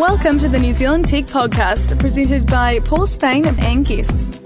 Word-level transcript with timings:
Welcome 0.00 0.38
to 0.38 0.48
the 0.48 0.58
New 0.58 0.72
Zealand 0.72 1.08
Tech 1.08 1.26
Podcast, 1.26 1.96
presented 1.98 2.46
by 2.46 2.78
Paul 2.78 3.06
Spain 3.06 3.44
and 3.46 3.62
Anne 3.62 3.82
Guests. 3.82 4.40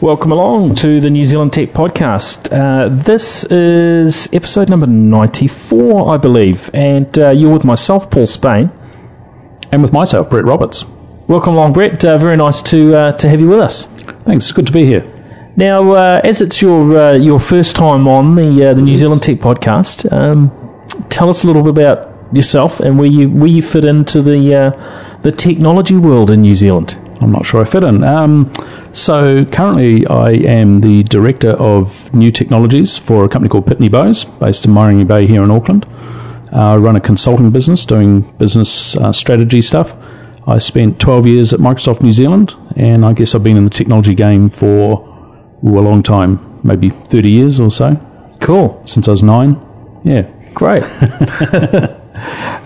Welcome 0.00 0.30
along 0.30 0.76
to 0.76 1.00
the 1.00 1.10
New 1.10 1.24
Zealand 1.24 1.52
Tech 1.52 1.70
Podcast. 1.70 2.52
Uh, 2.52 2.88
this 2.88 3.42
is 3.46 4.28
episode 4.32 4.68
number 4.68 4.86
94, 4.86 6.14
I 6.14 6.16
believe, 6.18 6.70
and 6.72 7.18
uh, 7.18 7.30
you're 7.30 7.52
with 7.52 7.64
myself, 7.64 8.08
Paul 8.12 8.28
Spain. 8.28 8.70
And 9.72 9.82
with 9.82 9.92
myself, 9.92 10.30
Brett 10.30 10.44
Roberts. 10.44 10.84
Welcome 11.26 11.54
along, 11.54 11.72
Brett. 11.72 12.04
Uh, 12.04 12.16
very 12.16 12.36
nice 12.36 12.62
to 12.62 12.94
uh, 12.94 13.12
to 13.14 13.28
have 13.28 13.40
you 13.40 13.48
with 13.48 13.58
us. 13.58 13.86
Thanks, 13.86 14.44
it's 14.44 14.52
good 14.52 14.68
to 14.68 14.72
be 14.72 14.84
here. 14.84 15.02
Now, 15.56 15.90
uh, 15.90 16.20
as 16.22 16.40
it's 16.40 16.62
your 16.62 16.96
uh, 16.96 17.12
your 17.14 17.40
first 17.40 17.74
time 17.74 18.06
on 18.06 18.36
the 18.36 18.66
uh, 18.66 18.74
the 18.74 18.82
New 18.82 18.96
Zealand 18.96 19.24
Tech 19.24 19.38
Podcast, 19.38 20.10
um, 20.12 20.52
tell 21.08 21.28
us 21.28 21.42
a 21.42 21.48
little 21.48 21.64
bit 21.64 21.70
about 21.70 22.09
yourself 22.32 22.80
and 22.80 22.98
where 22.98 23.08
you 23.08 23.30
where 23.30 23.48
you 23.48 23.62
fit 23.62 23.84
into 23.84 24.22
the 24.22 24.54
uh, 24.54 25.20
the 25.22 25.32
technology 25.32 25.96
world 25.96 26.30
in 26.30 26.42
New 26.42 26.54
Zealand. 26.54 26.98
I'm 27.20 27.32
not 27.32 27.44
sure 27.44 27.60
I 27.60 27.64
fit 27.64 27.84
in. 27.84 28.02
Um, 28.02 28.50
so 28.92 29.44
currently, 29.46 30.06
I 30.06 30.30
am 30.30 30.80
the 30.80 31.02
director 31.04 31.50
of 31.50 32.12
new 32.14 32.32
technologies 32.32 32.96
for 32.98 33.24
a 33.24 33.28
company 33.28 33.50
called 33.50 33.66
Pitney 33.66 33.90
Bowes, 33.90 34.24
based 34.24 34.64
in 34.64 34.72
Mairangi 34.72 35.06
Bay 35.06 35.26
here 35.26 35.42
in 35.42 35.50
Auckland. 35.50 35.84
Uh, 36.52 36.74
I 36.74 36.76
run 36.76 36.96
a 36.96 37.00
consulting 37.00 37.50
business 37.50 37.84
doing 37.84 38.22
business 38.38 38.96
uh, 38.96 39.12
strategy 39.12 39.62
stuff. 39.62 39.94
I 40.48 40.58
spent 40.58 40.98
12 40.98 41.26
years 41.26 41.52
at 41.52 41.60
Microsoft 41.60 42.00
New 42.00 42.12
Zealand, 42.12 42.54
and 42.76 43.04
I 43.04 43.12
guess 43.12 43.34
I've 43.34 43.44
been 43.44 43.56
in 43.58 43.64
the 43.64 43.70
technology 43.70 44.14
game 44.14 44.50
for 44.50 45.06
ooh, 45.64 45.78
a 45.78 45.80
long 45.80 46.02
time, 46.02 46.60
maybe 46.64 46.90
30 46.90 47.28
years 47.30 47.60
or 47.60 47.70
so, 47.70 47.96
Cool, 48.40 48.82
since 48.86 49.06
I 49.06 49.10
was 49.10 49.22
nine. 49.22 49.60
Yeah. 50.02 50.22
great. 50.54 50.82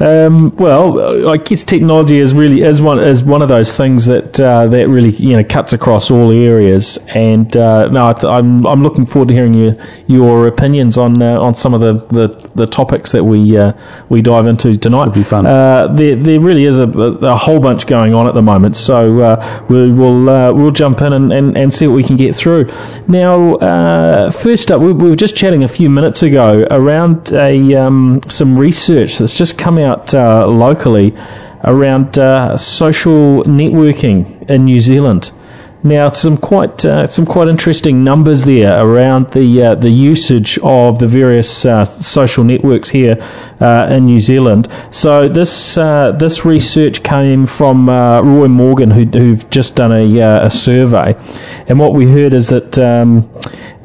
Um, 0.01 0.55
well, 0.57 1.29
I 1.29 1.37
guess 1.37 1.65
technology 1.65 2.19
is 2.19 2.35
really 2.35 2.63
is 2.63 2.81
one 2.81 2.99
is 2.99 3.23
one 3.23 3.43
of 3.43 3.49
those 3.49 3.77
things 3.77 4.07
that 4.07 4.39
uh, 4.41 4.67
that 4.69 4.89
really 4.89 5.11
you 5.11 5.37
know 5.37 5.45
cuts 5.45 5.73
across 5.73 6.11
all 6.11 6.31
areas. 6.31 6.99
And 7.09 7.57
uh, 7.57 7.89
no, 7.89 8.09
I 8.09 8.13
th- 8.13 8.25
I'm 8.25 8.67
I'm 8.67 8.83
looking 8.83 9.07
forward 9.07 9.29
to 9.29 9.35
hearing 9.35 9.55
your 9.55 9.77
your 10.07 10.47
opinions 10.47 10.99
on 10.99 11.21
uh, 11.23 11.41
on 11.41 11.55
some 11.55 11.75
of 11.75 11.81
the, 11.81 11.95
the, 12.15 12.51
the 12.55 12.67
topics 12.67 13.13
that 13.13 13.25
we 13.25 13.57
uh, 13.57 13.73
we 14.09 14.23
dive 14.23 14.47
into 14.47 14.77
tonight. 14.77 15.07
Should 15.07 15.15
be 15.15 15.23
fun. 15.25 15.47
Uh, 15.47 15.89
there 15.89 16.17
there 16.17 16.41
really 16.41 16.65
is 16.65 16.79
a, 16.79 16.89
a 16.89 17.37
whole 17.37 17.61
bunch 17.61 17.87
going 17.87 18.15
on 18.15 18.27
at 18.27 18.35
the 18.35 18.43
moment, 18.43 18.77
so 18.77 19.21
uh, 19.21 19.67
we 19.69 19.93
will 19.93 20.29
uh, 20.29 20.53
we'll 20.53 20.71
jump 20.71 21.01
in 21.03 21.13
and, 21.13 21.33
and, 21.33 21.57
and 21.59 21.75
see 21.75 21.87
what 21.87 21.95
we 21.95 22.03
can 22.03 22.17
get 22.17 22.35
through. 22.35 22.71
Now, 23.07 23.57
uh, 23.57 24.31
first 24.31 24.71
up, 24.71 24.81
we, 24.81 24.93
we 24.93 25.11
were 25.11 25.17
just 25.17 25.37
chatting 25.37 25.63
a 25.63 25.69
few 25.69 25.91
minutes 25.91 26.23
ago 26.23 26.67
around 26.71 27.33
a 27.33 27.75
um, 27.75 28.21
some 28.29 28.57
research 28.57 29.19
that's 29.19 29.35
just 29.35 29.44
come 29.53 29.79
out 29.79 30.15
uh, 30.15 30.47
locally 30.47 31.15
around 31.65 32.19
uh, 32.19 32.57
social 32.57 33.43
networking 33.45 34.49
in 34.49 34.65
New 34.65 34.81
Zealand. 34.81 35.33
Now, 35.87 36.09
some 36.13 36.39
quite 36.39 36.83
uh, 36.87 37.07
some 37.07 37.27
quite 37.27 37.47
interesting 37.47 38.03
numbers 38.05 38.45
there 38.45 38.83
around 38.83 39.33
the 39.33 39.63
uh, 39.63 39.75
the 39.75 39.91
usage 39.91 40.59
of 40.63 40.99
the 40.99 41.07
various 41.07 41.67
uh, 41.67 41.85
social 41.85 42.43
networks 42.43 42.89
here 42.89 43.19
uh, 43.61 43.89
in 43.91 44.07
New 44.07 44.19
Zealand. 44.19 44.67
So 44.91 45.29
this 45.29 45.77
uh, 45.77 46.13
this 46.13 46.47
research 46.47 47.03
came 47.03 47.45
from 47.45 47.91
uh, 47.91 48.23
Roy 48.23 48.49
Morgan, 48.49 48.93
who, 48.93 49.05
who've 49.05 49.51
just 49.51 49.77
done 49.77 49.93
a, 49.93 50.47
a 50.47 50.51
survey, 50.51 51.17
and 51.69 51.79
what 51.79 51.93
we 51.93 52.07
heard 52.07 52.33
is 52.33 52.49
that 52.49 52.79
um, 52.79 53.31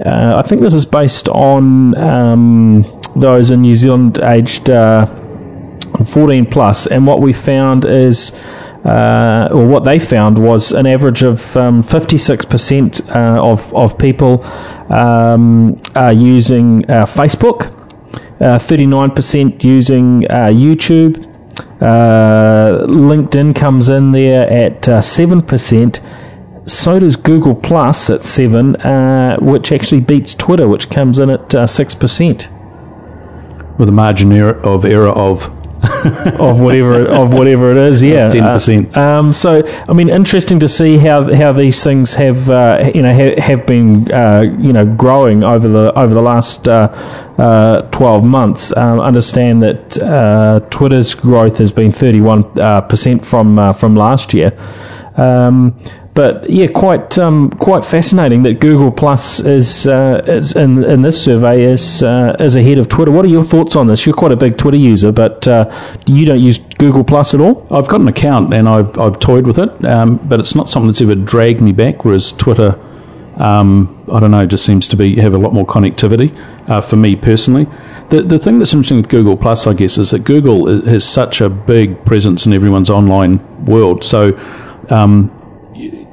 I 0.05 0.41
think 0.43 0.61
this 0.61 0.73
is 0.73 0.85
based 0.85 1.27
on 1.27 1.97
um, 1.97 2.85
those 3.13 3.51
in 3.51 3.63
New 3.63 3.75
Zealand 3.75 4.19
aged. 4.19 4.69
Uh, 5.99 6.03
14 6.03 6.45
plus, 6.45 6.87
and 6.87 7.05
what 7.05 7.21
we 7.21 7.33
found 7.33 7.85
is, 7.85 8.31
uh, 8.85 9.49
or 9.51 9.67
what 9.67 9.83
they 9.83 9.99
found 9.99 10.37
was 10.37 10.71
an 10.71 10.85
average 10.85 11.23
of 11.23 11.55
um, 11.57 11.83
56% 11.83 13.09
uh, 13.09 13.43
of, 13.43 13.73
of 13.73 13.97
people 13.97 14.43
um, 14.91 15.79
are 15.95 16.13
using 16.13 16.89
uh, 16.89 17.05
Facebook, 17.05 17.75
uh, 18.41 18.57
39% 18.57 19.63
using 19.63 20.25
uh, 20.29 20.47
YouTube, 20.47 21.25
uh, 21.81 22.85
LinkedIn 22.87 23.55
comes 23.55 23.89
in 23.89 24.11
there 24.11 24.49
at 24.49 24.87
uh, 24.87 24.99
7%. 24.99 26.01
So 26.69 26.99
does 26.99 27.15
Google 27.15 27.55
Plus 27.55 28.09
at 28.09 28.23
seven, 28.23 28.75
uh, 28.77 29.37
which 29.39 29.71
actually 29.71 30.01
beats 30.01 30.35
Twitter, 30.35 30.67
which 30.67 30.89
comes 30.89 31.17
in 31.17 31.31
at 31.31 31.55
uh, 31.55 31.65
six 31.65 31.95
percent 31.95 32.47
With 33.79 33.89
a 33.89 33.91
margin 33.91 34.31
of 34.33 34.85
error 34.85 35.07
of 35.07 35.58
of 36.39 36.59
whatever 36.59 37.05
of 37.07 37.33
whatever 37.33 37.71
it 37.71 37.77
is. 37.77 38.03
Yeah, 38.03 38.29
10%. 38.29 38.95
Uh, 38.95 38.99
um, 38.99 39.33
so 39.33 39.65
I 39.87 39.93
mean, 39.93 40.09
interesting 40.09 40.59
to 40.59 40.67
see 40.67 40.97
how 40.97 41.33
how 41.33 41.53
these 41.53 41.83
things 41.83 42.15
have 42.15 42.49
uh, 42.49 42.91
you 42.93 43.01
know 43.01 43.13
ha- 43.13 43.39
have 43.39 43.65
been 43.65 44.11
uh, 44.11 44.41
you 44.41 44.73
know 44.73 44.85
growing 44.85 45.43
over 45.43 45.67
the 45.67 45.97
over 45.97 46.13
the 46.13 46.21
last 46.21 46.67
uh, 46.67 46.89
uh, 47.37 47.83
twelve 47.91 48.25
months. 48.25 48.75
Um, 48.75 48.99
understand 48.99 49.63
that 49.63 49.97
uh, 50.01 50.59
Twitter's 50.69 51.13
growth 51.13 51.57
has 51.59 51.71
been 51.71 51.91
thirty 51.91 52.21
one 52.21 52.43
percent 52.89 53.25
from 53.25 53.57
uh, 53.57 53.73
from 53.73 53.95
last 53.95 54.33
year. 54.33 54.57
Um, 55.15 55.77
but 56.13 56.49
yeah, 56.49 56.67
quite 56.67 57.17
um, 57.17 57.49
quite 57.51 57.85
fascinating 57.85 58.43
that 58.43 58.59
Google 58.59 58.91
Plus 58.91 59.39
is 59.39 59.87
uh, 59.87 60.23
is 60.27 60.53
in, 60.55 60.83
in 60.83 61.01
this 61.01 61.23
survey 61.23 61.63
is 61.63 62.03
uh, 62.03 62.35
is 62.39 62.55
ahead 62.55 62.77
of 62.77 62.89
Twitter. 62.89 63.11
What 63.11 63.25
are 63.25 63.29
your 63.29 63.43
thoughts 63.43 63.75
on 63.75 63.87
this? 63.87 64.05
You're 64.05 64.15
quite 64.15 64.31
a 64.31 64.37
big 64.37 64.57
Twitter 64.57 64.77
user, 64.77 65.11
but 65.11 65.47
uh, 65.47 65.69
you 66.07 66.25
don't 66.25 66.39
use 66.39 66.57
Google 66.57 67.03
Plus 67.03 67.33
at 67.33 67.41
all. 67.41 67.65
I've 67.71 67.87
got 67.87 68.01
an 68.01 68.07
account 68.07 68.53
and 68.53 68.67
I've, 68.67 68.97
I've 68.97 69.19
toyed 69.19 69.45
with 69.45 69.59
it, 69.59 69.85
um, 69.85 70.17
but 70.27 70.39
it's 70.39 70.55
not 70.55 70.67
something 70.67 70.87
that's 70.87 71.01
ever 71.01 71.15
dragged 71.15 71.61
me 71.61 71.71
back. 71.71 72.03
Whereas 72.03 72.31
Twitter, 72.33 72.77
um, 73.37 74.03
I 74.11 74.19
don't 74.19 74.31
know, 74.31 74.45
just 74.45 74.65
seems 74.65 74.87
to 74.89 74.97
be 74.97 75.15
have 75.17 75.35
a 75.35 75.37
lot 75.37 75.53
more 75.53 75.65
connectivity 75.65 76.35
uh, 76.67 76.81
for 76.81 76.95
me 76.95 77.15
personally. 77.15 77.67
The 78.09 78.23
the 78.23 78.39
thing 78.39 78.57
that's 78.59 78.73
interesting 78.73 78.97
with 78.97 79.09
Google 79.09 79.37
Plus, 79.37 79.67
I 79.67 79.73
guess, 79.73 79.97
is 79.97 80.11
that 80.11 80.23
Google 80.23 80.83
has 80.85 81.07
such 81.07 81.39
a 81.39 81.49
big 81.49 82.03
presence 82.03 82.45
in 82.47 82.53
everyone's 82.53 82.89
online 82.89 83.65
world. 83.65 84.03
So. 84.03 84.37
Um, 84.89 85.38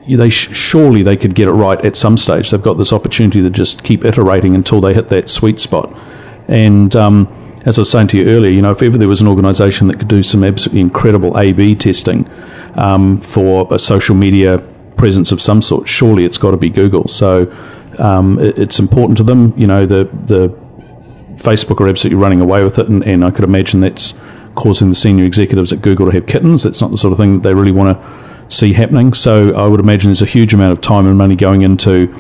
they 0.07 0.31
sh- 0.31 0.55
surely 0.55 1.03
they 1.03 1.17
could 1.17 1.35
get 1.35 1.49
it 1.49 1.53
right 1.53 1.83
at 1.85 1.97
some 1.97 2.17
stage. 2.17 2.51
They've 2.51 2.63
got 2.63 2.75
this 2.75 2.93
opportunity 2.93 3.43
to 3.43 3.51
just 3.51 3.83
keep 3.83 4.05
iterating 4.05 4.55
until 4.55 4.81
they 4.81 4.95
hit 4.95 5.09
that 5.09 5.29
sweet 5.29 5.59
spot. 5.59 5.93
And 6.47 6.95
um, 6.95 7.29
as 7.65 7.79
I 7.79 7.83
was 7.83 7.91
saying 7.91 8.09
to 8.09 8.19
you 8.19 8.29
earlier, 8.29 8.53
you 8.53 8.63
know, 8.63 8.71
if 8.71 8.83
ever 8.83 8.97
there 8.97 9.09
was 9.09 9.21
an 9.21 9.27
organisation 9.27 9.89
that 9.89 9.99
could 9.99 10.09
do 10.09 10.23
some 10.23 10.45
absolutely 10.45 10.81
incredible 10.81 11.37
A/B 11.37 11.75
testing 11.75 12.31
um, 12.75 13.21
for 13.21 13.67
a 13.73 13.79
social 13.79 14.15
media 14.15 14.59
presence 14.97 15.33
of 15.33 15.43
some 15.43 15.61
sort, 15.61 15.89
surely 15.89 16.25
it's 16.25 16.39
got 16.39 16.53
to 16.53 16.57
be 16.57 16.71
Google. 16.71 17.09
So 17.09 17.53
um, 17.99 18.39
it, 18.39 18.59
it's 18.59 18.79
important 18.79 19.17
to 19.19 19.25
them. 19.25 19.53
You 19.57 19.67
know, 19.67 19.87
the 19.87 20.05
the 20.27 20.49
Facebook 21.37 21.81
are 21.81 21.89
absolutely 21.89 22.23
running 22.23 22.41
away 22.41 22.63
with 22.63 22.79
it, 22.79 22.89
and, 22.89 23.03
and 23.05 23.25
I 23.25 23.33
could 23.33 23.45
imagine 23.45 23.81
that's 23.81 24.15
causing 24.55 24.89
the 24.89 24.95
senior 24.95 25.25
executives 25.25 25.73
at 25.73 25.83
Google 25.83 26.07
to 26.07 26.13
have 26.13 26.27
kittens. 26.27 26.63
That's 26.63 26.81
not 26.81 26.93
the 26.93 26.97
sort 26.97 27.13
of 27.13 27.19
thing 27.19 27.35
that 27.35 27.43
they 27.49 27.55
really 27.55 27.73
want 27.73 27.99
to 27.99 28.26
see 28.49 28.73
happening. 28.73 29.13
So 29.15 29.55
I 29.55 29.67
would 29.67 29.81
imagine 29.81 30.09
there's 30.09 30.23
a 30.23 30.27
huge 30.27 30.55
amount 30.55 30.73
of 30.73 30.81
time 30.81 31.07
and 31.07 31.17
money 31.19 31.37
going 31.37 31.63
into 31.63 32.15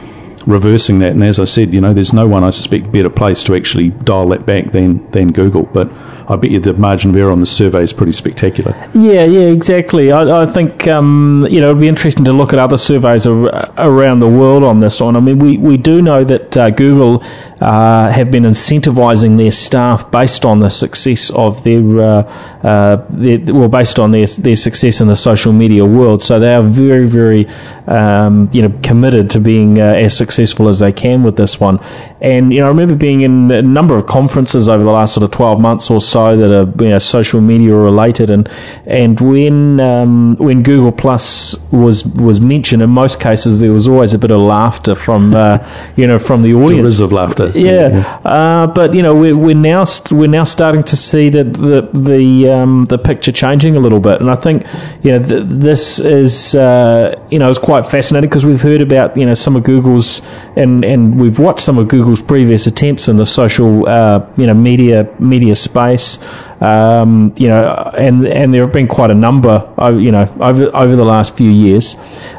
reversing 0.46 1.00
that. 1.00 1.12
And 1.12 1.24
as 1.24 1.38
I 1.38 1.44
said, 1.44 1.74
you 1.74 1.80
know, 1.80 1.92
there's 1.92 2.12
no 2.12 2.26
one 2.26 2.44
I 2.44 2.50
suspect 2.50 2.92
better 2.92 3.10
place 3.10 3.42
to 3.44 3.54
actually 3.54 3.90
dial 3.90 4.28
that 4.28 4.46
back 4.46 4.72
than 4.72 5.08
than 5.10 5.32
Google. 5.32 5.64
But 5.64 5.90
I 6.28 6.36
bet 6.36 6.50
you 6.50 6.60
the 6.60 6.74
margin 6.74 7.10
of 7.10 7.16
error 7.16 7.30
on 7.30 7.40
the 7.40 7.46
survey 7.46 7.82
is 7.82 7.92
pretty 7.92 8.12
spectacular. 8.12 8.74
Yeah, 8.94 9.24
yeah, 9.24 9.48
exactly. 9.48 10.10
I, 10.10 10.42
I 10.42 10.46
think 10.46 10.86
um, 10.88 11.46
you 11.50 11.60
know 11.60 11.70
it'd 11.70 11.80
be 11.80 11.88
interesting 11.88 12.24
to 12.24 12.32
look 12.32 12.52
at 12.52 12.58
other 12.58 12.78
surveys 12.78 13.26
ar- 13.26 13.72
around 13.78 14.20
the 14.20 14.28
world 14.28 14.62
on 14.62 14.80
this 14.80 15.00
one. 15.00 15.16
I 15.16 15.20
mean, 15.20 15.38
we, 15.38 15.56
we 15.56 15.76
do 15.76 16.02
know 16.02 16.24
that 16.24 16.56
uh, 16.56 16.70
Google 16.70 17.22
uh, 17.60 18.10
have 18.10 18.30
been 18.30 18.42
incentivizing 18.42 19.36
their 19.38 19.53
staff 19.53 20.10
based 20.10 20.44
on 20.44 20.60
the 20.60 20.68
success 20.68 21.30
of 21.30 21.62
their, 21.65 22.00
uh, 22.00 22.22
uh, 22.62 23.06
their 23.10 23.54
well, 23.54 23.68
based 23.68 23.98
on 23.98 24.10
their 24.10 24.26
their 24.26 24.56
success 24.56 25.00
in 25.00 25.09
the 25.09 25.16
social 25.16 25.53
media 25.53 25.84
world. 25.84 26.22
So 26.22 26.38
they 26.41 26.54
are 26.54 26.62
very, 26.62 27.06
very 27.06 27.47
um, 27.86 28.50
you 28.53 28.62
know 28.62 28.78
committed 28.82 29.30
to 29.30 29.41
being 29.41 29.80
uh, 29.80 29.84
as 29.84 30.16
successful 30.16 30.35
as 30.68 30.78
they 30.80 30.92
can 30.92 31.22
with 31.22 31.36
this 31.36 31.59
one. 31.60 31.80
And 32.21 32.53
you 32.53 32.60
know, 32.60 32.66
I 32.66 32.68
remember 32.68 32.95
being 32.95 33.21
in 33.21 33.51
a 33.51 33.60
number 33.60 33.95
of 33.97 34.07
conferences 34.07 34.68
over 34.68 34.83
the 34.83 34.91
last 34.91 35.13
sort 35.13 35.24
of 35.24 35.30
twelve 35.30 35.60
months 35.60 35.91
or 35.91 36.01
so 36.01 36.36
that 36.36 36.51
are 36.51 36.83
you 36.83 36.91
know 36.91 36.98
social 36.98 37.42
media 37.42 37.74
related, 37.74 38.30
and 38.30 38.48
and 38.86 39.21
when 39.21 39.80
um, 39.80 40.36
when 40.36 40.63
Google 40.63 40.92
Plus 40.92 41.57
was 41.71 42.07
was 42.07 42.41
mentioned, 42.41 42.83
in 42.83 42.89
most 42.89 43.21
cases 43.21 43.60
there 43.60 43.72
was 43.72 43.86
always 43.86 44.15
a 44.15 44.18
bit 44.18 44.30
of 44.30 44.41
laughter 44.41 44.95
from 44.95 45.34
uh, 45.34 45.59
you 45.97 46.07
know 46.07 46.18
from 46.18 46.42
the 46.42 46.54
audience. 46.54 46.84
Riz 46.84 47.01
of 47.01 47.13
laughter. 47.13 47.53
Yeah, 47.54 48.21
uh, 48.24 48.66
but 48.66 48.95
you 48.95 49.03
know 49.03 49.15
we're, 49.15 49.36
we're 49.36 49.54
now 49.54 49.84
st- 49.84 50.19
we're 50.19 50.27
now 50.27 50.45
starting 50.45 50.84
to 50.84 50.97
see 50.97 51.28
that 51.28 51.53
the 51.53 51.89
the 51.92 52.48
um, 52.48 52.86
the 52.86 52.97
picture 52.98 53.33
changing 53.33 53.77
a 53.77 53.80
little 53.80 54.01
bit, 54.01 54.22
and 54.22 54.30
I 54.30 54.36
think 54.36 54.65
you 55.03 55.12
know 55.12 55.22
th- 55.22 55.45
this 55.47 56.01
is 56.01 56.54
uh, 56.54 57.21
you 57.30 57.39
know 57.39 57.51
is 57.51 57.59
quite 57.59 57.91
fascinating 57.91 58.30
because 58.30 58.47
we've 58.47 58.62
heard 58.62 58.80
about 58.80 59.15
you 59.19 59.27
know 59.27 59.34
some 59.34 59.54
of 59.54 59.65
Google's 59.65 60.22
and 60.57 60.83
and 60.83 61.21
we've 61.21 61.39
watched 61.39 61.60
some 61.60 61.77
of 61.77 61.89
Google's 61.89 62.05
Google's 62.06 62.22
previous 62.22 62.68
attempts 62.68 63.08
in 63.08 63.16
the 63.16 63.26
social, 63.26 63.88
uh, 63.88 64.24
you 64.36 64.47
know, 64.47 64.54
media 64.54 65.12
media 65.18 65.56
space. 65.56 66.20
Um, 66.60 67.34
you 67.36 67.48
know, 67.48 67.92
and 67.98 68.28
and 68.28 68.54
there 68.54 68.62
have 68.62 68.72
been 68.72 68.86
quite 68.86 69.10
a 69.10 69.14
number, 69.14 69.68
you 69.98 70.12
know, 70.12 70.32
over 70.38 70.70
over 70.72 70.94
the 70.94 71.04
last 71.04 71.36
few 71.36 71.50
years. 71.50 71.97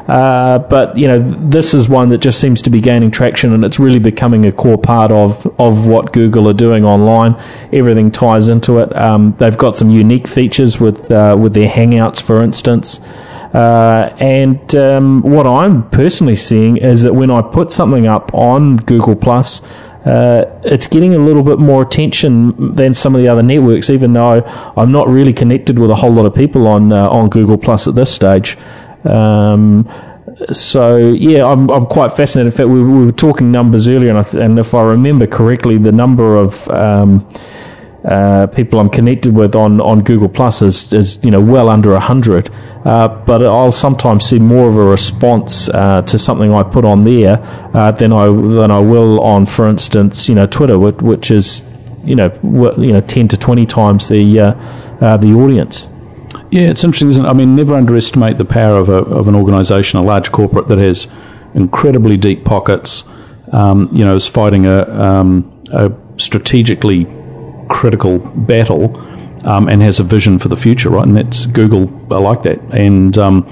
Uh, 0.08 0.58
but 0.58 0.96
you 0.96 1.06
know, 1.06 1.18
this 1.20 1.74
is 1.74 1.86
one 1.86 2.08
that 2.08 2.18
just 2.18 2.40
seems 2.40 2.62
to 2.62 2.70
be 2.70 2.80
gaining 2.80 3.10
traction, 3.10 3.52
and 3.52 3.62
it's 3.62 3.78
really 3.78 3.98
becoming 3.98 4.46
a 4.46 4.52
core 4.52 4.78
part 4.78 5.10
of 5.10 5.46
of 5.60 5.84
what 5.84 6.14
Google 6.14 6.48
are 6.48 6.54
doing 6.54 6.86
online. 6.86 7.36
Everything 7.70 8.10
ties 8.10 8.48
into 8.48 8.78
it. 8.78 8.96
Um, 8.96 9.34
they've 9.38 9.58
got 9.58 9.76
some 9.76 9.90
unique 9.90 10.26
features 10.26 10.80
with 10.80 11.10
uh, 11.10 11.36
with 11.38 11.52
their 11.52 11.68
Hangouts, 11.68 12.22
for 12.22 12.42
instance. 12.42 13.00
Uh, 13.54 14.14
and 14.18 14.74
um, 14.74 15.22
what 15.22 15.46
I'm 15.46 15.88
personally 15.90 16.36
seeing 16.36 16.76
is 16.76 17.02
that 17.02 17.14
when 17.14 17.30
I 17.30 17.40
put 17.40 17.72
something 17.72 18.06
up 18.06 18.32
on 18.34 18.76
Google 18.76 19.16
Plus, 19.16 19.62
uh, 20.04 20.60
it's 20.64 20.86
getting 20.86 21.14
a 21.14 21.18
little 21.18 21.42
bit 21.42 21.58
more 21.58 21.82
attention 21.82 22.74
than 22.74 22.94
some 22.94 23.14
of 23.14 23.20
the 23.20 23.28
other 23.28 23.42
networks, 23.42 23.90
even 23.90 24.12
though 24.12 24.42
I'm 24.76 24.92
not 24.92 25.08
really 25.08 25.32
connected 25.32 25.78
with 25.78 25.90
a 25.90 25.94
whole 25.94 26.12
lot 26.12 26.24
of 26.24 26.34
people 26.34 26.66
on 26.66 26.92
uh, 26.92 27.08
on 27.08 27.28
Google 27.28 27.58
Plus 27.58 27.86
at 27.86 27.94
this 27.94 28.14
stage. 28.14 28.56
Um, 29.04 29.88
so 30.52 30.96
yeah, 30.96 31.44
I'm, 31.46 31.68
I'm 31.70 31.86
quite 31.86 32.12
fascinated. 32.12 32.52
In 32.52 32.56
fact, 32.56 32.68
we, 32.68 32.82
we 32.82 33.06
were 33.06 33.12
talking 33.12 33.50
numbers 33.50 33.88
earlier, 33.88 34.10
and, 34.14 34.18
I, 34.18 34.44
and, 34.44 34.58
if 34.58 34.72
I 34.72 34.82
remember 34.82 35.26
correctly, 35.26 35.78
the 35.78 35.92
number 35.92 36.36
of 36.36 36.68
um, 36.70 37.28
uh, 38.08 38.46
people 38.46 38.80
I'm 38.80 38.88
connected 38.88 39.34
with 39.34 39.54
on, 39.54 39.82
on 39.82 40.02
Google 40.02 40.30
Plus 40.30 40.62
is, 40.62 40.90
is 40.94 41.18
you 41.22 41.30
know 41.30 41.42
well 41.42 41.68
under 41.68 41.98
hundred. 41.98 42.50
Uh, 42.84 43.08
but 43.08 43.42
I'll 43.42 43.72
sometimes 43.72 44.24
see 44.24 44.38
more 44.38 44.68
of 44.68 44.76
a 44.76 44.84
response 44.84 45.68
uh, 45.68 46.00
to 46.02 46.18
something 46.18 46.52
I 46.54 46.62
put 46.62 46.86
on 46.86 47.04
there 47.04 47.38
uh, 47.74 47.92
than 47.92 48.12
I 48.12 48.26
than 48.28 48.70
I 48.70 48.78
will 48.78 49.20
on, 49.20 49.44
for 49.44 49.68
instance, 49.68 50.26
you 50.28 50.34
know 50.34 50.46
Twitter, 50.46 50.78
which, 50.78 51.30
is 51.30 51.62
you 52.02 52.16
know 52.16 52.28
you 52.78 52.92
know 52.92 53.02
ten 53.02 53.28
to 53.28 53.36
twenty 53.36 53.66
times 53.66 54.08
the 54.08 54.40
uh, 54.40 54.52
uh, 55.02 55.16
the 55.18 55.34
audience. 55.34 55.88
Yeah, 56.50 56.70
it's 56.70 56.84
interesting, 56.84 57.08
isn't 57.08 57.26
it? 57.26 57.28
I 57.28 57.34
mean, 57.34 57.54
never 57.56 57.74
underestimate 57.74 58.38
the 58.38 58.44
power 58.46 58.78
of, 58.78 58.88
a, 58.88 59.04
of 59.04 59.28
an 59.28 59.34
organisation, 59.34 59.98
a 59.98 60.02
large 60.02 60.32
corporate 60.32 60.68
that 60.68 60.78
has 60.78 61.06
incredibly 61.52 62.16
deep 62.16 62.44
pockets. 62.44 63.04
Um, 63.52 63.90
you 63.92 64.04
know, 64.04 64.14
is 64.14 64.26
fighting 64.26 64.64
a, 64.64 64.82
um, 64.98 65.62
a 65.72 65.92
strategically 66.16 67.06
critical 67.68 68.18
battle 68.18 68.98
um, 69.46 69.68
and 69.68 69.82
has 69.82 70.00
a 70.00 70.04
vision 70.04 70.38
for 70.38 70.48
the 70.48 70.56
future, 70.56 70.90
right? 70.90 71.06
And 71.06 71.16
that's 71.16 71.46
Google 71.46 71.88
I 72.12 72.18
like 72.18 72.42
that, 72.42 72.60
and 72.72 73.16
um, 73.18 73.46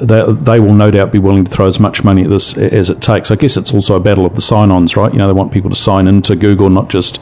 they, 0.00 0.24
they 0.32 0.60
will 0.60 0.74
no 0.74 0.90
doubt 0.90 1.12
be 1.12 1.18
willing 1.18 1.44
to 1.44 1.50
throw 1.50 1.66
as 1.66 1.80
much 1.80 2.04
money 2.04 2.24
at 2.24 2.30
this 2.30 2.56
as 2.56 2.90
it 2.90 3.00
takes. 3.00 3.30
I 3.30 3.36
guess 3.36 3.56
it's 3.56 3.72
also 3.72 3.96
a 3.96 4.00
battle 4.00 4.26
of 4.26 4.34
the 4.34 4.40
sign-ons, 4.40 4.96
right? 4.96 5.12
You 5.12 5.18
know, 5.18 5.26
they 5.26 5.32
want 5.32 5.52
people 5.52 5.70
to 5.70 5.76
sign 5.76 6.08
into 6.08 6.36
Google, 6.36 6.70
not 6.70 6.88
just 6.88 7.20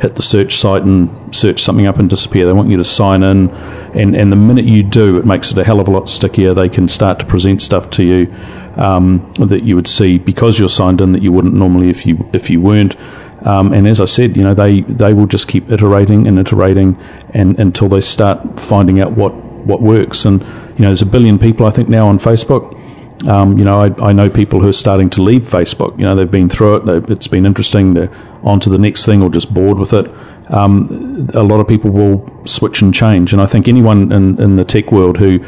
hit 0.00 0.16
the 0.16 0.22
search 0.22 0.56
site 0.56 0.82
and 0.82 1.34
search 1.34 1.62
something 1.62 1.86
up 1.86 1.98
and 1.98 2.10
disappear. 2.10 2.44
They 2.46 2.52
want 2.52 2.68
you 2.68 2.76
to 2.76 2.84
sign 2.84 3.22
in, 3.22 3.50
and, 3.94 4.16
and 4.16 4.32
the 4.32 4.36
minute 4.36 4.64
you 4.64 4.82
do, 4.82 5.16
it 5.16 5.24
makes 5.24 5.52
it 5.52 5.58
a 5.58 5.64
hell 5.64 5.80
of 5.80 5.88
a 5.88 5.90
lot 5.90 6.08
stickier. 6.08 6.54
They 6.54 6.68
can 6.68 6.88
start 6.88 7.18
to 7.20 7.26
present 7.26 7.62
stuff 7.62 7.90
to 7.90 8.04
you 8.04 8.34
um, 8.76 9.32
that 9.34 9.62
you 9.62 9.76
would 9.76 9.88
see 9.88 10.18
because 10.18 10.58
you're 10.58 10.68
signed 10.68 11.00
in 11.00 11.12
that 11.12 11.22
you 11.22 11.30
wouldn't 11.32 11.54
normally 11.54 11.90
if 11.90 12.06
you 12.06 12.28
if 12.32 12.50
you 12.50 12.60
weren't. 12.60 12.96
Um, 13.44 13.72
and 13.72 13.88
as 13.88 14.00
I 14.00 14.04
said, 14.04 14.36
you 14.36 14.42
know, 14.42 14.54
they, 14.54 14.82
they 14.82 15.12
will 15.14 15.26
just 15.26 15.48
keep 15.48 15.70
iterating 15.70 16.26
and 16.26 16.38
iterating 16.38 16.98
and 17.34 17.58
until 17.58 17.88
they 17.88 18.00
start 18.00 18.60
finding 18.60 19.00
out 19.00 19.12
what, 19.12 19.34
what 19.34 19.82
works. 19.82 20.24
And, 20.24 20.40
you 20.42 20.82
know, 20.82 20.88
there's 20.88 21.02
a 21.02 21.06
billion 21.06 21.38
people, 21.38 21.66
I 21.66 21.70
think, 21.70 21.88
now 21.88 22.06
on 22.08 22.18
Facebook. 22.18 22.78
Um, 23.26 23.58
you 23.58 23.64
know, 23.64 23.80
I, 23.80 24.08
I 24.08 24.12
know 24.12 24.28
people 24.28 24.60
who 24.60 24.68
are 24.68 24.72
starting 24.72 25.08
to 25.10 25.22
leave 25.22 25.42
Facebook. 25.42 25.98
You 25.98 26.04
know, 26.04 26.14
they've 26.14 26.30
been 26.30 26.48
through 26.48 26.76
it. 26.76 27.10
It's 27.10 27.28
been 27.28 27.46
interesting. 27.46 27.94
They're 27.94 28.10
on 28.42 28.60
to 28.60 28.70
the 28.70 28.78
next 28.78 29.06
thing 29.06 29.22
or 29.22 29.30
just 29.30 29.52
bored 29.52 29.78
with 29.78 29.92
it. 29.92 30.10
Um, 30.48 31.30
a 31.34 31.42
lot 31.42 31.60
of 31.60 31.68
people 31.68 31.90
will 31.90 32.46
switch 32.46 32.82
and 32.82 32.92
change. 32.92 33.32
And 33.32 33.40
I 33.40 33.46
think 33.46 33.68
anyone 33.68 34.10
in, 34.12 34.40
in 34.40 34.56
the 34.56 34.64
tech 34.64 34.90
world 34.90 35.18
who 35.18 35.44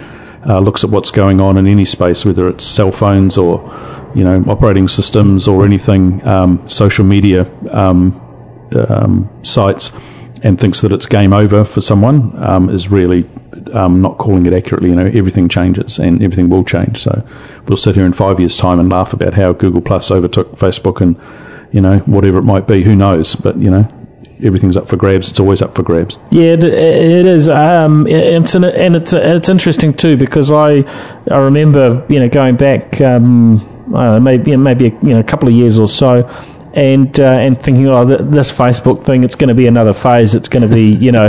uh, 0.47 0.61
looks 0.61 0.85
at 0.85 0.91
what's 0.91 1.11
going 1.11 1.41
on 1.41 1.57
in 1.57 1.67
any 1.67 1.85
space, 1.85 2.25
whether 2.25 2.49
it's 2.49 2.65
cell 2.65 2.93
phones 2.93 3.37
or 3.37 3.59
you 4.15 4.25
know, 4.25 4.45
operating 4.49 4.89
systems 4.89 5.49
or 5.49 5.65
anything, 5.65 6.27
um, 6.27 6.67
social 6.69 7.05
media 7.05 7.51
um, 7.71 8.21
um, 8.89 9.29
sites, 9.43 9.93
and 10.43 10.61
thinks 10.61 10.81
that 10.83 10.93
it's 10.93 11.07
game 11.07 11.33
over 11.33 11.65
for 11.65 11.81
someone 11.81 12.33
um, 12.43 12.69
is 12.69 12.91
really 12.91 13.25
um, 13.73 14.01
not 14.03 14.19
calling 14.19 14.47
it 14.47 14.53
accurately. 14.53 14.91
You 14.91 14.97
know, 14.97 15.07
everything 15.07 15.49
changes 15.49 15.99
and 15.99 16.23
everything 16.23 16.49
will 16.49 16.65
change. 16.65 16.99
So 16.99 17.27
we'll 17.67 17.77
sit 17.77 17.95
here 17.95 18.07
in 18.07 18.13
five 18.13 18.39
years' 18.39 18.57
time 18.57 18.79
and 18.79 18.91
laugh 18.91 19.13
about 19.13 19.35
how 19.35 19.53
Google 19.53 19.81
Plus 19.81 20.11
overtook 20.11 20.57
Facebook 20.57 21.01
and 21.01 21.19
you 21.73 21.81
know 21.81 21.99
whatever 22.01 22.39
it 22.39 22.43
might 22.43 22.67
be. 22.67 22.83
Who 22.83 22.95
knows? 22.95 23.35
But 23.37 23.57
you 23.57 23.71
know, 23.71 23.89
everything's 24.45 24.77
up 24.77 24.89
for 24.89 24.97
grabs. 24.97 25.29
It's 25.29 25.41
always 25.41 25.63
up 25.63 25.75
for 25.75 25.83
grabs. 25.83 26.19
Yeah, 26.31 26.53
it, 26.53 26.65
it 26.65 27.27
is. 27.27 27.49
Um, 27.49 28.07
it's 28.07 28.55
an, 28.55 28.65
and 28.65 28.97
it's 28.97 29.13
it's 29.13 29.49
interesting 29.49 29.95
too 29.95 30.17
because 30.17 30.53
I 30.53 30.85
I 31.31 31.39
remember 31.39 32.05
you 32.09 32.21
know 32.21 32.29
going 32.29 32.57
back. 32.57 33.01
Um, 33.01 33.71
know, 33.87 34.21
maybe 34.21 34.57
maybe 34.57 34.87
a, 34.87 34.91
you 34.91 35.15
know 35.15 35.21
a 35.21 35.25
couple 35.25 35.49
of 35.49 35.55
years 35.55 35.79
or 35.79 35.89
so, 35.89 36.29
and 36.75 37.19
uh, 37.21 37.25
and 37.25 37.61
thinking, 37.61 37.87
oh, 37.89 38.05
this 38.05 38.53
Facebook 38.53 39.05
thing, 39.05 39.25
it's 39.25 39.37
going 39.37 39.49
to 39.49 39.55
be 39.55 39.67
another 39.67 39.93
phase. 39.93 40.35
It's 40.35 40.49
going 40.49 40.69
to 40.69 40.75
be, 40.75 40.91
you 40.91 41.13
know, 41.13 41.29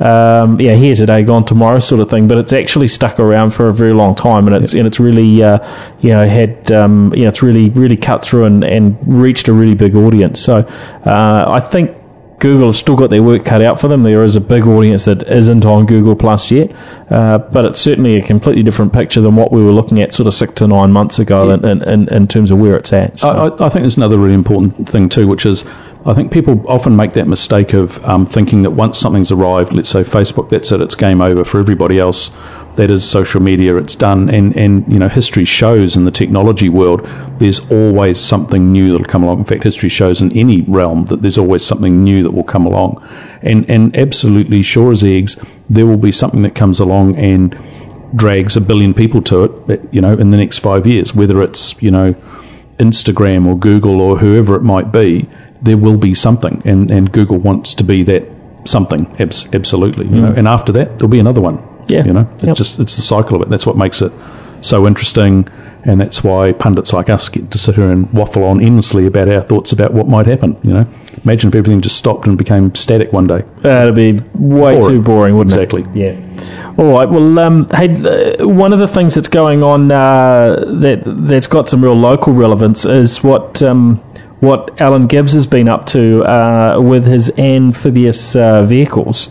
um, 0.00 0.60
yeah, 0.60 0.74
here 0.74 0.94
today, 0.94 1.22
gone 1.22 1.44
tomorrow, 1.44 1.80
sort 1.80 2.00
of 2.00 2.08
thing. 2.08 2.28
But 2.28 2.38
it's 2.38 2.52
actually 2.52 2.88
stuck 2.88 3.20
around 3.20 3.50
for 3.50 3.68
a 3.68 3.74
very 3.74 3.92
long 3.92 4.14
time, 4.14 4.46
and 4.46 4.56
it's 4.56 4.72
yep. 4.72 4.80
and 4.80 4.86
it's 4.86 5.00
really, 5.00 5.42
uh, 5.42 5.58
you 6.00 6.10
know, 6.10 6.26
had 6.26 6.70
um, 6.72 7.12
you 7.14 7.22
know, 7.22 7.28
it's 7.28 7.42
really 7.42 7.70
really 7.70 7.96
cut 7.96 8.24
through 8.24 8.44
and, 8.44 8.64
and 8.64 8.96
reached 9.06 9.48
a 9.48 9.52
really 9.52 9.74
big 9.74 9.94
audience. 9.94 10.40
So 10.40 10.58
uh, 11.04 11.44
I 11.48 11.60
think 11.60 11.95
Google 12.38 12.66
have 12.68 12.76
still 12.76 12.96
got 12.96 13.10
their 13.10 13.22
work 13.22 13.44
cut 13.44 13.62
out 13.62 13.80
for 13.80 13.88
them. 13.88 14.02
There 14.02 14.22
is 14.22 14.36
a 14.36 14.40
big 14.40 14.66
audience 14.66 15.06
that 15.06 15.26
isn't 15.26 15.64
on 15.64 15.86
Google 15.86 16.14
Plus 16.14 16.50
yet, 16.50 16.70
uh, 17.10 17.38
but 17.38 17.64
it's 17.64 17.80
certainly 17.80 18.16
a 18.16 18.22
completely 18.22 18.62
different 18.62 18.92
picture 18.92 19.20
than 19.22 19.36
what 19.36 19.52
we 19.52 19.64
were 19.64 19.72
looking 19.72 20.00
at 20.02 20.14
sort 20.14 20.26
of 20.26 20.34
six 20.34 20.52
to 20.54 20.66
nine 20.66 20.92
months 20.92 21.18
ago 21.18 21.48
yeah. 21.48 21.70
in, 21.70 21.82
in, 21.82 22.08
in, 22.08 22.28
terms 22.28 22.50
of 22.50 22.58
where 22.58 22.76
it's 22.76 22.92
at. 22.92 23.18
So. 23.18 23.28
I, 23.28 23.46
I, 23.66 23.68
think 23.70 23.82
there's 23.82 23.96
another 23.96 24.18
really 24.18 24.34
important 24.34 24.88
thing 24.88 25.08
too, 25.08 25.26
which 25.26 25.46
is 25.46 25.64
I 26.04 26.14
think 26.14 26.30
people 26.30 26.62
often 26.68 26.94
make 26.94 27.14
that 27.14 27.26
mistake 27.26 27.72
of 27.72 28.04
um, 28.04 28.26
thinking 28.26 28.62
that 28.62 28.70
once 28.70 28.98
something's 28.98 29.32
arrived, 29.32 29.72
let's 29.72 29.88
say 29.88 30.02
Facebook, 30.02 30.50
that's 30.50 30.70
it, 30.70 30.80
it's 30.82 30.94
game 30.94 31.22
over 31.22 31.44
for 31.44 31.58
everybody 31.58 31.98
else 31.98 32.30
that 32.76 32.90
is 32.90 33.08
social 33.08 33.40
media. 33.40 33.76
It's 33.76 33.94
done, 33.94 34.30
and 34.30 34.56
and 34.56 34.90
you 34.90 34.98
know 34.98 35.08
history 35.08 35.44
shows 35.44 35.96
in 35.96 36.04
the 36.04 36.10
technology 36.10 36.68
world 36.68 37.06
there's 37.38 37.60
always 37.70 38.20
something 38.20 38.72
new 38.72 38.92
that'll 38.92 39.06
come 39.06 39.22
along. 39.22 39.40
In 39.40 39.44
fact, 39.44 39.64
history 39.64 39.88
shows 39.88 40.22
in 40.22 40.36
any 40.36 40.62
realm 40.62 41.06
that 41.06 41.22
there's 41.22 41.38
always 41.38 41.64
something 41.64 42.04
new 42.04 42.22
that 42.22 42.30
will 42.30 42.44
come 42.44 42.66
along, 42.66 43.06
and 43.42 43.68
and 43.68 43.96
absolutely 43.96 44.62
sure 44.62 44.92
as 44.92 45.02
eggs, 45.02 45.36
there 45.68 45.86
will 45.86 45.96
be 45.96 46.12
something 46.12 46.42
that 46.42 46.54
comes 46.54 46.80
along 46.80 47.16
and 47.16 47.58
drags 48.14 48.56
a 48.56 48.60
billion 48.60 48.94
people 48.94 49.20
to 49.22 49.44
it. 49.68 49.80
You 49.90 50.00
know, 50.00 50.14
in 50.14 50.30
the 50.30 50.36
next 50.36 50.58
five 50.58 50.86
years, 50.86 51.14
whether 51.14 51.42
it's 51.42 51.80
you 51.82 51.90
know 51.90 52.14
Instagram 52.78 53.46
or 53.46 53.58
Google 53.58 54.00
or 54.00 54.18
whoever 54.18 54.54
it 54.54 54.62
might 54.62 54.92
be, 54.92 55.28
there 55.62 55.76
will 55.76 55.96
be 55.96 56.14
something, 56.14 56.62
and 56.64 56.90
and 56.90 57.10
Google 57.12 57.38
wants 57.38 57.74
to 57.74 57.84
be 57.84 58.02
that 58.04 58.24
something 58.64 59.06
abs- 59.20 59.46
absolutely. 59.54 60.06
You 60.06 60.12
mm. 60.12 60.22
know, 60.22 60.34
and 60.36 60.48
after 60.48 60.72
that 60.72 60.98
there'll 60.98 61.08
be 61.08 61.20
another 61.20 61.40
one. 61.40 61.62
Yeah, 61.88 62.04
you 62.04 62.12
know, 62.12 62.28
it's 62.34 62.44
yep. 62.44 62.56
just 62.56 62.80
it's 62.80 62.96
the 62.96 63.02
cycle 63.02 63.36
of 63.36 63.42
it. 63.42 63.48
That's 63.48 63.66
what 63.66 63.76
makes 63.76 64.02
it 64.02 64.12
so 64.62 64.86
interesting, 64.86 65.48
and 65.84 66.00
that's 66.00 66.24
why 66.24 66.52
pundits 66.52 66.92
like 66.92 67.08
us 67.08 67.28
get 67.28 67.50
to 67.50 67.58
sit 67.58 67.76
here 67.76 67.90
and 67.90 68.12
waffle 68.12 68.44
on 68.44 68.60
endlessly 68.60 69.06
about 69.06 69.28
our 69.28 69.40
thoughts 69.40 69.72
about 69.72 69.92
what 69.92 70.08
might 70.08 70.26
happen. 70.26 70.56
You 70.62 70.72
know, 70.72 70.86
imagine 71.24 71.48
if 71.48 71.54
everything 71.54 71.80
just 71.80 71.96
stopped 71.96 72.26
and 72.26 72.36
became 72.36 72.74
static 72.74 73.12
one 73.12 73.26
day. 73.26 73.44
That'd 73.58 73.94
be 73.94 74.12
way 74.34 74.80
boring. 74.80 74.88
too 74.88 75.02
boring, 75.02 75.36
wouldn't 75.36 75.54
exactly. 75.54 75.82
it? 75.82 75.86
Exactly. 75.88 76.02
Yeah. 76.02 76.74
All 76.78 76.92
right. 76.92 77.08
Well, 77.08 77.38
um, 77.38 77.68
hey, 77.70 77.94
uh, 78.38 78.46
one 78.46 78.72
of 78.72 78.78
the 78.78 78.88
things 78.88 79.14
that's 79.14 79.28
going 79.28 79.62
on 79.62 79.90
uh, 79.90 80.64
that 80.80 81.02
that's 81.04 81.46
got 81.46 81.68
some 81.68 81.82
real 81.82 81.94
local 81.94 82.32
relevance 82.32 82.84
is 82.84 83.22
what. 83.22 83.62
Um, 83.62 84.02
what 84.40 84.78
Alan 84.82 85.06
Gibbs 85.06 85.32
has 85.32 85.46
been 85.46 85.66
up 85.66 85.86
to 85.86 86.22
uh, 86.24 86.78
with 86.78 87.06
his 87.06 87.30
amphibious 87.38 88.36
uh, 88.36 88.62
vehicles. 88.64 89.30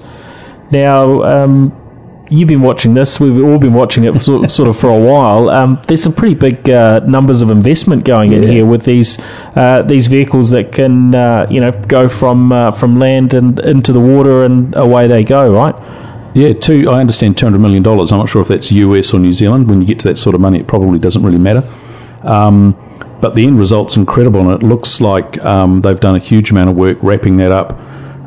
Now, 0.71 1.21
um, 1.21 1.84
you've 2.29 2.47
been 2.47 2.61
watching 2.61 2.93
this. 2.93 3.19
We've 3.19 3.43
all 3.43 3.57
been 3.57 3.73
watching 3.73 4.03
it 4.03 4.13
for, 4.13 4.19
sort 4.49 4.67
of 4.67 4.77
for 4.77 4.89
a 4.89 4.99
while. 4.99 5.49
Um, 5.49 5.81
there's 5.87 6.03
some 6.03 6.13
pretty 6.13 6.35
big 6.35 6.69
uh, 6.69 6.99
numbers 7.01 7.41
of 7.41 7.49
investment 7.49 8.05
going 8.05 8.33
in 8.33 8.43
here 8.43 8.65
with 8.65 8.83
these 8.83 9.19
uh, 9.55 9.83
these 9.83 10.07
vehicles 10.07 10.49
that 10.51 10.71
can 10.71 11.15
uh, 11.15 11.47
you 11.49 11.61
know 11.61 11.71
go 11.87 12.09
from 12.09 12.51
uh, 12.51 12.71
from 12.71 12.99
land 12.99 13.33
and 13.33 13.59
into 13.59 13.93
the 13.93 13.99
water 13.99 14.43
and 14.43 14.75
away 14.75 15.07
they 15.07 15.23
go. 15.23 15.51
Right. 15.51 15.75
Yeah, 16.35 16.53
two. 16.53 16.89
I 16.89 16.99
understand 16.99 17.37
two 17.37 17.45
hundred 17.45 17.59
million 17.59 17.83
dollars. 17.83 18.11
I'm 18.11 18.19
not 18.19 18.29
sure 18.29 18.41
if 18.41 18.47
that's 18.47 18.71
US 18.71 19.13
or 19.13 19.19
New 19.19 19.33
Zealand. 19.33 19.69
When 19.69 19.81
you 19.81 19.87
get 19.87 19.99
to 20.01 20.07
that 20.09 20.17
sort 20.17 20.35
of 20.35 20.41
money, 20.41 20.59
it 20.59 20.67
probably 20.67 20.99
doesn't 20.99 21.23
really 21.23 21.37
matter. 21.37 21.63
Um, 22.23 22.75
but 23.21 23.35
the 23.35 23.45
end 23.45 23.57
result's 23.57 23.95
incredible, 23.95 24.41
and 24.41 24.61
it 24.61 24.65
looks 24.65 24.99
like 24.99 25.43
um, 25.45 25.81
they've 25.81 25.99
done 25.99 26.15
a 26.15 26.19
huge 26.19 26.51
amount 26.51 26.69
of 26.69 26.75
work 26.75 26.97
wrapping 27.01 27.37
that 27.37 27.51
up 27.51 27.79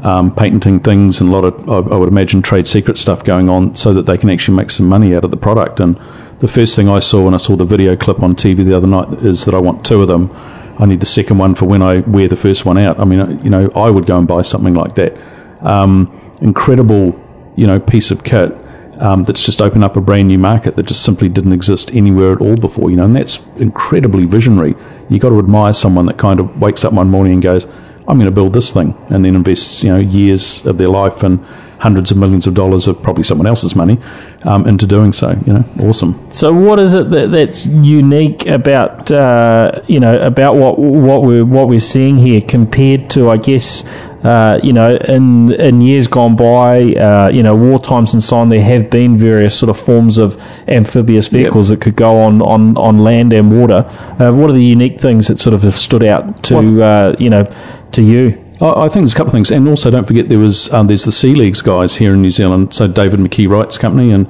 um, 0.03 0.35
patenting 0.35 0.81
things 0.81 1.21
and 1.21 1.31
a 1.31 1.33
lot 1.33 1.45
of, 1.45 1.69
I, 1.69 1.95
I 1.95 1.97
would 1.97 2.09
imagine, 2.09 2.43
trade 2.43 2.67
secret 2.67 2.99
stuff 2.99 3.25
going 3.25 3.49
on 3.49 3.75
so 3.75 3.93
that 3.95 4.07
they 4.07 4.17
can 4.17 4.31
actually 4.31 4.57
make 4.57 4.71
some 4.71 4.89
money 4.89 5.15
out 5.15 5.25
of 5.25 5.31
the 5.31 5.37
product. 5.37 5.81
And 5.81 6.01
the 6.41 6.49
first 6.49 6.77
thing 6.77 6.89
I 6.89 7.01
saw 7.01 7.25
when 7.25 7.35
I 7.35 7.39
saw 7.39 7.57
the 7.57 7.65
video 7.65 7.97
clip 7.97 8.23
on 8.23 8.35
TV 8.35 8.65
the 8.65 8.77
other 8.77 8.87
night 8.87 9.13
is 9.25 9.45
that 9.45 9.55
I 9.55 9.59
want 9.59 9.85
two 9.85 10.01
of 10.03 10.09
them. 10.09 10.31
I 10.79 10.87
need 10.87 11.01
the 11.01 11.07
second 11.07 11.39
one 11.39 11.55
for 11.55 11.67
when 11.67 11.83
I 11.83 12.01
wear 12.01 12.29
the 12.29 12.37
first 12.37 12.65
one 12.65 12.79
out. 12.79 13.01
I 13.01 13.05
mean, 13.05 13.43
you 13.43 13.51
know, 13.51 13.69
I 13.75 13.91
would 13.91 14.07
go 14.07 14.17
and 14.17 14.29
buy 14.29 14.43
something 14.43 14.75
like 14.75 14.95
that. 14.95 15.17
Um, 15.61 16.37
incredible, 16.41 17.21
you 17.57 17.67
know, 17.67 17.81
piece 17.81 18.13
of 18.13 18.23
kit 18.23 18.53
um, 19.01 19.25
that's 19.25 19.45
just 19.45 19.61
opened 19.61 19.83
up 19.83 19.97
a 19.97 20.01
brand 20.01 20.29
new 20.29 20.39
market 20.39 20.77
that 20.77 20.85
just 20.87 21.03
simply 21.03 21.29
didn't 21.29 21.53
exist 21.53 21.93
anywhere 21.93 22.33
at 22.33 22.41
all 22.41 22.57
before. 22.57 22.91
You 22.91 22.97
know, 22.97 23.05
and 23.05 23.17
that's 23.17 23.41
incredibly 23.57 24.25
visionary. 24.25 24.77
You 25.09 25.19
got 25.19 25.31
to 25.31 25.39
admire 25.41 25.73
someone 25.73 26.07
that 26.07 26.19
kind 26.19 26.39
of 26.39 26.61
wakes 26.61 26.85
up 26.85 26.93
one 26.93 27.11
morning 27.11 27.35
and 27.35 27.43
goes, 27.43 27.67
"I'm 28.09 28.17
going 28.17 28.27
to 28.27 28.35
build 28.35 28.53
this 28.53 28.71
thing," 28.71 28.97
and 29.11 29.25
then 29.25 29.37
invests, 29.37 29.85
you 29.85 29.91
know, 29.91 29.99
years 29.99 30.65
of 30.67 30.79
their 30.79 30.89
life 30.89 31.23
and 31.23 31.45
hundreds 31.79 32.11
of 32.11 32.17
millions 32.17 32.47
of 32.47 32.55
dollars 32.55 32.89
of 32.89 33.01
probably 33.03 33.23
someone 33.23 33.47
else's 33.47 33.77
money 33.77 33.99
um, 34.43 34.67
into 34.67 34.87
doing 34.87 35.13
so. 35.13 35.31
You 35.47 35.53
know, 35.55 35.65
awesome. 35.81 36.31
So, 36.31 36.53
what 36.53 36.79
is 36.79 36.95
it 36.95 37.11
that, 37.11 37.31
that's 37.31 37.67
unique 37.67 38.47
about 38.47 39.11
uh, 39.11 39.83
you 39.87 40.01
know 40.01 40.21
about 40.21 40.57
what 40.57 40.79
what 40.79 41.23
we're 41.23 41.45
what 41.45 41.69
we're 41.69 41.81
seeing 41.81 42.17
here 42.17 42.41
compared 42.41 43.11
to, 43.11 43.31
I 43.31 43.37
guess, 43.37 43.85
uh, 44.23 44.59
you 44.63 44.73
know, 44.73 44.97
in 44.97 45.53
in 45.53 45.81
years 45.81 46.09
gone 46.09 46.35
by, 46.35 46.93
uh, 46.95 47.31
you 47.33 47.43
know, 47.43 47.55
war 47.55 47.79
times 47.79 48.15
and 48.15 48.23
so 48.23 48.37
on, 48.37 48.49
there 48.49 48.63
have 48.63 48.91
been 48.91 49.17
various 49.17 49.57
sort 49.57 49.71
of 49.71 49.79
forms 49.79 50.19
of 50.19 50.37
amphibious 50.67 51.29
vehicles 51.29 51.71
yep. 51.71 51.79
that 51.79 51.85
could 51.85 51.97
go 51.97 52.19
on, 52.19 52.43
on, 52.43 52.77
on 52.77 52.99
land 52.99 53.33
and 53.33 53.57
water. 53.57 53.87
Uh, 54.19 54.33
what 54.33 54.51
are 54.51 54.55
the 54.55 54.65
unique 54.65 54.99
things 54.99 55.29
that 55.29 55.39
sort 55.39 55.55
of 55.55 55.63
have 55.63 55.77
stood 55.77 56.03
out 56.03 56.43
to 56.43 56.83
uh, 56.83 57.15
you 57.19 57.31
know 57.31 57.45
to 57.93 58.03
you? 58.03 58.45
I 58.61 58.89
think 58.89 59.03
there's 59.03 59.13
a 59.13 59.17
couple 59.17 59.29
of 59.29 59.33
things, 59.35 59.53
and 59.53 59.69
also 59.69 59.89
don't 59.89 60.07
forget 60.07 60.29
there 60.29 60.39
was 60.41 60.73
um, 60.73 60.89
there's 60.89 61.05
the 61.05 61.13
Sealegs 61.13 61.63
guys 61.63 61.95
here 61.95 62.15
in 62.15 62.23
New 62.23 62.33
Zealand. 62.33 62.75
So 62.75 62.89
David 62.89 63.21
McKee 63.21 63.49
Wright's 63.49 63.79
company, 63.79 64.11
and 64.11 64.27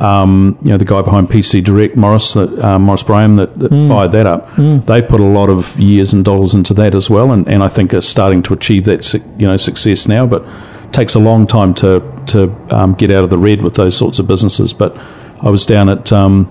um, 0.00 0.58
you 0.62 0.68
know 0.68 0.76
the 0.76 0.84
guy 0.84 1.02
behind 1.02 1.28
PC 1.28 1.64
Direct, 1.64 1.96
Maurice 1.96 2.34
that, 2.34 2.58
uh, 2.58 2.78
Maurice 2.78 3.02
Bryham 3.02 3.36
that, 3.36 3.58
that 3.58 3.72
mm. 3.72 3.88
fired 3.88 4.12
that 4.12 4.26
up. 4.26 4.48
Mm. 4.50 4.84
They 4.86 5.02
put 5.02 5.20
a 5.20 5.24
lot 5.24 5.48
of 5.48 5.78
years 5.78 6.12
and 6.12 6.24
dollars 6.24 6.54
into 6.54 6.74
that 6.74 6.94
as 6.94 7.08
well, 7.08 7.32
and, 7.32 7.46
and 7.48 7.62
I 7.62 7.68
think 7.68 7.94
are 7.94 8.02
starting 8.02 8.42
to 8.44 8.54
achieve 8.54 8.84
that 8.84 9.12
you 9.38 9.46
know 9.46 9.56
success 9.56 10.06
now. 10.08 10.26
But 10.26 10.46
takes 10.92 11.14
a 11.14 11.20
long 11.20 11.46
time 11.46 11.74
to 11.74 12.00
to 12.26 12.50
um, 12.74 12.94
get 12.94 13.10
out 13.10 13.24
of 13.24 13.30
the 13.30 13.38
red 13.38 13.62
with 13.62 13.74
those 13.74 13.96
sorts 13.96 14.18
of 14.18 14.26
businesses. 14.26 14.72
But 14.72 14.96
I 15.42 15.50
was 15.50 15.66
down 15.66 15.88
at 15.88 16.12
um, 16.12 16.46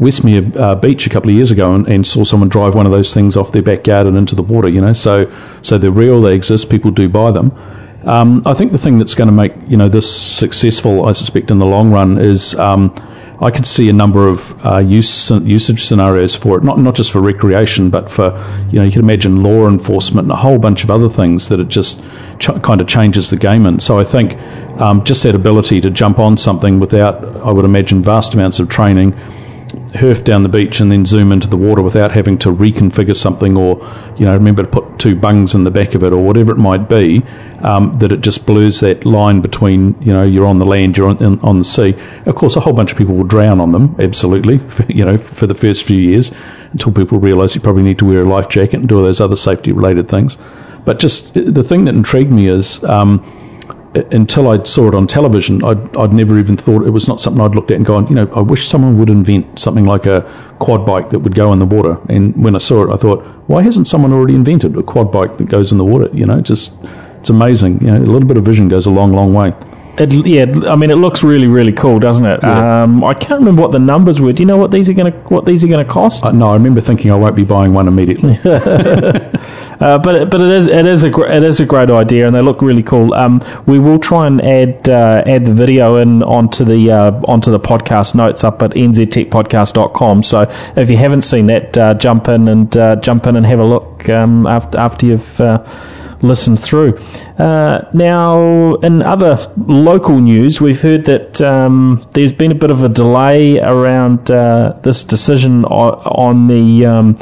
Westmere 0.00 0.56
uh, 0.56 0.74
Beach 0.74 1.06
a 1.06 1.10
couple 1.10 1.30
of 1.30 1.36
years 1.36 1.50
ago 1.50 1.74
and, 1.74 1.86
and, 1.88 2.06
saw 2.06 2.24
someone 2.24 2.48
drive 2.48 2.74
one 2.74 2.86
of 2.86 2.92
those 2.92 3.12
things 3.12 3.36
off 3.36 3.52
their 3.52 3.62
backyard 3.62 4.06
and 4.06 4.16
into 4.16 4.34
the 4.34 4.42
water. 4.42 4.68
You 4.68 4.80
know, 4.80 4.92
so 4.92 5.30
so 5.62 5.78
they're 5.78 5.90
real, 5.90 6.20
they 6.22 6.34
exist, 6.34 6.70
people 6.70 6.90
do 6.90 7.08
buy 7.08 7.30
them. 7.30 7.52
Um, 8.04 8.42
I 8.46 8.54
think 8.54 8.72
the 8.72 8.78
thing 8.78 8.98
that's 8.98 9.14
going 9.14 9.28
to 9.28 9.32
make 9.32 9.52
you 9.68 9.76
know 9.76 9.88
this 9.88 10.10
successful, 10.10 11.06
I 11.06 11.12
suspect, 11.12 11.50
in 11.50 11.58
the 11.58 11.66
long 11.66 11.90
run 11.90 12.18
is. 12.18 12.54
Um, 12.54 12.94
I 13.42 13.50
could 13.50 13.66
see 13.66 13.88
a 13.88 13.92
number 13.94 14.28
of 14.28 14.66
uh, 14.66 14.78
use, 14.78 15.30
usage 15.30 15.86
scenarios 15.86 16.36
for 16.36 16.58
it, 16.58 16.64
not 16.64 16.78
not 16.78 16.94
just 16.94 17.10
for 17.10 17.22
recreation, 17.22 17.88
but 17.88 18.10
for 18.10 18.36
you 18.70 18.78
know 18.78 18.84
you 18.84 18.92
can 18.92 19.00
imagine 19.00 19.42
law 19.42 19.66
enforcement 19.66 20.26
and 20.26 20.32
a 20.32 20.36
whole 20.36 20.58
bunch 20.58 20.84
of 20.84 20.90
other 20.90 21.08
things 21.08 21.48
that 21.48 21.58
it 21.58 21.68
just 21.68 22.02
ch- 22.38 22.62
kind 22.62 22.82
of 22.82 22.86
changes 22.86 23.30
the 23.30 23.38
game 23.38 23.64
in. 23.64 23.80
So 23.80 23.98
I 23.98 24.04
think 24.04 24.34
um, 24.78 25.02
just 25.04 25.22
that 25.22 25.34
ability 25.34 25.80
to 25.80 25.90
jump 25.90 26.18
on 26.18 26.36
something 26.36 26.80
without, 26.80 27.24
I 27.38 27.50
would 27.50 27.64
imagine, 27.64 28.02
vast 28.02 28.34
amounts 28.34 28.60
of 28.60 28.68
training, 28.68 29.18
herf 29.94 30.24
down 30.24 30.42
the 30.42 30.48
beach 30.48 30.80
and 30.80 30.90
then 30.90 31.04
zoom 31.04 31.32
into 31.32 31.48
the 31.48 31.56
water 31.56 31.82
without 31.82 32.12
having 32.12 32.38
to 32.38 32.48
reconfigure 32.48 33.16
something 33.16 33.56
or 33.56 33.76
you 34.16 34.24
know 34.24 34.32
remember 34.32 34.62
to 34.62 34.68
put 34.68 34.98
two 34.98 35.14
bungs 35.16 35.54
in 35.54 35.64
the 35.64 35.70
back 35.70 35.94
of 35.94 36.02
it 36.02 36.12
or 36.12 36.22
whatever 36.22 36.52
it 36.52 36.58
might 36.58 36.88
be 36.88 37.22
um, 37.62 37.96
that 37.98 38.12
it 38.12 38.20
just 38.20 38.46
blurs 38.46 38.80
that 38.80 39.04
line 39.04 39.40
between 39.40 40.00
you 40.00 40.12
know 40.12 40.22
you're 40.22 40.46
on 40.46 40.58
the 40.58 40.66
land 40.66 40.96
you're 40.96 41.08
on, 41.08 41.40
on 41.40 41.58
the 41.58 41.64
sea. 41.64 41.94
Of 42.26 42.34
course 42.34 42.56
a 42.56 42.60
whole 42.60 42.72
bunch 42.72 42.92
of 42.92 42.98
people 42.98 43.14
will 43.14 43.24
drown 43.24 43.60
on 43.60 43.72
them 43.72 43.94
absolutely 43.98 44.58
for, 44.68 44.84
you 44.84 45.04
know 45.04 45.18
for 45.18 45.46
the 45.46 45.54
first 45.54 45.84
few 45.84 45.98
years 45.98 46.32
until 46.72 46.92
people 46.92 47.18
realize 47.18 47.54
you 47.54 47.60
probably 47.60 47.82
need 47.82 47.98
to 47.98 48.04
wear 48.04 48.22
a 48.22 48.24
life 48.24 48.48
jacket 48.48 48.80
and 48.80 48.88
do 48.88 48.98
all 48.98 49.04
those 49.04 49.20
other 49.20 49.36
safety 49.36 49.72
related 49.72 50.08
things. 50.08 50.36
But 50.84 50.98
just 50.98 51.34
the 51.34 51.62
thing 51.62 51.84
that 51.84 51.94
intrigued 51.94 52.30
me 52.30 52.46
is 52.46 52.82
um, 52.84 53.24
until 53.94 54.48
I 54.48 54.62
saw 54.62 54.88
it 54.88 54.94
on 54.94 55.06
television, 55.06 55.64
I'd, 55.64 55.96
I'd 55.96 56.12
never 56.12 56.38
even 56.38 56.56
thought 56.56 56.86
it 56.86 56.90
was 56.90 57.08
not 57.08 57.20
something 57.20 57.42
I'd 57.42 57.54
looked 57.54 57.70
at 57.70 57.76
and 57.76 57.84
gone, 57.84 58.06
you 58.06 58.14
know, 58.14 58.30
I 58.34 58.40
wish 58.40 58.68
someone 58.68 58.98
would 58.98 59.10
invent 59.10 59.58
something 59.58 59.84
like 59.84 60.06
a 60.06 60.22
quad 60.60 60.86
bike 60.86 61.10
that 61.10 61.20
would 61.20 61.34
go 61.34 61.52
in 61.52 61.58
the 61.58 61.66
water. 61.66 61.98
And 62.08 62.36
when 62.42 62.54
I 62.54 62.58
saw 62.58 62.88
it, 62.88 62.94
I 62.94 62.96
thought, 62.96 63.24
why 63.48 63.62
hasn't 63.62 63.88
someone 63.88 64.12
already 64.12 64.34
invented 64.34 64.76
a 64.76 64.82
quad 64.82 65.10
bike 65.10 65.38
that 65.38 65.48
goes 65.48 65.72
in 65.72 65.78
the 65.78 65.84
water? 65.84 66.08
You 66.12 66.24
know, 66.26 66.40
just 66.40 66.72
it's 67.18 67.30
amazing. 67.30 67.80
You 67.80 67.90
know, 67.90 67.96
a 67.96 68.10
little 68.10 68.28
bit 68.28 68.36
of 68.36 68.44
vision 68.44 68.68
goes 68.68 68.86
a 68.86 68.90
long, 68.90 69.12
long 69.12 69.34
way. 69.34 69.52
It, 69.98 70.12
yeah, 70.26 70.46
I 70.70 70.76
mean, 70.76 70.90
it 70.90 70.96
looks 70.96 71.22
really, 71.22 71.48
really 71.48 71.72
cool, 71.72 71.98
doesn't 71.98 72.24
it? 72.24 72.40
Yeah. 72.42 72.84
Um, 72.84 73.04
I 73.04 73.12
can't 73.12 73.40
remember 73.40 73.60
what 73.60 73.72
the 73.72 73.80
numbers 73.80 74.20
were. 74.20 74.32
Do 74.32 74.42
you 74.42 74.46
know 74.46 74.56
what 74.56 74.70
these 74.70 74.88
are 74.88 74.94
going 74.94 75.12
to 75.12 75.18
what 75.28 75.46
these 75.46 75.64
are 75.64 75.68
going 75.68 75.84
to 75.84 75.92
cost? 75.92 76.24
Uh, 76.24 76.30
no, 76.30 76.50
I 76.50 76.54
remember 76.54 76.80
thinking 76.80 77.10
I 77.10 77.16
won't 77.16 77.36
be 77.36 77.44
buying 77.44 77.74
one 77.74 77.88
immediately. 77.88 78.38
uh, 79.80 79.98
but 79.98 80.30
but 80.30 80.40
it 80.40 80.50
is 80.50 80.66
it 80.66 80.86
is 80.86 81.02
a 81.02 81.10
gr- 81.10 81.26
it 81.26 81.42
is 81.42 81.60
a 81.60 81.66
great 81.66 81.90
idea, 81.90 82.26
and 82.26 82.34
they 82.34 82.42
look 82.42 82.62
really 82.62 82.82
cool. 82.82 83.14
Um, 83.14 83.42
we 83.66 83.78
will 83.78 83.98
try 83.98 84.26
and 84.26 84.40
add 84.42 84.88
uh, 84.88 85.22
add 85.26 85.46
the 85.46 85.54
video 85.54 85.96
in 85.96 86.22
onto 86.22 86.64
the 86.64 86.90
uh, 86.90 87.12
onto 87.26 87.50
the 87.50 87.60
podcast 87.60 88.14
notes 88.14 88.44
up 88.44 88.62
at 88.62 88.72
nztechpodcast.com. 88.72 90.22
So 90.22 90.52
if 90.76 90.90
you 90.90 90.96
haven't 90.96 91.22
seen 91.22 91.46
that, 91.46 91.76
uh, 91.76 91.94
jump 91.94 92.28
in 92.28 92.48
and 92.48 92.76
uh, 92.76 92.96
jump 92.96 93.26
in 93.26 93.36
and 93.36 93.46
have 93.46 93.58
a 93.58 93.64
look 93.64 94.08
um, 94.08 94.46
after 94.46 94.78
after 94.78 95.06
you've 95.06 95.40
listen 96.22 96.56
through. 96.56 96.98
Uh, 97.38 97.88
now, 97.92 98.74
in 98.76 99.02
other 99.02 99.52
local 99.56 100.20
news, 100.20 100.60
we've 100.60 100.80
heard 100.80 101.04
that 101.06 101.40
um, 101.40 102.06
there's 102.12 102.32
been 102.32 102.52
a 102.52 102.54
bit 102.54 102.70
of 102.70 102.82
a 102.82 102.88
delay 102.88 103.58
around 103.58 104.30
uh, 104.30 104.78
this 104.82 105.02
decision 105.02 105.64
on, 105.64 105.94
on 106.04 106.46
the. 106.48 106.86
Um, 106.86 107.18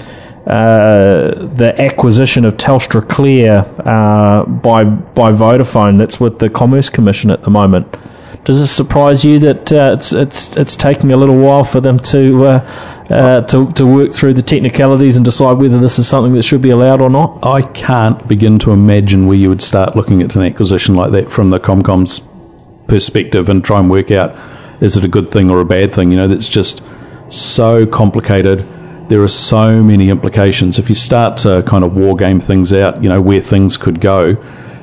the 0.49 1.75
acquisition 1.78 2.45
of 2.45 2.57
TelstraClear 2.57 3.87
uh, 3.87 4.45
by 4.47 4.85
by 4.85 5.33
Vodafone. 5.33 5.99
That's 5.99 6.19
with 6.19 6.38
the 6.38 6.49
Commerce 6.49 6.88
Commission 6.88 7.31
at 7.31 7.43
the 7.43 7.50
moment. 7.50 7.87
Does 8.45 8.61
it 8.61 8.69
surprise 8.69 9.25
you 9.25 9.38
that 9.40 9.73
uh, 9.73 9.93
it's 9.95 10.12
it's 10.12 10.57
it's 10.57 10.75
taking 10.75 11.12
a 11.12 11.17
little 11.17 11.38
while 11.38 11.64
for 11.64 11.81
them 11.81 11.99
to 11.99 12.45
uh, 12.45 13.05
uh, 13.11 13.40
to, 13.43 13.71
to 13.73 13.87
work 13.87 14.12
through 14.12 14.35
the 14.35 14.43
technicalities 14.43 15.17
and 15.17 15.25
decide 15.25 15.59
whether 15.59 15.78
this 15.78 15.99
is 15.99 16.09
something 16.09 16.33
that 16.33 16.45
should 16.45 16.62
be 16.62 16.71
allowed 16.71 17.00
or 17.00 17.11
not? 17.11 17.45
I 17.45 17.62
can't 17.62 18.26
begin 18.26 18.59
to 18.61 18.73
imagine 18.73 19.26
where 19.26 19.37
you 19.37 19.50
would 19.50 19.62
start 19.62 19.97
looking 19.97 20.23
at 20.23 20.35
an 20.35 20.43
acquisition 20.43 20.95
like 20.95 21.12
that 21.12 21.31
from 21.31 21.50
the 21.50 21.61
Comcom's 21.61 22.21
perspective 22.87 23.50
and 23.50 23.62
try 23.62 23.81
and 23.81 23.90
work 23.90 24.11
out 24.11 24.35
is 24.81 24.97
it 24.97 25.05
a 25.05 25.09
good 25.09 25.31
thing 25.31 25.50
or 25.50 25.61
a 25.61 25.64
bad 25.64 25.93
thing. 25.93 26.11
You 26.11 26.17
know, 26.17 26.28
that's 26.28 26.49
just 26.49 26.83
so 27.31 27.85
complicated. 27.87 28.67
There 29.09 29.23
are 29.23 29.29
so 29.29 29.83
many 29.83 30.11
implications. 30.11 30.79
If 30.79 30.88
you 30.88 30.95
start 30.95 31.38
to 31.38 31.62
kind 31.67 31.83
of 31.83 31.97
war 31.97 32.15
game 32.15 32.41
things 32.41 32.73
out, 32.73 33.03
you 33.03 33.09
know, 33.09 33.23
where 33.23 33.41
things 33.41 33.77
could 33.77 34.00
go, 34.00 34.37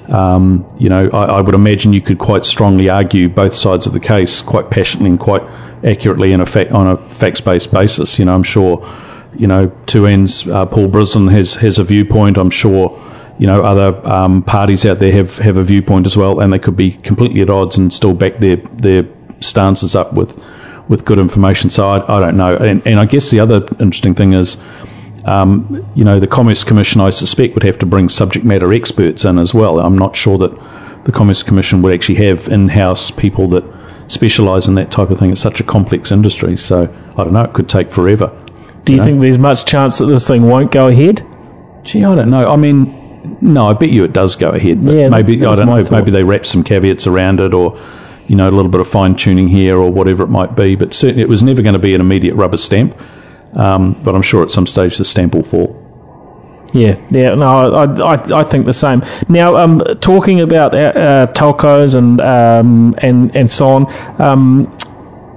um, 0.10 0.66
you 0.78 0.90
know, 0.90 1.10
I, 1.12 1.26
I, 1.26 1.42
would 1.42 1.56
imagine 1.56 1.94
you 1.94 2.02
could 2.02 2.20
quite 2.20 2.46
strongly 2.46 2.90
argue 2.90 3.28
both 3.28 3.56
sides 3.56 3.88
of 3.88 3.94
the 3.94 4.00
case 4.00 4.42
quite 4.42 4.70
passionately 4.70 5.10
and 5.10 5.20
quite 5.20 5.42
accurately 5.84 6.32
in 6.32 6.42
a 6.42 6.46
fact, 6.46 6.72
on 6.72 6.88
a 6.88 6.98
facts 7.08 7.42
based 7.42 7.72
basis. 7.72 8.20
You 8.20 8.26
know, 8.26 8.36
I'm 8.36 8.44
sure, 8.44 8.88
you 9.36 9.48
know, 9.48 9.72
two 9.88 10.06
ends. 10.06 10.48
Uh, 10.48 10.66
Paul 10.66 10.90
Brislen 10.90 11.32
has 11.32 11.56
has 11.56 11.80
a 11.80 11.84
viewpoint. 11.84 12.38
I'm 12.38 12.52
sure, 12.52 13.00
you 13.40 13.48
know, 13.48 13.64
other 13.64 14.08
um, 14.08 14.44
parties 14.44 14.86
out 14.86 15.00
there 15.00 15.12
have 15.12 15.38
have 15.40 15.58
a 15.58 15.64
viewpoint 15.64 16.06
as 16.06 16.16
well, 16.16 16.40
and 16.40 16.54
they 16.54 16.60
could 16.60 16.76
be 16.76 16.92
completely 16.92 17.42
at 17.42 17.50
odds 17.50 17.78
and 17.78 17.92
still 17.92 18.14
back 18.14 18.38
their 18.38 18.58
their 18.58 19.06
stances 19.40 19.96
up 19.96 20.14
with 20.14 20.40
with 20.88 21.06
good 21.06 21.20
information. 21.20 21.70
So 21.70 21.88
I, 21.88 22.18
I 22.18 22.20
don't 22.20 22.38
know. 22.38 22.56
And, 22.56 22.86
and 22.86 23.00
I 23.00 23.06
guess 23.06 23.32
the 23.32 23.40
other 23.40 23.66
interesting 23.80 24.16
thing 24.16 24.34
is 24.34 24.58
um, 25.26 25.84
you 25.96 26.04
know, 26.04 26.20
the 26.20 26.28
Commerce 26.28 26.64
Commission, 26.64 27.02
I 27.02 27.10
suspect, 27.10 27.56
would 27.56 27.64
have 27.64 27.80
to 27.80 27.86
bring 27.86 28.10
subject 28.10 28.46
matter 28.46 28.72
experts 28.72 29.26
in 29.26 29.40
as 29.40 29.54
well. 29.54 29.80
I'm 29.80 29.98
not 29.98 30.16
sure 30.16 30.38
that 30.38 30.52
the 31.06 31.12
Commerce 31.12 31.42
Commission 31.44 31.82
would 31.82 31.94
actually 31.94 32.24
have 32.26 32.48
in-house 32.48 33.12
people 33.12 33.48
that 33.50 33.64
specialise 34.08 34.68
in 34.68 34.76
that 34.76 34.92
type 34.92 35.10
of 35.10 35.18
thing. 35.18 35.32
It's 35.32 35.42
such 35.42 35.60
a 35.60 35.64
complex 35.64 36.12
industry, 36.12 36.56
so 36.58 36.84
I 37.18 37.24
don't 37.24 37.34
know. 37.34 37.44
It 37.44 37.54
could 37.54 37.68
take 37.68 37.92
forever. 37.92 38.28
Do 38.84 38.94
you, 38.94 38.98
you 38.98 39.02
know? 39.02 39.06
think 39.06 39.22
there's 39.22 39.40
much 39.40 39.66
chance 39.66 39.98
that 39.98 40.06
this 40.06 40.28
thing 40.28 40.44
won't 40.44 40.72
go 40.72 40.90
ahead? 40.90 41.26
Gee, 41.84 42.04
I 42.04 42.14
don't 42.14 42.30
know. 42.30 42.48
I 42.48 42.56
mean, 42.56 43.38
no, 43.42 43.68
I 43.68 43.74
bet 43.74 43.90
you 43.90 44.04
it 44.04 44.14
does 44.14 44.36
go 44.36 44.52
ahead. 44.52 44.86
But 44.86 44.94
yeah, 44.94 45.10
maybe 45.10 45.44
I 45.44 45.56
don't 45.56 45.66
know. 45.66 45.84
Thought. 45.84 45.92
Maybe 45.92 46.12
they 46.12 46.24
wrap 46.24 46.46
some 46.46 46.64
caveats 46.64 47.08
around 47.08 47.40
it, 47.40 47.54
or 47.54 47.80
you 48.28 48.36
know, 48.36 48.50
a 48.50 48.52
little 48.52 48.72
bit 48.72 48.82
of 48.82 48.88
fine 48.88 49.16
tuning 49.16 49.48
here, 49.48 49.78
or 49.78 49.92
whatever 49.92 50.24
it 50.24 50.30
might 50.30 50.56
be. 50.56 50.76
But 50.76 50.94
certainly, 50.94 51.22
it 51.22 51.30
was 51.30 51.44
never 51.44 51.62
going 51.62 51.74
to 51.74 51.80
be 51.80 51.94
an 51.94 52.02
immediate 52.02 52.36
rubber 52.36 52.58
stamp. 52.58 52.98
Um, 53.54 53.94
but 54.04 54.16
I'm 54.16 54.22
sure 54.22 54.44
at 54.44 54.52
some 54.52 54.68
stage 54.68 54.98
the 54.98 55.06
stamp 55.06 55.34
will 55.34 55.44
fall. 55.44 55.82
Yeah, 56.74 57.00
yeah, 57.10 57.36
no, 57.36 57.74
I, 57.74 58.16
I, 58.16 58.42
I 58.42 58.44
think 58.44 58.66
the 58.66 58.74
same. 58.74 59.02
Now, 59.30 59.56
um, 59.56 59.82
talking 60.02 60.42
about 60.42 60.76
uh, 60.76 60.78
uh, 60.78 61.28
telcos 61.28 61.96
and 61.96 62.20
um, 62.20 62.94
and 62.98 63.34
and 63.34 63.50
so 63.50 63.70
on, 63.70 64.22
um, 64.22 64.75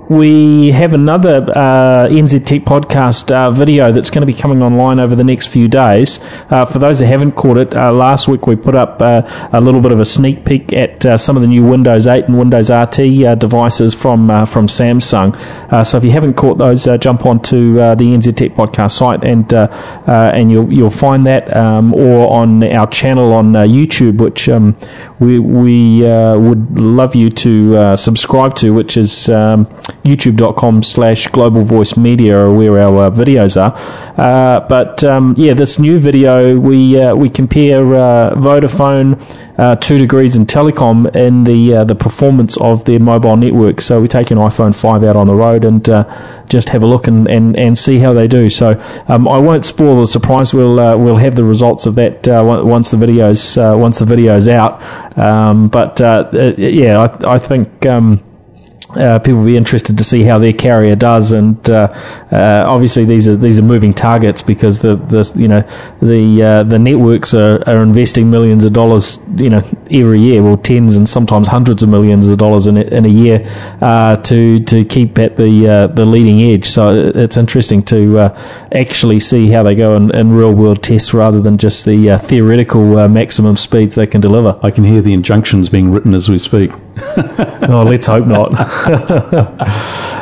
we 0.08 0.70
have 0.70 0.94
another 0.94 1.44
uh, 1.50 2.08
NZ 2.08 2.46
Tech 2.46 2.62
podcast 2.62 3.30
uh, 3.30 3.50
video 3.50 3.92
that's 3.92 4.08
going 4.08 4.22
to 4.22 4.26
be 4.26 4.32
coming 4.32 4.62
online 4.62 4.98
over 4.98 5.14
the 5.14 5.24
next 5.24 5.48
few 5.48 5.68
days. 5.68 6.18
Uh, 6.48 6.64
for 6.64 6.78
those 6.78 6.98
that 7.00 7.06
haven't 7.06 7.32
caught 7.32 7.58
it, 7.58 7.76
uh, 7.76 7.92
last 7.92 8.26
week 8.26 8.46
we 8.46 8.56
put 8.56 8.74
up 8.74 9.02
uh, 9.02 9.22
a 9.52 9.60
little 9.60 9.82
bit 9.82 9.92
of 9.92 10.00
a 10.00 10.06
sneak 10.06 10.46
peek 10.46 10.72
at 10.72 11.04
uh, 11.04 11.18
some 11.18 11.36
of 11.36 11.42
the 11.42 11.48
new 11.48 11.62
Windows 11.62 12.06
8 12.06 12.24
and 12.24 12.38
Windows 12.38 12.70
RT 12.70 12.96
devices 13.38 13.92
from 13.94 14.28
from 14.46 14.66
Samsung. 14.66 15.36
so 15.84 15.98
if 15.98 16.04
you 16.04 16.10
haven't 16.10 16.34
caught 16.34 16.56
those, 16.56 16.84
jump 17.00 17.26
onto 17.26 17.74
the 17.74 17.96
NZ 17.96 18.36
Tech 18.36 18.52
podcast 18.52 18.92
site 18.92 19.22
and 19.24 19.52
and 19.52 20.50
you'll 20.50 20.72
you'll 20.72 20.90
find 20.90 21.26
that, 21.26 21.54
um, 21.54 21.94
or 21.94 22.32
on 22.32 22.64
our 22.64 22.86
channel 22.86 23.32
on 23.34 23.52
YouTube, 23.52 24.18
which 24.18 24.48
um, 24.48 24.76
we 25.18 25.38
we 25.38 26.02
would 26.02 26.78
love 26.78 27.14
you 27.14 27.28
to 27.30 27.96
subscribe 27.96 28.54
to, 28.56 28.72
which 28.72 28.96
is 28.96 29.28
um, 29.28 29.66
youtube.com 30.04 30.82
slash 30.82 31.26
global 31.28 31.64
voice 31.64 31.96
media 31.96 32.38
are 32.38 32.52
where 32.52 32.78
our 32.78 33.06
uh, 33.06 33.10
videos 33.10 33.60
are. 33.60 33.76
Uh, 34.18 34.60
but 34.68 35.04
um, 35.04 35.34
yeah, 35.36 35.54
this 35.54 35.78
new 35.78 35.98
video, 35.98 36.58
we, 36.58 37.00
uh, 37.00 37.14
we 37.14 37.28
compare 37.28 37.94
uh, 37.94 38.34
Vodafone, 38.34 39.20
uh, 39.58 39.76
2 39.76 39.98
Degrees, 39.98 40.36
and 40.36 40.48
Telecom 40.48 41.14
in 41.14 41.44
the, 41.44 41.74
uh, 41.74 41.84
the 41.84 41.94
performance 41.94 42.56
of 42.58 42.84
their 42.84 42.98
mobile 42.98 43.36
network. 43.36 43.80
So 43.80 44.00
we 44.00 44.08
take 44.08 44.30
an 44.30 44.38
iPhone 44.38 44.74
5 44.74 45.04
out 45.04 45.16
on 45.16 45.26
the 45.26 45.34
road 45.34 45.64
and 45.64 45.84
just 46.48 46.70
have 46.70 46.82
a 46.82 46.86
look 46.86 47.06
and, 47.06 47.28
and, 47.28 47.56
and 47.56 47.78
see 47.78 47.98
how 47.98 48.12
they 48.12 48.26
do. 48.26 48.48
So 48.48 48.80
um, 49.08 49.28
I 49.28 49.38
won't 49.38 49.64
spoil 49.64 50.00
the 50.00 50.06
surprise. 50.06 50.54
We'll 50.54 50.76
we'll 50.98 51.16
have 51.16 51.34
the 51.34 51.44
results 51.44 51.86
of 51.86 51.94
that 51.96 52.26
once 52.26 52.90
the 52.90 52.96
videos 52.96 53.78
once 53.78 53.98
the 53.98 54.04
video's 54.04 54.48
out. 54.48 54.82
Um, 55.18 55.68
but 55.68 56.00
yeah, 56.00 57.00
I, 57.00 57.34
I 57.34 57.38
think. 57.38 57.84
Um, 57.86 58.24
uh, 58.96 59.18
people 59.18 59.40
will 59.40 59.46
be 59.46 59.56
interested 59.56 59.98
to 59.98 60.04
see 60.04 60.22
how 60.22 60.38
their 60.38 60.52
carrier 60.52 60.96
does, 60.96 61.32
and 61.32 61.68
uh, 61.68 61.88
uh, 62.32 62.64
obviously 62.66 63.04
these 63.04 63.28
are 63.28 63.36
these 63.36 63.58
are 63.58 63.62
moving 63.62 63.92
targets 63.92 64.40
because 64.40 64.80
the, 64.80 64.96
the 64.96 65.30
you 65.36 65.46
know 65.46 65.60
the 66.00 66.42
uh, 66.42 66.62
the 66.62 66.78
networks 66.78 67.34
are, 67.34 67.62
are 67.68 67.82
investing 67.82 68.30
millions 68.30 68.64
of 68.64 68.72
dollars 68.72 69.18
you 69.36 69.50
know 69.50 69.62
every 69.90 70.20
year, 70.20 70.42
well 70.42 70.56
tens 70.56 70.96
and 70.96 71.06
sometimes 71.08 71.48
hundreds 71.48 71.82
of 71.82 71.90
millions 71.90 72.26
of 72.28 72.38
dollars 72.38 72.66
in 72.66 72.78
a, 72.78 72.82
in 72.82 73.04
a 73.04 73.08
year 73.08 73.40
uh, 73.82 74.16
to 74.16 74.58
to 74.60 74.84
keep 74.86 75.18
at 75.18 75.36
the 75.36 75.68
uh, 75.68 75.86
the 75.88 76.06
leading 76.06 76.40
edge. 76.40 76.66
So 76.66 76.94
it's 77.14 77.36
interesting 77.36 77.82
to 77.84 78.32
actually 78.72 79.20
see 79.20 79.48
how 79.48 79.62
they 79.62 79.74
go 79.74 79.96
in, 79.96 80.14
in, 80.14 80.32
real 80.32 80.54
world 80.54 80.82
tests 80.82 81.12
rather 81.12 81.40
than 81.40 81.58
just 81.58 81.84
the 81.84 82.18
theoretical 82.18 83.08
maximum 83.08 83.56
speeds 83.56 83.94
they 83.96 84.06
can 84.06 84.20
deliver. 84.20 84.58
I 84.62 84.70
can 84.70 84.84
hear 84.84 85.02
the 85.02 85.12
injunctions 85.12 85.68
being 85.68 85.90
written 85.90 86.14
as 86.14 86.28
we 86.28 86.38
speak. 86.38 86.70
oh, 87.68 87.84
let's 87.86 88.06
hope 88.06 88.26
not. 88.26 88.52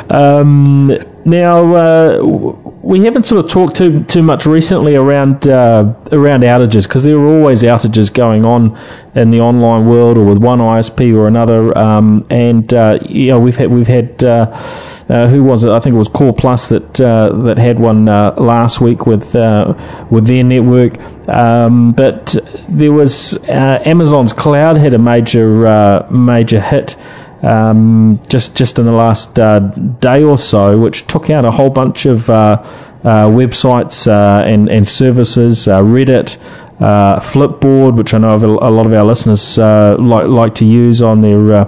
um, 0.11 0.97
now 1.25 1.75
uh, 1.75 2.23
we 2.81 3.03
haven't 3.03 3.25
sort 3.25 3.43
of 3.43 3.51
talked 3.51 3.75
too 3.75 4.03
too 4.05 4.23
much 4.23 4.45
recently 4.45 4.95
around 4.95 5.47
uh, 5.47 5.93
around 6.11 6.41
outages 6.41 6.83
because 6.83 7.03
there 7.03 7.17
are 7.17 7.27
always 7.27 7.63
outages 7.63 8.13
going 8.13 8.45
on 8.45 8.77
in 9.15 9.31
the 9.31 9.41
online 9.41 9.87
world 9.87 10.17
or 10.17 10.25
with 10.25 10.37
one 10.37 10.59
ISP 10.59 11.15
or 11.15 11.27
another. 11.27 11.77
Um, 11.77 12.25
and 12.29 12.73
uh, 12.73 12.99
you 13.01 13.27
know 13.27 13.39
we've 13.39 13.57
had 13.57 13.69
we've 13.71 13.87
had. 13.87 14.23
Uh, 15.09 15.13
uh, 15.13 15.27
who 15.27 15.43
was 15.43 15.63
it? 15.63 15.71
I 15.71 15.79
think 15.79 15.95
it 15.95 15.97
was 15.97 16.09
CallPlus 16.09 16.69
that 16.69 17.01
uh, 17.01 17.29
that 17.43 17.57
had 17.57 17.79
one 17.79 18.09
uh, 18.09 18.35
last 18.37 18.81
week 18.81 19.05
with 19.05 19.33
with 20.09 20.27
their 20.27 20.43
network. 20.43 20.99
Um, 21.29 21.91
but 21.91 22.37
there 22.69 22.91
was 22.91 23.37
Amazon's 23.47 24.33
cloud 24.33 24.77
had 24.77 24.93
a 24.93 24.99
major 24.99 26.05
major 26.09 26.61
hit 26.61 26.95
um, 27.43 28.19
just 28.29 28.55
just 28.55 28.79
in 28.79 28.85
the 28.85 28.91
last 28.91 29.39
uh, 29.39 29.59
day 29.59 30.23
or 30.23 30.37
so, 30.37 30.77
which 30.77 31.07
took 31.07 31.29
out 31.29 31.45
a 31.45 31.51
whole 31.51 31.69
bunch 31.69 32.05
of 32.05 32.29
uh, 32.29 32.61
uh, 33.03 33.27
websites 33.27 34.07
uh, 34.07 34.43
and 34.45 34.69
and 34.69 34.87
services, 34.87 35.67
uh, 35.67 35.81
Reddit. 35.81 36.37
Uh, 36.79 37.19
Flipboard, 37.19 37.95
which 37.95 38.13
I 38.13 38.19
know 38.19 38.35
a 38.35 38.69
lot 38.69 38.85
of 38.85 38.93
our 38.93 39.03
listeners 39.03 39.57
like 39.57 40.27
like 40.27 40.53
to 40.55 40.65
use 40.65 41.01
on 41.01 41.23
their 41.23 41.67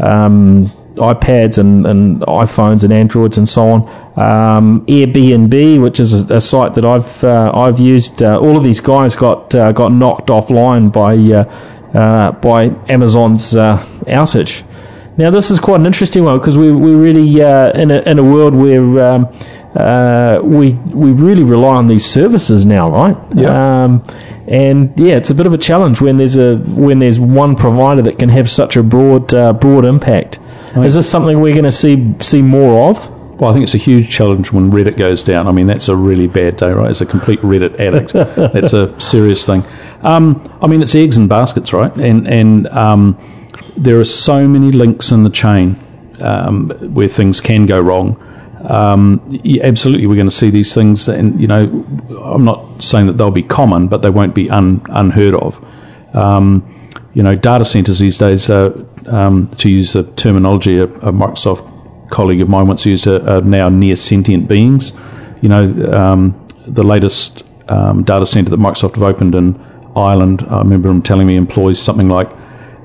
um, 0.00 0.72
iPads 0.96 1.58
and, 1.58 1.86
and 1.86 2.20
iPhones 2.22 2.84
and 2.84 2.92
Androids 2.92 3.38
and 3.38 3.48
so 3.48 3.62
on. 3.62 3.82
Um, 4.18 4.86
Airbnb, 4.86 5.82
which 5.82 6.00
is 6.00 6.28
a, 6.30 6.34
a 6.36 6.40
site 6.40 6.74
that 6.74 6.84
I've 6.84 7.24
I've 7.24 7.78
used. 7.78 8.22
all 8.22 8.56
of 8.56 8.64
these 8.64 8.80
guys 8.80 9.14
got 9.16 9.50
got 9.50 9.92
knocked 9.92 10.28
offline 10.28 10.92
by 10.92 11.16
by 12.40 12.64
Amazon's 12.88 13.52
outage. 13.52 14.64
Now, 15.18 15.30
this 15.30 15.50
is 15.50 15.58
quite 15.58 15.80
an 15.80 15.86
interesting 15.86 16.24
one 16.24 16.38
because 16.38 16.58
we, 16.58 16.70
we're 16.72 16.98
really 16.98 17.42
uh, 17.42 17.70
in, 17.72 17.90
a, 17.90 18.00
in 18.00 18.18
a 18.18 18.22
world 18.22 18.54
where 18.54 19.00
um, 19.02 19.28
uh, 19.74 20.40
we, 20.42 20.74
we 20.74 21.12
really 21.12 21.42
rely 21.42 21.76
on 21.76 21.86
these 21.86 22.04
services 22.04 22.66
now, 22.66 22.90
right? 22.90 23.16
Yeah. 23.34 23.84
Um, 23.84 24.02
and 24.46 24.92
yeah, 25.00 25.16
it's 25.16 25.30
a 25.30 25.34
bit 25.34 25.46
of 25.46 25.54
a 25.54 25.58
challenge 25.58 26.00
when 26.00 26.18
there's 26.18 26.36
a 26.36 26.58
when 26.58 27.00
there's 27.00 27.18
one 27.18 27.56
provider 27.56 28.00
that 28.02 28.18
can 28.18 28.28
have 28.28 28.48
such 28.48 28.76
a 28.76 28.82
broad 28.82 29.34
uh, 29.34 29.52
broad 29.52 29.84
impact. 29.84 30.38
Is 30.84 30.94
this 30.94 31.10
something 31.10 31.40
we're 31.40 31.54
going 31.54 31.64
to 31.64 31.72
see 31.72 32.14
see 32.20 32.42
more 32.42 32.90
of? 32.90 33.10
Well, 33.40 33.50
I 33.50 33.52
think 33.52 33.64
it's 33.64 33.74
a 33.74 33.78
huge 33.78 34.10
challenge 34.10 34.50
when 34.50 34.70
Reddit 34.70 34.96
goes 34.96 35.22
down. 35.22 35.46
I 35.46 35.52
mean, 35.52 35.66
that's 35.66 35.88
a 35.88 35.96
really 35.96 36.26
bad 36.26 36.56
day, 36.56 36.70
right? 36.70 36.88
As 36.88 37.02
a 37.02 37.06
complete 37.06 37.38
Reddit 37.40 37.78
addict, 37.78 38.12
that's 38.52 38.72
a 38.72 38.98
serious 38.98 39.44
thing. 39.44 39.64
Um, 40.02 40.42
I 40.62 40.66
mean, 40.66 40.82
it's 40.82 40.94
eggs 40.94 41.18
and 41.18 41.28
baskets, 41.28 41.72
right? 41.72 41.94
And 41.96 42.26
and 42.26 42.66
um, 42.68 43.18
there 43.76 44.00
are 44.00 44.04
so 44.06 44.48
many 44.48 44.72
links 44.72 45.12
in 45.12 45.22
the 45.22 45.30
chain 45.30 45.76
um, 46.20 46.70
where 46.94 47.08
things 47.08 47.40
can 47.40 47.66
go 47.66 47.80
wrong. 47.80 48.22
Um, 48.68 49.22
yeah, 49.44 49.64
absolutely, 49.64 50.06
we're 50.06 50.16
going 50.16 50.28
to 50.28 50.34
see 50.34 50.50
these 50.50 50.74
things, 50.74 51.08
and 51.08 51.40
you 51.40 51.46
know, 51.46 51.84
I'm 52.24 52.44
not 52.44 52.82
saying 52.82 53.06
that 53.06 53.18
they'll 53.18 53.30
be 53.30 53.42
common, 53.42 53.88
but 53.88 54.02
they 54.02 54.10
won't 54.10 54.34
be 54.34 54.50
un, 54.50 54.84
unheard 54.88 55.34
of. 55.34 55.62
Um, 56.14 56.72
you 57.12 57.22
know, 57.22 57.36
data 57.36 57.64
centers 57.64 57.98
these 57.98 58.18
days, 58.18 58.50
uh, 58.50 58.70
um, 59.08 59.48
to 59.58 59.68
use 59.68 59.92
the 59.92 60.04
terminology 60.12 60.78
a, 60.78 60.84
a, 60.84 61.12
Microsoft 61.12 62.10
colleague 62.10 62.40
of 62.40 62.48
mine 62.48 62.66
once 62.66 62.86
used, 62.86 63.06
are, 63.06 63.28
are 63.28 63.42
now 63.42 63.68
near 63.68 63.96
sentient 63.96 64.48
beings. 64.48 64.92
You 65.42 65.48
know, 65.48 65.92
um, 65.92 66.46
the 66.66 66.82
latest 66.82 67.44
um, 67.68 68.02
data 68.02 68.26
center 68.26 68.50
that 68.50 68.60
Microsoft 68.60 68.94
have 68.94 69.02
opened 69.02 69.34
in 69.34 69.60
Ireland, 69.96 70.44
I 70.48 70.58
remember 70.58 70.88
him 70.88 71.02
telling 71.02 71.26
me 71.26 71.36
employs 71.36 71.80
something 71.80 72.08
like 72.08 72.28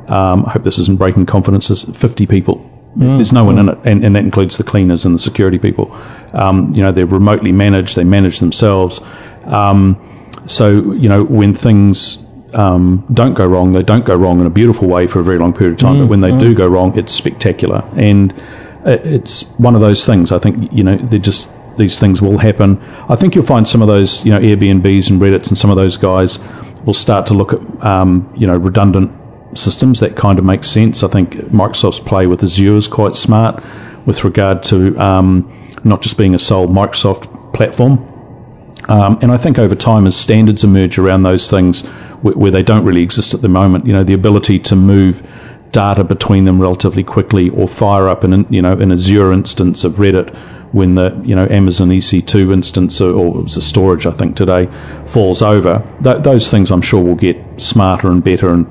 um, 0.07 0.45
I 0.45 0.51
hope 0.51 0.63
this 0.63 0.77
isn't 0.77 0.97
breaking 0.97 1.25
confidences. 1.25 1.83
50 1.83 2.25
people. 2.27 2.69
Mm. 2.97 3.17
There's 3.17 3.31
no 3.31 3.45
one 3.45 3.57
in 3.57 3.69
it, 3.69 3.77
and, 3.85 4.03
and, 4.03 4.15
that 4.15 4.23
includes 4.23 4.57
the 4.57 4.63
cleaners 4.63 5.05
and 5.05 5.15
the 5.15 5.19
security 5.19 5.57
people. 5.57 5.89
Um, 6.33 6.73
you 6.73 6.83
know, 6.83 6.91
they're 6.91 7.05
remotely 7.05 7.53
managed, 7.53 7.95
they 7.95 8.03
manage 8.03 8.39
themselves. 8.39 8.99
Um, 9.45 9.95
so, 10.47 10.91
you 10.91 11.07
know, 11.07 11.23
when 11.23 11.53
things 11.53 12.17
um, 12.53 13.05
don't 13.13 13.33
go 13.33 13.45
wrong, 13.45 13.71
they 13.71 13.83
don't 13.83 14.05
go 14.05 14.15
wrong 14.15 14.39
in 14.39 14.45
a 14.45 14.49
beautiful 14.49 14.87
way 14.87 15.07
for 15.07 15.19
a 15.19 15.23
very 15.23 15.37
long 15.37 15.53
period 15.53 15.73
of 15.73 15.79
time. 15.79 15.95
Mm. 15.95 15.99
But 16.01 16.07
when 16.07 16.21
they 16.21 16.31
mm. 16.31 16.39
do 16.39 16.53
go 16.53 16.67
wrong, 16.67 16.97
it's 16.97 17.13
spectacular. 17.13 17.83
And 17.95 18.33
it's 18.85 19.43
one 19.57 19.75
of 19.75 19.81
those 19.81 20.05
things. 20.05 20.31
I 20.31 20.39
think, 20.39 20.71
you 20.71 20.83
know, 20.83 20.97
they're 20.97 21.19
just 21.19 21.49
these 21.77 21.99
things 21.99 22.21
will 22.21 22.37
happen. 22.37 22.81
I 23.09 23.15
think 23.15 23.33
you'll 23.33 23.45
find 23.45 23.67
some 23.67 23.81
of 23.81 23.87
those, 23.87 24.25
you 24.25 24.31
know, 24.31 24.39
Airbnbs 24.39 25.09
and 25.09 25.21
Reddits 25.21 25.47
and 25.47 25.57
some 25.57 25.69
of 25.69 25.77
those 25.77 25.97
guys 25.97 26.39
will 26.85 26.93
start 26.93 27.25
to 27.27 27.33
look 27.33 27.53
at, 27.53 27.83
um, 27.83 28.31
you 28.35 28.45
know, 28.45 28.57
redundant 28.57 29.11
systems, 29.57 29.99
that 29.99 30.15
kind 30.15 30.39
of 30.39 30.45
makes 30.45 30.69
sense. 30.69 31.03
I 31.03 31.07
think 31.07 31.33
Microsoft's 31.49 31.99
play 31.99 32.27
with 32.27 32.43
Azure 32.43 32.75
is 32.75 32.87
quite 32.87 33.15
smart 33.15 33.63
with 34.05 34.23
regard 34.23 34.63
to 34.63 34.97
um, 34.99 35.69
not 35.83 36.01
just 36.01 36.17
being 36.17 36.35
a 36.35 36.39
sole 36.39 36.67
Microsoft 36.67 37.53
platform. 37.53 38.07
Um, 38.89 39.19
and 39.21 39.31
I 39.31 39.37
think 39.37 39.59
over 39.59 39.75
time, 39.75 40.07
as 40.07 40.15
standards 40.15 40.63
emerge 40.63 40.97
around 40.97 41.23
those 41.23 41.49
things 41.49 41.81
where, 42.21 42.33
where, 42.33 42.51
they 42.51 42.63
don't 42.63 42.83
really 42.83 43.03
exist 43.03 43.33
at 43.33 43.41
the 43.41 43.47
moment, 43.47 43.85
you 43.85 43.93
know, 43.93 44.03
the 44.03 44.13
ability 44.13 44.59
to 44.59 44.75
move 44.75 45.25
data 45.71 46.03
between 46.03 46.45
them 46.45 46.61
relatively 46.61 47.03
quickly 47.03 47.49
or 47.49 47.67
fire 47.67 48.09
up 48.09 48.23
an, 48.23 48.45
you 48.49 48.61
know, 48.61 48.73
an 48.73 48.91
Azure 48.91 49.31
instance 49.31 49.83
of 49.83 49.93
Reddit 49.93 50.35
when 50.73 50.95
the, 50.95 51.19
you 51.23 51.35
know, 51.35 51.47
Amazon 51.49 51.89
EC2 51.89 52.53
instance 52.53 53.01
or, 53.01 53.13
or 53.13 53.39
it 53.39 53.43
was 53.43 53.57
a 53.57 53.61
storage, 53.61 54.05
I 54.05 54.11
think, 54.11 54.35
today 54.35 54.69
falls 55.07 55.41
over. 55.41 55.85
Th- 56.03 56.23
those 56.23 56.49
things 56.49 56.71
I'm 56.71 56.81
sure 56.81 57.03
will 57.03 57.15
get 57.15 57.37
smarter 57.57 58.09
and 58.09 58.23
better 58.23 58.49
and 58.49 58.65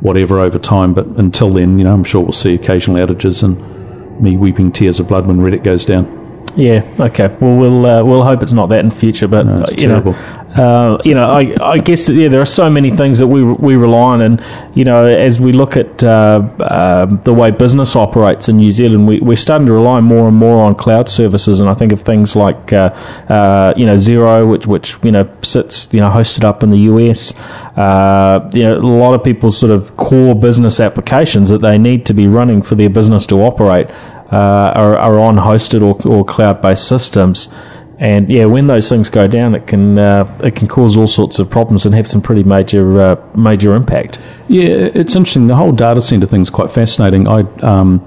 whatever 0.00 0.40
over 0.40 0.58
time. 0.58 0.94
But 0.94 1.06
until 1.06 1.50
then, 1.50 1.78
you 1.78 1.84
know, 1.84 1.94
I'm 1.94 2.04
sure 2.04 2.22
we'll 2.22 2.32
see 2.32 2.54
occasional 2.54 3.04
outages 3.04 3.42
and 3.42 4.20
me 4.20 4.36
weeping 4.36 4.72
tears 4.72 5.00
of 5.00 5.08
blood 5.08 5.26
when 5.26 5.38
Reddit 5.38 5.62
goes 5.62 5.84
down. 5.84 6.23
Yeah. 6.56 6.84
Okay. 7.00 7.28
Well, 7.40 7.56
we'll 7.56 7.86
uh, 7.86 8.04
we'll 8.04 8.22
hope 8.22 8.42
it's 8.42 8.52
not 8.52 8.68
that 8.68 8.84
in 8.84 8.90
future. 8.90 9.26
But 9.26 9.46
no, 9.46 9.66
you 9.70 9.76
terrible. 9.76 10.12
know, 10.12 10.44
uh, 10.54 11.02
you 11.04 11.14
know, 11.14 11.26
I, 11.26 11.52
I 11.60 11.78
guess 11.78 12.08
yeah, 12.08 12.28
there 12.28 12.40
are 12.40 12.46
so 12.46 12.70
many 12.70 12.92
things 12.92 13.18
that 13.18 13.26
we 13.26 13.42
we 13.42 13.74
rely 13.74 13.98
on, 13.98 14.22
and 14.22 14.44
you 14.74 14.84
know, 14.84 15.04
as 15.04 15.40
we 15.40 15.52
look 15.52 15.76
at 15.76 16.04
uh, 16.04 16.48
uh, 16.60 17.06
the 17.06 17.34
way 17.34 17.50
business 17.50 17.96
operates 17.96 18.48
in 18.48 18.58
New 18.58 18.70
Zealand, 18.70 19.08
we, 19.08 19.18
we're 19.18 19.36
starting 19.36 19.66
to 19.66 19.72
rely 19.72 20.00
more 20.00 20.28
and 20.28 20.36
more 20.36 20.62
on 20.62 20.76
cloud 20.76 21.08
services, 21.08 21.58
and 21.60 21.68
I 21.68 21.74
think 21.74 21.90
of 21.90 22.02
things 22.02 22.36
like 22.36 22.72
uh, 22.72 22.90
uh, 23.28 23.74
you 23.76 23.84
know 23.84 23.96
Xero, 23.96 24.48
which 24.48 24.66
which 24.66 24.96
you 25.02 25.10
know 25.10 25.28
sits 25.42 25.92
you 25.92 25.98
know 25.98 26.10
hosted 26.10 26.44
up 26.44 26.62
in 26.62 26.70
the 26.70 26.78
US. 26.78 27.32
you 28.54 28.62
know, 28.62 28.78
a 28.78 28.78
lot 28.78 29.14
of 29.14 29.24
people's 29.24 29.58
sort 29.58 29.72
of 29.72 29.96
core 29.96 30.36
business 30.36 30.78
applications 30.78 31.48
that 31.48 31.62
they 31.62 31.78
need 31.78 32.06
to 32.06 32.14
be 32.14 32.28
running 32.28 32.62
for 32.62 32.76
their 32.76 32.90
business 32.90 33.26
to 33.26 33.42
operate 33.42 33.90
uh, 33.90 34.13
are, 34.36 34.98
are 34.98 35.18
on 35.18 35.36
hosted 35.36 35.82
or, 35.82 35.94
or 36.10 36.24
cloud 36.24 36.60
based 36.62 36.88
systems. 36.88 37.48
And 37.98 38.28
yeah, 38.28 38.44
when 38.46 38.66
those 38.66 38.88
things 38.88 39.08
go 39.08 39.28
down, 39.28 39.54
it 39.54 39.66
can 39.66 39.98
uh, 39.98 40.40
it 40.42 40.56
can 40.56 40.66
cause 40.66 40.96
all 40.96 41.06
sorts 41.06 41.38
of 41.38 41.48
problems 41.48 41.86
and 41.86 41.94
have 41.94 42.06
some 42.06 42.20
pretty 42.20 42.42
major 42.42 43.00
uh, 43.00 43.16
major 43.36 43.74
impact. 43.74 44.18
Yeah, 44.48 44.90
it's 44.94 45.14
interesting. 45.14 45.46
The 45.46 45.56
whole 45.56 45.72
data 45.72 46.02
center 46.02 46.26
thing 46.26 46.42
is 46.42 46.50
quite 46.50 46.72
fascinating. 46.72 47.28
I 47.28 47.40
um, 47.62 48.02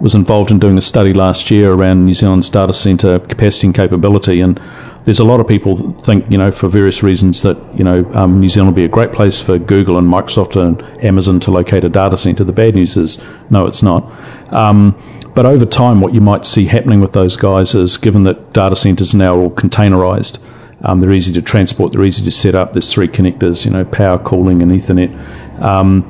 was 0.00 0.14
involved 0.14 0.50
in 0.50 0.58
doing 0.58 0.76
a 0.76 0.80
study 0.80 1.12
last 1.12 1.50
year 1.50 1.72
around 1.72 2.04
New 2.04 2.14
Zealand's 2.14 2.50
data 2.50 2.74
center 2.74 3.20
capacity 3.20 3.68
and 3.68 3.76
capability, 3.76 4.40
and 4.40 4.60
there's 5.04 5.20
a 5.20 5.24
lot 5.24 5.40
of 5.40 5.46
people 5.46 5.92
think, 6.02 6.28
you 6.30 6.36
know, 6.36 6.50
for 6.50 6.68
various 6.68 7.02
reasons 7.02 7.42
that 7.42 7.56
you 7.78 7.84
know 7.84 8.04
um, 8.14 8.40
New 8.40 8.48
Zealand 8.48 8.68
will 8.68 8.76
be 8.76 8.84
a 8.84 8.88
great 8.88 9.12
place 9.12 9.40
for 9.40 9.58
Google 9.58 9.98
and 9.98 10.06
Microsoft 10.06 10.60
and 10.60 10.82
Amazon 11.04 11.40
to 11.40 11.50
locate 11.50 11.84
a 11.84 11.88
data 11.88 12.18
center. 12.18 12.44
The 12.44 12.52
bad 12.52 12.74
news 12.74 12.96
is, 12.96 13.18
no, 13.50 13.66
it's 13.66 13.82
not. 13.82 14.04
Um, 14.52 14.94
but 15.38 15.46
over 15.46 15.64
time, 15.64 16.00
what 16.00 16.14
you 16.14 16.20
might 16.20 16.44
see 16.44 16.64
happening 16.64 17.00
with 17.00 17.12
those 17.12 17.36
guys 17.36 17.72
is, 17.72 17.96
given 17.96 18.24
that 18.24 18.52
data 18.52 18.74
centers 18.74 19.14
now 19.14 19.36
are 19.36 19.42
all 19.42 19.50
containerized, 19.50 20.40
um, 20.82 20.98
they're 20.98 21.12
easy 21.12 21.32
to 21.32 21.40
transport, 21.40 21.92
they're 21.92 22.02
easy 22.02 22.24
to 22.24 22.30
set 22.32 22.56
up. 22.56 22.72
There's 22.72 22.92
three 22.92 23.06
connectors, 23.06 23.64
you 23.64 23.70
know, 23.70 23.84
power, 23.84 24.18
cooling, 24.18 24.62
and 24.62 24.72
Ethernet. 24.72 25.62
Um, 25.62 26.02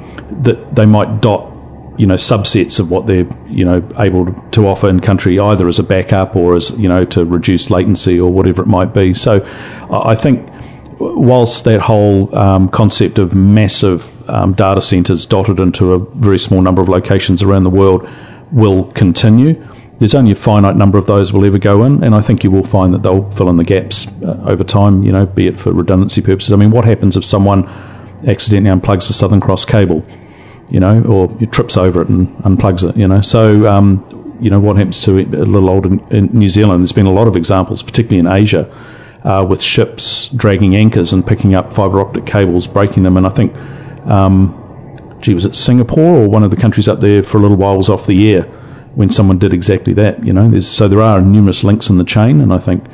that 0.44 0.74
they 0.74 0.86
might 0.86 1.20
dot, 1.20 1.52
you 1.98 2.06
know, 2.06 2.14
subsets 2.14 2.80
of 2.80 2.90
what 2.90 3.06
they're, 3.06 3.28
you 3.48 3.66
know, 3.66 3.86
able 3.98 4.32
to 4.52 4.66
offer 4.66 4.88
in 4.88 4.98
country, 4.98 5.38
either 5.38 5.68
as 5.68 5.78
a 5.78 5.82
backup 5.82 6.34
or 6.34 6.56
as, 6.56 6.70
you 6.70 6.88
know, 6.88 7.04
to 7.04 7.26
reduce 7.26 7.68
latency 7.68 8.18
or 8.18 8.32
whatever 8.32 8.62
it 8.62 8.66
might 8.66 8.94
be. 8.94 9.12
So, 9.12 9.46
I 9.90 10.14
think 10.14 10.48
whilst 11.00 11.64
that 11.64 11.82
whole 11.82 12.34
um, 12.34 12.70
concept 12.70 13.18
of 13.18 13.34
massive 13.34 14.10
um, 14.30 14.54
data 14.54 14.80
centers 14.80 15.26
dotted 15.26 15.60
into 15.60 15.92
a 15.92 15.98
very 15.98 16.38
small 16.38 16.62
number 16.62 16.80
of 16.80 16.88
locations 16.88 17.42
around 17.42 17.64
the 17.64 17.70
world 17.70 18.08
will 18.52 18.90
continue. 18.92 19.64
There's 19.98 20.14
only 20.14 20.30
a 20.30 20.36
finite 20.36 20.76
number 20.76 20.96
of 20.96 21.06
those 21.06 21.32
will 21.32 21.44
ever 21.44 21.58
go 21.58 21.84
in, 21.84 22.04
and 22.04 22.14
I 22.14 22.20
think 22.20 22.44
you 22.44 22.50
will 22.50 22.64
find 22.64 22.94
that 22.94 23.02
they'll 23.02 23.28
fill 23.32 23.50
in 23.50 23.56
the 23.56 23.64
gaps 23.64 24.06
uh, 24.22 24.44
over 24.46 24.62
time. 24.62 25.02
You 25.02 25.10
know, 25.10 25.26
be 25.26 25.48
it 25.48 25.58
for 25.58 25.72
redundancy 25.72 26.20
purposes. 26.20 26.52
I 26.52 26.56
mean, 26.56 26.70
what 26.70 26.84
happens 26.84 27.16
if 27.16 27.24
someone 27.24 27.68
accidentally 28.26 28.80
unplugs 28.80 29.08
the 29.08 29.12
Southern 29.12 29.40
Cross 29.40 29.64
cable, 29.64 30.04
you 30.70 30.80
know, 30.80 31.02
or 31.04 31.28
trips 31.48 31.76
over 31.76 32.02
it 32.02 32.08
and 32.08 32.28
unplugs 32.38 32.88
it, 32.88 32.96
you 32.96 33.06
know? 33.08 33.20
So, 33.22 33.66
um, 33.66 34.36
you 34.40 34.50
know, 34.50 34.60
what 34.60 34.76
happens 34.76 35.02
to 35.02 35.18
a 35.18 35.24
little 35.24 35.68
older 35.68 35.88
in, 36.14 36.26
New 36.32 36.48
Zealand? 36.48 36.82
There's 36.82 36.92
been 36.92 37.06
a 37.06 37.12
lot 37.12 37.28
of 37.28 37.36
examples, 37.36 37.82
particularly 37.82 38.18
in 38.18 38.26
Asia, 38.26 38.70
uh, 39.24 39.44
with 39.48 39.60
ships 39.62 40.28
dragging 40.28 40.76
anchors 40.76 41.12
and 41.12 41.26
picking 41.26 41.54
up 41.54 41.72
fibre 41.72 42.00
optic 42.00 42.26
cables, 42.26 42.66
breaking 42.66 43.02
them, 43.02 43.16
and 43.16 43.26
I 43.26 43.30
think. 43.30 43.54
Um, 44.06 44.64
gee, 45.20 45.34
was 45.34 45.44
it 45.44 45.54
Singapore 45.54 46.22
or 46.22 46.28
one 46.28 46.42
of 46.42 46.50
the 46.50 46.56
countries 46.56 46.88
up 46.88 47.00
there 47.00 47.22
for 47.22 47.38
a 47.38 47.40
little 47.40 47.56
while 47.56 47.76
was 47.76 47.88
off 47.88 48.06
the 48.06 48.32
air 48.32 48.42
when 48.94 49.10
someone 49.10 49.38
did 49.38 49.52
exactly 49.52 49.92
that. 49.94 50.24
You 50.24 50.32
know, 50.32 50.50
There's, 50.50 50.66
so 50.68 50.88
there 50.88 51.02
are 51.02 51.20
numerous 51.20 51.62
links 51.64 51.90
in 51.90 51.98
the 51.98 52.04
chain, 52.04 52.40
and 52.40 52.52
I 52.52 52.58
think 52.58 52.84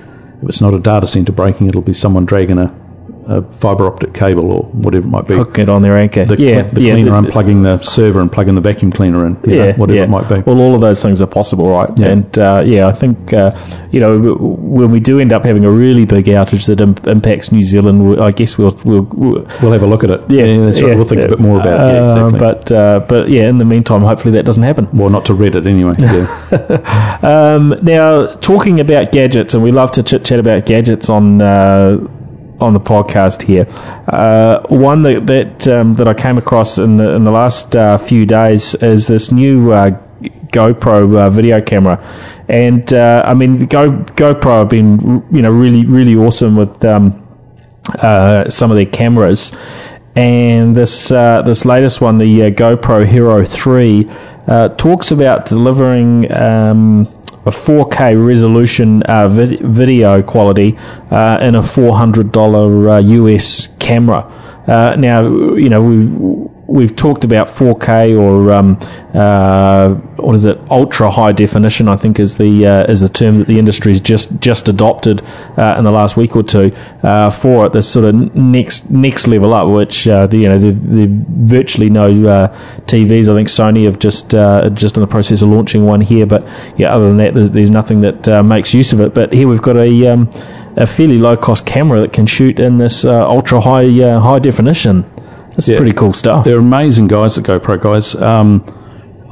if 0.43 0.49
it's 0.49 0.61
not 0.61 0.75
a 0.75 0.79
data 0.79 1.07
center 1.07 1.33
breaking, 1.33 1.69
it'll 1.69 1.83
be 1.83 1.95
someone 1.95 2.27
dragging 2.27 2.59
a 2.59 2.75
a 3.27 3.43
fibre 3.53 3.87
optic 3.87 4.15
cable 4.15 4.51
or 4.51 4.63
whatever 4.73 5.07
it 5.07 5.11
might 5.11 5.27
be. 5.27 5.35
Hook 5.35 5.59
it 5.59 5.69
on 5.69 5.83
their 5.83 5.97
anchor. 5.97 6.25
The, 6.25 6.37
yeah, 6.41 6.63
the 6.63 6.81
yeah, 6.81 6.95
cleaner 6.95 7.11
the- 7.21 7.29
unplugging 7.29 7.63
the 7.63 7.83
server 7.83 8.21
and 8.21 8.31
plugging 8.31 8.55
the 8.55 8.61
vacuum 8.61 8.91
cleaner 8.93 9.27
in. 9.27 9.37
you 9.45 9.57
know, 9.59 9.73
whatever 9.75 10.03
it 10.03 10.09
might 10.11 10.29
be. 10.29 10.41
Well, 10.41 10.61
all 10.61 10.75
of 10.75 10.81
those 10.81 11.03
things 11.03 11.21
are 11.21 11.27
possible, 11.27 11.69
right? 11.71 11.91
Yeah. 11.99 12.07
And 12.09 12.39
uh, 12.39 12.63
yeah, 12.67 12.87
I 12.89 12.93
think 12.93 13.33
uh, 13.33 13.57
you 13.91 14.01
know 14.01 14.35
when 14.37 14.91
we 14.91 15.01
do 15.01 15.21
end 15.21 15.33
up 15.33 15.45
having 15.45 15.65
a 15.65 15.71
really 15.71 16.05
big 16.05 16.27
outage 16.27 16.67
that 16.67 16.81
Im- 16.81 16.97
impacts 17.11 17.51
New 17.53 17.63
Zealand, 17.63 18.21
I 18.21 18.31
guess 18.33 18.57
we'll 18.59 18.79
we'll. 18.85 19.03
we'll 19.05 19.73
have 19.73 19.83
a 19.83 19.87
look 19.87 20.05
at 20.05 20.11
it. 20.11 20.21
yeah, 20.31 20.45
that's 20.65 20.81
right. 20.83 20.91
yeah, 20.91 20.95
We'll 20.97 21.05
think 21.07 21.21
yeah. 21.21 21.27
a 21.27 21.31
bit 21.31 21.41
more 21.41 21.61
about 21.61 21.81
it. 21.81 21.95
Yeah, 21.95 22.01
Uh, 22.01 22.05
exactly. 22.05 22.39
But 22.39 22.73
uh, 22.73 23.01
but 23.09 23.29
yeah, 23.29 23.49
in 23.49 23.59
the 23.59 23.65
meantime, 23.65 24.03
hopefully 24.03 24.33
that 24.33 24.45
doesn't 24.45 24.63
happen. 24.63 24.89
well, 24.93 25.09
not 25.11 25.25
to 25.27 25.33
Reddit 25.35 25.67
anyway. 25.67 25.95
Yeah. 25.99 27.21
Um, 27.25 27.75
now, 27.83 28.27
talking 28.37 28.81
about 28.81 29.13
gadgets, 29.13 29.55
and 29.55 29.63
we 29.63 29.73
love 29.73 29.93
to 29.93 30.03
chit 30.03 30.25
chat 30.25 30.39
about 30.39 30.67
gadgets 30.67 31.09
on 31.09 31.41
uh, 31.41 31.97
on 32.65 32.73
the 32.73 32.81
podcast 32.81 33.43
here. 33.43 33.67
Uh, 34.09 34.61
one 34.69 35.03
that 35.03 35.27
that 35.27 35.69
um, 35.69 35.95
that 35.95 36.09
I 36.09 36.15
came 36.15 36.39
across 36.39 36.79
in 36.79 36.97
the 36.97 37.15
in 37.15 37.25
the 37.25 37.31
last 37.31 37.77
uh, 37.77 37.99
few 37.99 38.27
days 38.27 38.75
is 38.77 39.07
this 39.07 39.31
new 39.31 39.73
uh, 39.73 39.91
GoPro 40.53 41.19
uh, 41.19 41.31
video 41.31 41.61
camera, 41.61 42.03
and 42.49 42.93
uh, 42.93 43.23
I 43.25 43.35
mean, 43.35 43.59
the 43.59 43.67
Go 43.67 43.93
GoPro 43.93 44.61
have 44.61 44.69
been 44.69 45.25
you 45.31 45.43
know 45.43 45.53
really 45.53 45.85
really 45.85 46.17
awesome 46.17 46.57
with. 46.57 46.85
Um, 46.85 47.21
uh, 47.99 48.49
some 48.49 48.71
of 48.71 48.79
their 48.79 48.87
cameras. 48.87 49.53
And 50.17 50.75
this 50.75 51.09
this 51.11 51.67
latest 51.67 52.01
one, 52.01 52.17
the 52.17 52.51
GoPro 52.53 53.07
Hero 53.07 53.45
3, 53.45 54.09
uh, 54.47 54.69
talks 54.71 55.11
about 55.11 55.47
delivering 55.47 56.31
um, 56.33 57.07
a 57.47 57.51
4K 57.51 58.27
resolution 58.27 59.03
uh, 59.05 59.29
vid- 59.29 59.61
video 59.61 60.23
quality 60.23 60.77
uh, 61.11 61.39
in 61.43 61.55
a 61.55 61.63
$400 61.63 62.91
uh, 62.91 62.97
US 63.29 63.69
camera. 63.79 64.21
Uh, 64.67 64.97
now, 64.97 65.23
you 65.55 65.69
know, 65.69 65.83
we 65.83 66.44
we've 66.75 66.97
talked 66.97 67.23
about 67.23 67.47
4K 67.47 68.21
or 68.21 68.53
um, 68.53 68.77
uh, 69.15 69.95
what 70.17 70.35
is 70.35 70.45
it, 70.45 70.59
ultra 70.71 71.09
high 71.09 71.31
definition. 71.31 71.89
I 71.89 71.95
think 71.95 72.19
is 72.19 72.37
the 72.37 72.67
uh, 72.67 72.85
is 72.91 73.01
the 73.01 73.09
term 73.09 73.39
that 73.39 73.47
the 73.47 73.59
industry's 73.61 74.01
just 74.01 74.41
just 74.41 74.69
adopted 74.69 75.23
uh, 75.57 75.77
in 75.79 75.85
the 75.85 75.93
last 75.93 76.17
week 76.17 76.35
or 76.35 76.43
two 76.43 76.75
uh, 77.05 77.31
for. 77.31 77.69
This 77.69 77.89
sort 77.89 78.07
of 78.07 78.35
next 78.35 78.91
next 78.91 79.29
level 79.29 79.55
up, 79.55 79.69
which 79.69 80.09
uh, 80.09 80.27
the, 80.27 80.39
you 80.39 80.49
know 80.49 80.59
there's 80.59 80.75
virtually 80.77 81.91
no 81.91 82.07
uh, 82.29 82.49
TVs. 82.87 83.29
I 83.29 83.37
think 83.37 83.49
Sony 83.49 83.85
have 83.85 84.01
just 84.01 84.31
just 84.77 84.97
in 84.97 85.01
the 85.01 85.07
process 85.07 85.43
of 85.43 85.49
launching 85.51 85.87
one 85.87 86.01
here, 86.01 86.27
but 86.27 86.45
yeah, 86.77 86.93
other 86.93 87.07
than 87.07 87.19
that, 87.19 87.35
there's, 87.35 87.53
there's 87.53 87.71
nothing 87.71 88.01
that 88.01 88.27
makes 88.45 88.75
use 88.75 88.93
of 88.93 89.01
it. 89.01 89.15
But 89.15 89.33
here 89.33 89.47
we've 89.47 89.63
got 89.63 89.77
a 89.77 90.07
um, 90.09 90.29
a 90.77 90.89
fairly 90.89 91.19
low 91.19 91.37
cost 91.37 91.67
camera 91.67 92.01
that 92.01 92.13
can 92.13 92.27
shoot 92.27 92.59
in 92.59 92.79
this 92.79 93.05
ultra 93.05 93.61
high 93.61 93.87
high 94.19 94.41
definition. 94.41 95.09
That's 95.55 95.69
Yeah. 95.69 95.77
pretty 95.79 95.93
cool 95.93 96.13
stuff. 96.13 96.45
They're 96.45 96.59
amazing 96.59 97.07
guys, 97.09 97.37
the 97.37 97.43
GoPro 97.43 97.81
guys. 97.83 98.15
Um, 98.17 98.63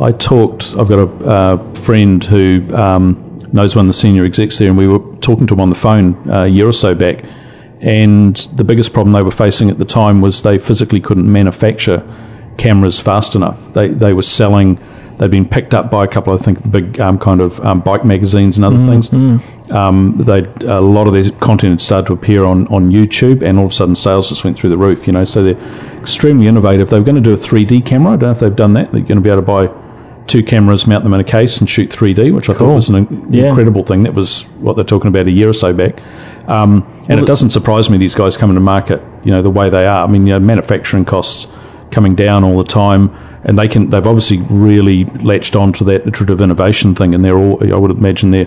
I 0.01 0.13
talked. 0.13 0.75
I've 0.79 0.89
got 0.89 0.99
a 1.01 1.29
uh, 1.29 1.75
friend 1.75 2.23
who 2.25 2.63
um, 2.75 3.39
knows 3.53 3.77
one 3.77 3.85
of 3.87 3.89
the 3.89 3.93
senior 3.99 4.25
execs 4.25 4.59
there, 4.59 4.69
and 4.69 4.79
we 4.79 4.89
were 4.89 5.01
talking 5.21 5.47
to 5.49 5.55
him 5.55 5.61
on 5.61 5.69
the 5.71 5.77
phone 5.77 6.17
uh, 6.31 6.43
a 6.45 6.47
year 6.49 6.67
or 6.69 6.73
so 6.73 6.95
back. 6.95 7.25
And 7.81 8.37
the 8.55 8.65
biggest 8.65 8.93
problem 8.93 9.13
they 9.13 9.23
were 9.23 9.31
facing 9.33 9.69
at 9.71 9.79
the 9.79 9.85
time 9.85 10.21
was 10.21 10.43
they 10.43 10.59
physically 10.59 11.01
couldn't 11.01 11.31
manufacture 11.31 12.03
cameras 12.57 13.01
fast 13.01 13.35
enough. 13.35 13.59
They 13.75 13.89
they 13.89 14.13
were 14.15 14.23
selling. 14.23 14.79
They'd 15.19 15.31
been 15.31 15.47
picked 15.49 15.75
up 15.75 15.91
by 15.91 16.05
a 16.05 16.09
couple, 16.09 16.33
I 16.33 16.37
think, 16.39 16.69
big 16.71 16.99
um, 17.01 17.19
kind 17.19 17.41
of 17.41 17.61
um, 17.65 17.81
bike 17.81 18.05
magazines 18.05 18.57
and 18.57 18.65
other 18.65 18.79
things. 18.87 19.11
Um, 19.73 20.17
they 20.19 20.45
a 20.67 20.81
lot 20.81 21.07
of 21.07 21.15
their 21.15 21.31
content 21.41 21.73
had 21.73 21.81
started 21.81 22.07
to 22.09 22.13
appear 22.13 22.45
on, 22.45 22.67
on 22.69 22.91
YouTube, 22.91 23.43
and 23.43 23.59
all 23.59 23.67
of 23.67 23.71
a 23.73 23.75
sudden 23.75 23.95
sales 23.97 24.29
just 24.29 24.45
went 24.45 24.57
through 24.57 24.71
the 24.71 24.77
roof. 24.77 25.07
You 25.07 25.15
know, 25.15 25.25
so 25.25 25.43
they're 25.43 25.99
extremely 26.01 26.47
innovative. 26.47 26.91
They 26.91 26.99
were 26.99 27.05
going 27.05 27.17
to 27.17 27.21
do 27.23 27.33
a 27.33 27.37
3D 27.37 27.87
camera. 27.87 28.13
I 28.13 28.17
don't 28.17 28.23
know 28.29 28.31
if 28.33 28.41
they've 28.41 28.55
done 28.57 28.75
that. 28.75 28.93
They're 28.93 29.01
going 29.01 29.17
to 29.17 29.21
be 29.23 29.31
able 29.31 29.43
to 29.43 29.47
buy 29.47 29.71
two 30.27 30.43
cameras, 30.43 30.87
mount 30.87 31.05
them 31.05 31.15
in 31.15 31.21
a 31.21 31.25
case, 31.25 31.59
and 31.59 31.69
shoot 31.69 31.91
3D, 31.91 32.33
which 32.35 32.49
I 32.49 32.53
thought 32.55 32.75
was 32.75 32.89
an 32.89 33.27
Yeah. 33.31 33.49
incredible 33.49 33.83
thing. 33.83 34.03
That 34.05 34.15
was 34.15 34.43
what 34.61 34.77
they're 34.77 34.85
talking 34.85 35.09
about 35.09 35.27
a 35.27 35.33
year 35.33 35.49
or 35.49 35.55
so 35.55 35.73
back. 35.73 36.01
Um, 36.49 36.85
and 37.09 37.19
it 37.21 37.27
doesn't 37.27 37.51
surprise 37.51 37.89
me 37.91 37.99
these 37.99 38.15
guys 38.15 38.37
coming 38.37 38.55
to 38.55 38.61
market, 38.61 39.03
you 39.25 39.31
know, 39.33 39.43
the 39.43 39.51
way 39.51 39.71
they 39.71 39.87
are. 39.87 40.05
I 40.05 40.07
mean, 40.11 40.27
you 40.27 40.35
know, 40.35 40.41
manufacturing 40.41 41.05
costs 41.05 41.47
coming 41.91 42.15
down 42.15 42.45
all 42.45 42.59
the 42.59 42.65
time, 42.65 43.11
and 43.45 43.59
they 43.59 43.69
can. 43.69 43.91
They've 43.91 44.07
obviously 44.07 44.39
really 44.49 45.05
latched 45.05 45.57
on 45.57 45.73
to 45.75 45.85
that 45.85 46.07
iterative 46.07 46.41
innovation 46.41 46.95
thing, 46.95 47.15
and 47.15 47.25
they're 47.25 47.37
all. 47.39 47.59
I 47.73 47.77
would 47.77 47.91
imagine 47.91 48.31
their 48.31 48.47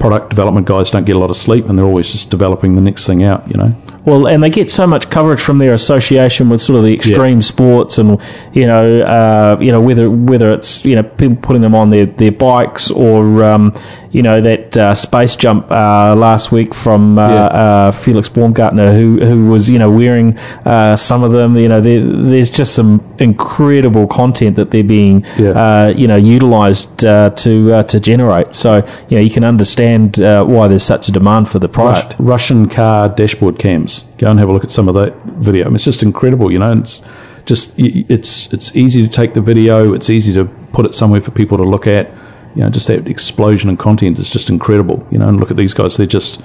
product 0.00 0.30
development 0.30 0.66
guys 0.66 0.90
don't 0.90 1.04
get 1.04 1.14
a 1.14 1.18
lot 1.18 1.30
of 1.30 1.36
sleep, 1.36 1.66
and 1.66 1.78
they're 1.78 1.84
always 1.84 2.10
just 2.10 2.30
developing 2.30 2.74
the 2.74 2.80
next 2.80 3.06
thing 3.06 3.22
out. 3.22 3.46
You 3.46 3.54
know. 3.54 3.76
Well, 4.06 4.26
and 4.26 4.42
they 4.42 4.48
get 4.48 4.70
so 4.70 4.86
much 4.86 5.10
coverage 5.10 5.42
from 5.42 5.58
their 5.58 5.74
association 5.74 6.48
with 6.48 6.62
sort 6.62 6.78
of 6.78 6.84
the 6.84 6.94
extreme 6.94 7.42
sports, 7.42 7.98
and 7.98 8.18
you 8.52 8.66
know, 8.66 9.02
uh, 9.02 9.58
you 9.60 9.70
know 9.70 9.80
whether 9.80 10.10
whether 10.10 10.50
it's 10.50 10.84
you 10.84 10.96
know 10.96 11.02
people 11.02 11.36
putting 11.36 11.62
them 11.62 11.74
on 11.74 11.90
their, 11.90 12.06
their 12.06 12.32
bikes 12.32 12.90
or 12.90 13.44
um, 13.44 13.72
you 14.12 14.22
know 14.22 14.40
that 14.40 14.76
uh, 14.76 14.94
space 14.94 15.36
jump 15.36 15.70
uh, 15.70 16.14
last 16.16 16.50
week 16.50 16.74
from 16.74 17.18
uh, 17.18 17.28
Yeah. 17.28 17.44
uh, 17.44 17.90
Felix 17.92 18.28
Baumgartner, 18.28 18.92
who 18.92 19.18
who 19.24 19.46
was 19.50 19.68
you 19.70 19.78
know 19.78 19.90
wearing 19.90 20.36
uh, 20.64 20.96
some 20.96 21.22
of 21.22 21.32
them. 21.32 21.56
You 21.56 21.68
know, 21.68 21.80
there, 21.80 22.00
there's 22.04 22.50
just 22.50 22.74
some 22.74 23.00
incredible 23.18 24.06
content 24.06 24.56
that 24.56 24.70
they're 24.72 24.82
being 24.84 25.24
Yeah. 25.38 25.50
uh, 25.50 25.94
you 25.96 26.06
know 26.08 26.16
utilized 26.16 27.04
uh, 27.04 27.30
to 27.44 27.72
uh, 27.74 27.82
to 27.84 28.00
generate. 28.00 28.54
So 28.54 28.76
you 29.08 29.16
know 29.16 29.22
you 29.22 29.30
can 29.30 29.44
understand 29.44 30.18
uh, 30.20 30.44
why 30.44 30.66
there's 30.68 30.82
such 30.84 31.08
a 31.08 31.12
demand 31.12 31.48
for 31.48 31.58
the 31.60 31.68
product. 31.68 32.16
Rush- 32.18 32.40
Russian 32.40 32.68
car 32.68 33.08
dashboard 33.08 33.58
cams. 33.58 34.04
Go 34.18 34.28
and 34.30 34.38
have 34.40 34.48
a 34.48 34.52
look 34.52 34.64
at 34.64 34.70
some 34.70 34.88
of 34.88 34.94
that 34.94 35.14
video. 35.38 35.64
I 35.64 35.68
mean, 35.68 35.76
it's 35.76 35.84
just 35.84 36.02
incredible, 36.02 36.50
you 36.50 36.58
know. 36.58 36.72
It's 36.72 37.00
just 37.46 37.74
it's 37.78 38.52
it's 38.52 38.74
easy 38.74 39.02
to 39.02 39.08
take 39.08 39.34
the 39.34 39.40
video. 39.40 39.94
It's 39.94 40.10
easy 40.10 40.32
to 40.34 40.44
put 40.72 40.84
it 40.86 40.94
somewhere 40.94 41.20
for 41.20 41.30
people 41.30 41.56
to 41.58 41.64
look 41.64 41.86
at. 41.86 42.10
You 42.54 42.62
know, 42.62 42.70
just 42.70 42.88
that 42.88 43.06
explosion 43.06 43.70
in 43.70 43.76
content 43.76 44.18
is 44.18 44.30
just 44.30 44.50
incredible. 44.50 45.06
You 45.10 45.18
know, 45.18 45.28
and 45.28 45.38
look 45.38 45.50
at 45.50 45.56
these 45.56 45.74
guys; 45.74 45.96
they're 45.96 46.06
just 46.06 46.42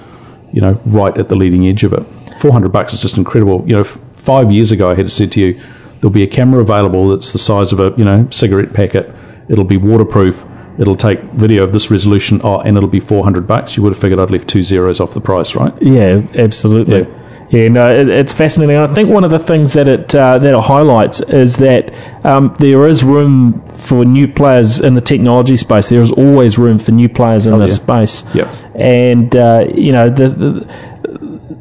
you 0.53 0.61
know 0.61 0.79
right 0.85 1.17
at 1.17 1.29
the 1.29 1.35
leading 1.35 1.67
edge 1.67 1.83
of 1.83 1.93
it. 1.93 2.05
Four 2.39 2.51
hundred 2.51 2.71
bucks 2.71 2.93
is 2.93 3.01
just 3.01 3.17
incredible. 3.17 3.63
You 3.67 3.75
know, 3.75 3.81
f- 3.81 3.99
five 4.13 4.51
years 4.51 4.71
ago, 4.71 4.89
I 4.91 4.95
had 4.95 5.11
said 5.11 5.31
to 5.33 5.39
you, 5.39 5.59
there'll 5.99 6.13
be 6.13 6.23
a 6.23 6.27
camera 6.27 6.61
available 6.61 7.09
that's 7.09 7.31
the 7.31 7.39
size 7.39 7.71
of 7.71 7.79
a 7.79 7.93
you 7.97 8.05
know 8.05 8.27
cigarette 8.29 8.73
packet. 8.73 9.13
It'll 9.49 9.63
be 9.63 9.77
waterproof. 9.77 10.43
it'll 10.77 10.95
take 10.97 11.21
video 11.33 11.63
of 11.63 11.71
this 11.71 11.89
resolution, 11.89 12.41
oh, 12.43 12.59
and 12.59 12.75
it'll 12.77 12.89
be 12.89 12.99
400 12.99 13.47
bucks, 13.47 13.77
you 13.77 13.83
would 13.83 13.93
have 13.93 14.01
figured 14.01 14.19
I'd 14.19 14.29
left 14.31 14.47
two 14.49 14.61
zeros 14.61 14.99
off 14.99 15.13
the 15.13 15.21
price, 15.21 15.55
right? 15.55 15.73
Yeah, 15.81 16.27
absolutely. 16.35 16.99
Yeah. 17.03 17.24
Yeah, 17.49 17.67
no, 17.69 17.91
it, 17.91 18.09
it's 18.09 18.33
fascinating. 18.33 18.75
I 18.75 18.87
think 18.93 19.09
one 19.09 19.23
of 19.23 19.31
the 19.31 19.39
things 19.39 19.73
that 19.73 19.87
it 19.87 20.15
uh, 20.15 20.39
that 20.39 20.53
it 20.53 20.63
highlights 20.63 21.21
is 21.21 21.57
that 21.57 21.93
um, 22.25 22.55
there 22.59 22.87
is 22.87 23.03
room 23.03 23.61
for 23.75 24.03
new 24.03 24.27
players 24.27 24.79
in 24.79 24.95
the 24.95 25.01
technology 25.01 25.57
space. 25.57 25.89
There 25.89 26.01
is 26.01 26.11
always 26.11 26.57
room 26.57 26.79
for 26.79 26.91
new 26.91 27.07
players 27.07 27.45
in 27.47 27.57
this 27.59 27.77
yeah. 27.77 27.83
space. 27.83 28.23
Yep. 28.33 28.47
And 28.75 29.35
uh, 29.35 29.65
you 29.73 29.91
know, 29.91 30.09
the, 30.09 30.29
the 30.29 30.95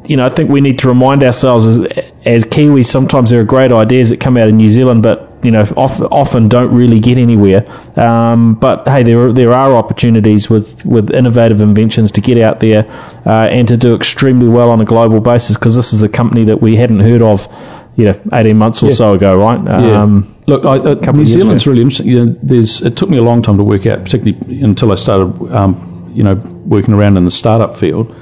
you 0.07 0.17
know, 0.17 0.25
I 0.25 0.29
think 0.29 0.49
we 0.49 0.61
need 0.61 0.79
to 0.79 0.87
remind 0.87 1.23
ourselves 1.23 1.65
as, 1.65 1.79
as 2.25 2.43
Kiwis. 2.45 2.87
Sometimes 2.87 3.29
there 3.29 3.41
are 3.41 3.45
great 3.45 3.71
ideas 3.71 4.09
that 4.09 4.19
come 4.19 4.37
out 4.37 4.47
of 4.47 4.53
New 4.53 4.69
Zealand, 4.69 5.03
but 5.03 5.24
you 5.45 5.51
know, 5.51 5.63
off, 5.77 6.01
often 6.11 6.47
don't 6.47 6.73
really 6.73 6.99
get 6.99 7.17
anywhere. 7.17 7.63
Um, 7.97 8.55
but 8.55 8.87
hey, 8.87 9.03
there 9.03 9.19
are, 9.27 9.31
there 9.31 9.53
are 9.53 9.75
opportunities 9.75 10.49
with, 10.49 10.83
with 10.85 11.11
innovative 11.11 11.61
inventions 11.61 12.11
to 12.13 12.21
get 12.21 12.37
out 12.39 12.59
there 12.59 12.85
uh, 13.25 13.47
and 13.51 13.67
to 13.67 13.77
do 13.77 13.95
extremely 13.95 14.49
well 14.49 14.69
on 14.71 14.81
a 14.81 14.85
global 14.85 15.21
basis. 15.21 15.55
Because 15.55 15.75
this 15.75 15.93
is 15.93 16.01
a 16.01 16.09
company 16.09 16.43
that 16.45 16.61
we 16.61 16.75
hadn't 16.75 17.01
heard 17.01 17.21
of, 17.21 17.47
you 17.95 18.05
know, 18.05 18.19
eighteen 18.33 18.57
months 18.57 18.83
or 18.83 18.87
Yeah. 18.87 18.95
so 18.95 19.13
ago, 19.13 19.37
right? 19.37 19.63
Yeah. 19.63 20.01
Um, 20.01 20.35
Look, 20.47 20.65
I, 20.65 20.77
uh, 20.77 21.11
New 21.11 21.25
Zealand's 21.25 21.63
ago. 21.63 21.71
really 21.71 21.81
interesting. 21.81 22.07
You 22.07 22.25
know, 22.25 22.35
there's, 22.43 22.81
it 22.81 22.95
took 22.97 23.09
me 23.09 23.17
a 23.17 23.23
long 23.23 23.41
time 23.41 23.57
to 23.57 23.63
work 23.63 23.85
out, 23.85 24.03
particularly 24.03 24.61
until 24.61 24.91
I 24.91 24.95
started, 24.95 25.29
um, 25.55 26.11
you 26.13 26.23
know, 26.23 26.35
working 26.67 26.93
around 26.93 27.17
in 27.17 27.25
the 27.25 27.31
startup 27.31 27.75
field 27.77 28.13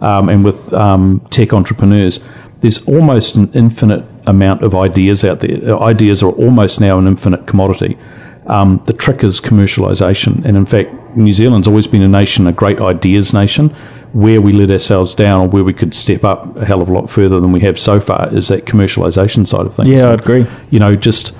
um, 0.00 0.28
and 0.28 0.44
with 0.44 0.72
um, 0.72 1.20
tech 1.30 1.52
entrepreneurs. 1.52 2.20
There's 2.62 2.84
almost 2.86 3.34
an 3.36 3.50
infinite 3.52 4.04
amount 4.26 4.62
of 4.62 4.74
ideas 4.74 5.24
out 5.24 5.40
there. 5.40 5.74
Uh, 5.74 5.80
Ideas 5.80 6.22
are 6.22 6.30
almost 6.30 6.80
now 6.80 6.98
an 6.98 7.06
infinite 7.06 7.46
commodity. 7.46 7.98
Um, 8.46 8.80
the 8.86 8.92
trick 8.92 9.22
is 9.22 9.40
commercialisation, 9.40 10.44
and 10.44 10.56
in 10.56 10.66
fact, 10.66 10.90
New 11.16 11.32
Zealand's 11.32 11.68
always 11.68 11.86
been 11.86 12.02
a 12.02 12.08
nation, 12.08 12.46
a 12.46 12.52
great 12.52 12.80
ideas 12.80 13.32
nation. 13.32 13.68
Where 14.12 14.40
we 14.42 14.52
let 14.52 14.70
ourselves 14.70 15.14
down, 15.14 15.40
or 15.40 15.48
where 15.48 15.64
we 15.64 15.72
could 15.72 15.94
step 15.94 16.22
up 16.22 16.56
a 16.56 16.64
hell 16.64 16.82
of 16.82 16.88
a 16.88 16.92
lot 16.92 17.08
further 17.08 17.40
than 17.40 17.50
we 17.50 17.60
have 17.60 17.80
so 17.80 17.98
far, 17.98 18.32
is 18.34 18.48
that 18.48 18.66
commercialisation 18.66 19.46
side 19.46 19.66
of 19.66 19.74
things. 19.74 19.88
Yeah, 19.88 20.02
And, 20.02 20.08
I'd 20.12 20.20
agree. 20.20 20.46
You 20.70 20.80
know, 20.80 20.94
just 20.94 21.34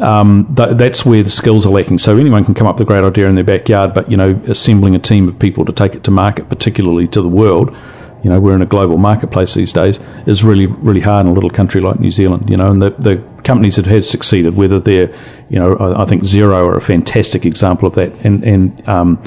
um, 0.00 0.52
th- 0.54 0.76
that's 0.76 1.04
where 1.04 1.22
the 1.22 1.30
skills 1.30 1.66
are 1.66 1.70
lacking. 1.70 1.98
So 1.98 2.18
anyone 2.18 2.44
can 2.44 2.54
come 2.54 2.66
up 2.66 2.78
with 2.78 2.86
a 2.86 2.90
great 2.90 3.04
idea 3.04 3.28
in 3.28 3.36
their 3.36 3.44
backyard, 3.44 3.94
but 3.94 4.10
you 4.10 4.16
know, 4.16 4.40
assembling 4.46 4.94
a 4.94 4.98
team 4.98 5.28
of 5.28 5.38
people 5.38 5.64
to 5.64 5.72
take 5.72 5.94
it 5.94 6.04
to 6.04 6.10
market, 6.10 6.48
particularly 6.48 7.08
to 7.08 7.22
the 7.22 7.28
world, 7.28 7.74
you 8.22 8.30
know, 8.30 8.38
we're 8.40 8.54
in 8.54 8.62
a 8.62 8.66
global 8.66 8.98
marketplace 8.98 9.54
these 9.54 9.72
days, 9.72 9.98
is 10.26 10.44
really 10.44 10.66
really 10.66 11.00
hard 11.00 11.26
in 11.26 11.32
a 11.32 11.34
little 11.34 11.50
country 11.50 11.80
like 11.80 12.00
New 12.00 12.10
Zealand. 12.10 12.48
You 12.50 12.56
know, 12.56 12.70
and 12.70 12.82
the 12.82 12.90
the 12.90 13.16
companies 13.44 13.76
that 13.76 13.86
have 13.86 14.04
succeeded, 14.04 14.56
whether 14.56 14.78
they're, 14.78 15.14
you 15.48 15.58
know, 15.58 15.74
I, 15.76 16.02
I 16.02 16.04
think 16.04 16.22
Xero 16.22 16.66
are 16.66 16.76
a 16.76 16.80
fantastic 16.80 17.46
example 17.46 17.88
of 17.88 17.94
that, 17.94 18.12
and 18.24 18.44
and 18.44 18.88
um, 18.88 19.22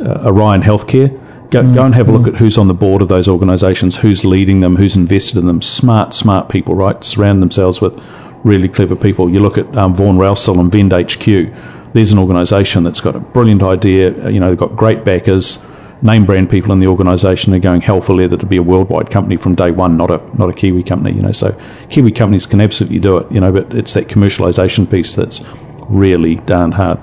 uh, 0.00 0.28
Orion 0.28 0.62
Healthcare. 0.62 1.18
Go, 1.50 1.62
go 1.74 1.84
and 1.84 1.92
have 1.96 2.08
a 2.08 2.12
look 2.12 2.32
at 2.32 2.36
who's 2.36 2.56
on 2.56 2.68
the 2.68 2.74
board 2.74 3.02
of 3.02 3.08
those 3.08 3.26
organisations, 3.26 3.96
who's 3.96 4.24
leading 4.24 4.60
them, 4.60 4.76
who's 4.76 4.94
invested 4.94 5.36
in 5.36 5.48
them. 5.48 5.60
Smart, 5.60 6.14
smart 6.14 6.48
people, 6.48 6.76
right? 6.76 7.02
Surround 7.02 7.42
themselves 7.42 7.80
with 7.80 8.00
really 8.44 8.68
clever 8.68 8.96
people. 8.96 9.28
You 9.28 9.40
look 9.40 9.58
at 9.58 9.76
um, 9.76 9.94
Vaughan 9.94 10.16
Rowsell 10.16 10.60
and 10.60 10.70
Vend 10.70 10.92
HQ. 10.92 11.92
There's 11.92 12.12
an 12.12 12.20
organisation 12.20 12.84
that's 12.84 13.00
got 13.00 13.16
a 13.16 13.20
brilliant 13.20 13.64
idea. 13.64 14.30
You 14.30 14.38
know, 14.38 14.50
they've 14.50 14.58
got 14.58 14.76
great 14.76 15.04
backers, 15.04 15.58
name 16.02 16.24
brand 16.24 16.50
people 16.50 16.72
in 16.72 16.80
the 16.80 16.86
organisation. 16.86 17.50
They're 17.50 17.60
going 17.60 17.80
hell 17.80 18.00
for 18.00 18.14
leather 18.14 18.36
to 18.36 18.46
be 18.46 18.56
a 18.56 18.62
worldwide 18.62 19.10
company 19.10 19.36
from 19.36 19.54
day 19.54 19.70
one, 19.70 19.96
not 19.96 20.10
a 20.10 20.20
not 20.38 20.48
a 20.48 20.52
Kiwi 20.52 20.82
company. 20.82 21.14
You 21.16 21.22
know, 21.22 21.32
so 21.32 21.58
Kiwi 21.88 22.12
companies 22.12 22.46
can 22.46 22.60
absolutely 22.60 22.98
do 22.98 23.18
it. 23.18 23.30
You 23.32 23.40
know, 23.40 23.52
but 23.52 23.74
it's 23.74 23.94
that 23.94 24.08
commercialisation 24.08 24.90
piece 24.90 25.14
that's 25.14 25.40
really 25.88 26.36
darn 26.36 26.72
hard. 26.72 26.98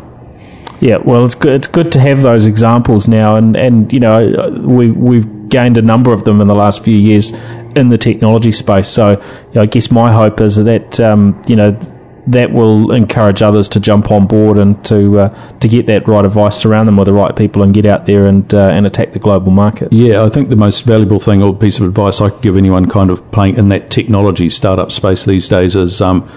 Yeah, 0.79 0.97
well, 0.97 1.25
it's 1.25 1.35
good. 1.35 1.53
It's 1.53 1.67
good 1.67 1.91
to 1.93 1.99
have 1.99 2.21
those 2.21 2.45
examples 2.45 3.07
now, 3.07 3.35
and, 3.35 3.57
and 3.57 3.91
you 3.91 3.99
know 3.99 4.63
we 4.65 4.91
we've 4.91 5.49
gained 5.49 5.77
a 5.77 5.81
number 5.81 6.13
of 6.13 6.23
them 6.23 6.41
in 6.41 6.47
the 6.47 6.55
last 6.55 6.83
few 6.83 6.97
years 6.97 7.31
in 7.75 7.89
the 7.89 7.97
technology 7.97 8.51
space. 8.51 8.87
So 8.87 9.11
you 9.11 9.53
know, 9.55 9.61
I 9.61 9.65
guess 9.65 9.89
my 9.89 10.11
hope 10.11 10.39
is 10.41 10.57
that 10.57 10.99
um, 10.99 11.41
you 11.47 11.55
know 11.55 11.71
that 12.27 12.51
will 12.51 12.91
encourage 12.91 13.41
others 13.41 13.67
to 13.69 13.79
jump 13.79 14.11
on 14.11 14.27
board 14.27 14.57
and 14.57 14.83
to 14.85 15.19
uh, 15.19 15.57
to 15.59 15.67
get 15.67 15.85
that 15.85 16.07
right 16.07 16.25
advice, 16.25 16.57
surround 16.57 16.87
them 16.87 16.97
with 16.97 17.07
the 17.07 17.13
right 17.13 17.35
people, 17.35 17.63
and 17.63 17.73
get 17.73 17.85
out 17.85 18.05
there 18.05 18.27
and 18.27 18.53
uh, 18.53 18.69
and 18.69 18.85
attack 18.85 19.13
the 19.13 19.19
global 19.19 19.51
markets. 19.51 19.97
Yeah, 19.97 20.23
I 20.23 20.29
think 20.29 20.49
the 20.49 20.55
most 20.55 20.81
valuable 20.81 21.19
thing 21.19 21.41
or 21.41 21.55
piece 21.55 21.79
of 21.79 21.85
advice 21.85 22.21
I 22.21 22.29
could 22.29 22.41
give 22.41 22.57
anyone 22.57 22.89
kind 22.89 23.09
of 23.09 23.31
playing 23.31 23.57
in 23.57 23.69
that 23.69 23.89
technology 23.89 24.49
startup 24.49 24.91
space 24.91 25.25
these 25.25 25.47
days 25.47 25.75
is 25.75 26.01
um, 26.01 26.29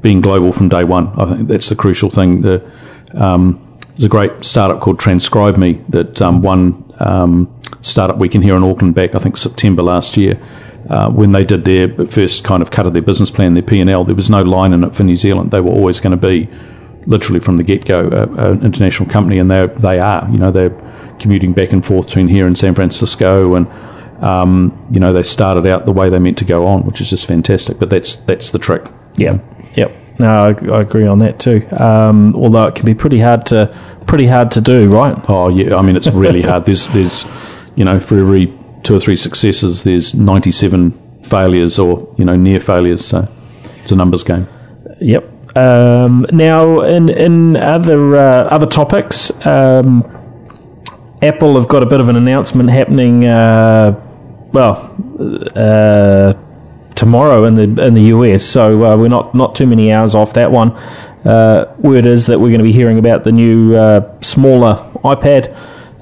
being 0.00 0.20
global 0.20 0.52
from 0.52 0.68
day 0.68 0.84
one. 0.84 1.08
I 1.18 1.36
think 1.36 1.48
that's 1.48 1.68
the 1.68 1.76
crucial 1.76 2.10
thing. 2.10 2.42
The, 2.42 2.70
um, 3.14 3.62
there's 3.90 4.04
a 4.04 4.08
great 4.08 4.44
startup 4.44 4.80
called 4.80 4.98
TranscribeMe 4.98 5.90
that 5.90 6.20
um, 6.20 6.42
won 6.42 6.92
um, 6.98 7.60
Startup 7.80 8.18
Weekend 8.18 8.44
here 8.44 8.56
in 8.56 8.62
Auckland 8.62 8.94
back, 8.94 9.14
I 9.14 9.18
think, 9.18 9.36
September 9.38 9.82
last 9.82 10.16
year. 10.16 10.38
Uh, 10.88 11.10
when 11.10 11.32
they 11.32 11.44
did 11.44 11.64
their 11.64 11.88
first 12.06 12.44
kind 12.44 12.62
of 12.62 12.70
cut 12.70 12.86
of 12.86 12.92
their 12.92 13.02
business 13.02 13.30
plan, 13.30 13.54
their 13.54 13.62
P&L, 13.62 14.04
there 14.04 14.14
was 14.14 14.30
no 14.30 14.42
line 14.42 14.72
in 14.72 14.84
it 14.84 14.94
for 14.94 15.02
New 15.02 15.16
Zealand. 15.16 15.50
They 15.50 15.60
were 15.60 15.72
always 15.72 15.98
going 15.98 16.18
to 16.18 16.28
be 16.28 16.48
literally 17.06 17.40
from 17.40 17.56
the 17.56 17.62
get-go 17.62 18.08
uh, 18.08 18.50
an 18.50 18.64
international 18.64 19.08
company, 19.08 19.38
and 19.38 19.50
they 19.50 19.66
they 19.66 19.98
are. 19.98 20.28
You 20.30 20.38
know, 20.38 20.50
they're 20.50 20.74
commuting 21.18 21.52
back 21.52 21.72
and 21.72 21.84
forth 21.84 22.06
between 22.06 22.28
here 22.28 22.46
and 22.46 22.56
San 22.56 22.74
Francisco, 22.74 23.54
and 23.54 23.66
um, 24.22 24.86
you 24.90 25.00
know 25.00 25.12
they 25.12 25.22
started 25.22 25.66
out 25.66 25.86
the 25.86 25.92
way 25.92 26.10
they 26.10 26.18
meant 26.18 26.38
to 26.38 26.44
go 26.44 26.66
on, 26.66 26.84
which 26.84 27.00
is 27.00 27.10
just 27.10 27.26
fantastic. 27.26 27.78
But 27.78 27.90
that's 27.90 28.16
that's 28.16 28.50
the 28.50 28.58
trick. 28.58 28.90
Yeah, 29.16 29.38
yep. 29.74 29.94
No, 30.18 30.28
I, 30.28 30.76
I 30.76 30.80
agree 30.80 31.06
on 31.06 31.18
that 31.20 31.38
too. 31.38 31.66
Um, 31.72 32.34
although 32.34 32.64
it 32.64 32.74
can 32.74 32.86
be 32.86 32.94
pretty 32.94 33.20
hard 33.20 33.46
to 33.46 33.76
pretty 34.06 34.26
hard 34.26 34.50
to 34.52 34.60
do, 34.60 34.88
right? 34.88 35.16
Oh 35.28 35.48
yeah, 35.48 35.76
I 35.76 35.82
mean 35.82 35.96
it's 35.96 36.08
really 36.08 36.42
hard. 36.42 36.64
There's 36.64 36.88
there's 36.88 37.24
you 37.74 37.84
know 37.84 38.00
for 38.00 38.18
every 38.18 38.52
two 38.86 38.94
or 38.94 39.00
three 39.00 39.16
successes, 39.16 39.82
there's 39.82 40.14
97 40.14 41.22
failures 41.24 41.78
or 41.78 42.14
you 42.16 42.24
know 42.24 42.36
near 42.36 42.60
failures. 42.60 43.04
So 43.04 43.28
it's 43.82 43.90
a 43.90 43.96
numbers 43.96 44.22
game. 44.22 44.48
Yep. 45.00 45.56
Um, 45.56 46.26
now, 46.30 46.80
in 46.82 47.08
in 47.08 47.56
other 47.56 48.16
uh, 48.16 48.44
other 48.44 48.66
topics, 48.66 49.32
um, 49.44 50.04
Apple 51.20 51.56
have 51.56 51.68
got 51.68 51.82
a 51.82 51.86
bit 51.86 52.00
of 52.00 52.08
an 52.08 52.16
announcement 52.16 52.70
happening. 52.70 53.24
Uh, 53.24 54.00
well, 54.52 54.94
uh, 55.56 56.34
tomorrow 56.94 57.44
in 57.44 57.54
the 57.54 57.84
in 57.84 57.94
the 57.94 58.02
US, 58.14 58.44
so 58.44 58.84
uh, 58.84 58.96
we're 58.96 59.08
not 59.08 59.34
not 59.34 59.56
too 59.56 59.66
many 59.66 59.92
hours 59.92 60.14
off 60.14 60.32
that 60.34 60.50
one. 60.50 60.72
Uh, 61.24 61.74
word 61.78 62.06
is 62.06 62.26
that 62.26 62.38
we're 62.38 62.50
going 62.50 62.58
to 62.58 62.64
be 62.64 62.72
hearing 62.72 62.98
about 62.98 63.24
the 63.24 63.32
new 63.32 63.74
uh, 63.74 64.20
smaller 64.20 64.76
iPad. 65.02 65.56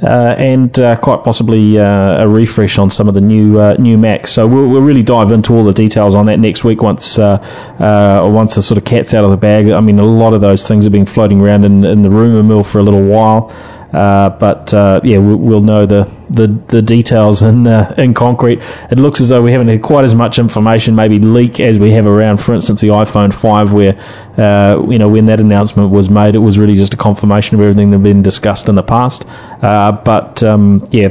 Uh, 0.04 0.34
and 0.38 0.78
uh, 0.80 0.96
quite 0.96 1.24
possibly 1.24 1.78
uh, 1.78 2.22
a 2.22 2.28
refresh 2.28 2.76
on 2.78 2.90
some 2.90 3.08
of 3.08 3.14
the 3.14 3.20
new 3.20 3.58
uh, 3.58 3.74
new 3.78 3.96
Macs. 3.96 4.32
So 4.32 4.46
we'll, 4.46 4.68
we'll 4.68 4.82
really 4.82 5.02
dive 5.02 5.32
into 5.32 5.54
all 5.54 5.64
the 5.64 5.72
details 5.72 6.14
on 6.14 6.26
that 6.26 6.38
next 6.38 6.62
week 6.62 6.82
once 6.82 7.18
uh, 7.18 7.36
uh, 7.78 8.28
once 8.30 8.54
the 8.54 8.60
sort 8.60 8.76
of 8.76 8.84
cat's 8.84 9.14
out 9.14 9.24
of 9.24 9.30
the 9.30 9.38
bag. 9.38 9.70
I 9.70 9.80
mean, 9.80 9.98
a 9.98 10.04
lot 10.04 10.34
of 10.34 10.42
those 10.42 10.68
things 10.68 10.84
have 10.84 10.92
been 10.92 11.06
floating 11.06 11.40
around 11.40 11.64
in, 11.64 11.84
in 11.84 12.02
the 12.02 12.10
rumor 12.10 12.42
mill 12.42 12.62
for 12.64 12.80
a 12.80 12.82
little 12.82 13.06
while. 13.06 13.50
But 13.92 14.72
yeah, 15.04 15.18
we, 15.18 15.34
we'll 15.36 15.62
know 15.62 15.86
the, 15.86 16.10
the, 16.30 16.48
the 16.68 16.82
details 16.82 17.42
in 17.42 17.66
uh, 17.66 17.94
in 17.98 18.14
concrete. 18.14 18.60
It 18.90 18.98
looks 18.98 19.20
as 19.20 19.28
though 19.28 19.42
we 19.42 19.52
haven't 19.52 19.68
had 19.68 19.82
quite 19.82 20.04
as 20.04 20.14
much 20.14 20.38
information, 20.38 20.94
maybe 20.94 21.18
leak 21.18 21.60
as 21.60 21.78
we 21.78 21.90
have 21.92 22.06
around, 22.06 22.38
for 22.38 22.54
instance, 22.54 22.80
the 22.80 22.88
iPhone 22.88 23.32
five, 23.32 23.72
where 23.72 23.98
uh, 24.38 24.84
you 24.88 24.98
know 24.98 25.08
when 25.08 25.26
that 25.26 25.40
announcement 25.40 25.90
was 25.90 26.10
made, 26.10 26.34
it 26.34 26.38
was 26.38 26.58
really 26.58 26.74
just 26.74 26.94
a 26.94 26.96
confirmation 26.96 27.56
of 27.56 27.62
everything 27.62 27.90
that 27.90 27.98
had 27.98 28.04
been 28.04 28.22
discussed 28.22 28.68
in 28.68 28.74
the 28.74 28.82
past. 28.82 29.24
Uh, 29.62 29.92
but 29.92 30.42
um, 30.42 30.86
yeah, 30.90 31.08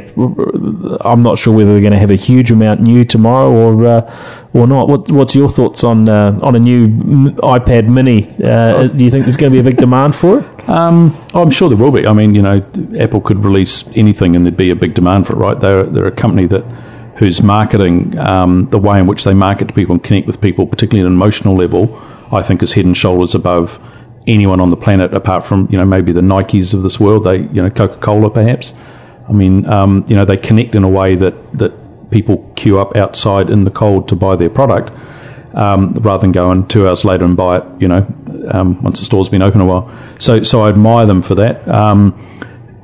I'm 1.01 1.23
not 1.23 1.37
sure 1.37 1.55
whether 1.55 1.71
we're 1.71 1.81
going 1.81 1.93
to 1.93 1.99
have 1.99 2.11
a 2.11 2.15
huge 2.15 2.51
amount 2.51 2.81
new 2.81 3.03
tomorrow 3.05 3.51
or 3.51 3.85
uh, 3.85 4.47
or 4.53 4.67
not. 4.67 4.87
What, 4.87 5.11
what's 5.11 5.35
your 5.35 5.49
thoughts 5.49 5.83
on 5.83 6.09
uh, 6.09 6.39
on 6.41 6.55
a 6.55 6.59
new 6.59 6.87
iPad 7.37 7.87
Mini? 7.87 8.29
Uh, 8.43 8.87
do 8.87 9.03
you 9.03 9.11
think 9.11 9.25
there's 9.25 9.37
going 9.37 9.51
to 9.51 9.55
be 9.55 9.59
a 9.59 9.69
big 9.71 9.77
demand 9.77 10.15
for 10.15 10.39
it? 10.39 10.69
Um, 10.69 11.17
I'm 11.33 11.49
sure 11.49 11.67
there 11.67 11.77
will 11.77 11.91
be. 11.91 12.07
I 12.07 12.13
mean, 12.13 12.35
you 12.35 12.41
know, 12.41 12.65
Apple 12.97 13.19
could 13.19 13.43
release 13.43 13.85
anything 13.95 14.35
and 14.35 14.45
there'd 14.45 14.55
be 14.55 14.69
a 14.69 14.75
big 14.75 14.93
demand 14.93 15.02
for 15.23 15.33
it, 15.33 15.37
right? 15.37 15.59
They're 15.59 15.83
they're 15.83 16.07
a 16.07 16.11
company 16.11 16.45
that 16.47 16.63
whose 17.17 17.43
marketing, 17.43 18.17
um, 18.17 18.67
the 18.71 18.79
way 18.79 18.99
in 18.99 19.07
which 19.07 19.23
they 19.23 19.33
market 19.33 19.67
to 19.67 19.73
people 19.73 19.93
and 19.93 20.03
connect 20.03 20.25
with 20.25 20.41
people, 20.41 20.65
particularly 20.65 21.05
at 21.05 21.07
an 21.07 21.13
emotional 21.13 21.55
level, 21.55 22.01
I 22.31 22.41
think 22.41 22.63
is 22.63 22.73
head 22.73 22.85
and 22.85 22.97
shoulders 22.97 23.35
above 23.35 23.79
anyone 24.25 24.59
on 24.59 24.69
the 24.69 24.77
planet, 24.77 25.13
apart 25.13 25.45
from 25.45 25.67
you 25.69 25.77
know 25.77 25.85
maybe 25.85 26.11
the 26.11 26.21
Nikes 26.21 26.73
of 26.73 26.83
this 26.83 26.99
world. 26.99 27.23
They 27.23 27.37
you 27.37 27.61
know 27.61 27.69
Coca 27.69 27.97
Cola 27.97 28.29
perhaps. 28.29 28.73
I 29.27 29.31
mean, 29.31 29.65
um, 29.67 30.03
you 30.07 30.15
know, 30.15 30.25
they 30.25 30.37
connect 30.37 30.75
in 30.75 30.83
a 30.83 30.89
way 30.89 31.15
that 31.15 31.57
that 31.57 31.73
people 32.11 32.51
queue 32.55 32.79
up 32.79 32.95
outside 32.95 33.49
in 33.49 33.63
the 33.63 33.71
cold 33.71 34.07
to 34.09 34.15
buy 34.15 34.35
their 34.35 34.49
product. 34.49 34.91
Um, 35.55 35.93
rather 36.01 36.21
than 36.21 36.31
going 36.31 36.67
two 36.67 36.87
hours 36.87 37.05
later 37.05 37.25
and 37.25 37.37
buy 37.37 37.59
it, 37.59 37.63
you 37.79 37.87
know, 37.87 38.03
um, 38.49 38.81
once 38.81 38.97
the 38.97 39.05
store's 39.05 39.29
been 39.29 39.43
open 39.43 39.61
a 39.61 39.65
while. 39.65 39.87
So, 40.17 40.41
so 40.41 40.61
I 40.61 40.69
admire 40.69 41.05
them 41.05 41.21
for 41.21 41.35
that. 41.35 41.67
Um, 41.67 42.17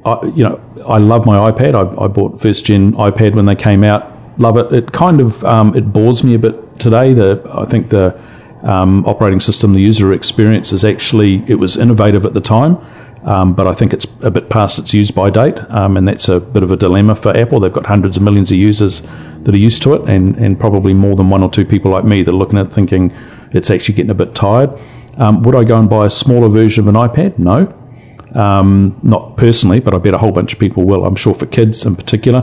I, 0.05 0.23
you 0.36 0.43
know, 0.43 0.62
I 0.85 0.97
love 0.97 1.25
my 1.25 1.51
iPad. 1.51 1.75
I, 1.75 2.03
I 2.03 2.07
bought 2.07 2.41
first 2.41 2.65
gen 2.65 2.93
iPad 2.93 3.35
when 3.35 3.45
they 3.45 3.55
came 3.55 3.83
out. 3.83 4.11
Love 4.37 4.57
it. 4.57 4.71
It 4.73 4.91
kind 4.91 5.21
of 5.21 5.43
um, 5.43 5.75
it 5.75 5.91
bores 5.91 6.23
me 6.23 6.35
a 6.35 6.39
bit 6.39 6.79
today. 6.79 7.13
The 7.13 7.41
I 7.53 7.65
think 7.65 7.89
the 7.89 8.19
um, 8.63 9.05
operating 9.05 9.39
system, 9.39 9.73
the 9.73 9.81
user 9.81 10.13
experience 10.13 10.71
is 10.71 10.83
actually 10.83 11.43
it 11.47 11.55
was 11.55 11.77
innovative 11.77 12.25
at 12.25 12.33
the 12.33 12.41
time. 12.41 12.77
Um, 13.23 13.53
but 13.53 13.67
I 13.67 13.73
think 13.73 13.93
it's 13.93 14.07
a 14.21 14.31
bit 14.31 14.49
past 14.49 14.79
its 14.79 14.93
use 14.93 15.11
by 15.11 15.29
date, 15.29 15.59
um, 15.71 15.97
and 15.97 16.07
that's 16.07 16.29
a 16.29 16.39
bit 16.39 16.63
of 16.63 16.71
a 16.71 16.77
dilemma 16.77 17.15
for 17.15 17.35
Apple. 17.35 17.59
They've 17.59 17.71
got 17.71 17.85
hundreds 17.85 18.15
of 18.15 18.23
millions 18.23 18.49
of 18.49 18.57
users 18.57 19.01
that 19.43 19.53
are 19.53 19.57
used 19.57 19.81
to 19.83 19.93
it, 19.93 20.09
and, 20.09 20.37
and 20.37 20.57
probably 20.57 20.93
more 20.93 21.17
than 21.17 21.29
one 21.29 21.43
or 21.43 21.51
two 21.51 21.65
people 21.65 21.91
like 21.91 22.05
me 22.05 22.23
that 22.23 22.31
are 22.31 22.35
looking 22.35 22.57
at 22.57 22.67
it 22.67 22.73
thinking 22.73 23.13
it's 23.51 23.69
actually 23.69 23.95
getting 23.95 24.11
a 24.11 24.15
bit 24.15 24.35
tired. 24.35 24.69
Um, 25.17 25.43
would 25.43 25.53
I 25.53 25.65
go 25.65 25.77
and 25.77 25.89
buy 25.89 26.05
a 26.05 26.09
smaller 26.09 26.47
version 26.47 26.87
of 26.87 26.95
an 26.95 27.09
iPad? 27.09 27.37
No. 27.37 27.67
Um, 28.35 28.99
not 29.01 29.37
personally, 29.37 29.79
but 29.79 29.93
I 29.93 29.97
bet 29.97 30.13
a 30.13 30.17
whole 30.17 30.31
bunch 30.31 30.53
of 30.53 30.59
people 30.59 30.83
will. 30.83 31.05
I'm 31.05 31.15
sure 31.15 31.33
for 31.33 31.45
kids 31.45 31.85
in 31.85 31.95
particular, 31.95 32.41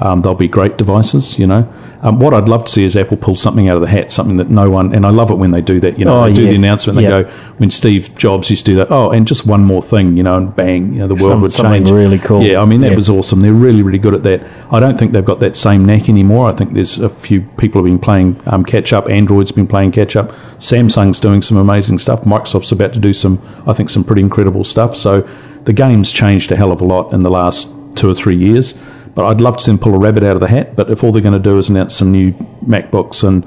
um, 0.00 0.22
they'll 0.22 0.34
be 0.34 0.48
great 0.48 0.76
devices, 0.78 1.38
you 1.38 1.46
know. 1.46 1.66
Um, 2.02 2.18
what 2.18 2.34
I'd 2.34 2.50
love 2.50 2.66
to 2.66 2.70
see 2.70 2.84
is 2.84 2.96
Apple 2.96 3.16
pull 3.16 3.34
something 3.34 3.68
out 3.70 3.76
of 3.76 3.80
the 3.80 3.88
hat, 3.88 4.12
something 4.12 4.36
that 4.36 4.50
no 4.50 4.68
one, 4.68 4.94
and 4.94 5.06
I 5.06 5.10
love 5.10 5.30
it 5.30 5.36
when 5.36 5.52
they 5.52 5.62
do 5.62 5.80
that. 5.80 5.98
You 5.98 6.04
know, 6.04 6.20
Oh, 6.22 6.24
they 6.26 6.34
do 6.34 6.42
yeah. 6.42 6.50
the 6.50 6.56
announcement, 6.56 6.96
they 6.98 7.04
Yeah. 7.04 7.22
go, 7.22 7.28
when 7.56 7.70
Steve 7.70 8.10
Jobs 8.14 8.50
used 8.50 8.66
to 8.66 8.72
do 8.72 8.76
that, 8.76 8.88
oh, 8.90 9.08
and 9.10 9.26
just 9.26 9.46
one 9.46 9.64
more 9.64 9.80
thing, 9.80 10.16
you 10.16 10.22
know, 10.22 10.34
and 10.36 10.54
bang, 10.54 10.92
you 10.92 10.98
know, 11.00 11.06
the 11.06 11.14
world 11.14 11.30
Some- 11.32 11.40
would 11.40 11.52
something 11.52 11.84
change. 11.84 11.90
really 11.96 12.18
cool. 12.18 12.42
Yeah, 12.42 12.60
I 12.60 12.66
mean, 12.66 12.82
that 12.82 12.90
Yeah. 12.90 12.96
was 12.96 13.08
awesome. 13.08 13.40
They're 13.40 13.52
really, 13.54 13.82
really 13.82 13.98
good 13.98 14.14
at 14.14 14.22
that. 14.24 14.42
I 14.70 14.80
don't 14.80 14.98
think 14.98 15.12
they've 15.12 15.24
got 15.24 15.40
that 15.40 15.56
same 15.56 15.86
knack 15.86 16.10
anymore. 16.10 16.48
I 16.48 16.52
think 16.52 16.74
there's 16.74 16.98
a 16.98 17.08
few 17.08 17.40
people 17.56 17.80
have 17.80 17.86
been 17.86 17.98
playing 17.98 18.36
um, 18.48 18.64
catch 18.64 18.92
up. 18.92 19.08
Android's 19.10 19.52
been 19.52 19.66
playing 19.66 19.92
catch 19.92 20.14
up. 20.14 20.32
Samsung's 20.58 21.18
doing 21.20 21.40
some 21.40 21.56
amazing 21.56 21.98
stuff. 22.00 22.24
Microsoft's 22.24 22.72
about 22.72 22.92
to 22.92 22.98
do 22.98 23.14
some, 23.14 23.38
I 23.66 23.72
think, 23.72 23.88
some 23.88 24.04
pretty 24.04 24.20
incredible 24.22 24.64
stuff. 24.64 24.94
So 24.94 25.22
the 25.64 25.72
game's 25.72 26.10
changed 26.12 26.52
a 26.52 26.56
hell 26.56 26.72
of 26.72 26.82
a 26.82 26.84
lot 26.84 27.14
in 27.14 27.22
the 27.22 27.30
last 27.30 27.68
two 27.94 28.10
or 28.10 28.14
three 28.14 28.36
years. 28.36 28.74
But 29.14 29.26
I'd 29.26 29.40
love 29.40 29.58
to 29.58 29.62
see 29.62 29.70
them 29.70 29.78
pull 29.78 29.94
a 29.94 29.98
rabbit 29.98 30.24
out 30.24 30.36
of 30.36 30.40
the 30.40 30.48
hat. 30.48 30.74
But 30.74 30.90
if 30.90 31.04
all 31.04 31.12
they're 31.12 31.22
going 31.22 31.34
to 31.34 31.38
do 31.38 31.58
is 31.58 31.68
announce 31.68 31.94
some 31.94 32.10
new 32.10 32.32
MacBooks 32.66 33.26
and 33.26 33.46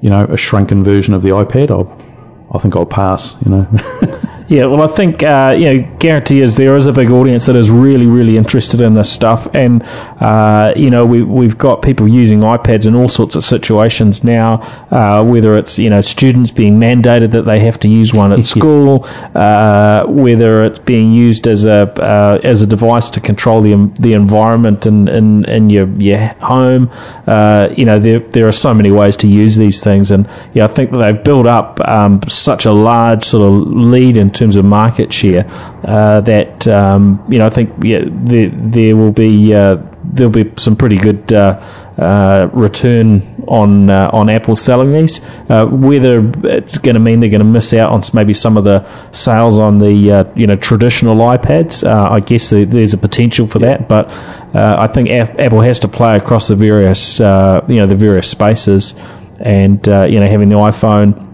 you 0.00 0.10
know 0.10 0.24
a 0.24 0.36
shrunken 0.36 0.84
version 0.84 1.14
of 1.14 1.22
the 1.22 1.30
iPad, 1.30 1.70
I'll, 1.70 1.98
I 2.52 2.58
think 2.58 2.76
I'll 2.76 2.86
pass. 2.86 3.36
You 3.44 3.50
know. 3.50 4.20
Yeah, 4.46 4.66
well, 4.66 4.82
I 4.82 4.88
think 4.88 5.22
uh, 5.22 5.56
you 5.58 5.64
know, 5.64 5.96
guarantee 5.98 6.42
is 6.42 6.56
there 6.56 6.76
is 6.76 6.84
a 6.84 6.92
big 6.92 7.10
audience 7.10 7.46
that 7.46 7.56
is 7.56 7.70
really, 7.70 8.04
really 8.04 8.36
interested 8.36 8.78
in 8.78 8.92
this 8.92 9.10
stuff, 9.10 9.48
and 9.54 9.82
uh, 10.20 10.74
you 10.76 10.90
know, 10.90 11.06
we 11.06 11.22
we've 11.22 11.56
got 11.56 11.80
people 11.80 12.06
using 12.06 12.40
iPads 12.40 12.86
in 12.86 12.94
all 12.94 13.08
sorts 13.08 13.36
of 13.36 13.44
situations 13.44 14.22
now. 14.22 14.56
Uh, 14.90 15.24
whether 15.24 15.56
it's 15.56 15.78
you 15.78 15.88
know 15.88 16.02
students 16.02 16.50
being 16.50 16.78
mandated 16.78 17.30
that 17.30 17.46
they 17.46 17.58
have 17.60 17.80
to 17.80 17.88
use 17.88 18.12
one 18.12 18.32
at 18.32 18.44
school, 18.54 19.06
uh, 19.34 20.04
whether 20.08 20.62
it's 20.62 20.78
being 20.78 21.10
used 21.10 21.46
as 21.46 21.64
a 21.64 21.90
uh, 22.02 22.38
as 22.44 22.60
a 22.60 22.66
device 22.66 23.08
to 23.08 23.20
control 23.20 23.62
the 23.62 23.90
the 23.98 24.12
environment 24.12 24.84
in 24.84 25.08
in, 25.08 25.46
in 25.46 25.70
your 25.70 25.88
your 25.96 26.18
home. 26.42 26.90
Uh, 27.26 27.72
you 27.74 27.86
know, 27.86 27.98
there 27.98 28.18
there 28.18 28.46
are 28.46 28.52
so 28.52 28.74
many 28.74 28.90
ways 28.90 29.16
to 29.16 29.26
use 29.26 29.56
these 29.56 29.82
things, 29.82 30.10
and 30.10 30.28
yeah, 30.52 30.64
I 30.64 30.68
think 30.68 30.90
that 30.90 30.98
they've 30.98 31.24
built 31.24 31.46
up 31.46 31.80
um, 31.88 32.20
such 32.28 32.66
a 32.66 32.72
large 32.72 33.24
sort 33.24 33.42
of 33.42 33.68
lead 33.72 34.18
in 34.18 34.33
terms 34.34 34.56
of 34.56 34.64
market 34.64 35.12
share 35.12 35.46
uh, 35.84 36.20
that 36.22 36.66
um, 36.68 37.24
you 37.28 37.38
know 37.38 37.46
I 37.46 37.50
think 37.50 37.72
yeah, 37.82 38.04
there 38.06 38.50
there 38.50 38.96
will 38.96 39.12
be 39.12 39.54
uh, 39.54 39.78
there'll 40.04 40.32
be 40.32 40.52
some 40.56 40.76
pretty 40.76 40.96
good. 40.96 41.32
Uh, 41.32 41.62
uh, 41.96 42.50
return 42.52 43.22
on 43.46 43.88
uh, 43.88 44.10
on 44.12 44.28
Apple 44.28 44.56
selling 44.56 44.92
these. 44.92 45.20
Uh, 45.48 45.64
whether 45.66 46.28
it's 46.42 46.76
going 46.78 46.94
to 46.94 47.00
mean 47.00 47.20
they're 47.20 47.30
going 47.30 47.38
to 47.38 47.44
miss 47.44 47.72
out 47.72 47.92
on 47.92 48.02
maybe 48.12 48.34
some 48.34 48.56
of 48.56 48.64
the 48.64 48.84
sales 49.12 49.60
on 49.60 49.78
the 49.78 50.10
uh, 50.10 50.24
you 50.34 50.44
know 50.44 50.56
traditional 50.56 51.14
iPads, 51.14 51.86
uh, 51.86 52.12
I 52.12 52.18
guess 52.18 52.50
there's 52.50 52.94
a 52.94 52.98
potential 52.98 53.46
for 53.46 53.60
that. 53.60 53.88
But 53.88 54.10
I 54.56 54.88
think 54.88 55.08
Apple 55.08 55.60
has 55.60 55.78
to 55.80 55.88
play 55.88 56.16
across 56.16 56.48
the 56.48 56.56
various 56.56 57.20
you 57.20 57.76
know 57.76 57.86
the 57.86 57.96
various 57.96 58.28
spaces, 58.28 58.96
and 59.38 59.86
you 59.86 60.18
know 60.18 60.26
having 60.26 60.48
the 60.48 60.56
iPhone 60.56 61.33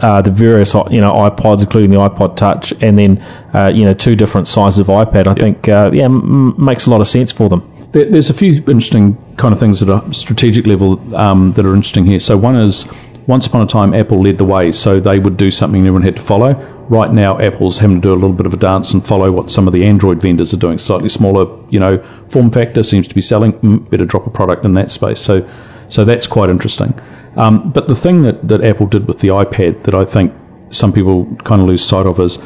uh, 0.00 0.22
the 0.22 0.30
various 0.30 0.74
you 0.74 1.00
know 1.00 1.12
iPods, 1.12 1.60
including 1.60 1.90
the 1.90 1.96
iPod 1.96 2.36
Touch, 2.36 2.72
and 2.80 2.98
then 2.98 3.18
uh, 3.54 3.72
you 3.74 3.84
know 3.84 3.94
two 3.94 4.16
different 4.16 4.48
sizes 4.48 4.80
of 4.80 4.86
iPad. 4.86 5.26
I 5.26 5.34
think 5.34 5.68
uh, 5.68 5.90
yeah 5.92 6.04
m- 6.04 6.54
makes 6.62 6.86
a 6.86 6.90
lot 6.90 7.00
of 7.00 7.08
sense 7.08 7.32
for 7.32 7.48
them. 7.48 7.72
There, 7.92 8.04
there's 8.04 8.30
a 8.30 8.34
few 8.34 8.54
interesting 8.54 9.16
kind 9.36 9.52
of 9.52 9.60
things 9.60 9.82
at 9.82 9.88
a 9.88 10.14
strategic 10.14 10.66
level 10.66 11.16
um, 11.16 11.52
that 11.52 11.64
are 11.64 11.74
interesting 11.74 12.06
here. 12.06 12.20
So 12.20 12.36
one 12.36 12.56
is 12.56 12.86
once 13.26 13.46
upon 13.46 13.62
a 13.62 13.66
time 13.66 13.94
Apple 13.94 14.22
led 14.22 14.38
the 14.38 14.44
way, 14.44 14.72
so 14.72 15.00
they 15.00 15.18
would 15.18 15.36
do 15.36 15.50
something 15.50 15.80
everyone 15.80 16.02
had 16.02 16.16
to 16.16 16.22
follow. 16.22 16.54
Right 16.88 17.12
now, 17.12 17.38
Apple's 17.40 17.78
having 17.78 18.00
to 18.00 18.08
do 18.08 18.12
a 18.12 18.14
little 18.14 18.32
bit 18.32 18.46
of 18.46 18.54
a 18.54 18.56
dance 18.56 18.92
and 18.92 19.04
follow 19.04 19.32
what 19.32 19.50
some 19.50 19.66
of 19.66 19.72
the 19.72 19.84
Android 19.84 20.22
vendors 20.22 20.54
are 20.54 20.58
doing. 20.58 20.78
Slightly 20.78 21.08
smaller, 21.08 21.46
you 21.68 21.80
know, 21.80 21.98
form 22.30 22.52
factor 22.52 22.84
seems 22.84 23.08
to 23.08 23.14
be 23.14 23.22
selling. 23.22 23.54
Mm, 23.54 23.90
better 23.90 24.04
drop 24.04 24.26
a 24.26 24.30
product 24.30 24.64
in 24.64 24.74
that 24.74 24.92
space. 24.92 25.20
So, 25.20 25.48
so 25.88 26.04
that's 26.04 26.28
quite 26.28 26.48
interesting. 26.48 26.94
Um, 27.36 27.70
but 27.70 27.88
the 27.88 27.94
thing 27.94 28.22
that, 28.22 28.48
that 28.48 28.64
Apple 28.64 28.86
did 28.86 29.06
with 29.06 29.20
the 29.20 29.28
iPad 29.28 29.84
that 29.84 29.94
I 29.94 30.04
think 30.04 30.32
some 30.70 30.92
people 30.92 31.26
kind 31.44 31.60
of 31.60 31.68
lose 31.68 31.84
sight 31.84 32.06
of 32.06 32.18
is 32.18 32.38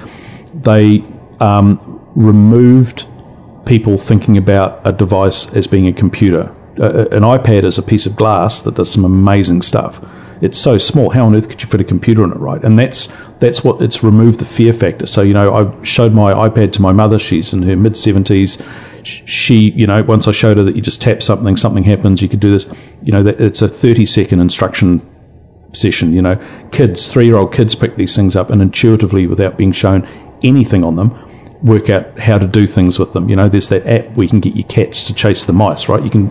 they 0.54 1.04
um, 1.40 1.78
removed 2.14 3.06
people 3.66 3.96
thinking 3.96 4.36
about 4.36 4.80
a 4.84 4.92
device 4.92 5.46
as 5.52 5.66
being 5.66 5.86
a 5.86 5.92
computer. 5.92 6.54
Uh, 6.80 7.06
an 7.10 7.22
iPad 7.22 7.64
is 7.64 7.78
a 7.78 7.82
piece 7.82 8.06
of 8.06 8.16
glass 8.16 8.62
that 8.62 8.74
does 8.74 8.90
some 8.90 9.04
amazing 9.04 9.62
stuff. 9.62 10.04
It's 10.40 10.58
so 10.58 10.78
small. 10.78 11.10
How 11.10 11.26
on 11.26 11.36
earth 11.36 11.48
could 11.48 11.62
you 11.62 11.68
fit 11.68 11.80
a 11.80 11.84
computer 11.84 12.24
in 12.24 12.32
it, 12.32 12.38
right? 12.38 12.62
And 12.62 12.78
that's 12.78 13.08
that's 13.40 13.62
what 13.62 13.80
it's 13.82 14.02
removed 14.02 14.38
the 14.38 14.44
fear 14.44 14.72
factor. 14.72 15.06
So 15.06 15.22
you 15.22 15.34
know, 15.34 15.52
I 15.54 15.84
showed 15.84 16.12
my 16.12 16.32
iPad 16.32 16.72
to 16.74 16.82
my 16.82 16.92
mother. 16.92 17.18
She's 17.18 17.52
in 17.52 17.62
her 17.62 17.76
mid 17.76 17.96
seventies. 17.96 18.58
She, 19.02 19.70
you 19.72 19.86
know, 19.86 20.02
once 20.02 20.28
I 20.28 20.32
showed 20.32 20.58
her 20.58 20.64
that 20.64 20.76
you 20.76 20.82
just 20.82 21.00
tap 21.00 21.22
something, 21.22 21.56
something 21.56 21.84
happens. 21.84 22.20
You 22.20 22.28
could 22.28 22.40
do 22.40 22.50
this. 22.50 22.66
You 23.02 23.12
know, 23.12 23.22
that 23.22 23.40
it's 23.40 23.62
a 23.62 23.68
thirty 23.68 24.06
second 24.06 24.40
instruction 24.40 25.06
session. 25.72 26.12
You 26.12 26.22
know, 26.22 26.68
kids, 26.72 27.06
three 27.06 27.26
year 27.26 27.36
old 27.36 27.52
kids 27.52 27.74
pick 27.74 27.96
these 27.96 28.16
things 28.16 28.36
up 28.36 28.50
and 28.50 28.62
intuitively, 28.62 29.26
without 29.26 29.56
being 29.56 29.72
shown 29.72 30.06
anything 30.42 30.84
on 30.84 30.96
them, 30.96 31.16
work 31.62 31.90
out 31.90 32.18
how 32.18 32.38
to 32.38 32.46
do 32.46 32.66
things 32.66 32.98
with 32.98 33.12
them. 33.12 33.28
You 33.28 33.36
know, 33.36 33.48
there's 33.48 33.68
that 33.68 33.86
app 33.86 34.06
where 34.16 34.24
you 34.24 34.30
can 34.30 34.40
get 34.40 34.56
your 34.56 34.66
cats 34.68 35.04
to 35.04 35.14
chase 35.14 35.44
the 35.44 35.52
mice, 35.52 35.88
right? 35.88 36.02
You 36.02 36.10
can. 36.10 36.30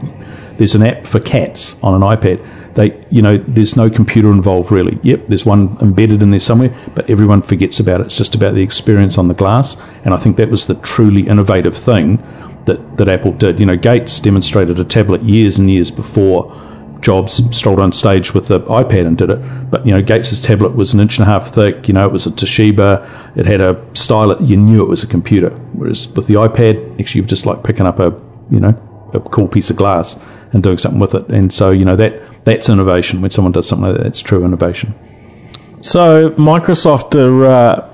There's 0.57 0.75
an 0.75 0.83
app 0.83 1.07
for 1.07 1.19
cats 1.19 1.77
on 1.81 1.93
an 1.93 2.01
iPad. 2.01 2.45
They, 2.75 3.05
you 3.09 3.21
know, 3.21 3.37
there's 3.37 3.75
no 3.75 3.89
computer 3.89 4.31
involved 4.31 4.71
really. 4.71 4.99
Yep, 5.03 5.27
there's 5.27 5.45
one 5.45 5.77
embedded 5.81 6.21
in 6.21 6.31
there 6.31 6.39
somewhere, 6.39 6.73
but 6.95 7.09
everyone 7.09 7.41
forgets 7.41 7.79
about 7.79 8.01
it. 8.01 8.07
It's 8.07 8.17
just 8.17 8.35
about 8.35 8.53
the 8.53 8.61
experience 8.61 9.17
on 9.17 9.27
the 9.27 9.33
glass, 9.33 9.75
and 10.05 10.13
I 10.13 10.17
think 10.17 10.37
that 10.37 10.49
was 10.49 10.65
the 10.65 10.75
truly 10.75 11.27
innovative 11.27 11.75
thing 11.75 12.17
that 12.65 12.97
that 12.97 13.09
Apple 13.09 13.33
did. 13.33 13.59
You 13.59 13.65
know, 13.65 13.77
Gates 13.77 14.19
demonstrated 14.19 14.79
a 14.79 14.85
tablet 14.85 15.23
years 15.23 15.57
and 15.57 15.69
years 15.69 15.91
before 15.91 16.55
Jobs 17.01 17.41
strolled 17.55 17.79
on 17.79 17.91
stage 17.91 18.33
with 18.33 18.47
the 18.47 18.59
iPad 18.61 19.07
and 19.07 19.17
did 19.17 19.29
it. 19.29 19.71
But 19.71 19.85
you 19.85 19.93
know, 19.93 20.01
Gates's 20.01 20.41
tablet 20.41 20.75
was 20.75 20.93
an 20.93 20.99
inch 20.99 21.17
and 21.17 21.27
a 21.27 21.31
half 21.31 21.53
thick. 21.53 21.87
You 21.87 21.93
know, 21.93 22.05
it 22.05 22.11
was 22.11 22.25
a 22.25 22.31
Toshiba. 22.31 23.37
It 23.37 23.45
had 23.45 23.61
a 23.61 23.83
stylus. 23.93 24.41
You 24.47 24.57
knew 24.57 24.83
it 24.83 24.89
was 24.89 25.03
a 25.03 25.07
computer. 25.07 25.49
Whereas 25.73 26.07
with 26.09 26.27
the 26.27 26.35
iPad, 26.35 26.99
actually, 26.99 27.21
you're 27.21 27.27
just 27.27 27.45
like 27.45 27.63
picking 27.63 27.85
up 27.85 27.99
a 27.99 28.13
you 28.49 28.59
know 28.59 28.75
a 29.13 29.19
cool 29.19 29.47
piece 29.47 29.69
of 29.69 29.75
glass 29.75 30.17
and 30.51 30.61
doing 30.61 30.77
something 30.77 30.99
with 30.99 31.15
it. 31.15 31.27
And 31.29 31.53
so 31.53 31.71
you 31.71 31.85
know 31.85 31.95
that 31.95 32.21
that's 32.43 32.69
innovation. 32.69 33.21
When 33.21 33.31
someone 33.31 33.51
does 33.51 33.67
something 33.67 33.87
like 33.87 33.97
that, 33.97 34.03
that's 34.03 34.21
true 34.21 34.43
innovation. 34.45 34.95
So 35.81 36.31
Microsoft 36.31 37.15
are 37.15 37.45
uh, 37.45 37.89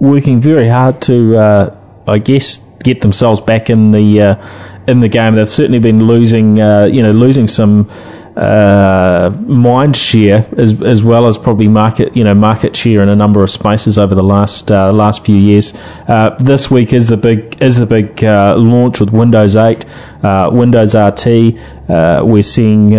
working 0.00 0.40
very 0.40 0.68
hard 0.68 1.00
to, 1.02 1.36
uh, 1.36 1.76
I 2.06 2.18
guess, 2.18 2.58
get 2.82 3.00
themselves 3.00 3.40
back 3.40 3.70
in 3.70 3.92
the 3.92 4.20
uh, 4.20 4.48
in 4.86 5.00
the 5.00 5.08
game. 5.08 5.34
They've 5.34 5.48
certainly 5.48 5.78
been 5.78 6.06
losing, 6.06 6.60
uh, 6.60 6.84
you 6.86 7.02
know, 7.02 7.12
losing 7.12 7.48
some 7.48 7.90
uh, 8.38 9.36
mind 9.46 9.96
share 9.96 10.46
as 10.56 10.80
as 10.82 11.02
well 11.02 11.26
as 11.26 11.36
probably 11.36 11.66
market, 11.66 12.16
you 12.16 12.22
know, 12.22 12.34
market 12.34 12.76
share 12.76 13.02
in 13.02 13.08
a 13.08 13.16
number 13.16 13.42
of 13.42 13.50
spaces 13.50 13.98
over 13.98 14.14
the 14.14 14.22
last 14.22 14.70
uh, 14.70 14.92
last 14.92 15.24
few 15.24 15.34
years. 15.34 15.74
Uh, 16.06 16.36
this 16.38 16.70
week 16.70 16.92
is 16.92 17.08
the 17.08 17.16
big 17.16 17.60
is 17.60 17.78
the 17.78 17.86
big 17.86 18.22
uh, 18.22 18.54
launch 18.56 19.00
with 19.00 19.10
Windows 19.10 19.56
8, 19.56 19.84
uh, 20.22 20.50
Windows 20.52 20.94
RT. 20.94 21.58
Uh, 21.88 22.22
we're 22.24 22.42
seeing. 22.42 22.92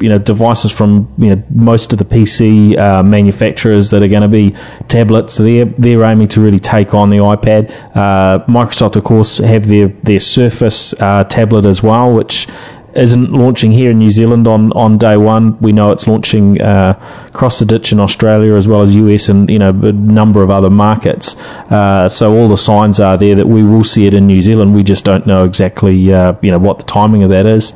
You 0.00 0.08
know 0.08 0.18
devices 0.18 0.72
from 0.72 1.14
you 1.16 1.28
know 1.28 1.40
most 1.50 1.92
of 1.92 2.00
the 2.00 2.04
PC 2.04 2.74
manufacturers 3.04 3.90
that 3.90 4.02
are 4.02 4.08
going 4.08 4.22
to 4.22 4.26
be 4.26 4.52
tablets. 4.88 5.36
They're 5.36 5.66
they're 5.66 6.02
aiming 6.02 6.26
to 6.28 6.40
really 6.40 6.58
take 6.58 6.92
on 6.92 7.10
the 7.10 7.18
iPad. 7.18 7.70
Microsoft, 8.48 8.96
of 8.96 9.04
course, 9.04 9.38
have 9.38 9.68
their 9.68 9.86
their 10.02 10.18
Surface 10.18 10.92
tablet 10.98 11.64
as 11.66 11.84
well, 11.84 12.12
which 12.12 12.48
isn't 12.94 13.32
launching 13.32 13.72
here 13.72 13.90
in 13.90 13.98
New 13.98 14.10
Zealand 14.10 14.46
on, 14.46 14.72
on 14.72 14.98
day 14.98 15.16
one. 15.16 15.58
We 15.60 15.72
know 15.72 15.92
it's 15.92 16.06
launching 16.06 16.60
uh, 16.60 16.98
across 17.26 17.58
the 17.58 17.64
ditch 17.64 17.92
in 17.92 18.00
Australia 18.00 18.54
as 18.54 18.68
well 18.68 18.82
as 18.82 18.94
US 18.94 19.28
and 19.28 19.48
you 19.48 19.58
know 19.58 19.70
a 19.70 19.92
number 19.92 20.42
of 20.42 20.50
other 20.50 20.70
markets. 20.70 21.36
Uh, 21.70 22.08
so 22.08 22.34
all 22.36 22.48
the 22.48 22.58
signs 22.58 23.00
are 23.00 23.16
there 23.16 23.34
that 23.34 23.48
we 23.48 23.62
will 23.62 23.84
see 23.84 24.06
it 24.06 24.14
in 24.14 24.26
New 24.26 24.42
Zealand. 24.42 24.74
We 24.74 24.82
just 24.82 25.04
don't 25.04 25.26
know 25.26 25.44
exactly 25.44 26.12
uh, 26.12 26.34
you 26.42 26.50
know 26.50 26.58
what 26.58 26.78
the 26.78 26.84
timing 26.84 27.22
of 27.22 27.30
that 27.30 27.46
is. 27.46 27.72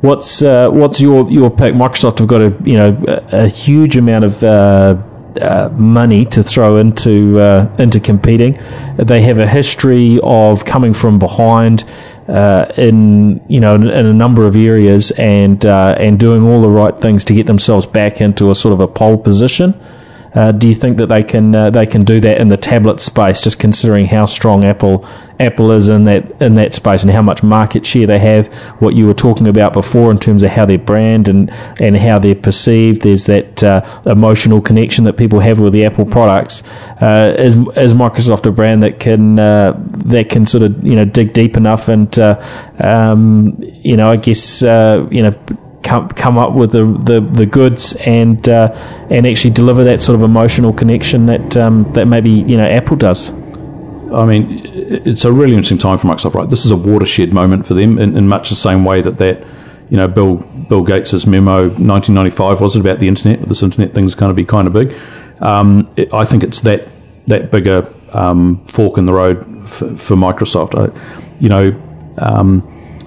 What's 0.00 0.42
uh, 0.42 0.68
what's 0.70 1.00
your 1.00 1.30
your 1.30 1.50
pick? 1.50 1.74
Microsoft 1.74 2.18
have 2.18 2.28
got 2.28 2.40
a 2.40 2.56
you 2.64 2.76
know 2.76 3.00
a, 3.06 3.44
a 3.44 3.48
huge 3.48 3.96
amount 3.96 4.24
of 4.24 4.42
uh, 4.42 5.00
uh, 5.40 5.70
money 5.76 6.24
to 6.26 6.42
throw 6.42 6.76
into 6.76 7.40
uh, 7.40 7.74
into 7.78 8.00
competing. 8.00 8.58
They 8.96 9.22
have 9.22 9.38
a 9.38 9.46
history 9.46 10.20
of 10.22 10.64
coming 10.64 10.92
from 10.92 11.18
behind 11.18 11.84
uh, 12.28 12.72
in 12.76 13.42
you 13.48 13.60
know 13.60 13.74
in, 13.74 13.90
in 13.90 14.06
a 14.06 14.12
number 14.12 14.46
of 14.46 14.56
areas 14.56 15.10
and 15.12 15.64
uh, 15.66 15.94
and 15.98 16.18
doing 16.18 16.44
all 16.46 16.62
the 16.62 16.68
right 16.68 16.96
things 17.00 17.24
to 17.26 17.34
get 17.34 17.46
themselves 17.46 17.86
back 17.86 18.20
into 18.20 18.50
a 18.50 18.54
sort 18.54 18.72
of 18.72 18.80
a 18.80 18.88
pole 18.88 19.18
position. 19.18 19.78
Uh, 20.34 20.50
do 20.50 20.66
you 20.68 20.74
think 20.74 20.96
that 20.96 21.08
they 21.08 21.22
can 21.22 21.54
uh, 21.54 21.70
they 21.70 21.84
can 21.84 22.04
do 22.04 22.20
that 22.20 22.38
in 22.38 22.48
the 22.48 22.56
tablet 22.56 23.00
space? 23.00 23.40
Just 23.40 23.58
considering 23.58 24.06
how 24.06 24.24
strong 24.24 24.64
Apple 24.64 25.06
Apple 25.38 25.72
is 25.72 25.88
in 25.88 26.04
that 26.04 26.30
in 26.40 26.54
that 26.54 26.72
space 26.72 27.02
and 27.02 27.10
how 27.10 27.20
much 27.20 27.42
market 27.42 27.84
share 27.84 28.06
they 28.06 28.18
have. 28.18 28.46
What 28.80 28.94
you 28.94 29.06
were 29.06 29.14
talking 29.14 29.46
about 29.46 29.74
before 29.74 30.10
in 30.10 30.18
terms 30.18 30.42
of 30.42 30.50
how 30.50 30.64
their 30.64 30.78
brand 30.78 31.28
and 31.28 31.50
and 31.78 31.96
how 31.98 32.18
they're 32.18 32.34
perceived. 32.34 33.02
There's 33.02 33.26
that 33.26 33.62
uh, 33.62 34.02
emotional 34.06 34.62
connection 34.62 35.04
that 35.04 35.18
people 35.18 35.40
have 35.40 35.60
with 35.60 35.74
the 35.74 35.84
Apple 35.84 36.06
products. 36.06 36.62
Uh, 37.00 37.34
is 37.38 37.56
is 37.76 37.92
Microsoft 37.92 38.46
a 38.46 38.52
brand 38.52 38.82
that 38.82 39.00
can 39.00 39.38
uh, 39.38 39.74
that 40.06 40.30
can 40.30 40.46
sort 40.46 40.62
of 40.62 40.82
you 40.82 40.96
know 40.96 41.04
dig 41.04 41.34
deep 41.34 41.58
enough 41.58 41.88
and 41.88 42.18
uh, 42.18 42.40
um, 42.78 43.54
you 43.60 43.98
know 43.98 44.10
I 44.10 44.16
guess 44.16 44.62
you 44.62 45.22
know 45.22 45.34
come 45.82 46.08
come 46.10 46.38
up 46.38 46.52
with 46.52 46.72
the, 46.72 46.84
the, 46.84 47.20
the 47.20 47.46
goods 47.46 47.94
and 47.96 48.48
uh, 48.48 48.72
and 49.10 49.26
actually 49.26 49.50
deliver 49.50 49.84
that 49.84 50.02
sort 50.02 50.16
of 50.16 50.22
emotional 50.22 50.72
connection 50.72 51.26
that 51.26 51.56
um, 51.56 51.90
that 51.92 52.06
maybe 52.06 52.30
you 52.30 52.56
know 52.56 52.66
Apple 52.66 52.96
does. 52.96 53.30
I 54.12 54.26
mean, 54.26 54.60
it's 54.64 55.24
a 55.24 55.32
really 55.32 55.52
interesting 55.52 55.78
time 55.78 55.98
for 55.98 56.06
Microsoft, 56.06 56.34
right? 56.34 56.48
This 56.48 56.64
is 56.64 56.70
a 56.70 56.76
watershed 56.76 57.32
moment 57.32 57.66
for 57.66 57.74
them 57.74 57.98
in, 57.98 58.16
in 58.16 58.28
much 58.28 58.50
the 58.50 58.56
same 58.56 58.84
way 58.84 59.00
that 59.00 59.18
that 59.18 59.44
you 59.90 59.96
know 59.96 60.08
Bill 60.08 60.36
Bill 60.68 60.82
Gates's 60.82 61.26
memo 61.26 61.68
1995 61.68 62.60
was 62.60 62.76
it 62.76 62.80
about 62.80 62.98
the 62.98 63.08
internet? 63.08 63.46
This 63.48 63.62
internet 63.62 63.94
thing's 63.94 64.14
going 64.14 64.30
to 64.30 64.34
be 64.34 64.44
kind 64.44 64.66
of 64.66 64.72
big. 64.72 64.94
Um, 65.40 65.90
it, 65.96 66.12
I 66.12 66.24
think 66.24 66.42
it's 66.42 66.60
that 66.60 66.88
that 67.26 67.50
bigger 67.50 67.92
um, 68.12 68.64
fork 68.66 68.98
in 68.98 69.06
the 69.06 69.12
road 69.12 69.68
for, 69.68 69.96
for 69.96 70.16
Microsoft. 70.16 70.78
I, 70.78 70.92
you 71.40 71.48
know. 71.48 71.88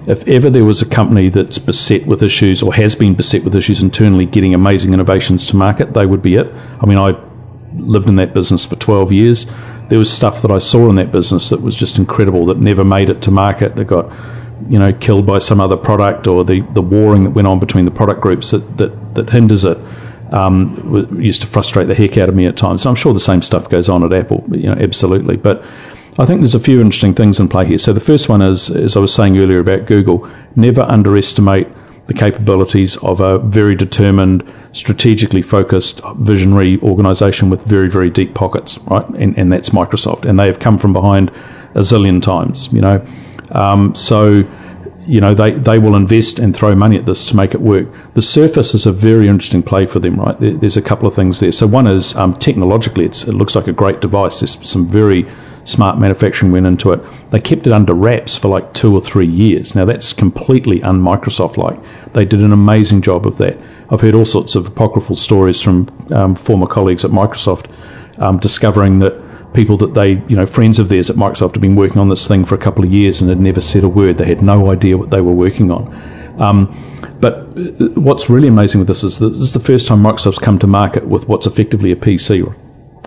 If 0.06 0.26
ever 0.28 0.50
there 0.50 0.64
was 0.64 0.80
a 0.80 0.86
company 0.86 1.28
that's 1.28 1.58
beset 1.58 2.06
with 2.06 2.22
issues 2.22 2.62
or 2.62 2.72
has 2.74 2.94
been 2.94 3.14
beset 3.14 3.42
with 3.42 3.54
issues 3.56 3.82
internally 3.82 4.24
getting 4.24 4.54
amazing 4.54 4.94
innovations 4.94 5.46
to 5.46 5.56
market, 5.56 5.94
they 5.94 6.06
would 6.06 6.22
be 6.22 6.36
it. 6.36 6.46
I 6.80 6.86
mean, 6.86 6.98
I 6.98 7.18
lived 7.74 8.08
in 8.08 8.16
that 8.16 8.32
business 8.32 8.64
for 8.64 8.76
12 8.76 9.12
years. 9.12 9.46
There 9.88 9.98
was 9.98 10.12
stuff 10.12 10.42
that 10.42 10.50
I 10.50 10.58
saw 10.58 10.88
in 10.90 10.96
that 10.96 11.10
business 11.10 11.50
that 11.50 11.60
was 11.60 11.76
just 11.76 11.98
incredible 11.98 12.46
that 12.46 12.58
never 12.58 12.84
made 12.84 13.10
it 13.10 13.20
to 13.22 13.30
market, 13.30 13.76
that 13.76 13.84
got 13.84 14.12
you 14.68 14.78
know 14.78 14.92
killed 14.92 15.26
by 15.26 15.38
some 15.38 15.60
other 15.60 15.76
product 15.76 16.26
or 16.26 16.44
the, 16.44 16.60
the 16.72 16.80
warring 16.80 17.24
that 17.24 17.30
went 17.30 17.46
on 17.46 17.58
between 17.58 17.84
the 17.84 17.90
product 17.90 18.20
groups 18.20 18.50
that, 18.52 18.78
that, 18.78 19.14
that 19.14 19.30
hinders 19.30 19.64
it. 19.64 19.78
Um, 20.32 21.16
used 21.20 21.42
to 21.42 21.46
frustrate 21.46 21.86
the 21.86 21.94
heck 21.94 22.18
out 22.18 22.28
of 22.28 22.34
me 22.34 22.46
at 22.46 22.56
times. 22.56 22.84
And 22.84 22.90
I'm 22.90 22.96
sure 22.96 23.14
the 23.14 23.20
same 23.20 23.42
stuff 23.42 23.68
goes 23.68 23.88
on 23.88 24.02
at 24.02 24.12
Apple, 24.12 24.44
you 24.50 24.64
know, 24.64 24.72
absolutely. 24.72 25.36
But 25.36 25.64
I 26.18 26.24
think 26.24 26.40
there's 26.40 26.54
a 26.54 26.60
few 26.60 26.80
interesting 26.80 27.14
things 27.14 27.38
in 27.38 27.48
play 27.48 27.66
here. 27.66 27.78
So 27.78 27.92
the 27.92 28.00
first 28.00 28.28
one 28.30 28.40
is, 28.40 28.70
as 28.70 28.96
I 28.96 29.00
was 29.00 29.12
saying 29.12 29.36
earlier 29.36 29.58
about 29.58 29.84
Google, 29.84 30.30
never 30.54 30.80
underestimate 30.80 31.68
the 32.06 32.14
capabilities 32.14 32.96
of 32.98 33.20
a 33.20 33.38
very 33.40 33.74
determined, 33.74 34.50
strategically 34.72 35.42
focused, 35.42 36.00
visionary 36.16 36.80
organization 36.80 37.50
with 37.50 37.62
very, 37.64 37.90
very 37.90 38.08
deep 38.08 38.32
pockets, 38.34 38.78
right? 38.86 39.06
And, 39.10 39.36
and 39.36 39.52
that's 39.52 39.70
Microsoft. 39.70 40.24
And 40.24 40.38
they 40.38 40.46
have 40.46 40.58
come 40.58 40.78
from 40.78 40.94
behind 40.94 41.30
a 41.74 41.80
zillion 41.80 42.22
times, 42.22 42.72
you 42.72 42.80
know. 42.80 43.06
Um, 43.50 43.94
so, 43.94 44.42
you 45.06 45.20
know, 45.20 45.34
they, 45.34 45.50
they 45.50 45.78
will 45.78 45.96
invest 45.96 46.38
and 46.38 46.56
throw 46.56 46.74
money 46.74 46.96
at 46.96 47.04
this 47.04 47.26
to 47.26 47.36
make 47.36 47.52
it 47.52 47.60
work. 47.60 47.88
The 48.14 48.22
Surface 48.22 48.72
is 48.72 48.86
a 48.86 48.92
very 48.92 49.28
interesting 49.28 49.62
play 49.62 49.84
for 49.84 49.98
them, 49.98 50.16
right? 50.16 50.38
There, 50.40 50.52
there's 50.52 50.78
a 50.78 50.82
couple 50.82 51.06
of 51.06 51.14
things 51.14 51.40
there. 51.40 51.52
So 51.52 51.66
one 51.66 51.86
is 51.86 52.14
um, 52.16 52.34
technologically, 52.38 53.04
it 53.04 53.26
looks 53.28 53.54
like 53.54 53.66
a 53.66 53.72
great 53.72 54.00
device. 54.00 54.40
There's 54.40 54.66
some 54.66 54.86
very 54.86 55.26
smart 55.66 55.98
manufacturing 55.98 56.52
went 56.52 56.66
into 56.66 56.92
it. 56.92 57.00
They 57.30 57.40
kept 57.40 57.66
it 57.66 57.72
under 57.72 57.92
wraps 57.92 58.38
for 58.38 58.48
like 58.48 58.72
two 58.72 58.94
or 58.94 59.00
three 59.00 59.26
years. 59.26 59.74
Now 59.74 59.84
that's 59.84 60.12
completely 60.12 60.82
un 60.82 61.00
Microsoft 61.00 61.56
like. 61.56 61.78
They 62.12 62.24
did 62.24 62.40
an 62.40 62.52
amazing 62.52 63.02
job 63.02 63.26
of 63.26 63.36
that. 63.38 63.58
I've 63.90 64.00
heard 64.00 64.14
all 64.14 64.24
sorts 64.24 64.54
of 64.54 64.66
apocryphal 64.66 65.16
stories 65.16 65.60
from 65.60 65.88
um, 66.12 66.34
former 66.34 66.66
colleagues 66.66 67.04
at 67.04 67.10
Microsoft 67.10 67.70
um, 68.18 68.38
discovering 68.38 69.00
that 69.00 69.14
people 69.54 69.76
that 69.78 69.94
they, 69.94 70.22
you 70.28 70.36
know, 70.36 70.46
friends 70.46 70.78
of 70.78 70.88
theirs 70.88 71.10
at 71.10 71.16
Microsoft 71.16 71.54
have 71.54 71.60
been 71.60 71.76
working 71.76 71.98
on 71.98 72.08
this 72.08 72.26
thing 72.26 72.44
for 72.44 72.54
a 72.54 72.58
couple 72.58 72.84
of 72.84 72.92
years 72.92 73.20
and 73.20 73.30
had 73.30 73.40
never 73.40 73.60
said 73.60 73.84
a 73.84 73.88
word. 73.88 74.18
They 74.18 74.26
had 74.26 74.42
no 74.42 74.70
idea 74.70 74.96
what 74.96 75.10
they 75.10 75.20
were 75.20 75.32
working 75.32 75.70
on. 75.70 75.92
Um, 76.38 77.16
but 77.20 77.34
uh, 77.34 77.88
what's 78.00 78.28
really 78.28 78.48
amazing 78.48 78.78
with 78.80 78.88
this 78.88 79.02
is 79.02 79.18
that 79.18 79.30
this 79.30 79.40
is 79.40 79.54
the 79.54 79.60
first 79.60 79.88
time 79.88 80.02
Microsoft's 80.02 80.38
come 80.38 80.58
to 80.58 80.66
market 80.66 81.06
with 81.06 81.28
what's 81.28 81.46
effectively 81.46 81.92
a 81.92 81.96
PC, 81.96 82.54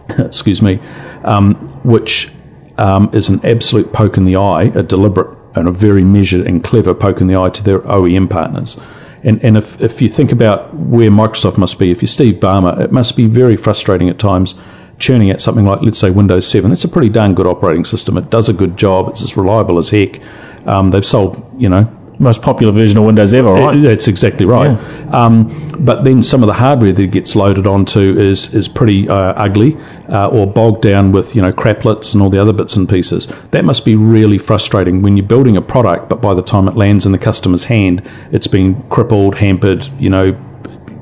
excuse 0.20 0.62
me, 0.62 0.80
um, 1.24 1.53
which 1.84 2.32
um, 2.80 3.10
is 3.14 3.30
an 3.30 3.46
absolute 3.46 3.92
poke 3.94 4.18
in 4.18 4.26
the 4.26 4.36
eye, 4.36 4.64
a 4.74 4.82
deliberate 4.82 5.38
and 5.56 5.68
a 5.68 5.72
very 5.72 6.04
measured 6.04 6.48
and 6.48 6.64
clever 6.64 6.94
poke 6.94 7.22
in 7.22 7.28
the 7.28 7.36
eye 7.36 7.50
to 7.50 7.64
their 7.64 7.80
OEM 7.80 8.30
partners. 8.30 8.78
And, 9.24 9.44
and 9.44 9.58
if, 9.58 9.80
if 9.82 10.02
you 10.02 10.08
think 10.08 10.32
about 10.32 10.74
where 10.76 11.10
Microsoft 11.10 11.58
must 11.58 11.78
be, 11.78 11.92
if 11.92 12.02
you're 12.02 12.08
Steve 12.08 12.36
Ballmer, 12.36 12.80
it 12.80 12.92
must 12.92 13.18
be 13.18 13.26
very 13.26 13.58
frustrating 13.58 14.10
at 14.10 14.18
times 14.18 14.56
churning 14.98 15.32
out 15.32 15.42
something 15.42 15.66
like, 15.66 15.82
let's 15.82 16.00
say, 16.00 16.10
Windows 16.10 16.48
7. 16.48 16.72
It's 16.72 16.84
a 16.84 16.88
pretty 16.88 17.10
darn 17.10 17.34
good 17.34 17.48
operating 17.48 17.86
system. 17.86 18.18
It 18.18 18.30
does 18.30 18.48
a 18.48 18.54
good 18.54 18.78
job. 18.78 19.10
It's 19.10 19.22
as 19.22 19.36
reliable 19.36 19.78
as 19.78 19.90
heck. 19.90 20.22
Um, 20.66 20.92
they've 20.92 21.06
sold, 21.06 21.46
you 21.58 21.70
know, 21.70 21.84
most 22.20 22.42
popular 22.42 22.74
version 22.74 22.98
of 22.98 23.06
Windows 23.06 23.34
ever, 23.34 23.52
right? 23.52 23.82
That's 23.82 24.08
exactly 24.08 24.46
right. 24.46 24.72
Yeah. 24.72 25.10
Um, 25.12 25.68
but 25.80 26.04
then 26.04 26.22
some 26.22 26.44
of 26.44 26.48
the 26.48 26.54
hardware 26.54 26.92
that 26.92 27.02
it 27.02 27.12
gets 27.12 27.36
loaded 27.36 27.66
onto 27.66 28.18
is 28.20 28.54
is 28.54 28.68
pretty 28.68 29.08
uh, 29.08 29.34
ugly 29.34 29.78
uh, 30.10 30.28
or 30.28 30.46
bogged 30.46 30.82
down 30.82 31.12
with 31.12 31.36
you 31.36 31.42
know 31.42 31.52
craplets 31.52 32.14
and 32.14 32.22
all 32.22 32.30
the 32.30 32.40
other 32.40 32.54
bits 32.54 32.76
and 32.76 32.88
pieces. 32.88 33.28
That 33.52 33.64
must 33.64 33.86
be 33.86 33.96
really 33.96 34.38
frustrating 34.38 35.02
when 35.02 35.16
you're 35.16 35.26
building 35.26 35.56
a 35.56 35.62
product, 35.62 36.10
but 36.10 36.22
by 36.22 36.34
the 36.34 36.44
time 36.44 36.68
it 36.68 36.76
lands 36.76 37.06
in 37.06 37.14
the 37.14 37.18
customer's 37.18 37.64
hand, 37.64 38.08
it's 38.32 38.48
been 38.48 38.84
crippled, 38.90 39.36
hampered, 39.36 39.88
you 39.98 40.10
know, 40.10 40.38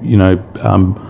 you 0.02 0.18
know. 0.18 0.44
Um, 0.62 1.04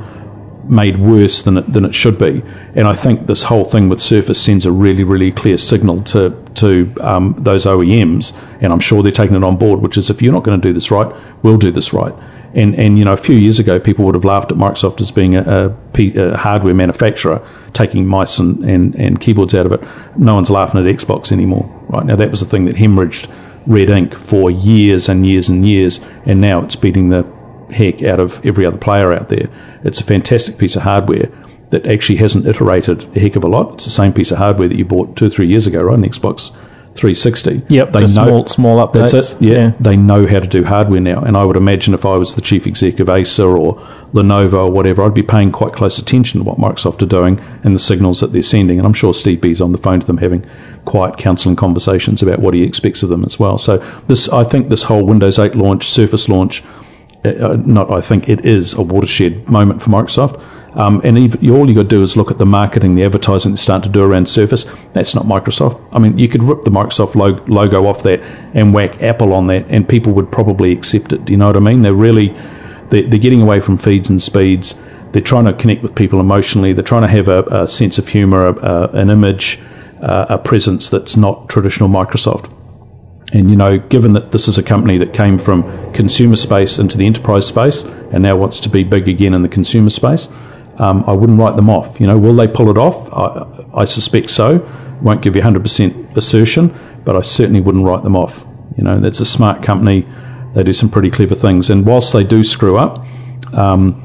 made 0.70 0.98
worse 0.98 1.42
than 1.42 1.58
it, 1.58 1.72
than 1.72 1.86
it 1.86 1.96
should 1.96 2.18
be. 2.18 2.44
And 2.76 2.88
I 2.88 2.94
think 2.94 3.28
this 3.28 3.44
whole 3.44 3.66
thing 3.66 3.90
with 3.90 4.02
Surface 4.02 4.42
sends 4.42 4.66
a 4.66 4.72
really, 4.72 5.04
really 5.04 5.32
clear 5.32 5.58
signal 5.58 6.04
to 6.04 6.30
to 6.56 6.94
um, 7.02 7.36
those 7.38 7.66
OEMs, 7.66 8.36
and 8.62 8.74
I'm 8.74 8.80
sure 8.80 9.04
they're 9.04 9.12
taking 9.12 9.36
it 9.36 9.44
on 9.44 9.58
board. 9.58 9.82
Which 9.82 9.98
is, 9.98 10.10
if 10.10 10.22
you're 10.22 10.34
not 10.34 10.44
going 10.44 10.60
to 10.60 10.68
do 10.68 10.74
this 10.74 10.92
right, 10.92 11.14
we'll 11.44 11.58
do 11.58 11.72
this 11.72 11.94
right. 11.94 12.14
And 12.54 12.76
and 12.76 12.98
you 12.98 13.06
know, 13.06 13.14
a 13.14 13.18
few 13.18 13.36
years 13.36 13.60
ago, 13.60 13.80
people 13.80 14.06
would 14.06 14.16
have 14.16 14.26
laughed 14.26 14.52
at 14.52 14.58
Microsoft 14.58 15.02
as 15.02 15.12
being 15.12 15.36
a, 15.36 15.76
a, 15.96 16.38
hardware 16.38 16.74
manufacturer 16.74 17.46
taking 17.74 18.06
mice 18.06 18.40
and, 18.40 18.64
and, 18.64 18.96
and 18.96 19.22
keyboards 19.22 19.54
out 19.54 19.66
of 19.66 19.72
it. 19.72 19.82
No 20.18 20.36
one's 20.36 20.50
laughing 20.50 20.80
at 20.80 20.96
Xbox 20.96 21.32
anymore. 21.32 21.70
Right 21.90 22.06
now, 22.06 22.16
that 22.16 22.32
was 22.32 22.40
the 22.40 22.46
thing 22.46 22.66
that 22.66 22.76
hemorrhaged 22.76 23.30
red 23.68 23.90
ink 23.90 24.16
for 24.16 24.50
years 24.50 25.10
and 25.10 25.26
years 25.26 25.50
and 25.50 25.68
years, 25.68 26.00
and 26.26 26.42
now 26.42 26.64
it's 26.64 26.76
beating 26.76 27.10
the 27.10 27.24
heck 27.72 28.04
out 28.04 28.20
of 28.20 28.44
every 28.46 28.66
other 28.66 28.78
player 28.78 29.14
out 29.14 29.30
there. 29.30 29.50
It's 29.84 30.00
a 30.00 30.04
fantastic 30.04 30.58
piece 30.58 30.76
of 30.76 30.84
hardware 30.84 31.30
that 31.70 31.86
actually 31.86 32.18
hasn't 32.18 32.48
iterated 32.48 33.04
a 33.16 33.20
heck 33.20 33.36
of 33.36 33.44
a 33.44 33.48
lot. 33.48 33.74
It's 33.74 33.86
the 33.86 33.92
same 33.92 34.14
piece 34.14 34.32
of 34.32 34.38
hardware 34.38 34.68
that 34.68 34.78
you 34.78 34.86
bought 34.86 35.16
two 35.16 35.26
or 35.26 35.30
three 35.30 35.48
years 35.48 35.68
ago, 35.68 35.82
right? 35.84 35.98
An 35.98 36.04
Xbox 36.04 36.52
360. 36.98 37.64
Yep, 37.70 37.94
they 37.94 38.00
the 38.00 38.00
know, 38.00 38.08
small, 38.08 38.48
small 38.48 38.88
updates. 38.88 39.12
That's 39.12 39.34
it. 39.34 39.42
Yeah, 39.42 39.54
yeah, 39.54 39.74
they 39.80 39.96
know 39.96 40.26
how 40.28 40.40
to 40.40 40.48
do 40.48 40.64
hardware 40.64 41.00
now. 41.00 41.22
And 41.22 41.38
I 41.38 41.46
would 41.46 41.56
imagine 41.56 41.94
if 41.94 42.06
I 42.06 42.18
was 42.18 42.36
the 42.36 42.42
chief 42.42 42.66
exec 42.66 43.00
of 43.00 43.10
Acer 43.10 43.56
or 43.56 43.76
Lenovo 44.14 44.66
or 44.66 44.72
whatever, 44.72 45.04
I'd 45.04 45.14
be 45.14 45.24
paying 45.24 45.52
quite 45.52 45.74
close 45.74 46.00
attention 46.00 46.40
to 46.40 46.44
what 46.44 46.58
Microsoft 46.58 47.02
are 47.02 47.08
doing 47.08 47.40
and 47.64 47.76
the 47.76 47.80
signals 47.80 48.20
that 48.22 48.34
they're 48.34 48.42
sending. 48.42 48.80
And 48.80 48.86
I'm 48.86 48.94
sure 48.94 49.14
Steve 49.14 49.42
B's 49.42 49.62
on 49.62 49.72
the 49.72 49.78
phone 49.78 50.00
to 50.00 50.08
them 50.08 50.18
having 50.18 50.46
quiet 50.86 51.18
counselling 51.18 51.56
conversations 51.56 52.22
about 52.22 52.40
what 52.40 52.54
he 52.54 52.64
expects 52.64 53.04
of 53.04 53.10
them 53.10 53.24
as 53.24 53.40
well. 53.40 53.58
So 53.58 53.78
this, 54.08 54.28
I 54.30 54.44
think, 54.44 54.70
this 54.70 54.84
whole 54.84 55.06
Windows 55.06 55.38
8 55.38 55.56
launch, 55.56 55.90
Surface 55.90 56.28
launch 56.28 56.64
not 57.24 57.92
I 57.92 58.02
think 58.02 58.30
it 58.30 58.46
is 58.46 58.74
a 58.74 58.82
watershed 58.82 59.50
moment 59.50 59.82
for 59.82 59.90
Microsoft. 59.90 60.44
Um, 60.78 61.02
and 61.04 61.18
even, 61.18 61.50
all 61.50 61.68
you 61.68 61.74
got 61.74 61.84
to 61.84 61.88
do 61.88 62.04
is 62.04 62.16
look 62.16 62.30
at 62.30 62.38
the 62.38 62.46
marketing, 62.46 62.96
the 62.96 63.04
advertising 63.04 63.52
they're 63.52 63.58
starting 63.58 63.92
to 63.92 64.00
do 64.00 64.04
around 64.04 64.30
Surface. 64.30 64.68
That's 64.94 65.16
not 65.16 65.26
Microsoft. 65.26 65.84
I 65.92 65.98
mean, 65.98 66.20
you 66.20 66.28
could 66.28 66.44
rip 66.44 66.62
the 66.62 66.70
Microsoft 66.70 67.16
logo 67.48 67.88
off 67.88 68.04
that 68.04 68.22
and 68.54 68.76
whack 68.76 69.02
Apple 69.02 69.34
on 69.34 69.48
that, 69.48 69.66
and 69.70 69.90
people 69.90 70.14
would 70.14 70.32
probably 70.32 70.72
accept 70.72 71.14
it. 71.14 71.26
Do 71.26 71.34
you 71.34 71.38
know 71.38 71.48
what 71.48 71.56
I 71.56 71.60
mean? 71.60 71.82
They're 71.82 71.96
really 71.96 72.28
they're, 72.90 73.04
they're 73.04 73.20
getting 73.20 73.42
away 73.42 73.60
from 73.60 73.78
feeds 73.78 74.10
and 74.10 74.22
speeds. 74.22 74.76
They're 75.12 75.22
trying 75.22 75.46
to 75.46 75.54
connect 75.54 75.82
with 75.82 75.96
people 75.96 76.20
emotionally. 76.20 76.74
They're 76.74 76.84
trying 76.84 77.02
to 77.02 77.08
have 77.08 77.28
a, 77.28 77.44
a 77.46 77.68
sense 77.68 77.98
of 77.98 78.08
humour, 78.08 78.48
an 78.96 79.10
image, 79.10 79.60
uh, 80.02 80.28
a 80.30 80.38
presence 80.38 80.90
that's 80.90 81.18
not 81.18 81.50
traditional 81.50 81.90
Microsoft. 81.90 82.54
And 83.34 83.50
you 83.50 83.56
know, 83.56 83.78
given 83.78 84.14
that 84.14 84.32
this 84.32 84.48
is 84.48 84.58
a 84.58 84.64
company 84.64 84.98
that 85.00 85.14
came 85.14 85.38
from 85.38 85.94
consumer 85.94 86.38
space 86.38 86.80
into 86.80 86.98
the 86.98 87.06
enterprise 87.06 87.46
space 87.46 87.84
and 87.84 88.24
now 88.24 88.38
wants 88.38 88.60
to 88.62 88.70
be 88.70 88.84
big 88.84 89.10
again 89.10 89.34
in 89.34 89.42
the 89.42 89.50
consumer 89.50 89.90
space, 89.90 90.30
um, 90.78 91.04
I 91.08 91.12
wouldn't 91.12 91.40
write 91.40 91.56
them 91.56 91.70
off. 91.70 92.00
You 92.00 92.08
know, 92.08 92.18
will 92.18 92.36
they 92.36 92.48
pull 92.48 92.70
it 92.70 92.78
off? 92.78 93.12
I, 93.12 93.82
I 93.82 93.86
suspect 93.86 94.30
so. 94.30 94.66
Won't 95.02 95.22
give 95.22 95.36
you 95.36 95.42
100% 95.42 96.16
assertion, 96.16 96.74
but 97.04 97.16
I 97.16 97.22
certainly 97.22 97.62
wouldn't 97.62 97.86
write 97.86 98.04
them 98.04 98.16
off. 98.16 98.46
You 98.78 98.84
know, 98.84 99.00
that's 99.00 99.20
a 99.20 99.26
smart 99.26 99.62
company. 99.62 100.08
They 100.54 100.64
do 100.64 100.74
some 100.74 100.90
pretty 100.90 101.12
clever 101.12 101.36
things, 101.36 101.70
and 101.70 101.86
whilst 101.86 102.14
they 102.14 102.24
do 102.24 102.44
screw 102.44 102.78
up, 102.78 103.06
um, 103.54 104.04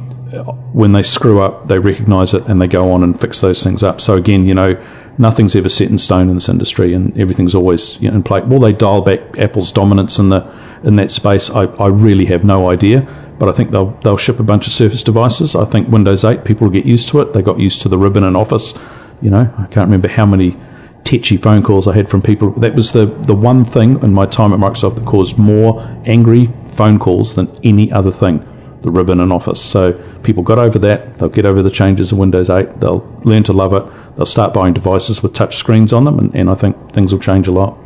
when 0.73 0.93
they 0.93 1.03
screw 1.03 1.41
up, 1.41 1.69
they 1.69 1.79
recognise 1.79 2.35
it 2.35 2.47
and 2.47 2.61
they 2.61 2.67
go 2.67 2.91
on 2.91 3.03
and 3.03 3.21
fix 3.21 3.41
those 3.41 3.63
things 3.63 3.83
up. 3.83 4.01
So 4.01 4.15
again, 4.17 4.47
you 4.47 4.55
know 4.55 4.83
nothing's 5.19 5.55
ever 5.55 5.69
set 5.69 5.89
in 5.89 5.99
stone 5.99 6.29
in 6.29 6.35
this 6.35 6.49
industry, 6.49 6.95
and 6.95 7.19
everything's 7.19 7.55
always 7.55 8.01
you 8.01 8.11
know, 8.11 8.17
in 8.17 8.23
play. 8.23 8.41
Will 8.41 8.61
they 8.61 8.73
dial 8.73 9.03
back 9.03 9.21
Apple's 9.39 9.73
dominance 9.73 10.19
in 10.19 10.29
the 10.29 10.47
in 10.85 10.97
that 10.97 11.11
space? 11.11 11.51
I, 11.51 11.65
I 11.65 11.89
really 11.89 12.25
have 12.27 12.45
no 12.45 12.71
idea, 12.71 13.01
but 13.39 13.49
I 13.49 13.53
think 13.53 13.71
they'll 13.71 13.91
they'll 14.03 14.17
ship 14.17 14.41
a 14.41 14.45
bunch 14.45 14.67
of 14.67 14.73
Surface 14.73 15.03
devices. 15.03 15.55
I 15.55 15.65
think 15.65 15.89
Windows 15.89 16.25
8 16.25 16.45
people 16.45 16.67
will 16.67 16.75
get 16.75 16.87
used 16.87 17.09
to 17.09 17.21
it. 17.21 17.33
They 17.33 17.43
got 17.43 17.59
used 17.59 17.83
to 17.83 17.89
the 17.89 17.99
ribbon 17.99 18.25
in 18.25 18.37
Office. 18.37 18.75
You 19.21 19.31
know, 19.31 19.53
I 19.59 19.67
can't 19.67 19.87
remember 19.87 20.09
how 20.09 20.27
many 20.27 20.59
tetchy 21.05 21.37
phone 21.37 21.63
calls 21.63 21.87
I 21.87 21.95
had 21.95 22.09
from 22.09 22.23
people. 22.23 22.51
That 22.53 22.75
was 22.75 22.93
the 22.93 23.07
the 23.07 23.35
one 23.35 23.65
thing 23.65 24.03
in 24.03 24.13
my 24.13 24.27
time 24.27 24.53
at 24.53 24.59
Microsoft 24.61 24.97
that 24.97 25.07
caused 25.07 25.39
more 25.39 25.81
angry 26.05 26.53
phone 26.73 26.99
calls 26.99 27.35
than 27.35 27.49
any 27.63 27.93
other 27.93 28.11
thing. 28.13 28.47
The 28.83 28.91
ribbon 28.91 29.21
in 29.21 29.33
Office. 29.33 29.65
So 29.65 29.93
people 30.23 30.43
got 30.43 30.59
over 30.59 30.79
that. 30.81 31.19
They'll 31.19 31.29
get 31.29 31.47
over 31.47 31.63
the 31.63 31.71
changes 31.71 32.13
in 32.13 32.19
Windows 32.19 32.51
8. 32.51 32.81
They'll 32.81 33.05
learn 33.25 33.43
to 33.45 33.53
love 33.53 33.73
it. 33.73 33.85
They'll 34.17 34.27
start 34.27 34.53
buying 34.53 34.75
devices 34.75 35.23
with 35.23 35.33
touch 35.35 35.57
screens 35.57 35.93
on 35.93 36.05
them, 36.05 36.19
and, 36.19 36.35
and 36.35 36.51
I 36.51 36.55
think 36.55 36.93
things 36.93 37.13
will 37.13 37.21
change 37.21 37.49
a 37.49 37.53
lot. 37.53 37.79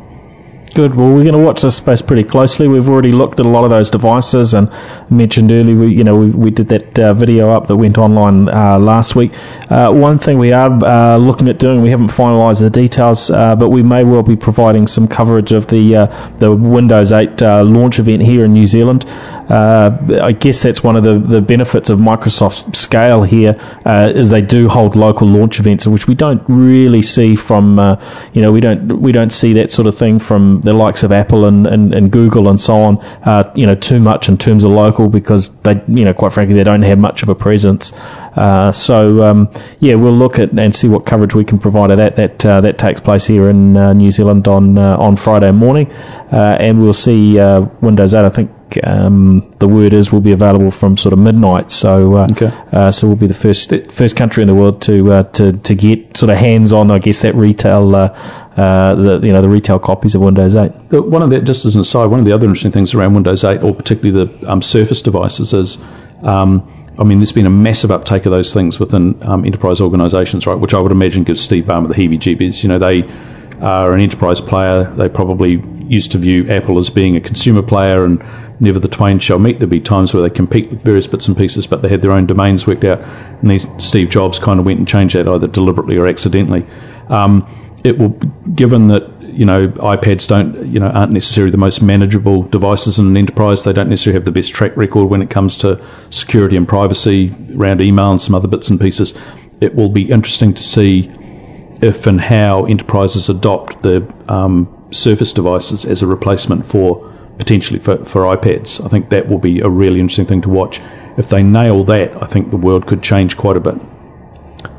Good. 0.73 0.95
Well, 0.95 1.07
we're 1.07 1.23
going 1.23 1.33
to 1.33 1.43
watch 1.43 1.61
this 1.61 1.77
space 1.77 2.01
pretty 2.01 2.23
closely. 2.23 2.67
We've 2.67 2.87
already 2.87 3.11
looked 3.11 3.39
at 3.39 3.45
a 3.45 3.49
lot 3.49 3.63
of 3.63 3.69
those 3.69 3.89
devices, 3.89 4.53
and 4.53 4.71
mentioned 5.09 5.51
earlier, 5.51 5.75
we 5.75 5.87
you 5.87 6.03
know 6.03 6.19
we, 6.19 6.29
we 6.29 6.51
did 6.51 6.67
that 6.67 6.99
uh, 6.99 7.13
video 7.13 7.49
up 7.49 7.67
that 7.67 7.77
went 7.77 7.97
online 7.97 8.49
uh, 8.49 8.77
last 8.77 9.15
week. 9.15 9.31
Uh, 9.71 9.91
one 9.91 10.19
thing 10.19 10.37
we 10.37 10.51
are 10.51 10.71
uh, 10.85 11.17
looking 11.17 11.47
at 11.47 11.57
doing, 11.57 11.81
we 11.81 11.89
haven't 11.89 12.09
finalised 12.09 12.59
the 12.59 12.69
details, 12.69 13.31
uh, 13.31 13.55
but 13.55 13.69
we 13.69 13.81
may 13.81 14.03
well 14.03 14.23
be 14.23 14.35
providing 14.35 14.87
some 14.87 15.07
coverage 15.07 15.51
of 15.51 15.67
the 15.67 15.95
uh, 15.95 16.29
the 16.37 16.53
Windows 16.53 17.11
8 17.11 17.41
launch 17.41 17.97
event 17.97 18.21
here 18.21 18.45
in 18.45 18.53
New 18.53 18.67
Zealand. 18.67 19.05
I 19.49 20.31
guess 20.33 20.61
that's 20.61 20.83
one 20.83 20.95
of 20.95 21.03
the, 21.03 21.19
the 21.19 21.41
benefits 21.41 21.89
of 21.89 21.99
Microsoft's 21.99 22.77
scale 22.77 23.23
here 23.23 23.59
is 23.85 24.29
they 24.29 24.41
do 24.41 24.67
hold 24.67 24.95
local 24.95 25.27
launch 25.27 25.59
events, 25.59 25.87
which 25.87 26.07
we 26.07 26.15
don't 26.15 26.43
really 26.47 27.01
see 27.01 27.35
from 27.35 27.77
you 28.33 28.41
know 28.41 28.51
we 28.51 28.61
don't 28.61 29.01
we 29.01 29.11
don't 29.11 29.31
see 29.31 29.53
that 29.53 29.71
sort 29.71 29.87
of 29.87 29.97
thing 29.97 30.19
from 30.19 30.61
the 30.61 30.73
likes 30.73 31.03
of 31.03 31.11
Apple 31.11 31.45
and, 31.45 31.67
and, 31.67 31.93
and 31.93 32.11
Google 32.11 32.49
and 32.49 32.59
so 32.59 32.75
on, 32.75 32.97
uh, 33.23 33.51
you 33.55 33.65
know, 33.65 33.75
too 33.75 33.99
much 33.99 34.29
in 34.29 34.37
terms 34.37 34.63
of 34.63 34.71
local 34.71 35.09
because 35.09 35.49
they, 35.61 35.81
you 35.87 36.05
know, 36.05 36.13
quite 36.13 36.33
frankly, 36.33 36.55
they 36.55 36.63
don't 36.63 36.83
have 36.83 36.99
much 36.99 37.23
of 37.23 37.29
a 37.29 37.35
presence. 37.35 37.91
Uh, 38.35 38.71
so 38.71 39.23
um, 39.23 39.49
yeah, 39.79 39.95
we'll 39.95 40.13
look 40.13 40.39
at 40.39 40.51
and 40.51 40.75
see 40.75 40.87
what 40.87 41.05
coverage 41.05 41.33
we 41.33 41.43
can 41.43 41.57
provide 41.57 41.91
of 41.91 41.97
that. 41.97 42.15
That 42.15 42.45
uh, 42.45 42.61
that 42.61 42.77
takes 42.77 42.99
place 42.99 43.25
here 43.25 43.49
in 43.49 43.75
uh, 43.75 43.93
New 43.93 44.11
Zealand 44.11 44.47
on 44.47 44.77
uh, 44.77 44.97
on 44.97 45.15
Friday 45.15 45.51
morning, 45.51 45.91
uh, 46.31 46.57
and 46.59 46.81
we'll 46.81 46.93
see 46.93 47.39
Windows 47.81 48.13
8. 48.13 48.25
I 48.25 48.29
think 48.29 48.51
um, 48.83 49.53
the 49.59 49.67
word 49.67 49.93
is 49.93 50.11
will 50.11 50.21
be 50.21 50.31
available 50.31 50.71
from 50.71 50.97
sort 50.97 51.13
of 51.13 51.19
midnight. 51.19 51.71
So, 51.71 52.15
uh, 52.17 52.27
okay. 52.31 52.51
uh, 52.71 52.91
so 52.91 53.07
we'll 53.07 53.15
be 53.15 53.27
the 53.27 53.33
first 53.33 53.71
first 53.91 54.15
country 54.15 54.41
in 54.41 54.47
the 54.47 54.55
world 54.55 54.81
to 54.83 55.11
uh, 55.11 55.23
to 55.23 55.53
to 55.53 55.75
get 55.75 56.17
sort 56.17 56.29
of 56.29 56.37
hands 56.37 56.73
on, 56.73 56.91
I 56.91 56.99
guess, 56.99 57.21
that 57.21 57.35
retail. 57.35 57.89
the 57.91 59.19
you 59.23 59.31
know 59.31 59.41
the 59.41 59.49
retail 59.49 59.79
copies 59.79 60.15
of 60.15 60.21
Windows 60.21 60.55
8. 60.55 60.71
One 60.91 61.21
of 61.21 61.29
the 61.29 61.41
just 61.41 61.65
as 61.65 61.75
an 61.75 61.81
aside, 61.81 62.07
one 62.07 62.19
of 62.19 62.25
the 62.25 62.31
other 62.31 62.45
interesting 62.45 62.71
things 62.71 62.93
around 62.93 63.13
Windows 63.13 63.43
8, 63.43 63.61
or 63.61 63.73
particularly 63.73 64.25
the 64.25 64.51
um, 64.51 64.61
Surface 64.61 65.01
devices, 65.01 65.53
is 65.53 65.77
um, 66.23 66.73
I 66.99 67.03
mean, 67.03 67.19
there's 67.19 67.31
been 67.31 67.45
a 67.45 67.51
massive 67.51 67.91
uptake 67.91 68.25
of 68.25 68.31
those 68.31 68.53
things 68.53 68.79
within 68.79 69.21
um, 69.23 69.45
enterprise 69.45 69.79
organisations, 69.79 70.47
right? 70.47 70.55
Which 70.55 70.73
I 70.73 70.79
would 70.79 70.91
imagine 70.91 71.23
gives 71.23 71.41
Steve 71.41 71.65
Ballmer 71.65 71.89
the 71.89 71.93
heebie-jeebies. 71.93 72.63
You 72.63 72.69
know, 72.69 72.79
they 72.79 73.03
are 73.61 73.93
an 73.93 74.01
enterprise 74.01 74.41
player. 74.41 74.85
They 74.95 75.07
probably 75.07 75.61
used 75.87 76.11
to 76.13 76.17
view 76.17 76.49
Apple 76.49 76.79
as 76.79 76.89
being 76.89 77.15
a 77.15 77.21
consumer 77.21 77.61
player, 77.61 78.03
and 78.03 78.21
never 78.59 78.79
the 78.79 78.87
twain 78.87 79.19
shall 79.19 79.39
meet. 79.39 79.59
There'll 79.59 79.69
be 79.69 79.79
times 79.79 80.13
where 80.13 80.23
they 80.23 80.29
compete 80.29 80.69
with 80.69 80.81
various 80.81 81.07
bits 81.07 81.27
and 81.27 81.37
pieces, 81.37 81.67
but 81.67 81.81
they 81.81 81.89
had 81.89 82.01
their 82.01 82.11
own 82.11 82.25
domains 82.25 82.65
worked 82.65 82.83
out. 82.83 82.99
And 83.41 83.51
these, 83.51 83.67
Steve 83.77 84.09
Jobs 84.09 84.39
kind 84.39 84.59
of 84.59 84.65
went 84.65 84.79
and 84.79 84.87
changed 84.87 85.15
that 85.15 85.27
either 85.27 85.47
deliberately 85.47 85.97
or 85.97 86.07
accidentally. 86.07 86.65
Um, 87.09 87.47
it 87.83 87.97
will, 87.97 88.09
given 88.55 88.87
that 88.87 89.09
you 89.37 89.45
know, 89.45 89.67
iPads 89.67 90.27
don't, 90.27 90.65
you 90.65 90.79
know, 90.79 90.89
aren't 90.89 91.11
necessarily 91.11 91.51
the 91.51 91.57
most 91.57 91.79
manageable 91.83 92.41
devices 92.41 92.97
in 92.97 93.05
an 93.05 93.15
enterprise. 93.15 93.63
They 93.63 93.71
don't 93.71 93.87
necessarily 93.87 94.15
have 94.15 94.25
the 94.25 94.31
best 94.31 94.51
track 94.51 94.75
record 94.75 95.05
when 95.05 95.21
it 95.21 95.29
comes 95.29 95.55
to 95.57 95.79
security 96.09 96.55
and 96.57 96.67
privacy 96.67 97.31
around 97.55 97.79
email 97.79 98.09
and 98.09 98.19
some 98.19 98.33
other 98.33 98.47
bits 98.47 98.69
and 98.69 98.81
pieces. 98.81 99.13
It 99.61 99.75
will 99.75 99.89
be 99.89 100.09
interesting 100.09 100.55
to 100.55 100.63
see 100.63 101.11
if 101.83 102.07
and 102.07 102.19
how 102.19 102.65
enterprises 102.65 103.29
adopt 103.29 103.83
the 103.83 104.11
um, 104.27 104.73
Surface 104.89 105.33
devices 105.33 105.83
as 105.83 106.01
a 106.01 106.07
replacement 106.07 106.65
for 106.65 107.13
potentially 107.37 107.79
for, 107.79 108.03
for 108.05 108.23
iPads. 108.23 108.83
I 108.83 108.89
think 108.89 109.09
that 109.09 109.27
will 109.27 109.39
be 109.39 109.59
a 109.59 109.69
really 109.69 109.99
interesting 109.99 110.25
thing 110.25 110.41
to 110.41 110.49
watch. 110.49 110.81
If 111.17 111.29
they 111.29 111.43
nail 111.43 111.83
that, 111.85 112.21
I 112.21 112.27
think 112.27 112.51
the 112.51 112.57
world 112.57 112.87
could 112.87 113.01
change 113.01 113.37
quite 113.37 113.57
a 113.57 113.59
bit. 113.59 113.75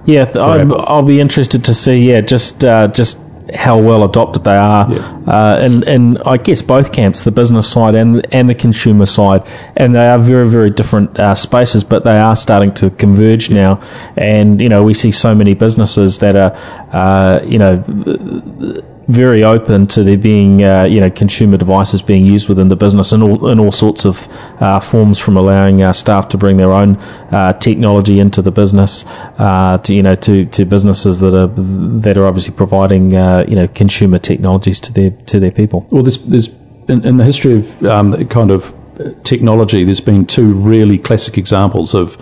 Yeah, 0.07 0.31
I'll 0.35 1.03
be 1.03 1.21
interested 1.21 1.65
to 1.67 1.75
see. 1.75 2.11
Yeah, 2.11 2.21
just 2.23 2.65
uh, 2.65 2.89
just 2.89 3.19
how 3.55 3.79
well 3.81 4.05
adopted 4.05 4.45
they 4.45 4.57
are, 4.57 4.91
yeah. 4.91 4.99
uh, 5.27 5.59
and 5.61 5.85
and 5.85 6.19
I 6.25 6.37
guess 6.37 6.63
both 6.63 6.93
camps, 6.93 7.23
the 7.23 7.31
business 7.31 7.71
side 7.71 7.95
and 7.95 8.27
and 8.35 8.49
the 8.49 8.55
consumer 8.55 9.07
side, 9.07 9.43
and 9.77 9.95
they 9.95 10.07
are 10.09 10.19
very 10.19 10.49
very 10.49 10.71
different 10.71 11.19
uh, 11.19 11.35
spaces, 11.35 11.85
but 11.85 12.05
they 12.05 12.19
are 12.19 12.37
starting 12.37 12.73
to 12.75 12.91
converge 12.91 13.51
yeah. 13.51 13.57
now, 13.57 13.83
and 14.17 14.61
you 14.61 14.69
know 14.69 14.83
we 14.83 14.95
see 14.95 15.13
so 15.13 15.35
many 15.35 15.55
businesses 15.55 16.19
that 16.19 16.37
are, 16.37 16.53
uh, 16.93 17.45
you 17.45 17.59
know 17.59 17.77
very 19.09 19.43
open 19.43 19.87
to 19.87 20.05
there 20.05 20.19
being 20.19 20.63
uh, 20.63 20.85
you 20.85 21.01
know 21.01 21.11
consumer 21.11 21.57
devices 21.57 22.03
being 22.03 22.27
used 22.27 22.49
within 22.49 22.69
the 22.69 22.77
business 22.77 23.11
in 23.13 23.23
all 23.23 23.49
in 23.49 23.59
all 23.59 23.73
sorts 23.73 24.05
of 24.05 24.29
uh, 24.61 24.79
forms, 24.81 25.19
from 25.19 25.37
allowing 25.37 25.83
uh, 25.83 25.93
staff 25.93 26.29
to 26.29 26.37
bring 26.37 26.59
their 26.59 26.73
own 26.73 26.97
uh, 27.33 27.55
technology 27.55 28.21
into 28.21 28.43
the 28.43 28.53
business, 28.53 29.05
uh, 29.39 29.79
to 29.79 29.95
you 29.95 30.03
know 30.03 30.15
to, 30.15 30.45
to 30.47 30.65
businesses 30.65 31.21
that 31.21 31.35
are 31.35 31.49
that 32.01 32.19
are 32.19 32.27
obviously 32.27 32.55
providing 32.55 33.17
uh, 33.17 33.45
you 33.49 33.57
know 33.57 33.67
consumer 33.69 34.19
technologies 34.19 34.79
to 34.79 34.93
their 34.93 35.11
to 35.11 35.41
their 35.41 35.53
people. 35.53 35.87
Well, 35.91 36.03
there's 36.03 36.19
there's 36.19 36.49
in, 36.89 37.05
in 37.05 37.17
the 37.17 37.25
history 37.25 37.55
of 37.55 37.85
um, 37.87 38.29
kind 38.29 38.51
of 38.51 38.75
technology, 39.23 39.85
there's 39.85 40.01
been 40.01 40.27
two 40.27 40.53
really 40.53 40.99
classic 40.99 41.39
examples 41.39 41.95
of 41.95 42.19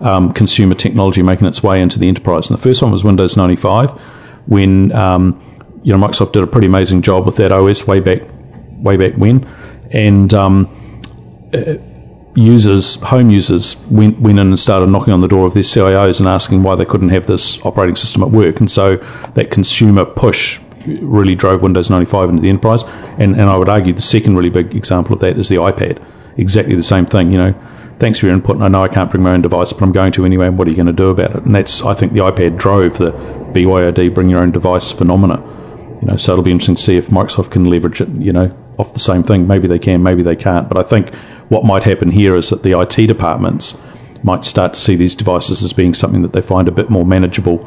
um, 0.00 0.32
consumer 0.32 0.74
technology 0.74 1.22
making 1.22 1.46
its 1.46 1.62
way 1.62 1.82
into 1.82 1.98
the 1.98 2.06
enterprise, 2.06 2.48
and 2.48 2.56
the 2.56 2.62
first 2.62 2.80
one 2.80 2.92
was 2.92 3.02
Windows 3.02 3.36
95 3.36 3.90
when 4.46 4.92
um, 4.92 5.38
you 5.82 5.96
know, 5.96 6.06
Microsoft 6.06 6.32
did 6.32 6.42
a 6.42 6.46
pretty 6.46 6.66
amazing 6.66 7.02
job 7.02 7.26
with 7.26 7.36
that 7.36 7.52
OS 7.52 7.86
way 7.86 8.00
back, 8.00 8.22
way 8.78 8.96
back 8.96 9.14
when, 9.14 9.44
and 9.90 10.32
um, 10.34 11.02
uh, 11.52 11.74
users, 12.34 12.96
home 12.96 13.30
users, 13.30 13.76
went 13.90 14.18
went 14.20 14.38
in 14.38 14.48
and 14.48 14.58
started 14.58 14.88
knocking 14.88 15.12
on 15.12 15.20
the 15.20 15.28
door 15.28 15.46
of 15.46 15.54
their 15.54 15.62
CIOs 15.62 16.20
and 16.20 16.28
asking 16.28 16.62
why 16.62 16.74
they 16.74 16.84
couldn't 16.84 17.10
have 17.10 17.26
this 17.26 17.58
operating 17.64 17.96
system 17.96 18.22
at 18.22 18.30
work, 18.30 18.60
and 18.60 18.70
so 18.70 18.96
that 19.34 19.50
consumer 19.50 20.04
push 20.04 20.60
really 20.86 21.34
drove 21.34 21.60
Windows 21.62 21.90
95 21.90 22.30
into 22.30 22.42
the 22.42 22.48
enterprise, 22.48 22.84
and 23.18 23.34
and 23.34 23.42
I 23.42 23.56
would 23.56 23.68
argue 23.68 23.92
the 23.92 24.02
second 24.02 24.36
really 24.36 24.50
big 24.50 24.74
example 24.74 25.14
of 25.14 25.20
that 25.20 25.38
is 25.38 25.48
the 25.48 25.56
iPad, 25.56 26.04
exactly 26.36 26.74
the 26.74 26.82
same 26.82 27.06
thing, 27.06 27.32
you 27.32 27.38
know 27.38 27.54
thanks 27.98 28.18
for 28.18 28.26
your 28.26 28.34
input. 28.34 28.56
And 28.56 28.64
I 28.64 28.68
know 28.68 28.82
I 28.82 28.88
can't 28.88 29.10
bring 29.10 29.22
my 29.22 29.32
own 29.32 29.42
device, 29.42 29.72
but 29.72 29.82
I'm 29.82 29.92
going 29.92 30.12
to 30.12 30.24
anyway. 30.24 30.46
And 30.46 30.58
what 30.58 30.66
are 30.66 30.70
you 30.70 30.76
going 30.76 30.86
to 30.86 30.92
do 30.92 31.10
about 31.10 31.36
it? 31.36 31.44
And 31.44 31.54
that's, 31.54 31.82
I 31.82 31.94
think, 31.94 32.12
the 32.12 32.20
iPad 32.20 32.56
drove 32.56 32.98
the 32.98 33.12
BYOD, 33.52 34.14
bring 34.14 34.30
your 34.30 34.40
own 34.40 34.52
device 34.52 34.92
phenomena. 34.92 35.42
You 36.00 36.08
know, 36.08 36.16
so 36.16 36.32
it'll 36.32 36.44
be 36.44 36.52
interesting 36.52 36.76
to 36.76 36.82
see 36.82 36.96
if 36.96 37.08
Microsoft 37.08 37.50
can 37.50 37.64
leverage 37.64 38.00
it. 38.00 38.08
You 38.08 38.32
know, 38.32 38.56
off 38.78 38.92
the 38.92 38.98
same 38.98 39.22
thing. 39.22 39.46
Maybe 39.46 39.68
they 39.68 39.78
can, 39.78 40.02
maybe 40.02 40.22
they 40.22 40.36
can't. 40.36 40.68
But 40.68 40.78
I 40.78 40.82
think 40.82 41.14
what 41.48 41.64
might 41.64 41.82
happen 41.82 42.10
here 42.10 42.36
is 42.36 42.50
that 42.50 42.62
the 42.62 42.78
IT 42.80 43.06
departments 43.06 43.76
might 44.22 44.44
start 44.44 44.74
to 44.74 44.80
see 44.80 44.96
these 44.96 45.14
devices 45.14 45.62
as 45.62 45.72
being 45.72 45.94
something 45.94 46.22
that 46.22 46.32
they 46.32 46.42
find 46.42 46.68
a 46.68 46.72
bit 46.72 46.90
more 46.90 47.04
manageable, 47.04 47.58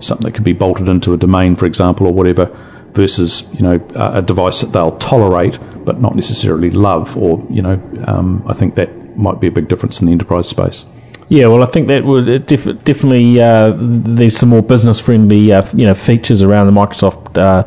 something 0.00 0.24
that 0.24 0.34
can 0.34 0.44
be 0.44 0.52
bolted 0.52 0.88
into 0.88 1.12
a 1.12 1.16
domain, 1.16 1.56
for 1.56 1.66
example, 1.66 2.06
or 2.06 2.12
whatever, 2.12 2.46
versus 2.92 3.46
you 3.52 3.60
know 3.60 3.80
a, 3.94 4.22
device 4.22 4.60
that 4.60 4.72
they'll 4.72 4.96
tolerate 4.98 5.58
but 5.84 6.00
not 6.00 6.14
necessarily 6.14 6.70
love. 6.70 7.16
Or 7.16 7.44
you 7.50 7.62
know, 7.62 7.80
um, 8.06 8.42
I 8.46 8.54
think 8.54 8.76
that 8.76 9.16
might 9.16 9.40
be 9.40 9.48
a 9.48 9.52
big 9.52 9.68
difference 9.68 10.00
in 10.00 10.06
the 10.06 10.12
enterprise 10.12 10.48
space. 10.48 10.86
Yeah, 11.28 11.46
well, 11.46 11.62
I 11.62 11.66
think 11.66 11.88
that 11.88 12.04
would 12.04 12.46
def- 12.46 12.84
definitely 12.84 13.40
uh, 13.40 13.72
there's 13.78 14.36
some 14.36 14.50
more 14.50 14.62
business 14.62 15.00
friendly 15.00 15.52
uh, 15.52 15.66
you 15.74 15.86
know 15.86 15.94
features 15.94 16.42
around 16.42 16.66
the 16.66 16.72
Microsoft 16.72 17.38
uh, 17.38 17.64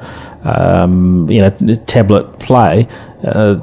um, 0.48 1.30
you 1.30 1.42
know 1.42 1.50
tablet 1.88 2.40
play. 2.40 2.88
Uh, 3.24 3.60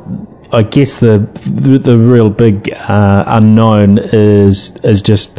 I 0.52 0.62
guess 0.62 0.98
the 0.98 1.18
the, 1.46 1.96
real 1.96 2.28
big 2.28 2.72
uh, 2.72 3.24
unknown 3.26 3.98
is 3.98 4.76
is 4.78 5.00
just 5.00 5.38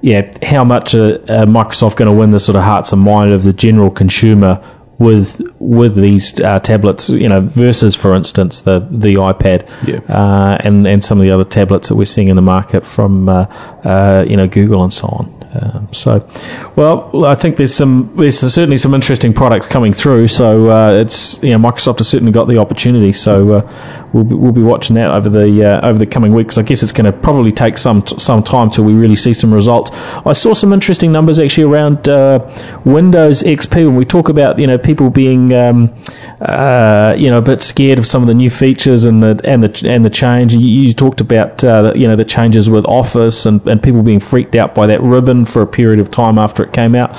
yeah 0.00 0.32
how 0.44 0.64
much 0.64 0.92
Microsoft 0.92 1.96
going 1.96 2.10
to 2.10 2.14
win 2.14 2.30
the 2.30 2.40
sort 2.40 2.56
of 2.56 2.62
hearts 2.62 2.92
and 2.92 3.02
mind 3.02 3.32
of 3.32 3.42
the 3.42 3.52
general 3.52 3.90
consumer 3.90 4.64
with 5.00 5.40
with 5.58 5.96
these 5.96 6.38
uh, 6.42 6.60
tablets, 6.60 7.08
you 7.08 7.28
know, 7.28 7.40
versus, 7.40 7.96
for 7.96 8.14
instance, 8.14 8.60
the 8.60 8.86
the 8.90 9.14
iPad 9.14 9.66
yeah. 9.88 10.00
uh, 10.14 10.58
and 10.60 10.86
and 10.86 11.02
some 11.02 11.18
of 11.18 11.24
the 11.24 11.30
other 11.30 11.44
tablets 11.44 11.88
that 11.88 11.96
we're 11.96 12.04
seeing 12.04 12.28
in 12.28 12.36
the 12.36 12.42
market 12.42 12.86
from 12.86 13.28
uh, 13.28 13.46
uh 13.82 14.24
you 14.28 14.36
know 14.36 14.46
Google 14.46 14.84
and 14.84 14.92
so 14.92 15.08
on. 15.08 15.40
Um, 15.52 15.92
so, 15.92 16.28
well, 16.76 17.24
I 17.24 17.34
think 17.34 17.56
there's 17.56 17.74
some 17.74 18.12
there's 18.14 18.38
certainly 18.38 18.76
some 18.76 18.94
interesting 18.94 19.32
products 19.32 19.66
coming 19.66 19.92
through. 19.92 20.28
So 20.28 20.70
uh, 20.70 20.92
it's 20.92 21.42
you 21.42 21.50
know 21.50 21.58
Microsoft 21.58 21.98
has 21.98 22.08
certainly 22.08 22.30
got 22.32 22.46
the 22.46 22.58
opportunity. 22.58 23.12
So 23.12 23.54
uh, 23.54 23.99
we'll 24.12 24.24
be, 24.24 24.34
we'll 24.34 24.52
be 24.52 24.62
watching 24.62 24.96
that 24.96 25.10
over 25.10 25.28
the 25.28 25.64
uh, 25.64 25.86
over 25.86 25.98
the 25.98 26.06
coming 26.06 26.32
weeks. 26.32 26.58
I 26.58 26.62
guess 26.62 26.82
it's 26.82 26.92
going 26.92 27.10
to 27.10 27.12
probably 27.12 27.52
take 27.52 27.78
some 27.78 28.06
some 28.06 28.42
time 28.42 28.70
till 28.70 28.84
we 28.84 28.92
really 28.92 29.16
see 29.16 29.34
some 29.34 29.52
results. 29.52 29.90
I 29.92 30.32
saw 30.32 30.54
some 30.54 30.72
interesting 30.72 31.12
numbers 31.12 31.38
actually 31.38 31.64
around 31.64 32.08
uh, 32.08 32.48
Windows 32.84 33.42
XP 33.42 33.86
when 33.86 33.96
we 33.96 34.04
talk 34.04 34.28
about 34.28 34.58
you 34.58 34.66
know 34.66 34.78
people 34.78 35.10
being 35.10 35.52
um, 35.54 35.94
uh, 36.40 37.14
you 37.16 37.30
know 37.30 37.38
a 37.38 37.42
bit 37.42 37.62
scared 37.62 37.98
of 37.98 38.06
some 38.06 38.22
of 38.22 38.28
the 38.28 38.34
new 38.34 38.50
features 38.50 39.04
and 39.04 39.22
the 39.22 39.40
and 39.44 39.62
the 39.62 39.88
and 39.88 40.04
the 40.04 40.10
change. 40.10 40.54
You, 40.54 40.60
you 40.60 40.92
talked 40.92 41.20
about 41.20 41.62
uh, 41.64 41.82
the, 41.82 41.98
you 41.98 42.06
know 42.06 42.16
the 42.16 42.24
changes 42.24 42.68
with 42.68 42.84
Office 42.86 43.46
and, 43.46 43.66
and 43.68 43.82
people 43.82 44.02
being 44.02 44.20
freaked 44.20 44.54
out 44.54 44.74
by 44.74 44.86
that 44.86 45.02
ribbon 45.02 45.44
for 45.44 45.62
a 45.62 45.66
period 45.66 46.00
of 46.00 46.10
time 46.10 46.38
after 46.38 46.62
it 46.62 46.72
came 46.72 46.94
out. 46.94 47.16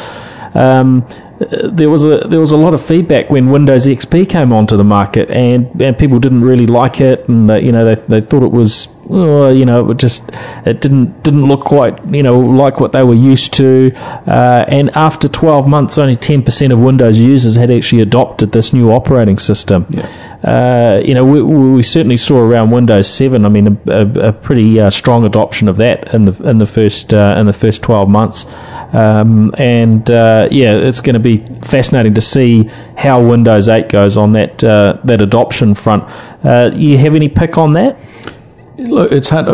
Um, 0.54 1.08
there 1.50 1.90
was 1.90 2.04
a 2.04 2.20
there 2.20 2.40
was 2.40 2.52
a 2.52 2.58
lot 2.58 2.74
of 2.74 2.86
feedback 2.86 3.30
when 3.30 3.50
Windows 3.50 3.88
XP 3.88 4.30
came 4.30 4.54
onto 4.54 4.78
the 4.78 4.84
market, 4.84 5.30
and, 5.32 5.82
and 5.82 5.98
people 5.98 6.20
didn't 6.20 6.42
really 6.42 6.68
like 6.68 7.02
it, 7.02 7.28
and 7.28 7.50
uh, 7.50 7.56
you 7.56 7.72
know 7.72 7.84
they, 7.84 7.96
they 8.20 8.22
thought 8.22 8.44
it 8.44 8.52
was 8.52 8.88
uh, 9.10 9.50
you 9.50 9.66
know 9.66 9.90
it 9.90 9.98
just 9.98 10.30
it 10.66 10.82
didn't 10.82 11.24
didn't 11.24 11.46
look 11.46 11.62
quite 11.62 12.04
you 12.14 12.22
know 12.22 12.40
like 12.40 12.80
what 12.80 12.92
they 12.92 13.04
were 13.04 13.16
used 13.16 13.54
to, 13.54 13.92
uh, 14.28 14.66
and 14.68 14.96
after 14.96 15.28
12 15.28 15.68
months, 15.68 15.98
only 15.98 16.16
10% 16.16 16.72
of 16.72 16.80
Windows 16.80 17.20
users 17.20 17.56
had 17.56 17.72
actually 17.72 18.02
adopted 18.02 18.52
this 18.52 18.72
new 18.72 18.92
operating 18.92 19.40
system. 19.40 19.88
Yeah. 19.90 20.31
Uh, 20.44 21.02
you 21.06 21.14
know, 21.14 21.24
we, 21.24 21.42
we, 21.42 21.84
certainly 21.84 22.18
saw 22.18 22.40
around 22.40 22.72
Windows 22.72 23.08
7. 23.08 23.46
I 23.46 23.50
mean, 23.50 23.68
a, 23.68 23.92
a, 23.92 24.30
a 24.30 24.34
pretty 24.34 24.80
uh, 24.80 24.90
strong 24.90 25.24
adoption 25.24 25.68
of 25.68 25.78
that 25.78 26.12
in 26.16 26.26
the 26.26 26.50
in 26.50 26.58
the 26.58 26.66
first 26.66 27.14
uh, 27.14 27.36
in 27.38 27.46
the 27.46 27.54
first 27.54 27.84
12 27.84 28.10
months. 28.10 28.48
Um, 28.94 29.54
and 29.58 30.10
uh, 30.10 30.50
yeah, 30.50 30.76
it's 30.76 31.00
going 31.00 31.14
to 31.14 31.20
be 31.20 31.38
fascinating 31.62 32.16
to 32.16 32.22
see 32.22 32.64
how 32.98 33.24
Windows 33.24 33.70
8 33.70 33.88
goes 33.88 34.18
on 34.18 34.34
that 34.34 34.64
uh, 34.64 34.98
that 35.04 35.22
adoption 35.22 35.76
front. 35.76 36.04
Uh, 36.44 36.72
you 36.74 36.98
have 36.98 37.14
any 37.14 37.30
pick 37.30 37.60
on 37.60 37.74
that? 37.74 38.00
Look, 38.78 39.12
it's 39.12 39.30
hard. 39.30 39.46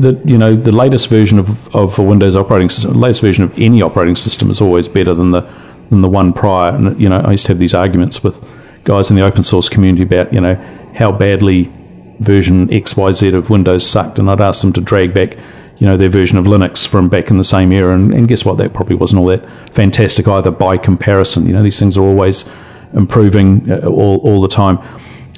The 0.00 0.20
you 0.24 0.38
know 0.38 0.56
the 0.56 0.72
latest 0.72 1.08
version 1.08 1.38
of, 1.38 1.74
of 1.74 1.98
a 1.98 2.02
Windows 2.02 2.36
operating 2.36 2.70
system, 2.70 2.94
the 2.94 2.98
latest 2.98 3.20
version 3.20 3.44
of 3.44 3.56
any 3.58 3.82
operating 3.82 4.16
system 4.16 4.50
is 4.50 4.62
always 4.62 4.88
better 4.88 5.12
than 5.12 5.32
the 5.32 5.42
than 5.90 6.00
the 6.00 6.08
one 6.08 6.32
prior. 6.32 6.74
And 6.74 6.98
you 6.98 7.10
know, 7.10 7.20
I 7.20 7.32
used 7.32 7.44
to 7.46 7.52
have 7.52 7.58
these 7.58 7.74
arguments 7.74 8.24
with 8.24 8.42
guys 8.84 9.10
in 9.10 9.16
the 9.16 9.22
open 9.22 9.42
source 9.42 9.68
community 9.68 10.02
about 10.02 10.32
you 10.32 10.40
know 10.40 10.54
how 10.94 11.10
badly 11.10 11.72
version 12.20 12.68
XYZ 12.68 13.34
of 13.34 13.50
Windows 13.50 13.86
sucked, 13.86 14.18
and 14.18 14.30
I'd 14.30 14.40
ask 14.40 14.60
them 14.60 14.72
to 14.74 14.80
drag 14.80 15.12
back 15.12 15.36
you 15.78 15.86
know, 15.86 15.96
their 15.96 16.08
version 16.08 16.38
of 16.38 16.44
Linux 16.44 16.86
from 16.86 17.08
back 17.08 17.30
in 17.30 17.38
the 17.38 17.44
same 17.44 17.72
era. 17.72 17.94
And, 17.94 18.12
and 18.12 18.28
guess 18.28 18.44
what? 18.44 18.58
That 18.58 18.72
probably 18.72 18.96
wasn't 18.96 19.20
all 19.20 19.26
that 19.26 19.44
fantastic 19.70 20.28
either 20.28 20.50
by 20.50 20.76
comparison. 20.76 21.46
You 21.46 21.52
know, 21.52 21.62
these 21.62 21.78
things 21.78 21.96
are 21.96 22.02
always 22.02 22.44
improving 22.92 23.70
uh, 23.70 23.86
all, 23.86 24.18
all 24.18 24.40
the 24.40 24.48
time. 24.48 24.78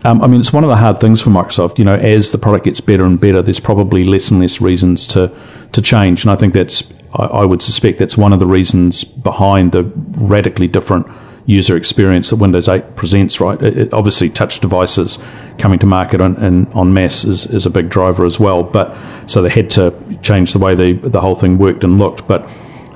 Um, 0.04 0.22
I 0.22 0.26
mean, 0.26 0.40
it's 0.40 0.52
one 0.52 0.62
of 0.62 0.68
the 0.68 0.76
hard 0.76 1.00
things 1.00 1.22
for 1.22 1.30
Microsoft. 1.30 1.78
You 1.78 1.84
know, 1.84 1.94
as 1.94 2.32
the 2.32 2.38
product 2.38 2.66
gets 2.66 2.80
better 2.80 3.04
and 3.04 3.18
better, 3.18 3.42
there's 3.42 3.60
probably 3.60 4.04
less 4.04 4.30
and 4.30 4.40
less 4.40 4.60
reasons 4.60 5.06
to 5.08 5.32
to 5.72 5.82
change. 5.82 6.22
And 6.22 6.30
I 6.30 6.36
think 6.36 6.54
that's, 6.54 6.84
I, 7.14 7.24
I 7.24 7.44
would 7.44 7.60
suspect 7.60 7.98
that's 7.98 8.16
one 8.16 8.32
of 8.32 8.38
the 8.38 8.46
reasons 8.46 9.02
behind 9.02 9.72
the 9.72 9.84
radically 10.16 10.68
different 10.68 11.06
user 11.46 11.76
experience 11.76 12.30
that 12.30 12.36
Windows 12.36 12.68
8 12.68 12.96
presents, 12.96 13.40
right? 13.40 13.60
It, 13.62 13.78
it 13.78 13.92
obviously, 13.92 14.28
touch 14.28 14.60
devices 14.60 15.18
coming 15.58 15.78
to 15.78 15.86
market 15.86 16.20
on, 16.20 16.36
in, 16.42 16.70
on 16.72 16.92
mass 16.92 17.24
is, 17.24 17.46
is 17.46 17.64
a 17.64 17.70
big 17.70 17.88
driver 17.88 18.24
as 18.24 18.38
well. 18.38 18.62
But 18.62 18.96
so 19.26 19.42
they 19.42 19.48
had 19.48 19.70
to 19.70 19.94
change 20.22 20.52
the 20.52 20.58
way 20.58 20.74
the 20.74 20.92
the 20.92 21.20
whole 21.20 21.34
thing 21.34 21.58
worked 21.58 21.84
and 21.84 21.98
looked. 21.98 22.26
But 22.26 22.48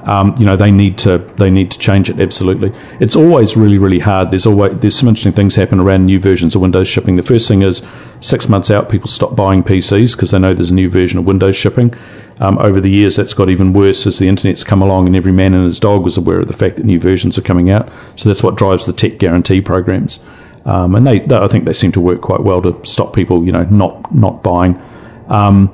um, 0.04 0.34
you 0.38 0.46
know 0.46 0.56
they 0.56 0.70
need 0.70 0.96
to 0.98 1.18
they 1.36 1.50
need 1.50 1.70
to 1.70 1.78
change 1.78 2.08
it 2.08 2.20
absolutely. 2.20 2.72
It's 3.00 3.16
always 3.16 3.56
really 3.56 3.78
really 3.78 3.98
hard. 3.98 4.30
There's 4.30 4.46
always 4.46 4.78
there's 4.78 4.96
some 4.96 5.08
interesting 5.08 5.32
things 5.32 5.54
happen 5.54 5.80
around 5.80 6.06
new 6.06 6.18
versions 6.18 6.54
of 6.54 6.60
Windows 6.60 6.88
shipping. 6.88 7.16
The 7.16 7.22
first 7.22 7.48
thing 7.48 7.62
is 7.62 7.82
six 8.20 8.48
months 8.48 8.70
out, 8.70 8.88
people 8.88 9.08
stop 9.08 9.36
buying 9.36 9.62
PCs 9.62 10.12
because 10.16 10.30
they 10.30 10.38
know 10.38 10.54
there's 10.54 10.70
a 10.70 10.74
new 10.74 10.90
version 10.90 11.18
of 11.18 11.24
Windows 11.24 11.56
shipping. 11.56 11.94
Um, 12.40 12.56
over 12.58 12.80
the 12.80 12.90
years, 12.90 13.16
that's 13.16 13.34
got 13.34 13.50
even 13.50 13.74
worse 13.74 14.06
as 14.06 14.18
the 14.18 14.26
internet's 14.26 14.64
come 14.64 14.80
along, 14.80 15.06
and 15.06 15.14
every 15.14 15.32
man 15.32 15.52
and 15.52 15.66
his 15.66 15.78
dog 15.78 16.02
was 16.02 16.16
aware 16.16 16.40
of 16.40 16.46
the 16.46 16.54
fact 16.54 16.76
that 16.76 16.86
new 16.86 16.98
versions 16.98 17.36
are 17.36 17.42
coming 17.42 17.68
out. 17.68 17.90
So 18.16 18.30
that's 18.30 18.42
what 18.42 18.56
drives 18.56 18.86
the 18.86 18.94
tech 18.94 19.18
guarantee 19.18 19.60
programs, 19.60 20.20
um, 20.64 20.94
and 20.94 21.06
they, 21.06 21.18
they, 21.18 21.36
I 21.36 21.48
think 21.48 21.66
they 21.66 21.74
seem 21.74 21.92
to 21.92 22.00
work 22.00 22.22
quite 22.22 22.40
well 22.40 22.62
to 22.62 22.80
stop 22.86 23.14
people, 23.14 23.44
you 23.44 23.52
know, 23.52 23.64
not 23.64 24.14
not 24.14 24.42
buying. 24.42 24.80
Um, 25.28 25.70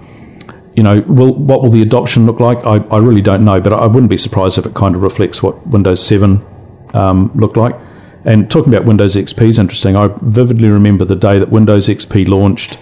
you 0.76 0.82
know, 0.82 1.00
will, 1.02 1.34
what 1.34 1.62
will 1.62 1.70
the 1.70 1.82
adoption 1.82 2.26
look 2.26 2.38
like? 2.38 2.58
I, 2.58 2.76
I 2.94 2.98
really 2.98 3.22
don't 3.22 3.44
know, 3.44 3.60
but 3.60 3.72
I 3.72 3.86
wouldn't 3.86 4.10
be 4.10 4.18
surprised 4.18 4.58
if 4.58 4.66
it 4.66 4.74
kind 4.74 4.94
of 4.94 5.02
reflects 5.02 5.42
what 5.42 5.66
Windows 5.66 6.06
7 6.06 6.44
um, 6.94 7.30
looked 7.34 7.56
like. 7.56 7.74
And 8.24 8.50
talking 8.50 8.74
about 8.74 8.86
Windows 8.86 9.14
XP 9.14 9.40
is 9.42 9.58
interesting. 9.58 9.96
I 9.96 10.08
vividly 10.22 10.68
remember 10.68 11.04
the 11.04 11.16
day 11.16 11.38
that 11.38 11.48
Windows 11.48 11.88
XP 11.88 12.28
launched 12.28 12.78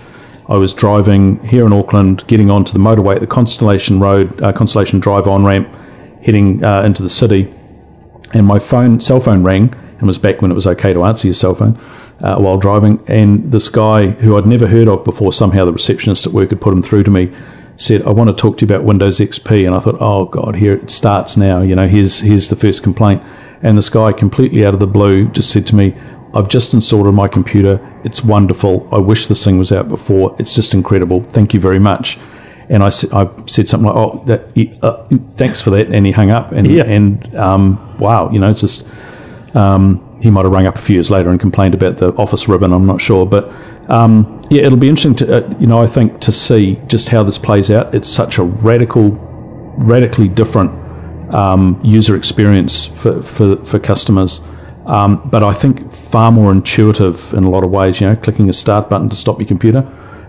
I 0.46 0.58
was 0.58 0.74
driving 0.74 1.42
here 1.48 1.64
in 1.64 1.72
Auckland, 1.72 2.26
getting 2.26 2.50
onto 2.50 2.72
the 2.72 2.78
motorway 2.78 3.14
at 3.14 3.22
the 3.22 3.26
Constellation 3.26 3.98
Road, 3.98 4.42
uh, 4.42 4.52
Constellation 4.52 5.00
Drive 5.00 5.26
on 5.26 5.44
ramp, 5.44 5.68
heading 6.22 6.62
uh, 6.62 6.82
into 6.82 7.02
the 7.02 7.08
city, 7.08 7.52
and 8.34 8.46
my 8.46 8.58
phone, 8.58 9.00
cell 9.00 9.20
phone 9.20 9.42
rang, 9.42 9.74
and 9.98 10.06
was 10.06 10.18
back 10.18 10.42
when 10.42 10.50
it 10.50 10.54
was 10.54 10.66
okay 10.66 10.92
to 10.92 11.04
answer 11.04 11.28
your 11.28 11.34
cell 11.34 11.54
phone 11.54 11.78
uh, 12.20 12.36
while 12.36 12.58
driving. 12.58 13.02
And 13.08 13.50
this 13.52 13.70
guy, 13.70 14.08
who 14.08 14.36
I'd 14.36 14.46
never 14.46 14.66
heard 14.66 14.86
of 14.86 15.02
before, 15.02 15.32
somehow 15.32 15.64
the 15.64 15.72
receptionist 15.72 16.26
at 16.26 16.34
work 16.34 16.50
had 16.50 16.60
put 16.60 16.74
him 16.74 16.82
through 16.82 17.04
to 17.04 17.10
me, 17.10 17.34
said, 17.76 18.02
"I 18.02 18.10
want 18.10 18.30
to 18.30 18.36
talk 18.36 18.58
to 18.58 18.66
you 18.66 18.72
about 18.72 18.84
Windows 18.84 19.20
XP." 19.20 19.66
And 19.66 19.74
I 19.74 19.80
thought, 19.80 19.96
"Oh 20.00 20.26
God, 20.26 20.56
here 20.56 20.74
it 20.74 20.90
starts 20.90 21.36
now." 21.36 21.60
You 21.60 21.74
know, 21.74 21.86
here's 21.86 22.20
here's 22.20 22.48
the 22.48 22.56
first 22.56 22.82
complaint. 22.82 23.22
And 23.62 23.78
this 23.78 23.88
guy, 23.88 24.12
completely 24.12 24.66
out 24.66 24.74
of 24.74 24.80
the 24.80 24.86
blue, 24.86 25.26
just 25.28 25.50
said 25.50 25.66
to 25.68 25.74
me, 25.74 25.94
I've 26.34 26.48
just 26.48 26.74
installed 26.74 27.06
on 27.06 27.14
my 27.14 27.28
computer. 27.28 27.80
It's 28.02 28.22
wonderful. 28.24 28.88
I 28.92 28.98
wish 28.98 29.28
this 29.28 29.44
thing 29.44 29.56
was 29.56 29.70
out 29.70 29.88
before. 29.88 30.34
It's 30.38 30.54
just 30.54 30.74
incredible. 30.74 31.22
Thank 31.22 31.54
you 31.54 31.60
very 31.60 31.78
much. 31.78 32.18
And 32.68 32.82
I, 32.82 32.88
I 33.12 33.30
said 33.46 33.68
something 33.68 33.86
like, 33.86 33.96
"Oh, 33.96 34.22
that, 34.26 34.48
uh, 34.82 35.06
thanks 35.36 35.60
for 35.60 35.70
that," 35.70 35.88
and 35.88 36.04
he 36.04 36.12
hung 36.12 36.30
up. 36.30 36.50
And 36.52 36.66
yeah. 36.66 36.84
and 36.84 37.34
um, 37.36 37.98
wow, 37.98 38.30
you 38.30 38.40
know, 38.40 38.50
it's 38.50 38.62
just 38.62 38.86
um, 39.54 40.18
he 40.20 40.30
might 40.30 40.44
have 40.44 40.52
rung 40.52 40.66
up 40.66 40.76
a 40.76 40.80
few 40.80 40.94
years 40.94 41.10
later 41.10 41.30
and 41.30 41.38
complained 41.38 41.74
about 41.74 41.98
the 41.98 42.12
office 42.14 42.48
ribbon. 42.48 42.72
I'm 42.72 42.86
not 42.86 43.00
sure, 43.00 43.26
but 43.26 43.52
um, 43.88 44.42
yeah, 44.54 44.62
it'll 44.62 44.78
be 44.78 44.88
interesting 44.88 45.16
to 45.16 45.38
uh, 45.38 45.58
you 45.58 45.66
know 45.66 45.78
I 45.78 45.88
think 45.88 46.20
to 46.20 46.30
see 46.30 46.80
just 46.86 47.08
how 47.08 47.24
this 47.24 47.38
plays 47.38 47.72
out. 47.72 47.92
It's 47.92 48.08
such 48.08 48.38
a 48.38 48.44
radical, 48.44 49.10
radically 49.76 50.28
different 50.28 50.72
um, 51.34 51.80
user 51.82 52.14
experience 52.14 52.86
for, 52.86 53.20
for 53.22 53.56
for 53.64 53.80
customers. 53.80 54.40
Um, 54.86 55.28
but 55.28 55.42
I 55.42 55.54
think 55.54 55.90
far 55.92 56.30
more 56.30 56.52
intuitive 56.52 57.34
in 57.34 57.42
a 57.42 57.50
lot 57.50 57.64
of 57.64 57.70
ways. 57.70 58.00
You 58.00 58.08
know, 58.08 58.16
clicking 58.16 58.48
a 58.48 58.52
start 58.52 58.88
button 58.88 59.08
to 59.08 59.16
stop 59.16 59.40
your 59.40 59.48
computer. 59.48 59.84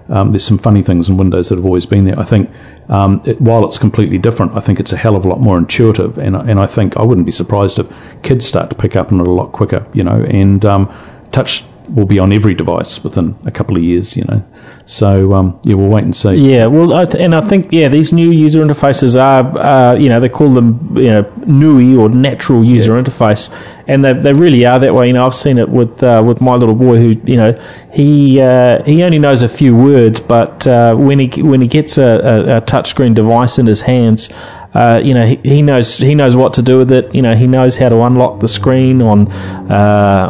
Um, 0.09 0.32
there's 0.32 0.45
some 0.45 0.57
funny 0.57 0.82
things 0.82 1.07
in 1.07 1.17
Windows 1.17 1.49
that 1.49 1.55
have 1.55 1.65
always 1.65 1.86
been 1.86 2.05
there. 2.05 2.19
I 2.19 2.23
think 2.23 2.49
um, 2.89 3.21
it, 3.26 3.39
while 3.41 3.63
it's 3.65 3.78
completely 3.78 4.17
different, 4.17 4.55
I 4.55 4.59
think 4.59 4.80
it's 4.80 4.91
a 4.91 4.97
hell 4.97 5.15
of 5.15 5.26
a 5.26 5.28
lot 5.28 5.39
more 5.39 5.57
intuitive, 5.59 6.17
and 6.17 6.36
and 6.36 6.59
I 6.59 6.65
think 6.65 6.97
I 6.97 7.03
wouldn't 7.03 7.28
be 7.28 7.32
surprised 7.32 7.78
if 7.78 7.88
kids 8.23 8.43
start 8.43 8.71
to 8.71 8.76
pick 8.76 8.95
up 8.95 9.11
on 9.11 9.19
it 9.19 9.28
a 9.28 9.32
lot 9.32 9.51
quicker. 9.51 9.86
You 9.93 10.03
know, 10.03 10.23
and 10.23 10.65
um, 10.65 10.91
touch 11.32 11.63
will 11.90 12.06
be 12.06 12.20
on 12.20 12.32
every 12.32 12.54
device 12.54 13.04
within 13.04 13.38
a 13.46 13.52
couple 13.52 13.76
of 13.76 13.84
years. 13.84 14.16
You 14.16 14.24
know, 14.26 14.46
so 14.86 15.34
um, 15.34 15.60
yeah, 15.64 15.76
we'll 15.76 15.90
wait 15.90 16.04
and 16.04 16.16
see. 16.16 16.36
Yeah, 16.36 16.68
well, 16.68 16.94
I 16.94 17.06
th- 17.06 17.24
and 17.24 17.34
I 17.34 17.42
think 17.42 17.70
yeah, 17.72 17.88
these 17.90 18.12
new 18.12 18.32
user 18.32 18.64
interfaces 18.64 19.20
are 19.20 19.58
uh, 19.58 19.96
you 19.96 20.10
know 20.10 20.20
they 20.20 20.30
call 20.30 20.54
them 20.54 20.96
you 20.98 21.10
know 21.10 21.34
NUI 21.48 21.96
or 21.96 22.10
natural 22.10 22.64
user 22.64 22.96
yeah. 22.96 23.04
interface, 23.04 23.50
and 23.88 24.06
they, 24.06 24.14
they 24.14 24.34
really 24.34 24.66
are 24.66 24.80
that 24.80 24.94
way. 24.94 25.08
You 25.08 25.14
know, 25.14 25.26
I've 25.26 25.36
seen 25.36 25.58
it 25.58 25.70
with 25.70 26.04
uh, 26.04 26.24
with 26.26 26.42
my 26.42 26.56
little 26.56 26.76
boy 26.76 26.98
who 26.98 27.10
you 27.26 27.38
know 27.38 27.60
he 27.92 28.40
uh, 28.42 28.84
he 28.84 29.02
only 29.04 29.20
knows 29.20 29.42
a 29.42 29.50
few 29.50 29.76
words, 29.76 30.20
but 30.20 30.68
uh, 30.68 30.96
when 30.96 31.20
he 31.20 31.42
when 31.42 31.62
he 31.62 31.68
gets 31.68 31.98
a, 31.98 32.04
a, 32.04 32.58
a 32.58 32.62
touchscreen 32.62 33.14
device 33.16 33.58
in 33.58 33.66
his 33.66 33.82
hands. 33.82 34.30
Uh, 34.76 34.99
you 35.01 35.13
know, 35.13 35.26
he, 35.26 35.38
he, 35.38 35.61
knows 35.61 35.97
he 35.97 36.13
knows 36.15 36.36
what 36.36 36.53
to 36.55 36.61
do 36.61 36.78
with 36.78 36.91
it. 36.91 37.15
You 37.15 37.21
know, 37.21 37.34
he 37.34 37.47
knows 37.47 37.78
how 37.78 37.88
to 37.88 38.01
unlock 38.01 38.41
the 38.41 38.47
screen 38.49 39.01
on 39.01 39.32
uh, 39.71 40.28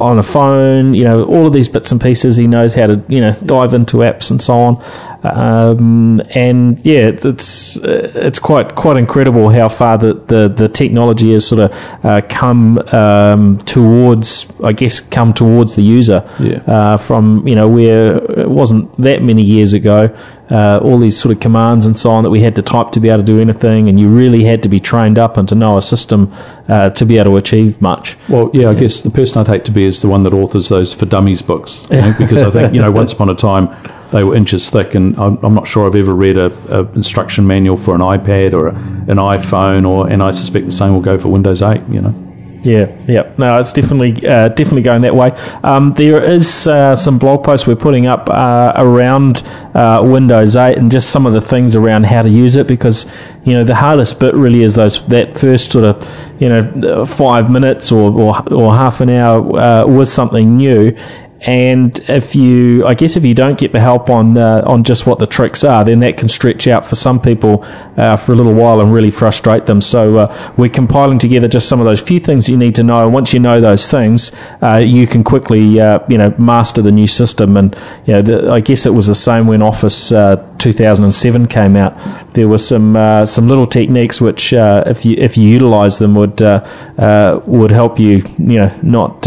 on 0.00 0.18
a 0.18 0.22
phone. 0.22 0.94
You 0.94 1.04
know, 1.04 1.24
all 1.24 1.46
of 1.46 1.52
these 1.52 1.68
bits 1.68 1.92
and 1.92 2.00
pieces. 2.00 2.36
He 2.36 2.48
knows 2.48 2.74
how 2.74 2.88
to 2.88 3.04
you 3.08 3.20
know 3.20 3.32
dive 3.46 3.72
into 3.72 3.98
apps 3.98 4.32
and 4.32 4.42
so 4.42 4.54
on. 4.54 4.84
Um, 5.24 6.20
and 6.30 6.78
yeah, 6.84 7.10
it's 7.12 7.76
it's 7.78 8.38
quite 8.38 8.74
quite 8.74 8.98
incredible 8.98 9.48
how 9.48 9.70
far 9.70 9.96
the, 9.96 10.14
the, 10.14 10.48
the 10.54 10.68
technology 10.68 11.32
has 11.32 11.46
sort 11.46 11.60
of 11.62 12.04
uh, 12.04 12.20
come 12.28 12.78
um, 12.88 13.58
towards, 13.60 14.46
I 14.62 14.72
guess, 14.72 15.00
come 15.00 15.32
towards 15.32 15.76
the 15.76 15.82
user. 15.82 16.28
Yeah. 16.38 16.58
Uh, 16.66 16.96
from 16.98 17.46
you 17.48 17.54
know 17.54 17.68
where 17.68 18.16
it 18.38 18.50
wasn't 18.50 18.94
that 18.98 19.22
many 19.22 19.42
years 19.42 19.72
ago, 19.72 20.14
uh, 20.50 20.78
all 20.82 20.98
these 20.98 21.18
sort 21.18 21.34
of 21.34 21.40
commands 21.40 21.86
and 21.86 21.98
so 21.98 22.10
on 22.10 22.22
that 22.24 22.30
we 22.30 22.42
had 22.42 22.54
to 22.56 22.62
type 22.62 22.92
to 22.92 23.00
be 23.00 23.08
able 23.08 23.20
to 23.20 23.24
do 23.24 23.40
anything, 23.40 23.88
and 23.88 23.98
you 23.98 24.08
really 24.08 24.44
had 24.44 24.62
to 24.62 24.68
be 24.68 24.78
trained 24.78 25.18
up 25.18 25.38
and 25.38 25.48
to 25.48 25.54
know 25.54 25.78
a 25.78 25.82
system 25.82 26.30
uh, 26.68 26.90
to 26.90 27.06
be 27.06 27.16
able 27.16 27.30
to 27.30 27.36
achieve 27.38 27.80
much. 27.80 28.18
Well, 28.28 28.50
yeah, 28.52 28.68
I 28.68 28.74
guess 28.74 29.00
the 29.00 29.10
person 29.10 29.38
I'd 29.38 29.46
hate 29.46 29.64
to 29.64 29.72
be 29.72 29.84
is 29.84 30.02
the 30.02 30.08
one 30.08 30.22
that 30.24 30.34
authors 30.34 30.68
those 30.68 30.92
for 30.92 31.06
dummies 31.06 31.40
books, 31.40 31.82
you 31.90 31.96
know, 31.96 32.14
because 32.18 32.42
I 32.42 32.50
think 32.50 32.74
you 32.74 32.82
know 32.82 32.92
once 32.92 33.14
upon 33.14 33.30
a 33.30 33.34
time 33.34 33.74
they 34.14 34.22
were 34.22 34.36
inches 34.36 34.70
thick, 34.70 34.94
and 34.94 35.18
I'm, 35.18 35.44
I'm 35.44 35.54
not 35.54 35.66
sure 35.66 35.88
I've 35.88 35.96
ever 35.96 36.14
read 36.14 36.36
a, 36.36 36.46
a, 36.72 36.84
instruction 36.92 37.48
manual 37.48 37.76
for 37.76 37.96
an 37.96 38.00
iPad 38.00 38.52
or 38.52 38.68
a, 38.68 38.74
an 38.74 39.18
iPhone, 39.18 39.88
or 39.88 40.08
and 40.08 40.22
I 40.22 40.30
suspect 40.30 40.66
the 40.66 40.72
same 40.72 40.92
will 40.92 41.00
go 41.00 41.18
for 41.18 41.28
Windows 41.30 41.62
8. 41.62 41.82
You 41.88 42.00
know. 42.00 42.24
Yeah, 42.62 42.96
yeah. 43.06 43.30
No, 43.36 43.58
it's 43.58 43.72
definitely 43.72 44.26
uh, 44.26 44.48
definitely 44.48 44.82
going 44.82 45.02
that 45.02 45.14
way. 45.14 45.32
Um, 45.64 45.92
there 45.94 46.22
is 46.22 46.66
uh, 46.68 46.94
some 46.94 47.18
blog 47.18 47.44
posts 47.44 47.66
we're 47.66 47.74
putting 47.74 48.06
up 48.06 48.30
uh, 48.30 48.72
around 48.76 49.42
uh, 49.74 50.00
Windows 50.02 50.56
8 50.56 50.78
and 50.78 50.90
just 50.90 51.10
some 51.10 51.26
of 51.26 51.34
the 51.34 51.42
things 51.42 51.74
around 51.76 52.06
how 52.06 52.22
to 52.22 52.28
use 52.28 52.56
it 52.56 52.66
because 52.66 53.06
you 53.44 53.52
know 53.52 53.64
the 53.64 53.74
hardest 53.74 54.18
bit 54.18 54.34
really 54.34 54.62
is 54.62 54.76
those 54.76 55.04
that 55.08 55.36
first 55.36 55.72
sort 55.72 55.84
of 55.84 56.08
you 56.40 56.48
know 56.48 57.04
five 57.04 57.50
minutes 57.50 57.92
or 57.92 58.10
or, 58.12 58.54
or 58.54 58.74
half 58.74 59.02
an 59.02 59.10
hour 59.10 59.58
uh, 59.58 59.86
with 59.86 60.08
something 60.08 60.56
new 60.56 60.96
and 61.44 61.98
if 62.08 62.34
you, 62.34 62.86
I 62.86 62.94
guess, 62.94 63.18
if 63.18 63.24
you 63.24 63.34
don't 63.34 63.58
get 63.58 63.72
the 63.72 63.80
help 63.80 64.08
on 64.08 64.38
uh, 64.38 64.62
on 64.66 64.82
just 64.82 65.04
what 65.04 65.18
the 65.18 65.26
tricks 65.26 65.62
are, 65.62 65.84
then 65.84 65.98
that 65.98 66.16
can 66.16 66.30
stretch 66.30 66.66
out 66.66 66.86
for 66.86 66.94
some 66.94 67.20
people 67.20 67.62
uh, 67.98 68.16
for 68.16 68.32
a 68.32 68.34
little 68.34 68.54
while 68.54 68.80
and 68.80 68.94
really 68.94 69.10
frustrate 69.10 69.66
them. 69.66 69.82
So 69.82 70.16
uh, 70.16 70.52
we're 70.56 70.70
compiling 70.70 71.18
together 71.18 71.46
just 71.46 71.68
some 71.68 71.80
of 71.80 71.84
those 71.84 72.00
few 72.00 72.18
things 72.18 72.48
you 72.48 72.56
need 72.56 72.74
to 72.76 72.82
know. 72.82 73.04
And 73.04 73.12
once 73.12 73.34
you 73.34 73.40
know 73.40 73.60
those 73.60 73.90
things, 73.90 74.32
uh, 74.62 74.76
you 74.76 75.06
can 75.06 75.22
quickly, 75.22 75.78
uh, 75.78 76.00
you 76.08 76.16
know, 76.16 76.34
master 76.38 76.80
the 76.80 76.92
new 76.92 77.06
system. 77.06 77.58
And 77.58 77.76
you 78.06 78.14
know, 78.14 78.22
the, 78.22 78.50
I 78.50 78.60
guess 78.60 78.86
it 78.86 78.94
was 78.94 79.06
the 79.06 79.14
same 79.14 79.46
when 79.46 79.60
Office 79.60 80.12
uh, 80.12 80.36
2007 80.56 81.46
came 81.48 81.76
out. 81.76 81.94
There 82.32 82.48
were 82.48 82.58
some 82.58 82.94
some 83.26 83.48
little 83.48 83.66
techniques 83.66 84.18
which, 84.18 84.54
if 84.54 85.04
you 85.04 85.14
if 85.18 85.36
you 85.36 85.46
utilise 85.46 85.98
them, 85.98 86.14
would 86.14 86.40
would 86.40 87.70
help 87.70 87.98
you, 87.98 88.22
you 88.38 88.60
know, 88.60 88.80
not 88.82 89.26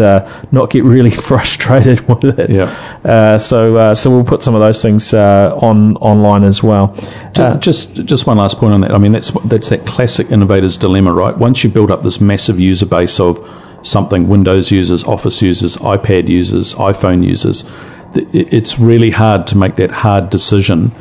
not 0.51 0.71
get 0.71 0.83
really 0.83 1.11
frustrated 1.27 2.06
with 2.07 2.39
it. 2.39 2.49
Yeah. 2.49 2.65
Uh, 3.03 3.37
so 3.37 3.77
uh, 3.77 3.95
so 3.95 4.09
we'll 4.09 4.23
put 4.23 4.43
some 4.43 4.55
of 4.55 4.61
those 4.61 4.81
things 4.81 5.13
uh, 5.13 5.57
on 5.61 5.95
online 5.97 6.43
as 6.43 6.63
well. 6.63 6.95
Uh, 7.35 7.57
just 7.57 7.93
just 8.05 8.27
one 8.27 8.37
last 8.37 8.57
point 8.57 8.73
on 8.73 8.81
that. 8.81 8.91
I 8.91 8.97
mean, 8.97 9.11
that's 9.11 9.31
that's 9.45 9.69
that 9.69 9.85
classic 9.85 10.31
innovator's 10.31 10.77
dilemma, 10.77 11.13
right? 11.13 11.37
Once 11.37 11.63
you 11.63 11.69
build 11.69 11.91
up 11.91 12.03
this 12.03 12.19
massive 12.19 12.59
user 12.59 12.85
base 12.85 13.19
of 13.19 13.37
something, 13.83 14.27
Windows 14.27 14.71
users, 14.71 15.03
Office 15.03 15.41
users, 15.41 15.77
iPad 15.77 16.27
users, 16.27 16.73
iPhone 16.75 17.25
users, 17.25 17.63
it's 18.13 18.79
really 18.79 19.11
hard 19.11 19.45
to 19.47 19.57
make 19.57 19.75
that 19.75 19.91
hard 19.91 20.29
decision 20.29 20.91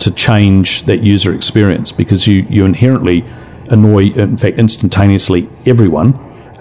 to 0.00 0.10
change 0.10 0.84
that 0.86 1.02
user 1.02 1.34
experience 1.34 1.92
because 1.92 2.26
you 2.26 2.46
you 2.50 2.64
inherently 2.64 3.24
annoy, 3.70 4.10
in 4.14 4.36
fact, 4.36 4.58
instantaneously 4.58 5.48
everyone 5.66 6.18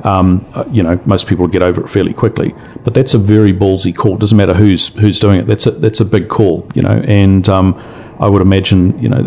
um, 0.08 0.46
uh, 0.54 0.64
you 0.72 0.82
know, 0.82 1.00
most 1.06 1.28
people 1.28 1.48
get 1.48 1.62
over 1.62 1.84
it 1.84 1.90
fairly 1.90 2.14
quickly. 2.14 2.56
But 2.84 2.94
that's 2.94 3.14
a 3.14 3.18
very 3.18 3.54
ballsy 3.54 3.96
call. 3.96 4.16
It 4.16 4.20
doesn't 4.20 4.38
matter 4.38 4.54
who's 4.54 4.88
who's 4.96 5.20
doing 5.20 5.40
it. 5.40 5.48
That's 5.48 5.66
a 5.66 5.72
that's 5.72 6.00
a 6.00 6.06
big 6.06 6.30
call, 6.30 6.68
you 6.74 6.82
know. 6.82 7.04
And 7.06 7.48
um, 7.50 7.76
I 8.20 8.30
would 8.30 8.42
imagine, 8.42 8.98
you 9.00 9.10
know, 9.10 9.22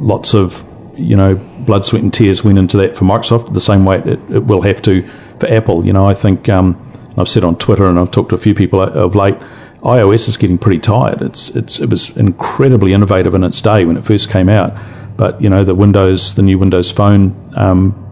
lots 0.00 0.34
of 0.34 0.64
you 0.96 1.16
know 1.16 1.36
blood, 1.66 1.86
sweat, 1.86 2.02
and 2.02 2.12
tears 2.12 2.42
went 2.42 2.58
into 2.58 2.76
that 2.78 2.96
for 2.96 3.04
Microsoft. 3.04 3.54
The 3.54 3.60
same 3.60 3.84
way 3.84 3.98
it, 3.98 4.18
it 4.30 4.44
will 4.44 4.62
have 4.62 4.82
to 4.82 5.08
for 5.38 5.48
Apple. 5.48 5.86
You 5.86 5.92
know, 5.92 6.06
I 6.06 6.14
think 6.14 6.48
um, 6.48 6.80
I've 7.16 7.28
said 7.28 7.44
on 7.44 7.56
Twitter 7.56 7.86
and 7.86 7.98
I've 7.98 8.10
talked 8.10 8.30
to 8.30 8.34
a 8.34 8.38
few 8.38 8.54
people 8.54 8.80
of 8.80 9.14
late. 9.14 9.36
iOS 9.82 10.28
is 10.28 10.36
getting 10.36 10.58
pretty 10.58 10.80
tired. 10.80 11.22
It's 11.22 11.50
it's 11.50 11.78
it 11.78 11.88
was 11.90 12.10
incredibly 12.16 12.92
innovative 12.92 13.34
in 13.34 13.44
its 13.44 13.60
day 13.60 13.84
when 13.84 13.96
it 13.96 14.04
first 14.04 14.30
came 14.30 14.48
out, 14.48 14.72
but 15.16 15.40
you 15.40 15.48
know 15.48 15.62
the 15.62 15.76
Windows, 15.76 16.34
the 16.34 16.42
new 16.42 16.58
Windows 16.58 16.90
Phone 16.90 17.34
um, 17.56 18.03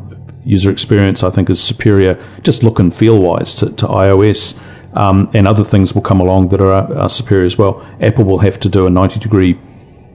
user 0.45 0.71
experience, 0.71 1.23
I 1.23 1.31
think, 1.31 1.51
is 1.51 1.63
superior, 1.63 2.23
just 2.43 2.63
look 2.63 2.79
and 2.79 2.95
feel 2.95 3.21
wise, 3.21 3.55
to, 3.55 3.71
to 3.71 3.87
iOS. 3.87 4.59
Um, 4.95 5.31
and 5.33 5.49
other 5.49 5.65
things 5.65 5.95
will 5.95 6.03
come 6.03 6.21
along 6.21 6.49
that 6.49 6.61
are, 6.61 6.99
are, 6.99 7.09
superior 7.09 7.47
as 7.47 7.57
well. 7.57 7.87
Apple 8.03 8.25
will 8.25 8.41
have 8.41 8.61
to 8.61 8.69
do 8.69 8.87
a 8.87 8.91
90 8.91 9.21
degree 9.21 9.59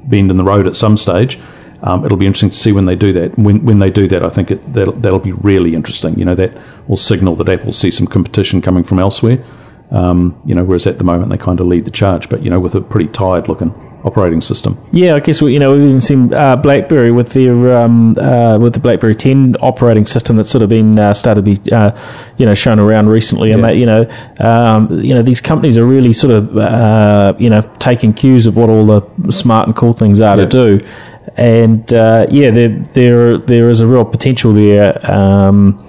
bend 0.04 0.30
in 0.30 0.38
the 0.38 0.44
road 0.44 0.68
at 0.68 0.76
some 0.78 0.98
stage. 0.98 1.40
Um, 1.82 2.06
it'll 2.06 2.18
be 2.18 2.28
interesting 2.28 2.52
to 2.52 2.56
see 2.56 2.72
when 2.72 2.86
they 2.86 2.96
do 2.96 3.12
that. 3.14 3.38
When, 3.40 3.66
when 3.66 3.80
they 3.80 3.90
do 3.90 4.08
that, 4.10 4.24
I 4.24 4.30
think 4.30 4.52
it, 4.52 4.74
that'll, 4.74 4.94
that'll 4.94 5.20
be 5.20 5.32
really 5.32 5.74
interesting. 5.74 6.18
You 6.18 6.26
know, 6.26 6.36
that 6.36 6.56
will 6.88 6.98
signal 6.98 7.36
that 7.38 7.50
Apple 7.50 7.74
sees 7.74 7.98
some 7.98 8.08
competition 8.08 8.62
coming 8.62 8.84
from 8.84 9.00
elsewhere. 9.00 9.44
Um, 9.90 10.40
you 10.46 10.54
know, 10.54 10.64
whereas 10.64 10.86
at 10.86 10.98
the 10.98 11.04
moment 11.04 11.32
they 11.32 11.38
kind 11.38 11.60
of 11.60 11.68
lead 11.68 11.86
the 11.86 11.92
charge, 11.92 12.30
but 12.30 12.44
you 12.44 12.50
know, 12.50 12.60
with 12.60 12.76
a 12.76 12.82
pretty 12.82 13.08
tired 13.08 13.48
looking 13.48 13.72
operating 14.04 14.42
system. 14.42 14.78
Yeah, 14.92 15.16
I 15.16 15.20
guess 15.20 15.42
we, 15.42 15.54
you 15.54 15.60
know 15.60 15.74
we've 15.74 15.82
even 15.82 16.02
seen 16.02 16.34
uh, 16.34 16.56
BlackBerry 16.56 17.12
with 17.12 17.30
their 17.30 17.78
um, 17.78 18.18
uh, 18.18 18.58
with 18.60 18.74
the 18.74 18.80
BlackBerry 18.80 19.16
10 19.16 19.58
operating 19.62 20.06
system 20.06 20.36
that's 20.38 20.50
sort 20.50 20.62
of 20.62 20.70
been 20.70 20.98
uh, 21.00 21.14
started 21.14 21.46
to 21.46 21.56
be 21.56 21.72
uh, 21.72 21.92
you 22.38 22.46
know 22.46 22.54
shown 22.54 22.80
around 22.80 23.10
recently, 23.10 23.52
and 23.52 23.64
that 23.64 23.78
you 23.78 23.86
know 23.86 24.10
um, 24.40 25.00
you 25.00 25.14
know 25.14 25.22
these 25.22 25.42
companies 25.42 25.78
are 25.78 25.86
really 25.86 26.14
sort 26.14 26.34
of 26.34 26.58
uh, 26.58 27.34
you 27.38 27.50
know 27.50 27.62
taking 27.80 28.14
cues 28.14 28.46
of 28.46 28.56
what 28.56 28.70
all 28.70 28.86
the 28.86 29.32
smart 29.32 29.68
and 29.68 29.76
cool 29.76 29.94
things 29.94 30.22
are 30.22 30.38
yeah. 30.38 30.46
to 30.46 30.50
do, 30.50 30.88
and 31.36 31.94
uh, 31.94 32.28
yeah, 32.30 32.52
there 32.52 32.70
there 32.70 33.38
there 33.38 33.70
is 33.70 33.82
a 33.82 33.88
real 33.88 34.06
potential 34.06 34.54
there. 34.54 35.00
Um, 35.10 35.84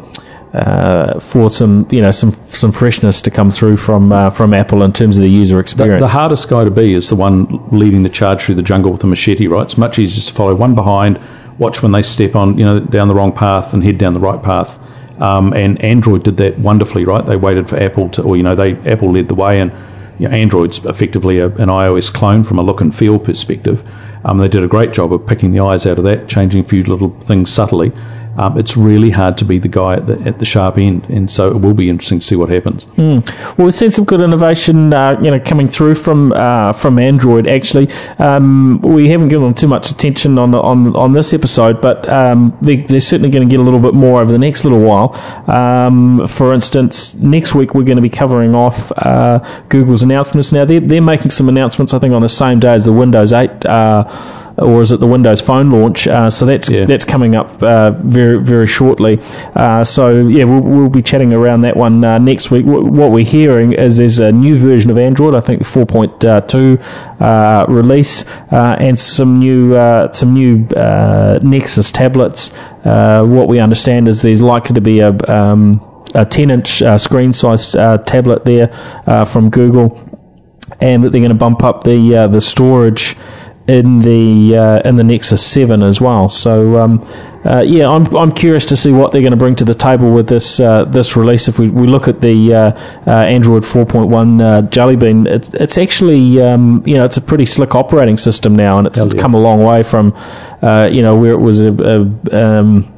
uh, 0.55 1.21
for 1.21 1.51
some 1.51 1.87
you 1.91 2.01
know 2.01 2.11
some 2.11 2.33
some 2.47 2.73
freshness 2.73 3.21
to 3.21 3.31
come 3.31 3.51
through 3.51 3.77
from 3.77 4.13
uh, 4.13 4.31
from 4.31 4.55
Apple 4.55 4.83
in 4.83 4.93
terms 4.93 5.19
of 5.19 5.23
the 5.23 5.29
user 5.29 5.61
experience. 5.61 6.01
The, 6.01 6.07
the, 6.07 6.13
hardest 6.13 6.49
guy 6.49 6.65
to 6.65 6.71
be 6.71 6.95
is 6.95 7.11
the 7.11 7.17
one 7.17 7.47
leading 7.71 8.03
the 8.03 8.09
charge 8.09 8.43
through 8.43 8.55
the 8.55 8.63
jungle 8.63 8.91
with 8.91 9.05
a 9.05 9.07
machete. 9.07 9.47
Right, 9.47 9.63
it's 9.63 9.77
much 9.77 9.99
easier 9.99 10.23
to 10.23 10.33
follow 10.33 10.55
one 10.55 10.75
behind, 10.75 11.21
watch 11.59 11.83
when 11.83 11.93
they 11.93 12.03
step 12.03 12.35
on 12.35 12.57
you 12.57 12.65
know 12.65 12.81
down 12.81 13.09
the 13.09 13.15
wrong 13.15 13.33
path 13.33 13.75
and 13.75 13.85
head 13.85 13.99
down 13.99 14.15
the 14.15 14.21
right 14.21 14.43
path. 14.43 14.79
Um, 15.21 15.53
and 15.53 15.81
Android 15.83 16.23
did 16.23 16.37
that 16.39 16.59
wonderfully. 16.59 17.05
Right, 17.05 17.25
they 17.25 17.37
waited 17.37 17.69
for 17.69 17.77
Apple 17.77 18.09
to, 18.11 18.23
or 18.23 18.37
you 18.37 18.43
know, 18.43 18.55
they 18.55 18.77
Apple 18.91 19.13
led 19.13 19.29
the 19.29 19.35
way, 19.35 19.61
and 19.61 19.71
you 20.19 20.29
know, 20.29 20.35
Android's 20.35 20.83
effectively 20.87 21.39
a, 21.41 21.47
an 21.47 21.69
iOS 21.69 22.13
clone 22.13 22.43
from 22.43 22.59
a 22.59 22.63
look 22.63 22.81
and 22.81 22.95
feel 22.95 23.19
perspective. 23.19 23.87
Um, 24.25 24.39
they 24.39 24.49
did 24.49 24.65
a 24.65 24.69
great 24.69 24.93
job 24.93 25.13
of 25.13 25.27
picking 25.27 25.53
the 25.53 25.61
eyes 25.61 25.87
out 25.87 25.99
of 25.99 26.05
that, 26.05 26.29
changing 26.29 26.65
a 26.65 26.69
few 26.69 26.83
little 26.85 27.11
things 27.21 27.53
subtly 27.53 27.93
um, 28.39 28.57
it's 28.57 28.77
really 28.77 29.11
hard 29.11 29.37
to 29.39 29.45
be 29.45 29.59
the 29.59 29.69
guy 29.69 29.95
at 29.95 30.07
the, 30.07 30.21
at 30.21 30.39
the 30.39 30.45
sharp 30.45 30.79
end. 30.79 31.05
And 31.11 31.29
so 31.29 31.49
it 31.49 31.61
will 31.61 31.75
be 31.75 31.91
interesting 31.91 32.21
to 32.21 32.27
see 32.27 32.37
what 32.37 32.49
happens. 32.49 32.87
Mm. 32.97 33.29
Well, 33.59 33.67
we've 33.67 33.75
seen 33.75 33.91
some 33.91 34.05
good 34.05 34.21
innovation, 34.21 34.93
uh, 34.93 35.19
you 35.21 35.33
know, 35.33 35.41
coming 35.41 35.67
through 35.67 35.97
from 35.97 36.33
uh, 36.33 36.73
from 36.73 37.01
Android. 37.01 37.49
Actually, 37.49 37.91
um, 38.21 38.81
we 38.83 39.09
haven't 39.11 39.29
given 39.29 39.45
them 39.45 39.55
too 39.55 39.67
much 39.67 39.91
attention 39.91 40.39
on 40.39 40.53
the, 40.53 40.61
on 40.61 40.95
on 40.95 41.13
this 41.13 41.35
episode, 41.35 41.81
but 41.81 42.09
um, 42.09 42.57
they, 42.63 42.85
are 42.85 43.01
certainly 43.01 43.29
going 43.29 43.47
to 43.47 43.51
get 43.51 43.59
a 43.59 43.63
little 43.63 43.81
bit 43.81 43.95
more 43.95 44.21
over 44.21 44.31
the 44.31 44.39
next 44.39 44.63
little 44.65 44.81
while. 44.81 45.15
Um, 45.51 46.25
for 46.29 46.55
instance, 46.55 47.15
next 47.15 47.57
week 47.57 47.75
we're 47.75 47.83
going 47.83 47.97
to 47.97 48.03
be 48.03 48.09
covering 48.09 48.55
off 48.55 48.93
uh, 48.99 49.41
Google's 49.69 50.05
announcements. 50.05 50.53
Now 50.53 50.65
they're 50.65 50.79
they're 50.79 51.03
making 51.03 51.33
some 51.33 51.49
announcements, 51.49 51.93
I 51.93 51.99
think, 51.99 52.15
on 52.15 52.23
the 52.23 52.29
same 52.29 52.61
day 52.61 52.75
as 52.75 52.85
the 52.85 52.93
Windows 52.93 53.33
8 53.33 53.67
uh, 53.67 54.05
or 54.59 54.83
is 54.83 54.93
it 54.93 55.01
the 55.01 55.07
Windows 55.07 55.41
Phone 55.41 55.71
launch? 55.71 56.07
Uh, 56.07 56.31
so 56.31 56.45
that's 56.45 56.69
yeah. 56.69 56.85
that's 56.85 57.05
coming 57.05 57.37
up 57.37 57.63
uh, 57.63 57.91
very 57.91 58.39
very 58.43 58.67
shortly. 58.67 59.21
Uh, 59.55 59.85
so 59.85 60.27
yeah, 60.27 60.45
we'll, 60.45 60.61
we'll, 60.61 60.89
be 60.89 61.03
chatting 61.03 61.33
around 61.33 61.61
that 61.63 61.77
one 61.77 62.03
uh, 62.03 62.19
next 62.19 62.51
week. 62.51 62.65
W- 62.65 62.87
what 62.87 63.11
we're 63.11 63.25
hearing 63.25 63.73
is 63.73 63.99
there's 63.99 64.19
a 64.19 64.33
new 64.33 64.59
version 64.59 64.91
of 64.91 64.99
Android, 64.99 65.35
I 65.35 65.41
think 65.41 65.63
4.2 65.63 67.21
uh, 67.21 67.67
release, 67.69 68.25
uh, 68.51 68.77
and 68.81 68.99
some 68.99 69.39
new 69.39 69.75
some 70.13 70.35
new 70.35 70.67
Nexus 71.43 71.91
tablets. 71.91 72.51
what 72.83 73.49
we 73.49 73.59
understand 73.59 74.09
is 74.09 74.23
there's 74.23 74.43
likely 74.43 74.75
to 74.75 74.81
be 74.81 75.01
a 75.01 75.13
um, 75.31 75.85
a 76.15 76.25
10 76.25 76.51
inch 76.51 76.83
screen 76.97 77.33
size 77.33 77.73
tablet 77.73 78.45
there 78.45 78.69
from 79.27 79.51
Google, 79.51 79.99
and 80.81 81.05
that 81.05 81.11
they're 81.11 81.21
going 81.21 81.29
to 81.29 81.35
bump 81.35 81.63
up 81.63 81.85
the 81.85 82.29
the 82.31 82.41
storage 82.41 83.17
in 83.69 84.01
the 84.01 84.57
uh, 84.57 84.89
in 84.89 84.97
the 84.97 85.05
Nexus 85.05 85.47
Seven 85.47 85.83
as 85.83 86.01
well. 86.01 86.29
So 86.31 86.79
um, 86.79 87.07
uh, 87.45 87.61
yeah, 87.61 87.89
I'm 87.89 88.05
I'm 88.17 88.33
curious 88.33 88.65
to 88.67 88.77
see 88.77 88.91
what 88.91 89.13
they're 89.13 89.21
going 89.21 89.33
to 89.33 89.37
bring 89.37 89.55
to 89.57 89.65
the 89.65 89.75
table 89.75 90.13
with 90.13 90.27
this 90.27 90.59
uh, 90.59 90.85
this 90.87 91.17
release. 91.17 91.49
If 91.49 91.59
we, 91.59 91.69
we 91.69 91.87
look 91.87 92.09
at 92.09 92.21
the 92.21 92.55
uh, 92.55 92.71
uh, 93.07 93.11
Android 93.11 93.63
4.1 93.63 94.43
uh, 94.43 94.63
Jelly 94.63 94.97
Bean, 94.97 95.27
it's 95.27 95.51
it's 95.51 95.79
actually 95.79 96.41
um, 96.43 96.83
you 96.87 96.95
know 96.95 97.05
it's 97.05 97.19
a 97.19 97.21
pretty 97.21 97.47
slick 97.47 97.75
operating 97.75 98.17
system 98.17 98.57
now, 98.57 98.79
and 98.79 98.87
it's, 98.87 98.99
yeah. 98.99 99.21
come 99.21 99.35
a 99.35 99.41
long 99.41 99.63
way 99.63 99.83
from 99.83 100.15
you 100.91 101.03
know 101.03 101.17
where 101.19 101.33
it 101.33 101.41
was 101.41 101.61
a, 101.61 101.73
a 101.73 102.37
um, 102.37 102.98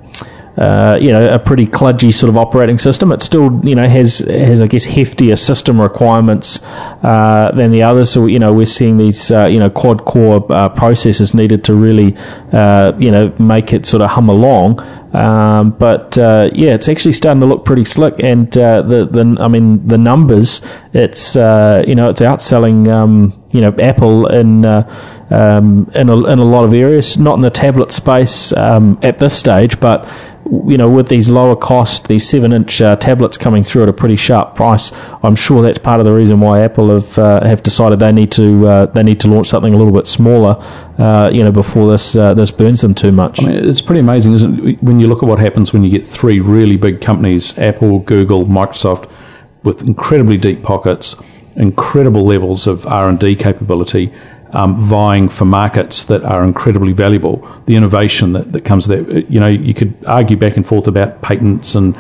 uh, 0.57 0.99
you 1.01 1.13
know, 1.13 1.33
a 1.33 1.39
pretty 1.39 1.67
kludgy 1.67 2.13
sort 2.13 2.29
of 2.29 2.37
operating 2.37 2.79
system. 2.79 3.13
It 3.13 3.23
still, 3.23 3.61
you 3.65 3.75
know, 3.75 3.89
has 3.89 4.19
has 4.19 4.61
I 4.61 4.67
guess 4.67 4.87
heftier 4.87 5.39
system 5.39 5.81
requirements 5.81 6.63
uh, 7.03 7.53
than 7.55 7.71
the 7.71 7.83
others. 7.83 8.11
So 8.11 8.27
you 8.27 8.39
know, 8.39 8.53
we're 8.53 8.67
seeing 8.67 8.97
these 8.99 9.31
uh, 9.31 9.47
you 9.47 9.59
know 9.59 9.71
quad 9.71 10.05
core 10.05 10.45
uh, 10.51 10.69
processors 10.71 11.35
needed 11.35 11.65
to 11.65 11.75
really 11.75 12.17
uh, 12.53 12.93
you 12.99 13.11
know 13.11 13.33
make 13.39 13.73
it 13.73 13.87
sort 13.87 14.03
of 14.03 14.11
hum 14.11 14.29
along. 14.29 14.81
Um, 15.13 15.71
but 15.71 16.17
uh, 16.19 16.51
yeah, 16.53 16.75
it's 16.75 16.89
actually 16.89 17.13
starting 17.13 17.41
to 17.41 17.47
look 17.47 17.65
pretty 17.65 17.85
slick, 17.85 18.15
and 18.21 18.51
the 18.53 19.09
the 19.11 19.37
I 19.41 19.49
mean 19.49 19.87
the 19.87 19.99
numbers, 19.99 20.63
it's 20.93 21.35
you 21.35 21.95
know 21.95 22.11
it's 22.11 22.21
outselling 22.21 22.89
um, 22.89 23.43
you 23.51 23.61
know 23.61 23.75
Apple 23.79 24.27
in. 24.27 24.65
Um, 25.33 25.89
in, 25.95 26.09
a, 26.09 26.25
in 26.25 26.41
a 26.41 26.45
lot 26.45 26.65
of 26.65 26.75
areas, 26.75 27.17
not 27.17 27.37
in 27.37 27.43
the 27.43 27.51
tablet 27.51 27.93
space 27.93 28.53
um, 28.55 28.99
at 29.01 29.19
this 29.19 29.39
stage, 29.39 29.79
but 29.79 30.09
you 30.51 30.77
know, 30.77 30.91
with 30.91 31.09
these 31.09 31.29
lower 31.29 31.55
cost, 31.55 32.09
these 32.09 32.29
seven 32.29 32.53
inch 32.53 32.81
uh, 32.81 32.97
tablets 32.97 33.39
coming 33.39 33.63
through 33.63 33.85
at 33.85 33.89
a 33.89 33.93
pretty 33.93 34.17
sharp 34.17 34.57
price, 34.57 34.91
I'm 35.23 35.37
sure 35.37 35.63
that's 35.63 35.79
part 35.79 36.01
of 36.01 36.07
the 36.07 36.13
reason 36.13 36.41
why 36.41 36.63
Apple 36.63 36.91
have 36.91 37.19
uh, 37.19 37.45
have 37.45 37.63
decided 37.63 38.01
they 38.01 38.11
need 38.11 38.33
to 38.33 38.67
uh, 38.67 38.87
they 38.87 39.05
need 39.05 39.21
to 39.21 39.29
launch 39.29 39.49
something 39.49 39.73
a 39.73 39.77
little 39.77 39.93
bit 39.93 40.09
smaller 40.09 40.57
uh, 41.01 41.31
you 41.33 41.43
know, 41.43 41.51
before 41.51 41.91
this 41.91 42.15
uh, 42.15 42.35
this 42.35 42.51
burns 42.51 42.83
them 42.83 42.95
too 42.95 43.11
much. 43.11 43.43
I 43.43 43.47
mean, 43.47 43.57
it's 43.57 43.81
pretty 43.81 44.01
amazing, 44.01 44.35
isn't 44.35 44.69
it? 44.69 44.83
When 44.83 45.01
you 45.01 45.09
look 45.09 45.23
at 45.23 45.29
what 45.29 45.39
happens 45.39 45.73
when 45.73 45.83
you 45.83 45.91
get 45.91 46.07
three 46.07 46.41
really 46.41 46.77
big 46.77 47.01
companies 47.01 47.57
Apple, 47.59 48.01
Google, 48.01 48.45
Microsoft 48.45 49.11
with 49.63 49.83
incredibly 49.83 50.37
deep 50.37 50.63
pockets, 50.63 51.17
incredible 51.57 52.25
levels 52.25 52.67
of 52.67 52.87
R&D 52.87 53.37
capability, 53.37 54.13
um, 54.53 54.79
vying 54.83 55.31
for 55.31 55.47
markets 55.47 56.05
that 56.05 56.23
are 56.23 56.45
incredibly 56.45 56.93
valuable. 56.93 57.49
The 57.65 57.77
innovation 57.77 58.35
that, 58.35 58.53
that 58.53 58.67
comes 58.67 58.87
there, 58.87 59.03
you 59.21 59.41
know, 59.41 59.47
you 59.47 59.73
could 59.73 59.95
argue 60.07 60.37
back 60.37 60.57
and 60.57 60.67
forth 60.67 60.87
about 60.87 61.23
patents 61.23 61.75
and 61.75 61.97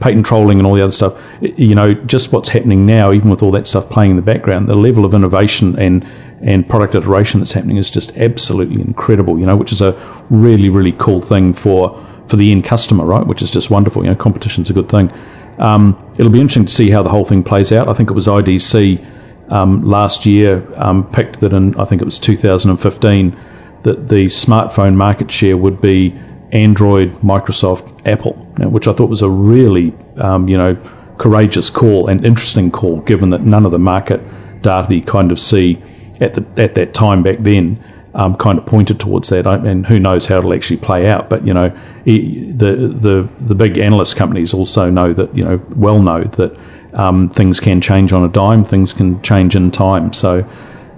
patent 0.00 0.26
trolling 0.26 0.58
and 0.58 0.66
all 0.66 0.74
the 0.74 0.82
other 0.82 0.92
stuff. 0.92 1.18
You 1.40 1.74
know, 1.74 1.94
just 1.94 2.32
what's 2.32 2.48
happening 2.48 2.86
now, 2.86 3.12
even 3.12 3.30
with 3.30 3.42
all 3.42 3.50
that 3.52 3.66
stuff 3.66 3.88
playing 3.88 4.10
in 4.10 4.16
the 4.16 4.22
background, 4.22 4.68
the 4.68 4.74
level 4.74 5.04
of 5.04 5.14
innovation 5.14 5.78
and 5.78 6.06
and 6.42 6.66
product 6.66 6.94
iteration 6.94 7.38
that's 7.40 7.52
happening 7.52 7.76
is 7.76 7.90
just 7.90 8.16
absolutely 8.16 8.80
incredible. 8.80 9.38
You 9.38 9.46
know, 9.46 9.56
which 9.56 9.72
is 9.72 9.80
a 9.80 9.92
really 10.30 10.70
really 10.70 10.92
cool 10.92 11.20
thing 11.20 11.54
for 11.54 12.04
for 12.28 12.36
the 12.36 12.50
end 12.50 12.64
customer, 12.64 13.04
right? 13.04 13.26
Which 13.26 13.42
is 13.42 13.50
just 13.50 13.70
wonderful. 13.70 14.02
You 14.02 14.10
know, 14.10 14.16
competition's 14.16 14.70
a 14.70 14.72
good 14.72 14.88
thing. 14.88 15.12
Um, 15.58 15.96
it'll 16.16 16.32
be 16.32 16.40
interesting 16.40 16.66
to 16.66 16.72
see 16.72 16.90
how 16.90 17.02
the 17.02 17.10
whole 17.10 17.24
thing 17.24 17.42
plays 17.42 17.70
out. 17.70 17.88
I 17.88 17.92
think 17.92 18.10
it 18.10 18.14
was 18.14 18.26
IDC 18.26 19.04
um, 19.50 19.82
last 19.82 20.24
year 20.24 20.66
um, 20.76 21.08
picked 21.10 21.40
that 21.40 21.52
in 21.52 21.78
I 21.78 21.84
think 21.84 22.00
it 22.00 22.04
was 22.04 22.18
2015 22.18 23.38
that 23.82 24.08
the 24.08 24.26
smartphone 24.26 24.94
market 24.94 25.30
share 25.30 25.56
would 25.56 25.80
be 25.80 26.18
Android, 26.52 27.12
Microsoft, 27.16 28.06
Apple, 28.06 28.34
which 28.70 28.88
I 28.88 28.92
thought 28.92 29.08
was 29.08 29.22
a 29.22 29.30
really 29.30 29.94
um, 30.16 30.48
you 30.48 30.56
know 30.56 30.76
courageous 31.18 31.70
call 31.70 32.08
and 32.08 32.24
interesting 32.24 32.70
call, 32.70 33.00
given 33.02 33.30
that 33.30 33.42
none 33.42 33.66
of 33.66 33.72
the 33.72 33.78
market 33.78 34.20
data 34.62 34.86
that 34.88 34.94
you 34.94 35.02
kind 35.02 35.30
of 35.30 35.38
see 35.38 35.80
at 36.20 36.34
the 36.34 36.44
at 36.62 36.74
that 36.74 36.94
time 36.94 37.22
back 37.22 37.38
then 37.40 37.82
um, 38.14 38.36
kind 38.36 38.58
of 38.58 38.66
pointed 38.66 38.98
towards 38.98 39.28
that, 39.28 39.46
and 39.46 39.86
who 39.86 40.00
knows 40.00 40.26
how 40.26 40.38
it'll 40.38 40.52
actually 40.52 40.78
play 40.78 41.08
out. 41.08 41.30
But 41.30 41.46
you 41.46 41.54
know, 41.54 41.68
the 42.04 42.94
the 43.00 43.28
the 43.40 43.54
big 43.54 43.78
analyst 43.78 44.16
companies 44.16 44.52
also 44.52 44.90
know 44.90 45.12
that 45.12 45.34
you 45.36 45.44
know 45.44 45.60
well 45.76 46.02
know 46.02 46.24
that 46.24 46.56
um, 46.94 47.30
things 47.30 47.60
can 47.60 47.80
change 47.80 48.12
on 48.12 48.24
a 48.24 48.28
dime, 48.28 48.64
things 48.64 48.92
can 48.92 49.22
change 49.22 49.54
in 49.54 49.70
time. 49.70 50.12
So 50.12 50.44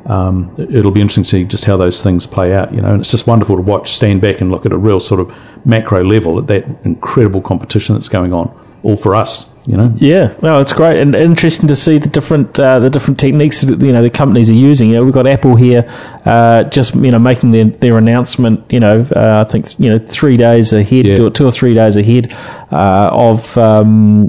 um, 0.06 0.54
it'll 0.58 0.90
be 0.90 1.00
interesting 1.00 1.24
to 1.24 1.28
see 1.28 1.44
just 1.44 1.64
how 1.64 1.76
those 1.76 2.02
things 2.02 2.26
play 2.26 2.54
out. 2.54 2.72
You 2.74 2.80
know, 2.80 2.92
and 2.92 3.00
it's 3.00 3.10
just 3.10 3.26
wonderful 3.26 3.56
to 3.56 3.62
watch, 3.62 3.94
stand 3.94 4.20
back, 4.20 4.40
and 4.40 4.50
look 4.50 4.66
at 4.66 4.72
a 4.72 4.78
real 4.78 5.00
sort 5.00 5.20
of 5.20 5.34
macro 5.64 6.04
level 6.04 6.38
at 6.38 6.46
that 6.48 6.64
incredible 6.84 7.40
competition 7.40 7.94
that's 7.94 8.08
going 8.08 8.32
on, 8.32 8.52
all 8.82 8.96
for 8.96 9.14
us. 9.14 9.48
You 9.64 9.76
know. 9.76 9.94
Yeah, 9.96 10.34
no, 10.42 10.60
it's 10.60 10.72
great 10.72 11.00
and 11.00 11.14
interesting 11.14 11.68
to 11.68 11.76
see 11.76 11.98
the 11.98 12.08
different 12.08 12.58
uh, 12.58 12.80
the 12.80 12.90
different 12.90 13.20
techniques 13.20 13.60
that 13.60 13.80
you 13.80 13.92
know 13.92 14.02
the 14.02 14.10
companies 14.10 14.50
are 14.50 14.54
using. 14.54 14.88
You 14.88 14.96
know, 14.96 15.04
we've 15.04 15.14
got 15.14 15.28
Apple 15.28 15.54
here, 15.54 15.88
uh, 16.24 16.64
just 16.64 16.96
you 16.96 17.12
know 17.12 17.20
making 17.20 17.52
their, 17.52 17.66
their 17.66 17.96
announcement. 17.96 18.64
You 18.72 18.80
know, 18.80 19.06
uh, 19.14 19.44
I 19.46 19.50
think 19.50 19.78
you 19.78 19.88
know 19.88 19.98
three 20.00 20.36
days 20.36 20.72
ahead, 20.72 21.06
yeah. 21.06 21.28
two 21.28 21.46
or 21.46 21.52
three 21.52 21.74
days 21.74 21.96
ahead 21.96 22.34
uh, 22.72 23.10
of. 23.12 23.56
Um, 23.56 24.26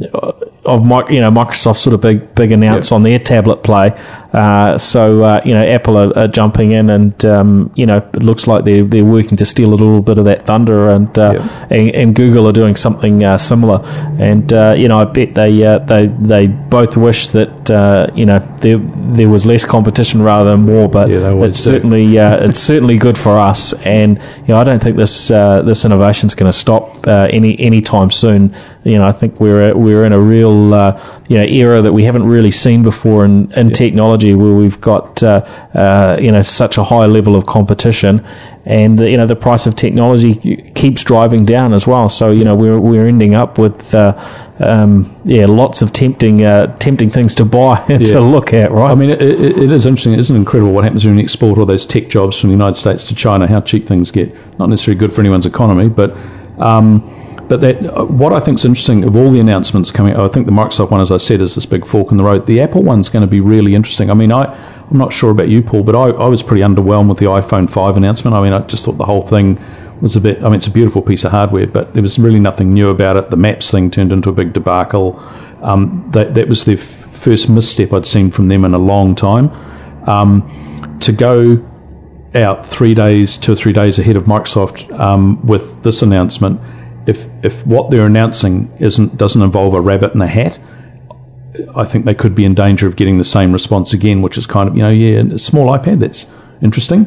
of 0.65 0.81
you 1.11 1.19
know 1.19 1.29
Microsoft's 1.31 1.81
sort 1.81 1.93
of 1.93 2.01
big 2.01 2.33
big 2.35 2.51
announce 2.51 2.87
yep. 2.87 2.95
on 2.95 3.03
their 3.03 3.19
tablet 3.19 3.57
play. 3.63 3.91
Uh, 4.33 4.77
so 4.79 5.23
uh, 5.23 5.41
you 5.45 5.53
know 5.53 5.63
Apple 5.63 5.95
are, 5.95 6.17
are, 6.17 6.27
jumping 6.27 6.71
in, 6.71 6.89
and 6.89 7.23
um, 7.23 7.71
you 7.75 7.85
know 7.85 7.97
it 7.97 8.23
looks 8.23 8.47
like 8.47 8.65
they're 8.65 8.83
they're 8.83 9.05
working 9.05 9.37
to 9.37 9.45
steal 9.45 9.69
a 9.69 9.75
little 9.75 10.01
bit 10.01 10.17
of 10.17 10.25
that 10.25 10.45
thunder, 10.47 10.89
and 10.89 11.19
uh, 11.19 11.33
yep. 11.33 11.71
and, 11.71 11.89
and, 11.91 12.15
Google 12.15 12.47
are 12.47 12.51
doing 12.51 12.75
something 12.75 13.23
uh, 13.23 13.37
similar. 13.37 13.85
And 14.19 14.51
uh, 14.51 14.73
you 14.75 14.87
know 14.87 14.99
I 14.99 15.05
bet 15.05 15.35
they 15.35 15.63
uh, 15.63 15.79
they 15.79 16.07
they 16.07 16.47
both 16.47 16.97
wish 16.97 17.29
that 17.29 18.11
you 18.15 18.25
know 18.25 18.39
there 18.61 18.79
there 18.79 19.29
was 19.29 19.45
less 19.45 19.65
competition 19.65 20.23
rather 20.23 20.51
than 20.51 20.61
more. 20.61 20.89
But 20.89 21.09
yeah, 21.09 21.31
it's 21.43 21.59
certainly 21.59 22.17
it's 22.17 22.59
certainly 22.59 22.97
good 22.97 23.19
for 23.19 23.37
us, 23.37 23.73
and 23.73 24.17
you 24.17 24.47
know 24.47 24.57
I 24.57 24.63
don't 24.63 24.81
think 24.81 24.97
this 24.97 25.27
this 25.27 25.85
innovation 25.85 26.25
is 26.25 26.33
going 26.33 26.51
to 26.51 26.57
stop 26.57 27.05
any 27.07 27.59
anytime 27.59 28.09
soon. 28.09 28.55
You 28.83 28.97
know 28.97 29.07
I 29.07 29.11
think 29.11 29.39
we're 29.39 29.77
we're 29.77 30.05
in 30.05 30.11
a 30.11 30.19
real 30.19 30.52
you 31.27 31.37
know 31.37 31.43
era 31.43 31.81
that 31.81 31.93
we 31.93 32.03
haven't 32.03 32.27
really 32.27 32.51
seen 32.51 32.83
before 32.83 33.25
in, 33.25 33.51
in 33.53 33.69
yeah. 33.69 33.73
technology, 33.73 34.33
where 34.33 34.53
we've 34.53 34.79
got 34.81 35.21
uh, 35.23 35.41
uh, 35.73 36.17
you 36.19 36.31
know 36.31 36.41
such 36.41 36.77
a 36.77 36.83
high 36.83 37.05
level 37.05 37.35
of 37.35 37.45
competition, 37.45 38.25
and 38.65 38.99
you 38.99 39.17
know 39.17 39.25
the 39.25 39.35
price 39.35 39.65
of 39.65 39.75
technology 39.75 40.35
keeps 40.73 41.03
driving 41.03 41.45
down 41.45 41.73
as 41.73 41.87
well. 41.87 42.09
So 42.09 42.31
you 42.31 42.43
know 42.43 42.55
we're 42.55 42.79
we're 42.79 43.07
ending 43.07 43.35
up 43.35 43.57
with. 43.57 43.93
Uh, 43.93 44.13
um, 44.59 45.13
yeah, 45.25 45.47
lots 45.47 45.81
of 45.81 45.93
tempting, 45.93 46.43
uh, 46.43 46.75
tempting 46.77 47.09
things 47.09 47.33
to 47.35 47.43
buy 47.43 47.83
and 47.89 48.05
yeah. 48.07 48.13
to 48.13 48.21
look 48.21 48.53
at, 48.53 48.71
right? 48.71 48.91
I 48.91 48.95
mean, 48.95 49.09
it, 49.09 49.21
it, 49.21 49.57
it 49.57 49.71
is 49.71 49.85
interesting. 49.85 50.13
Isn't 50.13 50.35
incredible 50.35 50.71
what 50.71 50.83
happens 50.83 51.05
when 51.05 51.17
you 51.17 51.23
export 51.23 51.57
all 51.57 51.65
those 51.65 51.85
tech 51.85 52.07
jobs 52.07 52.39
from 52.39 52.49
the 52.49 52.53
United 52.53 52.75
States 52.75 53.07
to 53.07 53.15
China? 53.15 53.47
How 53.47 53.61
cheap 53.61 53.87
things 53.87 54.11
get. 54.11 54.33
Not 54.59 54.69
necessarily 54.69 54.99
good 54.99 55.11
for 55.11 55.21
anyone's 55.21 55.47
economy, 55.47 55.89
but 55.89 56.15
um, 56.59 57.01
but 57.47 57.61
that, 57.61 57.85
uh, 57.85 58.05
what 58.05 58.33
I 58.33 58.39
think 58.39 58.59
is 58.59 58.65
interesting 58.65 59.03
of 59.03 59.15
all 59.15 59.29
the 59.29 59.39
announcements 59.39 59.91
coming, 59.91 60.15
I 60.15 60.27
think 60.27 60.45
the 60.45 60.51
Microsoft 60.51 60.91
one, 60.91 61.01
as 61.01 61.11
I 61.11 61.17
said, 61.17 61.41
is 61.41 61.55
this 61.55 61.65
big 61.65 61.85
fork 61.85 62.11
in 62.11 62.17
the 62.17 62.23
road. 62.23 62.45
The 62.45 62.61
Apple 62.61 62.83
one's 62.83 63.09
going 63.09 63.21
to 63.21 63.27
be 63.27 63.41
really 63.41 63.75
interesting. 63.75 64.09
I 64.09 64.13
mean, 64.13 64.31
I, 64.31 64.45
I'm 64.45 64.97
not 64.97 65.11
sure 65.11 65.31
about 65.31 65.49
you, 65.49 65.61
Paul, 65.61 65.83
but 65.83 65.95
I, 65.95 66.09
I 66.09 66.27
was 66.27 66.41
pretty 66.41 66.61
underwhelmed 66.61 67.09
with 67.09 67.17
the 67.17 67.25
iPhone 67.25 67.69
5 67.69 67.97
announcement. 67.97 68.35
I 68.35 68.41
mean, 68.41 68.53
I 68.53 68.59
just 68.59 68.85
thought 68.85 68.97
the 68.97 69.05
whole 69.05 69.27
thing 69.27 69.59
was 70.01 70.15
a 70.15 70.21
bit. 70.21 70.39
I 70.39 70.43
mean, 70.43 70.55
it's 70.55 70.67
a 70.67 70.71
beautiful 70.71 71.01
piece 71.01 71.23
of 71.23 71.31
hardware, 71.31 71.67
but 71.67 71.93
there 71.93 72.03
was 72.03 72.17
really 72.17 72.39
nothing 72.39 72.73
new 72.73 72.89
about 72.89 73.17
it. 73.17 73.29
The 73.29 73.37
Maps 73.37 73.71
thing 73.71 73.91
turned 73.91 74.11
into 74.11 74.29
a 74.29 74.33
big 74.33 74.53
debacle. 74.53 75.19
Um, 75.61 76.09
that 76.11 76.33
that 76.33 76.49
was 76.49 76.65
their 76.65 76.77
first 76.77 77.49
misstep 77.49 77.93
I'd 77.93 78.05
seen 78.05 78.29
from 78.29 78.47
them 78.47 78.65
in 78.65 78.73
a 78.73 78.79
long 78.79 79.15
time. 79.15 79.49
Um, 80.07 80.97
to 80.99 81.11
go 81.11 81.69
out 82.35 82.65
three 82.65 82.93
days, 82.93 83.37
two 83.37 83.53
or 83.53 83.55
three 83.55 83.73
days 83.73 83.99
ahead 83.99 84.15
of 84.15 84.23
Microsoft 84.23 84.91
um, 84.99 85.45
with 85.45 85.83
this 85.83 86.01
announcement 86.01 86.59
if 87.05 87.27
if 87.43 87.65
what 87.65 87.91
they're 87.91 88.05
announcing 88.05 88.71
isn't 88.79 89.17
doesn't 89.17 89.41
involve 89.41 89.73
a 89.73 89.81
rabbit 89.81 90.13
in 90.13 90.21
a 90.21 90.27
hat, 90.27 90.59
I 91.75 91.85
think 91.85 92.05
they 92.05 92.15
could 92.15 92.35
be 92.35 92.45
in 92.45 92.53
danger 92.53 92.87
of 92.87 92.95
getting 92.95 93.17
the 93.17 93.23
same 93.23 93.51
response 93.51 93.93
again, 93.93 94.21
which 94.21 94.37
is 94.37 94.45
kind 94.45 94.69
of 94.69 94.75
you 94.75 94.83
know 94.83 94.89
yeah, 94.89 95.21
a 95.33 95.39
small 95.39 95.67
iPad 95.67 95.99
that's 95.99 96.27
interesting, 96.61 97.05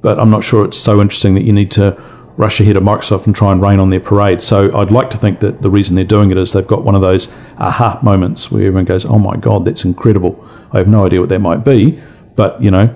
but 0.00 0.18
I'm 0.18 0.30
not 0.30 0.44
sure 0.44 0.64
it's 0.64 0.78
so 0.78 1.00
interesting 1.00 1.34
that 1.34 1.44
you 1.44 1.52
need 1.52 1.70
to 1.72 1.96
rush 2.36 2.60
ahead 2.60 2.76
of 2.76 2.84
Microsoft 2.84 3.26
and 3.26 3.34
try 3.34 3.50
and 3.50 3.60
rain 3.60 3.80
on 3.80 3.90
their 3.90 4.00
parade. 4.00 4.40
So 4.40 4.74
I'd 4.76 4.92
like 4.92 5.10
to 5.10 5.18
think 5.18 5.40
that 5.40 5.60
the 5.60 5.70
reason 5.70 5.96
they're 5.96 6.04
doing 6.04 6.30
it 6.30 6.36
is 6.36 6.52
they've 6.52 6.66
got 6.66 6.84
one 6.84 6.94
of 6.94 7.00
those 7.00 7.26
aha 7.58 7.98
moments 8.02 8.50
where 8.50 8.62
everyone 8.62 8.84
goes, 8.84 9.04
"Oh 9.04 9.18
my 9.18 9.36
god, 9.36 9.64
that's 9.64 9.84
incredible! 9.84 10.44
I 10.72 10.78
have 10.78 10.88
no 10.88 11.06
idea 11.06 11.20
what 11.20 11.28
that 11.30 11.40
might 11.40 11.64
be," 11.64 12.00
but 12.36 12.60
you 12.62 12.70
know, 12.70 12.94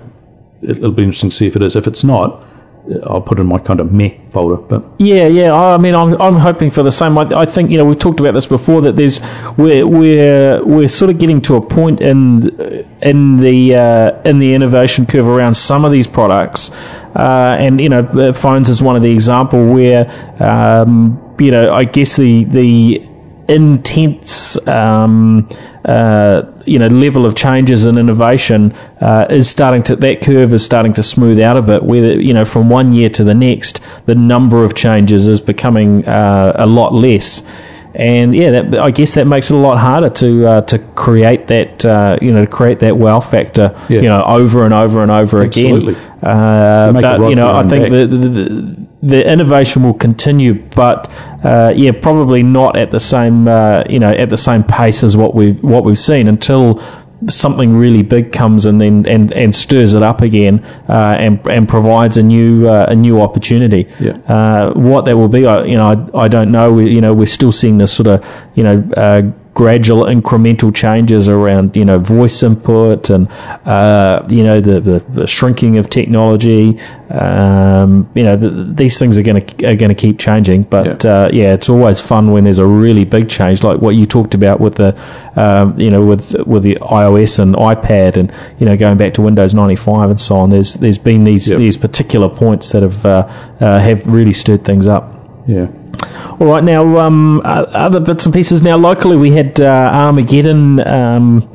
it'll 0.61 0.91
be 0.91 1.03
interesting 1.03 1.29
to 1.29 1.35
see 1.35 1.47
if 1.47 1.55
it 1.55 1.63
is. 1.63 1.75
If 1.75 1.87
it's 1.87 2.03
not 2.03 2.43
I'll 3.05 3.21
put 3.21 3.39
in 3.39 3.47
my 3.47 3.59
kind 3.59 3.79
of 3.79 3.93
meh 3.93 4.11
folder. 4.31 4.57
But 4.57 4.83
yeah, 4.99 5.27
yeah. 5.27 5.53
I 5.53 5.77
mean, 5.77 5.95
I'm, 5.95 6.19
I'm 6.21 6.35
hoping 6.35 6.69
for 6.69 6.83
the 6.83 6.91
same. 6.91 7.17
I, 7.17 7.23
I 7.23 7.45
think 7.45 7.71
you 7.71 7.77
know 7.77 7.85
we've 7.85 7.97
talked 7.97 8.19
about 8.19 8.33
this 8.33 8.45
before 8.45 8.81
that 8.81 8.95
there's 8.95 9.21
we're 9.57 9.87
we're 9.87 10.63
we're 10.65 10.89
sort 10.89 11.09
of 11.09 11.17
getting 11.17 11.41
to 11.43 11.55
a 11.55 11.61
point 11.61 12.01
in 12.01 12.49
in 13.01 13.37
the 13.37 13.75
uh, 13.75 14.21
in 14.23 14.39
the 14.39 14.53
innovation 14.53 15.05
curve 15.05 15.27
around 15.27 15.55
some 15.55 15.85
of 15.85 15.91
these 15.93 16.07
products, 16.07 16.71
uh, 17.15 17.55
and 17.57 17.79
you 17.79 17.89
know, 17.89 18.33
phones 18.33 18.69
is 18.69 18.81
one 18.81 18.97
of 18.97 19.01
the 19.01 19.11
example 19.11 19.73
where 19.73 20.05
um, 20.41 21.35
you 21.39 21.51
know 21.51 21.73
I 21.73 21.85
guess 21.85 22.17
the 22.17 22.43
the 22.43 23.01
intense. 23.47 24.57
Um, 24.67 25.47
uh, 25.85 26.43
you 26.65 26.79
know 26.79 26.87
level 26.87 27.25
of 27.25 27.35
changes 27.35 27.85
and 27.85 27.99
innovation 27.99 28.71
uh, 29.01 29.25
is 29.29 29.49
starting 29.49 29.83
to 29.83 29.95
that 29.97 30.21
curve 30.21 30.53
is 30.53 30.63
starting 30.63 30.93
to 30.93 31.03
smooth 31.03 31.39
out 31.39 31.57
a 31.57 31.61
bit. 31.61 31.83
Where 31.83 32.19
you 32.19 32.33
know 32.33 32.45
from 32.45 32.69
one 32.69 32.93
year 32.93 33.09
to 33.11 33.23
the 33.23 33.33
next, 33.33 33.81
the 34.05 34.15
number 34.15 34.63
of 34.63 34.75
changes 34.75 35.27
is 35.27 35.41
becoming 35.41 36.05
uh, 36.05 36.53
a 36.55 36.65
lot 36.65 36.93
less. 36.93 37.43
And 37.95 38.35
yeah, 38.35 38.49
that, 38.49 38.79
I 38.79 38.89
guess 38.89 39.13
that 39.13 39.27
makes 39.27 39.51
it 39.51 39.53
a 39.53 39.57
lot 39.57 39.77
harder 39.77 40.09
to 40.09 40.47
uh, 40.47 40.61
to 40.61 40.79
create 40.95 41.47
that 41.47 41.85
uh, 41.85 42.17
you 42.21 42.31
know 42.31 42.45
to 42.45 42.51
create 42.51 42.79
that 42.79 42.97
wow 42.97 43.19
factor 43.19 43.71
yeah. 43.87 44.01
you 44.01 44.09
know 44.09 44.23
over 44.23 44.65
and 44.65 44.73
over 44.73 45.03
and 45.03 45.11
over 45.11 45.43
Absolutely. 45.43 45.93
again. 45.93 46.13
but 46.21 47.29
you 47.29 47.35
know, 47.35 47.55
I 47.55 47.63
think 47.67 47.91
the, 47.91 48.07
the, 48.07 48.17
the 48.17 48.82
innovation 49.03 49.83
will 49.83 49.93
continue, 49.93 50.53
but 50.75 51.11
uh, 51.43 51.73
yeah, 51.75 51.91
probably 51.91 52.41
not 52.43 52.77
at 52.77 52.91
the 52.91 52.99
same 52.99 53.47
uh, 53.47 53.83
you 53.89 53.99
know 53.99 54.11
at 54.11 54.29
the 54.29 54.37
same 54.37 54.63
pace 54.63 55.03
as 55.03 55.17
what 55.17 55.35
we've 55.35 55.61
what 55.63 55.83
we've 55.83 55.99
seen 55.99 56.27
until 56.27 56.81
something 57.29 57.75
really 57.75 58.01
big 58.01 58.31
comes 58.31 58.65
and 58.65 58.81
then 58.81 59.05
and, 59.05 59.31
and 59.33 59.55
stirs 59.55 59.93
it 59.93 60.03
up 60.03 60.21
again 60.21 60.63
uh, 60.89 61.15
and 61.17 61.45
and 61.47 61.67
provides 61.69 62.17
a 62.17 62.23
new 62.23 62.67
uh, 62.67 62.85
a 62.89 62.95
new 62.95 63.21
opportunity. 63.21 63.87
Yeah. 63.99 64.17
Uh, 64.27 64.73
what 64.73 65.05
that 65.05 65.15
will 65.15 65.29
be, 65.29 65.45
I, 65.45 65.63
you 65.63 65.75
know, 65.75 66.09
I, 66.13 66.23
I 66.23 66.27
don't 66.27 66.51
know. 66.51 66.73
We, 66.73 66.91
you 66.91 67.01
know, 67.01 67.13
we're 67.13 67.25
still 67.25 67.51
seeing 67.51 67.77
this 67.77 67.93
sort 67.93 68.07
of 68.07 68.25
you 68.55 68.63
know 68.63 68.89
uh, 68.97 69.21
gradual 69.53 70.05
incremental 70.05 70.73
changes 70.73 71.29
around 71.29 71.77
you 71.77 71.85
know 71.85 71.99
voice 71.99 72.41
input 72.41 73.09
and 73.09 73.29
uh, 73.65 74.25
you 74.29 74.43
know 74.43 74.59
the, 74.59 74.79
the, 74.79 74.99
the, 75.09 75.27
shrinking 75.27 75.77
of 75.77 75.89
technology. 75.89 76.79
Um, 77.09 78.09
you 78.15 78.23
know 78.23 78.35
the, 78.35 78.49
these 78.49 78.97
things 78.97 79.17
are 79.19 79.21
going 79.21 79.45
to 79.45 79.67
are 79.67 79.75
going 79.75 79.89
to 79.89 79.95
keep 79.95 80.17
changing, 80.17 80.63
but 80.63 81.03
yeah. 81.03 81.11
Uh, 81.11 81.29
yeah. 81.31 81.53
it's 81.53 81.69
always 81.69 82.01
fun 82.01 82.31
when 82.31 82.45
there's 82.45 82.57
a 82.57 82.65
really 82.65 83.05
big 83.05 83.29
change, 83.29 83.61
like 83.61 83.79
what 83.79 83.95
you 83.95 84.07
talked 84.07 84.33
about 84.33 84.59
with 84.59 84.75
the 84.75 84.99
um, 85.39 85.79
you 85.79 85.91
know 85.91 86.03
with 86.03 86.33
with 86.47 86.63
the 86.63 86.75
iOS 86.81 87.37
and 87.37 87.55
iPad, 87.55 88.17
and 88.17 88.33
you 88.59 88.65
know 88.65 88.75
going 88.75 88.97
back 88.97 89.13
to 89.15 89.21
Windows 89.21 89.53
95 89.53 90.09
and 90.09 90.21
so 90.21 90.35
on. 90.37 90.49
There's 90.49 90.73
there's 90.75 90.97
been 90.97 91.23
these 91.23 91.49
yep. 91.49 91.59
these 91.59 91.77
particular 91.77 92.29
points 92.29 92.71
that 92.71 92.81
have 92.81 93.05
uh, 93.05 93.27
uh, 93.59 93.79
have 93.79 94.05
really 94.07 94.33
stirred 94.33 94.65
things 94.65 94.87
up. 94.87 95.13
Yeah. 95.47 95.67
All 96.39 96.47
right, 96.47 96.63
now 96.63 96.97
um, 96.99 97.41
other 97.43 97.99
bits 97.99 98.25
and 98.25 98.33
pieces. 98.33 98.61
Now 98.61 98.77
locally, 98.77 99.17
we 99.17 99.31
had 99.31 99.59
uh, 99.59 99.91
Armageddon 99.93 100.85
um, 100.87 101.49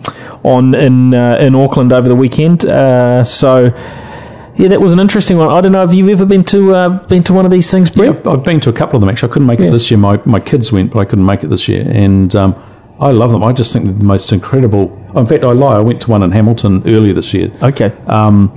on 0.45 0.75
in 0.75 1.15
uh, 1.15 1.37
in 1.41 1.55
Auckland 1.55 1.93
over 1.93 2.09
the 2.09 2.17
weekend. 2.17 2.65
Uh, 2.65 3.25
so. 3.25 3.73
Yeah, 4.57 4.67
that 4.71 4.81
was 4.81 4.93
an 4.93 4.99
interesting 4.99 5.37
one. 5.37 5.51
I 5.51 5.61
don't 5.61 5.71
know 5.71 5.85
if 5.85 5.95
you've 5.95 6.09
ever 6.09 6.27
been 6.27 6.43
to 6.47 6.75
uh, 6.75 6.89
been 7.07 7.23
to 7.23 7.33
one 7.33 7.45
of 7.45 7.53
these 7.53 7.71
things, 7.71 7.91
Brett. 7.91 8.25
Yeah, 8.25 8.33
I've 8.33 8.43
been 8.43 8.59
to 8.59 8.71
a 8.71 8.73
couple 8.73 8.97
of 8.97 9.01
them 9.01 9.09
actually. 9.09 9.31
I 9.31 9.33
couldn't 9.35 9.47
make 9.47 9.61
yeah. 9.61 9.67
it 9.67 9.71
this 9.71 9.89
year. 9.89 9.99
My 9.99 10.21
my 10.25 10.41
kids 10.41 10.73
went, 10.73 10.91
but 10.91 10.99
I 10.99 11.05
couldn't 11.05 11.27
make 11.27 11.45
it 11.45 11.47
this 11.47 11.69
year. 11.69 11.89
And 11.89 12.35
um, 12.35 12.57
I 12.99 13.13
love 13.13 13.31
them. 13.31 13.45
I 13.45 13.53
just 13.53 13.73
think 13.73 13.85
they're 13.85 13.95
the 13.95 14.03
most 14.03 14.33
incredible. 14.33 14.93
In 15.15 15.27
fact, 15.27 15.45
I 15.45 15.53
lie. 15.53 15.77
I 15.77 15.81
went 15.81 16.01
to 16.03 16.11
one 16.11 16.25
in 16.25 16.33
Hamilton 16.33 16.83
earlier 16.87 17.13
this 17.13 17.33
year. 17.33 17.53
Okay. 17.63 17.93
Um, 18.09 18.51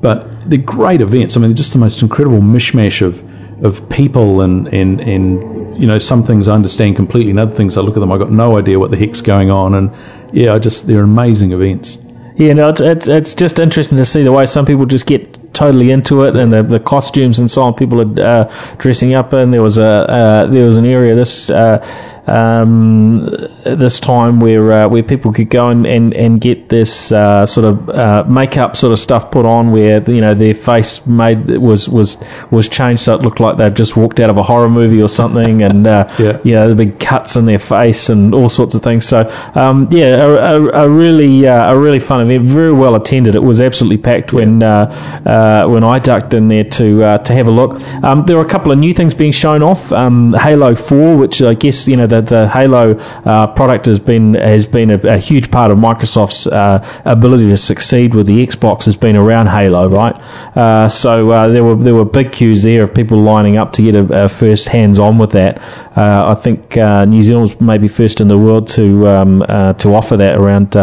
but 0.00 0.48
they're 0.48 0.58
great 0.60 1.00
events. 1.00 1.36
I 1.36 1.40
mean, 1.40 1.56
just 1.56 1.72
the 1.72 1.80
most 1.80 2.02
incredible 2.02 2.38
mishmash 2.38 3.02
of 3.02 3.24
of 3.62 3.88
people 3.88 4.42
and, 4.42 4.68
and, 4.68 5.00
and 5.00 5.80
you 5.80 5.86
know 5.86 5.98
some 5.98 6.22
things 6.22 6.48
I 6.48 6.54
understand 6.54 6.96
completely 6.96 7.30
and 7.30 7.40
other 7.40 7.54
things 7.54 7.76
I 7.76 7.80
look 7.80 7.96
at 7.96 8.00
them 8.00 8.12
I 8.12 8.18
got 8.18 8.30
no 8.30 8.58
idea 8.58 8.78
what 8.78 8.90
the 8.90 8.96
heck's 8.96 9.20
going 9.20 9.50
on. 9.50 9.74
And 9.74 9.94
yeah 10.32 10.54
I 10.54 10.58
just 10.58 10.86
they're 10.86 11.04
amazing 11.04 11.52
events. 11.52 11.98
Yeah 12.36 12.52
no 12.54 12.68
it's, 12.68 12.80
it's, 12.80 13.08
it's 13.08 13.34
just 13.34 13.58
interesting 13.58 13.98
to 13.98 14.04
see 14.04 14.22
the 14.22 14.32
way 14.32 14.46
some 14.46 14.66
people 14.66 14.86
just 14.86 15.06
get 15.06 15.38
totally 15.54 15.90
into 15.90 16.24
it 16.24 16.36
and 16.36 16.52
the, 16.52 16.62
the 16.62 16.80
costumes 16.80 17.38
and 17.38 17.50
so 17.50 17.62
on 17.62 17.74
people 17.74 18.00
are 18.00 18.26
uh, 18.26 18.74
dressing 18.78 19.14
up 19.14 19.32
in. 19.32 19.50
There 19.50 19.62
was 19.62 19.78
a 19.78 19.84
uh, 19.84 20.46
there 20.46 20.66
was 20.66 20.76
an 20.76 20.86
area 20.86 21.14
this 21.14 21.50
uh, 21.50 21.78
um, 22.26 23.26
this 23.64 23.98
time 23.98 24.38
where 24.40 24.72
uh, 24.72 24.88
where 24.88 25.02
people 25.02 25.32
could 25.32 25.50
go 25.50 25.68
and, 25.68 25.86
and, 25.86 26.14
and 26.14 26.40
get 26.40 26.68
this 26.68 27.10
uh, 27.10 27.44
sort 27.44 27.64
of 27.64 27.88
uh, 27.90 28.24
makeup 28.28 28.76
sort 28.76 28.92
of 28.92 28.98
stuff 28.98 29.30
put 29.30 29.44
on 29.44 29.72
where 29.72 30.08
you 30.08 30.20
know 30.20 30.34
their 30.34 30.54
face 30.54 31.04
made 31.06 31.58
was 31.58 31.88
was 31.88 32.16
was 32.50 32.68
changed 32.68 33.02
so 33.02 33.14
it 33.14 33.22
looked 33.22 33.40
like 33.40 33.56
they've 33.56 33.74
just 33.74 33.96
walked 33.96 34.20
out 34.20 34.30
of 34.30 34.36
a 34.36 34.42
horror 34.42 34.68
movie 34.68 35.02
or 35.02 35.08
something 35.08 35.62
and 35.62 35.86
uh, 35.86 36.08
yeah. 36.18 36.38
you 36.44 36.54
know 36.54 36.68
the 36.68 36.74
big 36.74 36.98
cuts 37.00 37.34
in 37.34 37.44
their 37.46 37.58
face 37.58 38.08
and 38.08 38.34
all 38.34 38.48
sorts 38.48 38.74
of 38.74 38.82
things. 38.82 39.06
So 39.06 39.28
um, 39.54 39.88
yeah 39.90 40.16
a, 40.16 40.58
a, 40.58 40.84
a 40.84 40.88
really 40.88 41.46
uh, 41.46 41.72
a 41.72 41.78
really 41.78 42.00
fun 42.00 42.20
event 42.20 42.44
very 42.44 42.72
well 42.72 42.94
attended. 42.94 43.34
It 43.34 43.42
was 43.42 43.60
absolutely 43.60 43.98
packed 43.98 44.32
when 44.32 44.62
uh, 44.62 45.66
when 45.66 45.82
I 45.82 45.98
ducked 45.98 46.34
in 46.34 46.48
there 46.48 46.64
to 46.64 47.18
to 47.18 47.32
have 47.34 47.48
a 47.48 47.50
look. 47.50 47.80
Um, 48.04 48.24
there 48.26 48.36
were 48.36 48.44
a 48.44 48.48
couple 48.48 48.70
of 48.70 48.78
new 48.78 48.94
things 48.94 49.12
being 49.12 49.32
shown 49.32 49.62
off. 49.62 49.90
Um, 49.90 50.34
Halo 50.34 50.74
4 50.74 51.16
which 51.16 51.42
I 51.42 51.54
guess 51.54 51.88
you 51.88 51.96
know 51.96 52.06
the, 52.12 52.20
the 52.20 52.48
Halo 52.48 52.94
uh, 53.24 53.46
product 53.48 53.86
has 53.86 53.98
been 53.98 54.34
has 54.34 54.66
been 54.66 54.90
a, 54.90 54.98
a 55.08 55.18
huge 55.18 55.50
part 55.50 55.70
of 55.70 55.78
Microsoft's 55.78 56.46
uh, 56.46 56.86
ability 57.04 57.48
to 57.48 57.56
succeed 57.56 58.14
with 58.14 58.26
the 58.26 58.46
Xbox 58.46 58.84
has 58.84 58.96
been 58.96 59.16
around 59.16 59.46
Halo, 59.46 59.88
right? 59.88 60.14
Uh, 60.56 60.88
so 60.88 61.30
uh, 61.30 61.48
there 61.48 61.64
were 61.64 61.76
there 61.76 61.94
were 61.94 62.04
big 62.04 62.32
queues 62.32 62.62
there 62.62 62.82
of 62.82 62.94
people 62.94 63.18
lining 63.18 63.56
up 63.56 63.72
to 63.72 63.82
get 63.82 63.94
a, 63.94 64.24
a 64.24 64.28
first 64.28 64.68
hands 64.68 64.98
on 64.98 65.18
with 65.18 65.30
that. 65.30 65.60
Uh, 65.96 66.34
I 66.36 66.40
think 66.40 66.76
uh, 66.76 67.04
New 67.04 67.22
Zealand's 67.22 67.60
maybe 67.60 67.88
first 67.88 68.20
in 68.20 68.28
the 68.28 68.38
world 68.38 68.68
to 68.68 69.06
um, 69.08 69.40
to 69.78 69.94
offer 69.94 70.16
that 70.16 70.36
around 70.36 70.74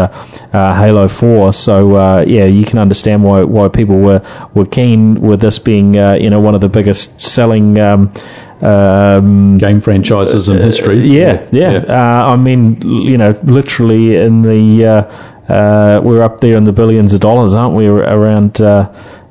Halo 0.52 1.08
Four. 1.08 1.52
So 1.52 2.20
yeah, 2.22 2.44
you 2.44 2.64
can 2.64 2.78
understand 2.78 3.24
why 3.24 3.42
why 3.42 3.68
people 3.68 3.98
were 3.98 4.22
were 4.54 4.66
keen 4.66 5.20
with 5.20 5.40
this 5.40 5.58
being 5.58 5.94
you 5.94 6.30
know 6.30 6.40
one 6.40 6.54
of 6.54 6.60
the 6.60 6.68
biggest 6.68 7.20
selling. 7.20 7.78
Um, 7.78 8.12
um, 8.62 9.56
game 9.58 9.80
franchises 9.80 10.48
in 10.48 10.58
history. 10.58 11.00
Yeah, 11.00 11.48
yeah. 11.50 11.72
yeah. 11.72 11.78
Uh, 11.88 12.32
I 12.32 12.36
mean, 12.36 12.80
you 12.82 13.16
know, 13.16 13.30
literally 13.42 14.16
in 14.16 14.42
the 14.42 14.84
uh, 14.84 15.52
uh, 15.52 16.00
we're 16.02 16.22
up 16.22 16.40
there 16.40 16.56
in 16.56 16.64
the 16.64 16.72
billions 16.72 17.14
of 17.14 17.20
dollars, 17.20 17.54
aren't 17.54 17.74
we? 17.74 17.86
Around. 17.86 18.60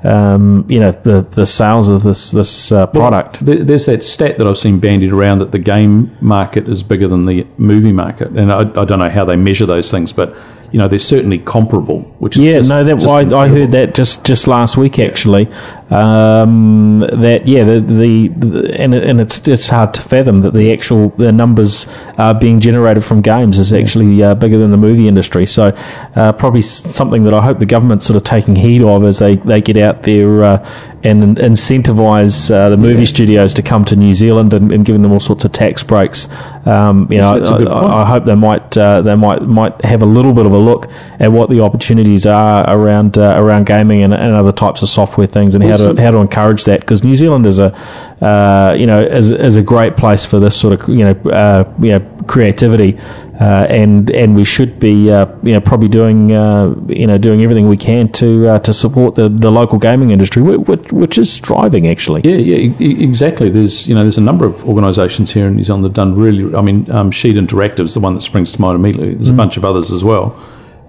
Um, 0.01 0.65
you 0.69 0.79
know 0.79 0.91
the 0.91 1.27
the 1.31 1.45
sales 1.45 1.89
of 1.89 2.03
this 2.03 2.31
this 2.31 2.71
uh, 2.71 2.87
product. 2.87 3.41
Well, 3.41 3.57
there's 3.61 3.85
that 3.87 4.01
stat 4.01 4.37
that 4.37 4.47
I've 4.47 4.57
seen 4.57 4.79
bandied 4.79 5.11
around 5.11 5.39
that 5.39 5.51
the 5.51 5.59
game 5.59 6.15
market 6.21 6.69
is 6.69 6.83
bigger 6.83 7.07
than 7.07 7.25
the 7.25 7.45
movie 7.57 7.91
market, 7.91 8.29
and 8.29 8.49
I, 8.51 8.59
I 8.59 8.85
don't 8.85 8.99
know 8.99 9.09
how 9.09 9.25
they 9.25 9.35
measure 9.35 9.65
those 9.65 9.91
things, 9.91 10.13
but 10.13 10.33
you 10.71 10.79
know 10.79 10.87
they're 10.87 10.99
certainly 10.99 11.39
comparable. 11.39 12.01
Which 12.19 12.37
is 12.37 12.45
yeah, 12.45 12.57
just, 12.59 12.69
no, 12.69 12.83
that 12.83 13.03
I, 13.03 13.43
I, 13.43 13.47
heard 13.49 13.71
that 13.71 13.93
just 13.93 14.23
just 14.23 14.47
last 14.47 14.77
week 14.77 14.99
actually. 14.99 15.49
Um, 15.89 16.99
that 16.99 17.47
yeah, 17.47 17.63
the, 17.63 17.81
the, 17.81 18.27
the, 18.27 18.79
and 18.79 18.93
and 18.93 19.19
it's 19.19 19.47
it's 19.47 19.69
hard 19.69 19.93
to 19.95 20.01
fathom 20.01 20.39
that 20.39 20.53
the 20.53 20.71
actual 20.71 21.09
the 21.17 21.31
numbers 21.31 21.87
uh, 22.17 22.33
being 22.33 22.59
generated 22.59 23.03
from 23.03 23.21
games 23.21 23.57
is 23.57 23.73
actually 23.73 24.21
uh, 24.21 24.35
bigger 24.35 24.57
than 24.57 24.71
the 24.71 24.77
movie 24.77 25.07
industry. 25.07 25.47
So 25.47 25.75
uh, 26.15 26.33
probably 26.33 26.61
something 26.61 27.23
that 27.23 27.33
I 27.33 27.41
hope 27.41 27.59
the 27.59 27.65
government's 27.65 28.05
sort 28.05 28.17
of 28.17 28.23
taking 28.23 28.55
heed 28.55 28.83
of 28.83 29.03
as 29.03 29.19
they, 29.19 29.37
they 29.37 29.61
get 29.61 29.77
out 29.77 30.03
there 30.03 30.43
uh, 30.43 30.69
and 31.03 31.37
incentivize 31.37 32.51
uh, 32.51 32.69
the 32.69 32.77
movie 32.77 33.01
yeah. 33.01 33.05
studios 33.05 33.53
to 33.53 33.61
come 33.61 33.85
to 33.85 33.95
New 33.95 34.13
Zealand 34.13 34.53
and, 34.53 34.71
and, 34.71 34.85
giving 34.85 35.01
them 35.01 35.13
all 35.13 35.19
sorts 35.19 35.45
of 35.45 35.51
tax 35.53 35.81
breaks. 35.81 36.27
Um, 36.65 37.07
you 37.09 37.19
know, 37.19 37.37
I, 37.37 38.01
I, 38.01 38.05
hope 38.05 38.25
they 38.25 38.35
might 38.35 38.77
uh, 38.77 39.01
they 39.01 39.15
might 39.15 39.43
might 39.43 39.85
have 39.85 40.01
a 40.01 40.05
little 40.05 40.33
bit 40.33 40.45
of 40.45 40.51
a 40.51 40.57
look 40.57 40.91
at 41.19 41.31
what 41.31 41.49
the 41.49 41.61
opportunities 41.61 42.25
are 42.25 42.69
around 42.69 43.17
uh, 43.17 43.33
around 43.37 43.65
gaming 43.65 44.03
and, 44.03 44.13
and, 44.13 44.35
other 44.35 44.51
types 44.51 44.81
of 44.81 44.89
software 44.89 45.27
things 45.27 45.55
and 45.55 45.63
how 45.63 45.77
to 45.79 46.01
how 46.01 46.11
to 46.11 46.17
encourage 46.17 46.65
that 46.65 46.81
because 46.81 47.03
New 47.03 47.15
Zealand 47.15 47.45
is 47.45 47.59
a 47.59 47.73
uh, 48.21 48.75
you 48.77 48.85
know 48.85 49.01
is, 49.01 49.31
is 49.31 49.57
a 49.57 49.61
great 49.61 49.97
place 49.97 50.25
for 50.25 50.39
this 50.39 50.55
sort 50.55 50.79
of 50.79 50.89
you 50.89 51.05
know 51.05 51.31
uh, 51.31 51.73
you 51.79 51.91
know 51.91 51.99
creativity 52.27 52.99
uh, 53.39 53.65
and 53.69 54.11
and 54.11 54.35
we 54.35 54.43
should 54.43 54.79
be 54.81 55.09
uh, 55.09 55.25
you 55.43 55.53
know 55.53 55.61
probably 55.61 55.87
doing 55.87 56.33
uh, 56.33 56.75
you 56.87 57.07
know 57.07 57.17
doing 57.17 57.41
everything 57.41 57.69
we 57.69 57.77
can 57.77 58.11
to 58.11 58.49
uh, 58.49 58.59
to 58.59 58.73
support 58.73 59.15
the, 59.15 59.29
the 59.29 59.49
local 59.49 59.79
gaming 59.79 60.11
industry, 60.11 60.41
which, 60.41 60.91
which 60.91 61.17
is 61.17 61.37
thriving 61.37 61.87
actually. 61.87 62.21
Yeah, 62.25 62.35
yeah, 62.35 62.75
exactly. 62.79 63.49
There's 63.49 63.87
you 63.87 63.95
know 63.95 64.03
there's 64.03 64.17
a 64.17 64.21
number 64.21 64.45
of 64.45 64.67
organisations 64.67 65.31
here 65.31 65.47
in 65.47 65.55
New 65.55 65.63
Zealand 65.63 65.85
that 65.85 65.89
have 65.89 65.95
done 65.95 66.15
really. 66.15 66.53
I 66.53 66.61
mean, 66.61 66.91
um, 66.91 67.11
Sidhe 67.11 67.35
Interactive 67.35 67.85
is 67.85 67.93
the 67.93 68.01
one 68.01 68.13
that 68.13 68.21
springs 68.21 68.51
to 68.51 68.61
mind 68.61 68.75
immediately. 68.75 69.15
There's 69.15 69.29
mm. 69.29 69.35
a 69.35 69.37
bunch 69.37 69.55
of 69.55 69.63
others 69.63 69.89
as 69.91 70.03
well. 70.03 70.37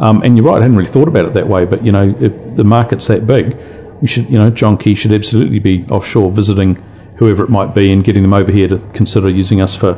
Um, 0.01 0.22
and 0.22 0.36
you're 0.36 0.47
right, 0.47 0.57
I 0.57 0.62
hadn't 0.62 0.76
really 0.76 0.91
thought 0.91 1.09
about 1.09 1.26
it 1.26 1.34
that 1.34 1.47
way. 1.47 1.66
But 1.66 1.84
you 1.84 1.93
know, 1.93 2.11
the 2.11 2.64
market's 2.64 3.07
that 3.07 3.28
big, 3.28 3.57
we 4.01 4.09
should 4.09 4.28
you 4.30 4.38
know 4.38 4.51
John 4.51 4.76
Key 4.76 4.94
should 4.94 5.12
absolutely 5.12 5.59
be 5.59 5.84
offshore 5.90 6.30
visiting 6.30 6.76
whoever 7.16 7.44
it 7.44 7.51
might 7.51 7.74
be 7.74 7.92
and 7.92 8.03
getting 8.03 8.22
them 8.22 8.32
over 8.32 8.51
here 8.51 8.66
to 8.66 8.78
consider 8.94 9.28
using 9.28 9.61
us 9.61 9.76
for 9.76 9.94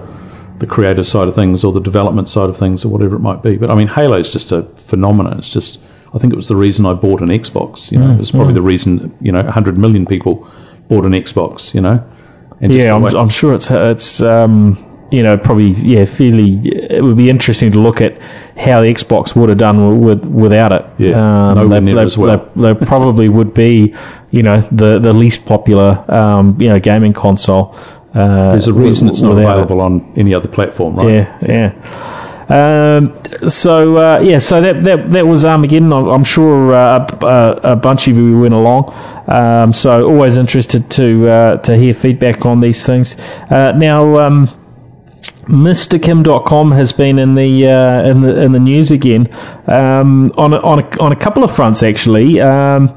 the 0.59 0.66
creative 0.66 1.07
side 1.07 1.28
of 1.28 1.34
things 1.34 1.64
or 1.64 1.72
the 1.72 1.80
development 1.80 2.28
side 2.28 2.48
of 2.48 2.57
things 2.57 2.84
or 2.84 2.88
whatever 2.88 3.16
it 3.16 3.20
might 3.20 3.42
be. 3.42 3.57
But 3.57 3.70
I 3.70 3.74
mean, 3.74 3.88
Halo 3.88 4.18
is 4.18 4.32
just 4.32 4.53
a 4.53 4.62
phenomenon. 4.76 5.38
It's 5.38 5.53
just, 5.53 5.78
I 6.14 6.18
think 6.18 6.32
it 6.32 6.36
was 6.36 6.48
the 6.48 6.57
reason 6.57 6.86
I 6.86 6.94
bought 6.94 7.20
an 7.20 7.28
Xbox. 7.28 7.90
You 7.90 7.98
know, 7.98 8.07
mm, 8.07 8.14
it 8.14 8.20
was 8.20 8.32
probably 8.32 8.53
mm. 8.53 8.57
the 8.57 8.62
reason 8.62 9.16
you 9.20 9.32
know 9.32 9.42
100 9.42 9.78
million 9.78 10.07
people 10.07 10.48
bought 10.88 11.05
an 11.05 11.12
Xbox. 11.12 11.74
You 11.74 11.80
know, 11.80 12.05
and 12.61 12.72
yeah, 12.72 12.94
I'm, 12.94 13.05
I'm, 13.05 13.28
sure 13.28 13.55
it's 13.55 13.70
it's 13.70 14.20
um, 14.20 14.76
you 15.12 15.22
know 15.22 15.36
probably 15.36 15.70
yeah 15.72 16.04
fairly. 16.06 16.58
It 16.64 17.04
would 17.04 17.16
be 17.16 17.28
interesting 17.28 17.70
to 17.72 17.78
look 17.78 18.00
at 18.00 18.20
how 18.56 18.80
the 18.80 18.92
Xbox 18.92 19.36
would 19.36 19.50
have 19.50 19.58
done 19.58 20.00
with 20.00 20.24
without 20.24 20.72
it. 20.72 20.84
Yeah, 20.98 21.50
um, 21.52 21.68
they, 21.68 21.80
they, 21.80 22.02
as 22.02 22.16
well. 22.16 22.50
they, 22.56 22.72
they 22.72 22.86
probably 22.86 23.28
would 23.28 23.52
be 23.52 23.94
you 24.30 24.42
know 24.42 24.62
the 24.72 24.98
the 24.98 25.12
least 25.12 25.44
popular 25.44 26.02
um, 26.08 26.60
you 26.60 26.68
know 26.68 26.80
gaming 26.80 27.12
console. 27.12 27.76
Uh, 28.14 28.50
There's 28.50 28.66
a 28.66 28.72
reason 28.72 29.08
it's 29.08 29.20
not 29.20 29.32
available 29.32 29.80
it. 29.80 29.84
on 29.84 30.12
any 30.16 30.34
other 30.34 30.48
platform, 30.48 30.96
right? 30.96 31.12
Yeah, 31.12 31.38
yeah. 31.42 32.18
Um, 32.48 33.14
so 33.48 33.96
uh, 33.96 34.20
yeah, 34.20 34.38
so 34.38 34.60
that, 34.60 34.82
that 34.82 35.10
that 35.10 35.26
was 35.26 35.44
Armageddon. 35.44 35.92
I'm 35.92 36.24
sure 36.24 36.74
uh, 36.74 37.06
a, 37.22 37.72
a, 37.72 37.76
bunch 37.76 38.08
of 38.08 38.16
you 38.16 38.40
went 38.40 38.52
along. 38.52 38.92
Um, 39.26 39.72
so 39.72 40.06
always 40.06 40.36
interested 40.36 40.90
to 40.90 41.28
uh, 41.28 41.56
to 41.58 41.76
hear 41.76 41.94
feedback 41.94 42.46
on 42.46 42.60
these 42.60 42.86
things. 42.86 43.16
Uh, 43.50 43.72
now. 43.76 44.16
Um, 44.18 44.61
Mr 45.47 46.01
Kim 46.01 46.22
Dotcom 46.22 46.74
has 46.74 46.93
been 46.93 47.18
in 47.18 47.34
the 47.34 47.66
uh, 47.66 48.09
in 48.09 48.20
the 48.20 48.40
in 48.40 48.53
the 48.53 48.61
news 48.61 48.93
again 48.93 49.28
um, 49.66 50.32
on 50.38 50.53
a, 50.53 50.59
on 50.59 50.78
a, 50.78 51.01
on 51.03 51.11
a 51.11 51.16
couple 51.16 51.43
of 51.43 51.55
fronts 51.55 51.82
actually. 51.82 52.40
Um, 52.40 52.97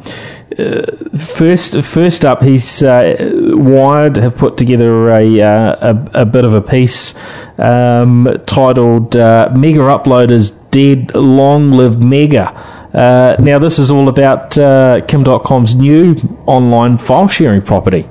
uh, 0.59 0.85
first, 1.17 1.81
first 1.83 2.23
up, 2.23 2.41
he's 2.41 2.83
uh, 2.83 3.31
Wired 3.55 4.15
have 4.17 4.37
put 4.37 4.57
together 4.57 5.09
a 5.09 5.41
uh, 5.41 5.93
a, 5.93 6.21
a, 6.21 6.25
bit 6.25 6.45
of 6.45 6.53
a 6.53 6.61
piece 6.61 7.15
um, 7.57 8.27
titled 8.45 9.15
uh, 9.15 9.51
"Mega 9.57 9.79
Uploaders 9.79 10.55
Dead, 10.69 11.13
Long 11.15 11.71
Live 11.71 12.01
Mega." 12.01 12.51
Uh, 12.93 13.35
now, 13.39 13.59
this 13.59 13.79
is 13.79 13.91
all 13.91 14.07
about 14.07 14.51
Kim 14.51 15.23
Dotcom's 15.23 15.75
new 15.75 16.15
online 16.45 16.99
file 16.99 17.27
sharing 17.27 17.61
property. 17.61 18.07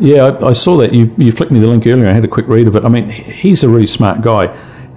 Yeah, 0.00 0.24
I, 0.24 0.48
I, 0.48 0.52
saw 0.52 0.76
that. 0.78 0.94
You, 0.94 1.12
you 1.18 1.32
flicked 1.32 1.52
me 1.52 1.60
the 1.60 1.66
link 1.66 1.86
earlier. 1.86 2.08
I 2.08 2.12
had 2.12 2.24
a 2.24 2.28
quick 2.28 2.46
read 2.46 2.68
of 2.68 2.76
it. 2.76 2.84
I 2.84 2.88
mean, 2.88 3.08
he's 3.08 3.64
a 3.64 3.68
really 3.68 3.86
smart 3.86 4.22
guy. 4.22 4.46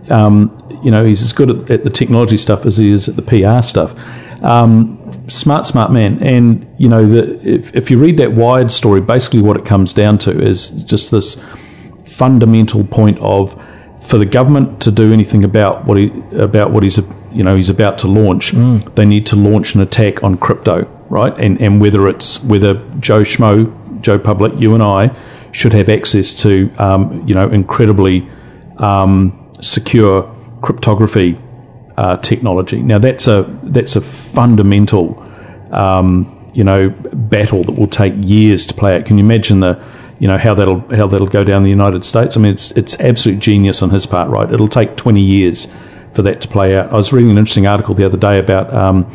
um, 0.09 0.57
you 0.83 0.91
know, 0.91 1.05
he's 1.05 1.21
as 1.21 1.33
good 1.33 1.49
at, 1.49 1.71
at, 1.71 1.83
the 1.83 1.89
technology 1.89 2.37
stuff 2.37 2.65
as 2.65 2.77
he 2.77 2.91
is 2.91 3.07
at 3.07 3.15
the 3.15 3.21
PR 3.21 3.61
stuff. 3.61 3.95
Um, 4.43 4.97
smart, 5.29 5.67
smart 5.67 5.91
man. 5.91 6.21
And, 6.23 6.67
you 6.77 6.89
know, 6.89 7.07
the, 7.07 7.39
if, 7.47 7.75
if 7.75 7.91
you 7.91 7.99
read 7.99 8.17
that 8.17 8.33
Wired 8.33 8.71
story, 8.71 9.01
basically 9.01 9.41
what 9.41 9.57
it 9.57 9.65
comes 9.65 9.93
down 9.93 10.17
to 10.19 10.31
is 10.31 10.69
just 10.83 11.11
this 11.11 11.37
fundamental 12.05 12.83
point 12.83 13.17
of 13.19 13.59
for 14.01 14.17
the 14.17 14.25
government 14.25 14.81
to 14.81 14.91
do 14.91 15.13
anything 15.13 15.43
about 15.43 15.85
what 15.85 15.97
he 15.97 16.11
about 16.33 16.71
what 16.71 16.83
he's 16.83 16.99
you 17.31 17.43
know 17.43 17.55
he's 17.55 17.69
about 17.69 17.97
to 17.99 18.07
launch, 18.07 18.51
mm. 18.51 18.95
they 18.95 19.05
need 19.05 19.25
to 19.27 19.35
launch 19.35 19.73
an 19.75 19.81
attack 19.81 20.23
on 20.23 20.37
crypto, 20.37 20.85
right? 21.09 21.33
And 21.39 21.61
and 21.61 21.79
whether 21.79 22.07
it's 22.07 22.43
whether 22.43 22.73
Joe 22.99 23.21
Schmo, 23.21 23.71
Joe 24.01 24.19
Public, 24.19 24.53
you 24.59 24.73
and 24.73 24.83
I 24.83 25.15
should 25.51 25.73
have 25.73 25.89
access 25.89 26.33
to 26.41 26.71
um, 26.77 27.27
you 27.27 27.35
know 27.35 27.49
incredibly 27.49 28.27
um, 28.77 29.53
secure 29.61 30.23
cryptography 30.61 31.37
uh, 31.97 32.17
technology. 32.17 32.81
Now 32.81 32.99
that's 32.99 33.27
a 33.27 33.43
that's 33.63 33.95
a 33.95 34.01
fundamental 34.01 35.21
um, 35.71 36.37
you 36.53 36.63
know 36.63 36.89
battle 36.89 37.63
that 37.63 37.73
will 37.73 37.87
take 37.87 38.13
years 38.17 38.65
to 38.67 38.73
play 38.73 38.95
out. 38.95 39.05
Can 39.05 39.17
you 39.17 39.23
imagine 39.23 39.59
the 39.59 39.81
you 40.19 40.27
know 40.27 40.37
how 40.37 40.53
that'll 40.53 40.79
how 40.95 41.07
that'll 41.07 41.27
go 41.27 41.43
down 41.43 41.57
in 41.57 41.63
the 41.63 41.69
United 41.69 42.05
States? 42.05 42.37
I 42.37 42.39
mean, 42.39 42.53
it's 42.53 42.71
it's 42.71 42.99
absolute 42.99 43.39
genius 43.39 43.81
on 43.81 43.89
his 43.89 44.05
part, 44.05 44.29
right? 44.29 44.51
It'll 44.51 44.67
take 44.67 44.95
twenty 44.95 45.23
years 45.23 45.67
for 46.13 46.21
that 46.23 46.41
to 46.41 46.47
play 46.47 46.75
out. 46.75 46.91
I 46.91 46.93
was 46.93 47.13
reading 47.13 47.31
an 47.31 47.37
interesting 47.37 47.67
article 47.67 47.95
the 47.95 48.05
other 48.05 48.17
day 48.17 48.37
about 48.37 48.73
um, 48.73 49.05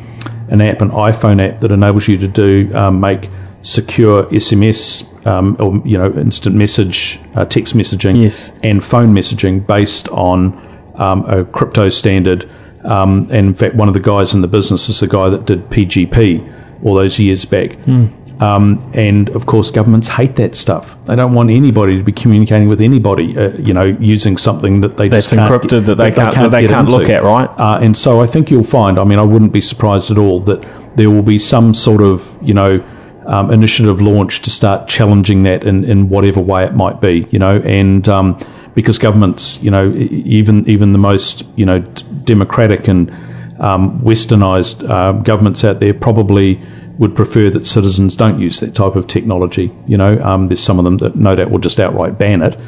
an 0.49 0.61
app, 0.61 0.81
an 0.81 0.91
iPhone 0.91 1.47
app 1.47 1.61
that 1.61 1.71
enables 1.71 2.09
you 2.09 2.19
to 2.19 2.29
do 2.29 2.71
um, 2.75 3.01
make 3.01 3.29
secure 3.67 4.23
SMS 4.27 5.05
um, 5.27 5.57
or 5.59 5.83
you 5.85 5.99
know 5.99 6.13
instant 6.13 6.55
message, 6.55 7.19
uh, 7.35 7.45
text 7.45 7.75
messaging, 7.75 8.23
yes. 8.23 8.53
and 8.63 8.83
phone 8.83 9.13
messaging 9.13 9.67
based 9.67 10.09
on 10.11 10.57
um, 10.95 11.25
a 11.27 11.45
crypto 11.45 11.89
standard. 11.89 12.49
Um, 12.85 13.23
and 13.33 13.49
in 13.49 13.55
fact, 13.55 13.75
one 13.75 13.89
of 13.89 13.95
the 13.95 14.01
guys 14.01 14.33
in 14.33 14.41
the 14.41 14.49
business 14.49 14.89
is 14.89 15.01
the 15.01 15.09
guy 15.09 15.29
that 15.29 15.45
did 15.45 15.69
PGP 15.71 16.85
all 16.85 16.95
those 16.95 17.19
years 17.19 17.45
back. 17.45 17.71
Mm. 17.71 18.13
Um, 18.41 18.93
and 18.95 19.31
of 19.31 19.47
course, 19.47 19.71
governments 19.71 20.07
hate 20.07 20.37
that 20.37 20.55
stuff. 20.55 20.95
They 21.07 21.17
don't 21.17 21.33
want 21.33 21.51
anybody 21.51 21.97
to 21.97 22.05
be 22.05 22.13
communicating 22.13 22.69
with 22.69 22.81
anybody, 22.81 23.37
uh, 23.37 23.57
you 23.57 23.73
know, 23.73 23.85
using 23.99 24.37
something 24.37 24.83
that 24.83 24.99
they 24.99 25.09
that's 25.09 25.33
encrypted 25.33 25.87
that 25.87 25.97
they 25.97 26.13
can't, 26.13 26.37
that 26.37 26.51
they 26.51 26.69
can't, 26.69 26.89
look 26.89 27.09
at, 27.09 27.25
right? 27.25 27.49
Uh, 27.59 27.79
and 27.81 27.97
so 27.97 28.21
I 28.21 28.27
think 28.27 28.51
you'll 28.51 28.63
find. 28.63 28.99
I 28.99 29.05
mean, 29.05 29.19
I 29.19 29.23
wouldn't 29.23 29.53
be 29.53 29.63
surprised 29.63 30.11
at 30.11 30.19
all 30.19 30.41
that 30.41 30.63
there 30.97 31.11
will 31.11 31.23
be 31.23 31.39
some 31.39 31.75
sort 31.75 32.03
of, 32.03 32.31
you 32.43 32.55
know, 32.55 32.85
um, 33.27 33.53
initiative 33.53 34.01
launched 34.01 34.45
to 34.45 34.51
start 34.51 34.89
challenging 34.89 35.43
that 35.45 35.65
in, 35.65 35.85
in 35.85 36.09
whatever 36.09 36.41
way 36.41 36.65
it 36.65 36.75
might 36.75 37.01
be, 37.01 37.27
you 37.31 37.39
know, 37.39 37.57
and 37.61 38.09
um, 38.09 38.39
because 38.75 38.99
governments, 38.99 39.61
you 39.63 39.71
know, 39.71 39.93
even 39.95 40.69
even 40.69 40.93
the 40.93 40.99
most, 40.99 41.45
you 41.57 41.67
know, 41.67 41.81
democratic 42.25 42.89
and 42.89 43.11
um, 43.59 44.01
westernized 44.01 44.89
uh, 44.89 45.13
governments 45.13 45.65
out 45.65 45.81
there 45.81 45.95
probably 45.95 46.63
would 46.99 47.15
prefer 47.15 47.51
that 47.51 47.67
citizens 47.67 48.17
don't 48.17 48.41
use 48.41 48.61
that 48.61 48.75
type 48.75 48.97
of 48.97 49.07
technology. 49.07 49.71
You 49.87 49.99
know, 49.99 50.19
um, 50.23 50.47
there's 50.47 50.63
some 50.63 50.79
of 50.79 50.85
them 50.85 50.99
that 50.99 51.17
no 51.17 51.37
doubt 51.37 51.51
will 51.51 51.59
just 51.59 51.79
outright 51.79 52.19
ban 52.19 52.43
it. 52.43 52.59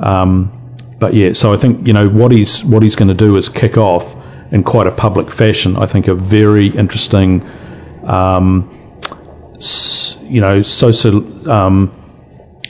Um, 0.00 0.52
but 0.98 1.14
yeah, 1.14 1.32
so 1.32 1.52
I 1.52 1.56
think 1.56 1.86
you 1.86 1.92
know 1.92 2.08
what 2.08 2.32
he's 2.32 2.64
what 2.64 2.82
he's 2.82 2.96
going 2.96 3.08
to 3.08 3.14
do 3.14 3.36
is 3.36 3.48
kick 3.48 3.76
off 3.76 4.16
in 4.52 4.62
quite 4.62 4.86
a 4.86 4.90
public 4.92 5.30
fashion. 5.30 5.76
I 5.76 5.86
think 5.86 6.08
a 6.08 6.14
very 6.14 6.68
interesting, 6.68 7.42
um, 8.04 8.68
you 10.22 10.40
know, 10.40 10.62
social 10.62 11.50
um, 11.50 11.92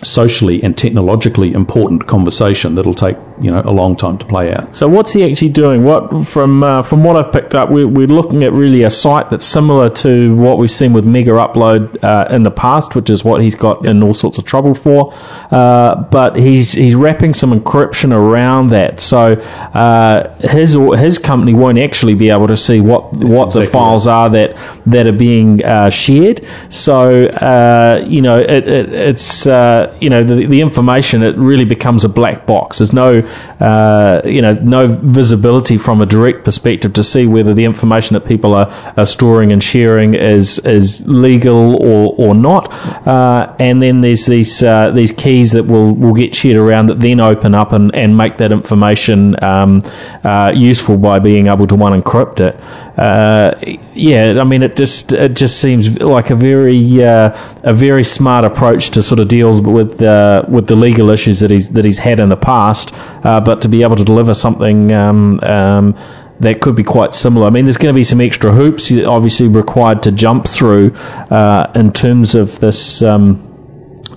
socially 0.02 0.62
and 0.62 0.76
technologically 0.76 1.52
important 1.52 2.06
conversation 2.06 2.74
that'll 2.74 2.94
take 2.94 3.16
you 3.40 3.50
know 3.50 3.62
a 3.64 3.70
long 3.70 3.96
time 3.96 4.18
to 4.18 4.26
play 4.26 4.52
out. 4.54 4.74
So 4.74 4.88
what's 4.88 5.12
he 5.12 5.24
actually 5.24 5.50
doing? 5.50 5.84
What 5.84 6.26
from 6.26 6.62
uh, 6.62 6.82
from 6.82 7.04
what 7.04 7.16
I've 7.16 7.32
picked 7.32 7.54
up, 7.54 7.70
we're, 7.70 7.86
we're 7.86 8.06
looking 8.06 8.44
at 8.44 8.52
really 8.52 8.82
a 8.82 8.90
site 8.90 9.30
that's 9.30 9.46
similar 9.46 9.90
to 9.90 10.34
what 10.36 10.58
we've 10.58 10.70
seen 10.70 10.92
with 10.92 11.04
Mega 11.04 11.32
Upload 11.32 12.02
uh, 12.02 12.28
in 12.30 12.42
the 12.42 12.50
past, 12.50 12.94
which 12.94 13.10
is 13.10 13.24
what 13.24 13.42
he's 13.42 13.54
got 13.54 13.84
in 13.84 14.02
all 14.02 14.14
sorts 14.14 14.38
of 14.38 14.44
trouble 14.44 14.74
for. 14.74 15.12
Uh, 15.50 16.02
but 16.04 16.36
he's 16.36 16.72
he's 16.72 16.94
wrapping 16.94 17.34
some 17.34 17.52
encryption 17.52 18.12
around 18.12 18.68
that, 18.68 19.00
so 19.00 19.32
uh, 19.74 20.38
his 20.38 20.72
his 20.72 21.18
company 21.18 21.54
won't 21.54 21.78
actually 21.78 22.14
be 22.14 22.30
able 22.30 22.48
to 22.48 22.56
see 22.56 22.80
what 22.80 23.12
that's 23.12 23.24
what 23.24 23.46
exactly 23.48 23.66
the 23.66 23.70
files 23.70 24.06
right. 24.06 24.12
are 24.12 24.30
that 24.30 24.80
that 24.86 25.06
are 25.06 25.12
being 25.12 25.62
uh, 25.64 25.90
shared. 25.90 26.46
So 26.70 27.26
uh, 27.26 28.04
you 28.06 28.22
know 28.22 28.38
it, 28.38 28.68
it, 28.68 28.92
it's 28.92 29.46
you 29.46 30.10
know 30.10 30.24
the, 30.24 30.46
the 30.46 30.60
information 30.60 31.22
it 31.22 31.36
really 31.36 31.64
becomes 31.64 32.04
a 32.04 32.08
black 32.08 32.46
box. 32.46 32.78
There's 32.78 32.92
no 32.92 33.25
uh, 33.60 34.22
you 34.24 34.42
know 34.42 34.54
no 34.54 34.86
visibility 34.86 35.76
from 35.76 36.00
a 36.00 36.06
direct 36.06 36.44
perspective 36.44 36.92
to 36.94 37.04
see 37.04 37.26
whether 37.26 37.54
the 37.54 37.64
information 37.64 38.14
that 38.14 38.24
people 38.24 38.54
are, 38.54 38.68
are 38.96 39.06
storing 39.06 39.52
and 39.52 39.62
sharing 39.62 40.14
is 40.14 40.58
is 40.60 41.06
legal 41.06 41.82
or 41.82 42.14
or 42.18 42.34
not. 42.34 42.72
Uh, 43.06 43.54
and 43.58 43.82
then 43.82 44.00
there's 44.00 44.26
these 44.26 44.62
uh, 44.62 44.90
these 44.90 45.12
keys 45.12 45.52
that 45.52 45.64
will 45.64 45.94
will 45.94 46.14
get 46.14 46.34
shared 46.34 46.56
around 46.56 46.86
that 46.86 47.00
then 47.00 47.20
open 47.20 47.54
up 47.54 47.72
and, 47.72 47.94
and 47.94 48.16
make 48.16 48.38
that 48.38 48.52
information 48.52 49.42
um, 49.42 49.82
uh, 50.24 50.52
useful 50.54 50.96
by 50.96 51.18
being 51.18 51.46
able 51.46 51.66
to 51.66 51.74
one 51.74 52.00
encrypt 52.00 52.40
it 52.40 52.58
uh, 52.96 53.54
yeah, 53.94 54.40
I 54.40 54.44
mean, 54.44 54.62
it 54.62 54.74
just 54.74 55.12
it 55.12 55.34
just 55.34 55.60
seems 55.60 56.00
like 56.00 56.30
a 56.30 56.34
very 56.34 57.04
uh, 57.04 57.36
a 57.62 57.74
very 57.74 58.04
smart 58.04 58.44
approach 58.44 58.90
to 58.90 59.02
sort 59.02 59.20
of 59.20 59.28
deals 59.28 59.60
with 59.60 60.00
uh, 60.00 60.44
with 60.48 60.66
the 60.66 60.76
legal 60.76 61.10
issues 61.10 61.40
that 61.40 61.50
he's 61.50 61.68
that 61.70 61.84
he's 61.84 61.98
had 61.98 62.20
in 62.20 62.30
the 62.30 62.36
past, 62.36 62.92
uh, 63.24 63.40
but 63.40 63.60
to 63.62 63.68
be 63.68 63.82
able 63.82 63.96
to 63.96 64.04
deliver 64.04 64.34
something. 64.34 64.92
Um, 64.92 65.40
um, 65.40 65.96
that 66.38 66.60
could 66.60 66.76
be 66.76 66.84
quite 66.84 67.14
similar. 67.14 67.46
I 67.46 67.50
mean, 67.50 67.64
there's 67.64 67.78
going 67.78 67.94
to 67.94 67.98
be 67.98 68.04
some 68.04 68.20
extra 68.20 68.52
hoops 68.52 68.92
obviously 68.92 69.48
required 69.48 70.02
to 70.02 70.12
jump 70.12 70.46
through 70.46 70.92
uh, 71.30 71.72
in 71.74 71.92
terms 71.94 72.34
of 72.34 72.60
this 72.60 73.00
um, 73.00 73.45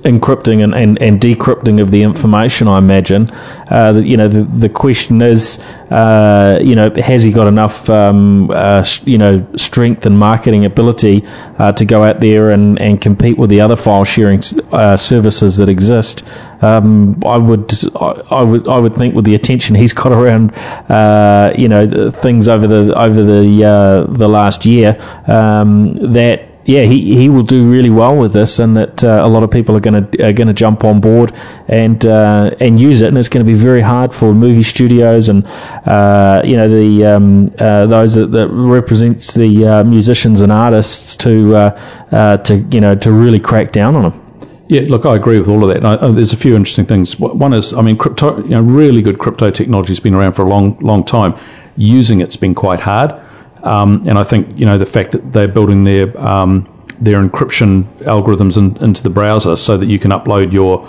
encrypting 0.04 0.64
and, 0.64 0.74
and, 0.74 1.02
and 1.02 1.20
decrypting 1.20 1.82
of 1.82 1.92
the 1.92 2.04
information, 2.04 2.68
I 2.68 2.78
imagine. 2.78 3.30
Uh, 3.70 4.02
you 4.04 4.18
know, 4.18 4.28
the, 4.28 4.44
the 4.44 4.70
question 4.70 5.22
is, 5.22 5.60
uh, 5.92 6.60
you 6.62 6.76
know, 6.76 6.90
has 6.92 7.24
he 7.24 7.32
got 7.32 7.48
enough, 7.48 7.90
um, 7.90 8.50
uh, 8.52 8.86
you 9.04 9.18
know, 9.18 9.46
strength 9.56 10.06
and 10.06 10.18
marketing 10.18 10.66
ability 10.66 11.24
uh, 11.58 11.72
to 11.74 11.86
go 11.86 12.04
out 12.04 12.20
there 12.20 12.50
and, 12.50 12.80
and 12.80 13.02
compete 13.02 13.38
with 13.38 13.50
the 13.50 13.62
other 13.62 13.76
file 13.76 14.04
sharing 14.04 14.42
uh, 14.72 14.96
services 14.98 15.58
that 15.58 15.70
exist? 15.70 16.24
Um, 16.62 17.22
I 17.26 17.38
would, 17.38 17.74
I, 17.96 18.22
I, 18.32 18.44
would, 18.44 18.68
I 18.68 18.80
would 18.80 18.96
think 18.96 19.16
with 19.16 19.26
the 19.26 19.36
attention 19.36 19.76
he's 19.76 19.94
got 19.94 20.12
around, 20.12 20.52
uh, 20.90 21.54
you 21.58 21.68
know, 21.68 22.12
things 22.12 22.48
over 22.48 22.68
the 22.68 22.94
over 23.00 23.24
the 23.24 24.08
the 24.10 24.28
last 24.28 24.66
year, 24.66 24.98
um, 25.28 25.94
that 26.14 26.49
yeah, 26.70 26.84
he, 26.84 27.16
he 27.18 27.30
will 27.30 27.42
do 27.42 27.68
really 27.68 27.90
well 27.90 28.16
with 28.16 28.32
this, 28.32 28.60
and 28.60 28.78
that 28.78 29.04
uh, 29.04 29.22
a 29.24 29.28
lot 29.28 29.42
of 29.42 29.50
people 29.50 29.76
are 29.76 29.80
going 29.80 30.06
to 30.06 30.28
are 30.28 30.32
going 30.32 30.48
to 30.48 30.54
jump 30.54 30.84
on 30.84 31.02
board 31.02 31.34
and 31.68 32.06
uh, 32.06 32.52
and 32.60 32.80
use 32.80 33.02
it, 33.02 33.08
and 33.08 33.18
it's 33.18 33.28
going 33.28 33.44
to 33.44 33.52
be 33.52 33.58
very 33.58 33.82
hard 33.82 34.14
for 34.14 34.36
movie 34.36 34.62
studios 34.62 35.30
and 35.30 35.48
uh, 35.88 36.44
you 36.46 36.56
know 36.56 36.70
the 36.70 37.06
um, 37.08 37.52
uh, 37.58 37.88
those 37.88 38.14
that, 38.14 38.28
that 38.28 38.50
represents 38.50 39.34
the 39.34 39.66
uh, 39.66 39.84
musicians 39.84 40.42
and 40.42 40.52
artists 40.52 41.16
to 41.16 41.56
uh, 41.56 42.38
to 42.38 42.58
you 42.72 42.80
know 42.80 42.94
to 42.94 43.12
really 43.12 43.40
crack 43.40 43.72
down 43.72 43.96
on 43.96 44.04
them. 44.04 44.48
Yeah, 44.68 44.82
look, 44.82 45.08
I 45.08 45.16
agree 45.16 45.40
with 45.40 45.50
all 45.50 45.68
of 45.68 45.74
that. 45.74 45.84
I, 45.84 46.12
there's 46.12 46.34
a 46.34 46.38
few 46.38 46.56
interesting 46.56 46.86
things. 46.86 47.20
One 47.20 47.52
is, 47.52 47.74
I 47.74 47.82
mean, 47.82 47.98
crypto, 47.98 48.44
you 48.44 48.50
know, 48.50 48.62
really 48.62 49.02
good 49.02 49.18
crypto 49.18 49.50
technology 49.50 49.90
has 49.90 50.00
been 50.00 50.14
around 50.14 50.34
for 50.34 50.44
a 50.44 50.48
long, 50.48 50.78
long 50.82 51.04
time. 51.04 51.36
Using 51.78 52.22
it's 52.22 52.36
been 52.36 52.54
quite 52.54 52.80
hard. 52.80 53.20
Um, 53.64 54.08
and 54.08 54.18
I 54.18 54.24
think 54.24 54.58
you 54.58 54.66
know 54.66 54.78
the 54.78 54.86
fact 54.86 55.12
that 55.12 55.34
they're 55.34 55.48
building 55.48 55.84
their 55.84 56.18
um, 56.20 56.68
their 57.02 57.22
encryption 57.22 57.84
algorithms 58.04 58.58
in, 58.58 58.78
into 58.84 59.04
the 59.04 59.10
browser 59.10 59.56
so 59.58 59.78
that 59.78 59.88
you 59.88 60.00
can 60.00 60.12
upload 60.12 60.52
your 60.52 60.88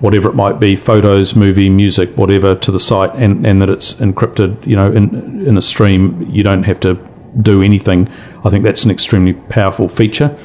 whatever 0.00 0.28
it 0.28 0.34
might 0.34 0.58
be, 0.58 0.74
photos, 0.74 1.36
movie, 1.36 1.70
music, 1.70 2.10
whatever, 2.16 2.56
to 2.56 2.72
the 2.72 2.80
site, 2.80 3.14
and, 3.14 3.46
and 3.46 3.62
that 3.62 3.68
it's 3.68 3.94
encrypted, 3.94 4.66
you 4.66 4.74
know, 4.74 4.90
in 4.90 5.46
in 5.46 5.56
a 5.56 5.62
stream. 5.62 6.28
You 6.30 6.42
don't 6.42 6.64
have 6.64 6.80
to 6.80 6.94
do 7.40 7.62
anything. 7.62 8.08
I 8.44 8.50
think 8.50 8.64
that's 8.64 8.84
an 8.84 8.90
extremely 8.90 9.32
powerful 9.32 9.88
feature. 9.88 10.36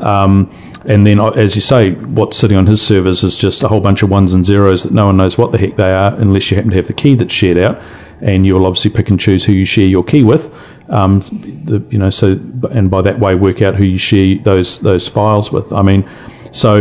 Um, 0.00 0.52
and 0.86 1.06
then, 1.06 1.18
uh, 1.18 1.30
as 1.30 1.54
you 1.54 1.62
say, 1.62 1.92
what's 1.92 2.36
sitting 2.36 2.58
on 2.58 2.66
his 2.66 2.82
servers 2.82 3.22
is 3.24 3.36
just 3.36 3.62
a 3.62 3.68
whole 3.68 3.80
bunch 3.80 4.02
of 4.02 4.10
ones 4.10 4.34
and 4.34 4.44
zeros 4.44 4.82
that 4.82 4.92
no 4.92 5.06
one 5.06 5.16
knows 5.16 5.38
what 5.38 5.52
the 5.52 5.58
heck 5.58 5.76
they 5.76 5.92
are 5.92 6.12
unless 6.16 6.50
you 6.50 6.56
happen 6.56 6.70
to 6.70 6.76
have 6.76 6.88
the 6.88 6.92
key 6.92 7.14
that's 7.14 7.32
shared 7.32 7.56
out. 7.56 7.80
And 8.20 8.46
you'll 8.46 8.66
obviously 8.66 8.90
pick 8.90 9.08
and 9.10 9.18
choose 9.18 9.44
who 9.44 9.52
you 9.52 9.64
share 9.64 9.86
your 9.86 10.04
key 10.04 10.24
with. 10.24 10.52
Um, 10.88 11.20
the, 11.64 11.82
you 11.90 11.98
know, 11.98 12.10
so 12.10 12.32
and 12.70 12.90
by 12.90 13.02
that 13.02 13.18
way, 13.18 13.34
work 13.34 13.62
out 13.62 13.74
who 13.74 13.84
you 13.84 13.98
share 13.98 14.36
those 14.38 14.80
those 14.80 15.08
files 15.08 15.50
with. 15.50 15.72
I 15.72 15.82
mean, 15.82 16.08
so 16.52 16.80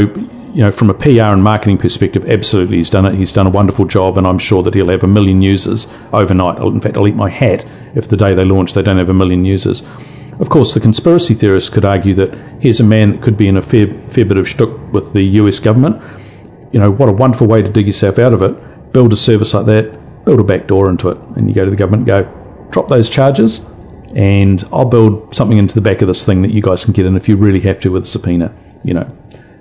you 0.54 0.62
know, 0.62 0.72
from 0.72 0.89
a 0.89 0.93
PR 0.93 1.34
and 1.34 1.43
marketing 1.43 1.80
perspective, 1.80 2.30
absolutely, 2.30 2.78
he's 2.78 2.89
done 2.89 3.06
it. 3.06 3.16
He's 3.16 3.34
done 3.34 3.47
a 3.47 3.49
wonderful 3.49 3.86
job, 3.86 4.18
and 4.18 4.28
I'm 4.28 4.38
sure 4.38 4.62
that 4.64 4.76
he'll 4.76 4.89
have 4.89 5.04
a 5.04 5.08
million 5.08 5.41
users 5.41 5.88
overnight. 6.12 6.60
In 6.60 6.80
fact, 6.80 6.95
I'll 6.95 7.08
eat 7.08 7.16
my 7.16 7.30
hat 7.30 7.66
if 7.95 8.08
the 8.08 8.18
day 8.18 8.34
they 8.34 8.45
launch 8.45 8.74
they 8.74 8.84
don't 8.84 8.97
have 8.97 9.10
a 9.10 9.14
million 9.14 9.45
users. 9.45 9.82
Of 10.39 10.49
course, 10.49 10.73
the 10.73 10.80
conspiracy 10.80 11.34
theorists 11.34 11.69
could 11.69 11.86
argue 11.86 12.14
that 12.15 12.34
here's 12.60 12.80
a 12.80 12.84
man 12.84 13.11
that 13.11 13.22
could 13.22 13.38
be 13.38 13.48
in 13.48 13.57
a 13.57 13.61
fair, 13.61 13.88
fair 14.10 14.26
bit 14.26 14.38
of 14.38 14.48
shtick 14.48 14.69
with 14.91 15.14
the 15.14 15.23
US 15.23 15.60
government. 15.60 16.02
You 16.72 16.80
know, 16.80 16.91
what 16.91 17.10
a 17.10 17.11
wonderful 17.11 17.48
way 17.48 17.61
to 17.61 17.69
dig 17.69 17.88
yourself 17.88 18.19
out 18.19 18.34
of 18.34 18.41
it. 18.41 18.94
Build 18.94 19.14
a 19.14 19.15
service 19.15 19.53
like 19.53 19.65
that, 19.68 20.26
build 20.26 20.40
a 20.40 20.44
back 20.44 20.68
door 20.68 20.90
into 20.90 21.10
it, 21.10 21.18
and 21.36 21.48
you 21.48 21.56
go 21.56 21.65
to 21.65 21.72
the 21.72 21.77
government 21.77 22.07
and 22.10 22.26
go, 22.26 22.69
drop 22.72 22.90
those 22.90 23.10
charges, 23.10 23.65
and 24.15 24.64
I'll 24.72 24.85
build 24.85 25.34
something 25.34 25.57
into 25.57 25.73
the 25.76 25.81
back 25.81 26.02
of 26.02 26.07
this 26.07 26.23
thing 26.23 26.41
that 26.44 26.52
you 26.52 26.61
guys 26.61 26.85
can 26.85 26.94
get 26.94 27.06
in 27.06 27.15
if 27.15 27.27
you 27.27 27.35
really 27.35 27.60
have 27.61 27.80
to 27.81 27.91
with 27.91 28.03
a 28.03 28.06
subpoena. 28.06 28.53
You 28.84 28.94
know, 28.94 29.18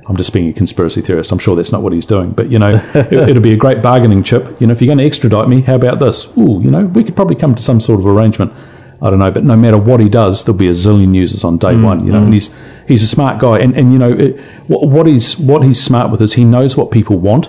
I'm 0.07 0.17
just 0.17 0.33
being 0.33 0.49
a 0.49 0.53
conspiracy 0.53 1.01
theorist. 1.01 1.33
I'm 1.33 1.39
sure 1.39 1.57
that's 1.57 1.73
not 1.73 1.83
what 1.83 1.93
he's 1.93 2.07
doing, 2.07 2.33
but 2.33 2.51
you 2.51 2.59
know, 2.59 2.75
it, 2.95 3.35
will 3.35 3.41
be 3.41 3.53
a 3.53 3.57
great 3.57 3.83
bargaining 3.83 4.23
chip. 4.23 4.61
You 4.61 4.67
know, 4.67 4.73
if 4.73 4.81
you're 4.81 4.89
going 4.89 4.99
to 4.99 5.07
extradite 5.07 5.49
me, 5.49 5.63
how 5.63 5.77
about 5.77 6.01
this? 6.01 6.27
Ooh, 6.37 6.61
you 6.63 6.71
know, 6.71 6.85
we 6.87 7.05
could 7.05 7.17
probably 7.17 7.37
come 7.37 7.55
to 7.55 7.63
some 7.63 7.81
sort 7.81 8.01
of 8.01 8.07
arrangement. 8.07 8.53
I 9.01 9.11
don't 9.11 9.19
know, 9.19 9.31
but 9.31 9.43
no 9.43 9.57
matter 9.57 9.79
what 9.79 10.01
he 10.01 10.09
does, 10.09 10.45
there'll 10.45 10.59
be 10.59 10.69
a 10.69 10.73
zillion 10.73 11.15
users 11.15 11.43
on 11.43 11.59
day 11.59 11.73
mm, 11.73 11.85
one. 11.85 12.07
You 12.07 12.13
know, 12.13 12.21
mm. 12.21 12.25
and 12.25 12.35
he's 12.35 12.55
he's 12.87 13.03
a 13.03 13.09
smart 13.09 13.41
guy, 13.41 13.59
and 13.59 13.77
and 13.77 13.93
you 13.93 13.99
know, 13.99 14.13
it, 14.13 14.41
what, 14.69 14.89
what 14.89 15.07
he's 15.07 15.39
what 15.39 15.63
he's 15.63 15.83
smart 15.83 16.11
with 16.11 16.23
is 16.23 16.35
he 16.35 16.45
knows 16.45 16.77
what 16.77 16.91
people 16.91 17.19
want. 17.19 17.49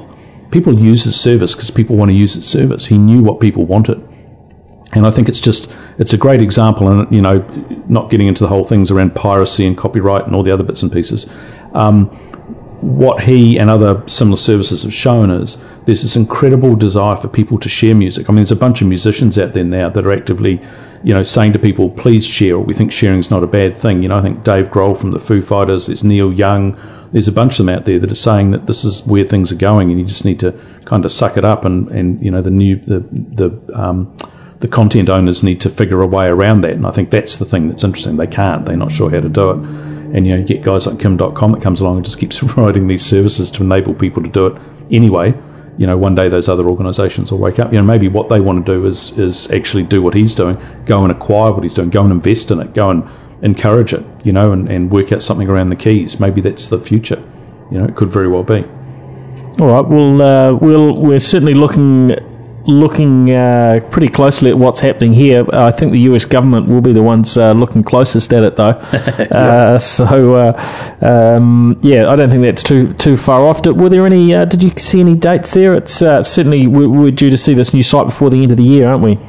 People 0.51 0.73
use 0.73 1.03
his 1.03 1.19
service 1.19 1.53
because 1.53 1.69
people 1.69 1.95
want 1.95 2.09
to 2.09 2.15
use 2.15 2.33
his 2.33 2.47
service. 2.47 2.85
He 2.85 2.97
knew 2.97 3.21
what 3.21 3.39
people 3.39 3.65
wanted, 3.65 3.97
and 4.93 5.05
I 5.05 5.11
think 5.11 5.29
it's 5.29 5.39
just 5.39 5.71
it's 5.97 6.13
a 6.13 6.17
great 6.17 6.41
example. 6.41 6.87
And 6.87 7.11
you 7.11 7.21
know, 7.21 7.39
not 7.87 8.09
getting 8.09 8.27
into 8.27 8.43
the 8.43 8.49
whole 8.49 8.65
things 8.65 8.91
around 8.91 9.15
piracy 9.15 9.65
and 9.65 9.77
copyright 9.77 10.25
and 10.25 10.35
all 10.35 10.43
the 10.43 10.51
other 10.51 10.63
bits 10.63 10.81
and 10.81 10.91
pieces. 10.91 11.29
Um, 11.73 12.07
what 12.81 13.23
he 13.23 13.57
and 13.57 13.69
other 13.69 14.03
similar 14.07 14.35
services 14.35 14.83
have 14.83 14.93
shown 14.93 15.31
is 15.31 15.57
there's 15.85 16.01
this 16.01 16.17
incredible 16.17 16.75
desire 16.75 17.15
for 17.15 17.29
people 17.29 17.57
to 17.59 17.69
share 17.69 17.95
music. 17.95 18.29
I 18.29 18.33
mean, 18.33 18.37
there's 18.37 18.51
a 18.51 18.57
bunch 18.57 18.81
of 18.81 18.87
musicians 18.87 19.37
out 19.37 19.53
there 19.53 19.63
now 19.63 19.89
that 19.89 20.05
are 20.05 20.11
actively, 20.11 20.61
you 21.01 21.13
know, 21.13 21.23
saying 21.23 21.53
to 21.53 21.59
people, 21.59 21.89
please 21.91 22.25
share. 22.25 22.59
We 22.59 22.73
think 22.73 22.91
sharing 22.91 23.19
is 23.19 23.31
not 23.31 23.41
a 23.41 23.47
bad 23.47 23.77
thing. 23.77 24.03
You 24.03 24.09
know, 24.09 24.17
I 24.17 24.21
think 24.21 24.43
Dave 24.43 24.65
Grohl 24.65 24.99
from 24.99 25.11
the 25.11 25.19
Foo 25.19 25.41
Fighters, 25.41 25.87
there's 25.87 26.03
Neil 26.03 26.33
Young, 26.33 26.77
there's 27.13 27.27
a 27.27 27.31
bunch 27.31 27.59
of 27.59 27.65
them 27.65 27.75
out 27.75 27.85
there 27.85 27.99
that 27.99 28.11
are 28.11 28.15
saying 28.15 28.51
that 28.51 28.65
this 28.65 28.83
is 28.83 29.05
where 29.05 29.23
things 29.23 29.51
are 29.51 29.55
going, 29.55 29.89
and 29.89 29.99
you 29.99 30.05
just 30.05 30.25
need 30.25 30.39
to 30.41 30.51
kind 30.83 31.05
of 31.05 31.11
suck 31.11 31.37
it 31.37 31.45
up, 31.45 31.63
and, 31.63 31.87
and 31.89 32.23
you 32.23 32.31
know, 32.31 32.41
the 32.41 32.51
new 32.51 32.75
the 32.75 32.99
the 33.11 33.79
um, 33.79 34.17
the 34.63 34.67
content 34.67 35.09
owners 35.09 35.43
need 35.43 35.61
to 35.61 35.69
figure 35.69 36.01
a 36.01 36.07
way 36.07 36.25
around 36.25 36.61
that. 36.61 36.71
And 36.71 36.87
I 36.87 36.91
think 36.91 37.11
that's 37.11 37.37
the 37.37 37.45
thing 37.45 37.67
that's 37.67 37.83
interesting. 37.83 38.17
They 38.17 38.27
can't. 38.27 38.65
They're 38.65 38.75
not 38.75 38.91
sure 38.91 39.11
how 39.11 39.19
to 39.19 39.29
do 39.29 39.51
it 39.51 39.93
and 40.13 40.27
you 40.27 40.33
know 40.33 40.39
you 40.39 40.45
get 40.45 40.61
guys 40.61 40.85
like 40.85 40.99
Kim 40.99 41.17
Dotcom 41.17 41.53
that 41.53 41.61
comes 41.61 41.81
along 41.81 41.97
and 41.97 42.05
just 42.05 42.19
keeps 42.19 42.37
providing 42.39 42.87
these 42.87 43.03
services 43.03 43.51
to 43.51 43.63
enable 43.63 43.93
people 43.93 44.23
to 44.23 44.29
do 44.29 44.45
it 44.45 44.61
anyway. 44.91 45.33
You 45.75 45.87
know, 45.87 45.97
one 45.97 46.13
day 46.13 46.29
those 46.29 46.47
other 46.47 46.67
organisations 46.67 47.31
will 47.31 47.39
wake 47.39 47.57
up. 47.57 47.73
You 47.73 47.79
know, 47.79 47.83
maybe 47.83 48.07
what 48.07 48.29
they 48.29 48.39
want 48.39 48.63
to 48.63 48.73
do 48.73 48.85
is 48.85 49.11
is 49.17 49.51
actually 49.51 49.83
do 49.83 50.01
what 50.01 50.13
he's 50.13 50.35
doing, 50.35 50.57
go 50.85 51.03
and 51.03 51.11
acquire 51.11 51.51
what 51.51 51.63
he's 51.63 51.73
doing, 51.73 51.89
go 51.89 52.01
and 52.01 52.11
invest 52.11 52.51
in 52.51 52.59
it, 52.59 52.73
go 52.75 52.91
and 52.91 53.03
encourage 53.41 53.91
it. 53.91 54.05
You 54.23 54.33
know, 54.33 54.51
and, 54.51 54.69
and 54.69 54.91
work 54.91 55.11
out 55.11 55.23
something 55.23 55.49
around 55.49 55.69
the 55.69 55.75
keys. 55.75 56.19
Maybe 56.19 56.41
that's 56.41 56.67
the 56.67 56.79
future. 56.79 57.21
You 57.71 57.79
know, 57.79 57.85
it 57.85 57.95
could 57.95 58.11
very 58.11 58.27
well 58.27 58.43
be. 58.43 58.63
All 59.59 59.71
right. 59.71 59.85
Well, 59.85 60.21
uh, 60.21 60.53
we'll 60.53 60.95
we're 60.95 61.19
certainly 61.19 61.55
looking 61.55 62.11
looking 62.65 63.31
uh, 63.31 63.81
pretty 63.91 64.07
closely 64.07 64.49
at 64.49 64.57
what's 64.57 64.79
happening 64.79 65.13
here. 65.13 65.45
I 65.53 65.71
think 65.71 65.91
the 65.91 65.99
US 66.01 66.25
government 66.25 66.67
will 66.67 66.81
be 66.81 66.93
the 66.93 67.03
ones 67.03 67.37
uh, 67.37 67.51
looking 67.53 67.83
closest 67.83 68.31
at 68.33 68.43
it, 68.43 68.55
though. 68.55 68.63
uh, 69.31 69.77
so, 69.77 70.35
uh, 70.35 70.97
um, 71.01 71.79
yeah, 71.81 72.09
I 72.09 72.15
don't 72.15 72.29
think 72.29 72.43
that's 72.43 72.63
too 72.63 72.93
too 72.93 73.17
far 73.17 73.41
off. 73.41 73.65
Were 73.65 73.89
there 73.89 74.05
any? 74.05 74.33
Uh, 74.33 74.45
did 74.45 74.63
you 74.63 74.71
see 74.77 74.99
any 74.99 75.15
dates 75.15 75.51
there? 75.51 75.73
It's 75.73 76.01
uh, 76.01 76.23
certainly 76.23 76.67
we're, 76.67 76.89
we're, 76.89 77.11
due 77.11 77.29
to 77.29 77.37
see 77.37 77.53
this 77.53 77.73
new 77.73 77.83
site 77.83 78.07
before 78.07 78.29
the 78.29 78.41
end 78.41 78.51
of 78.51 78.57
the 78.57 78.63
year, 78.63 78.87
aren't 78.87 79.03
we? 79.03 79.19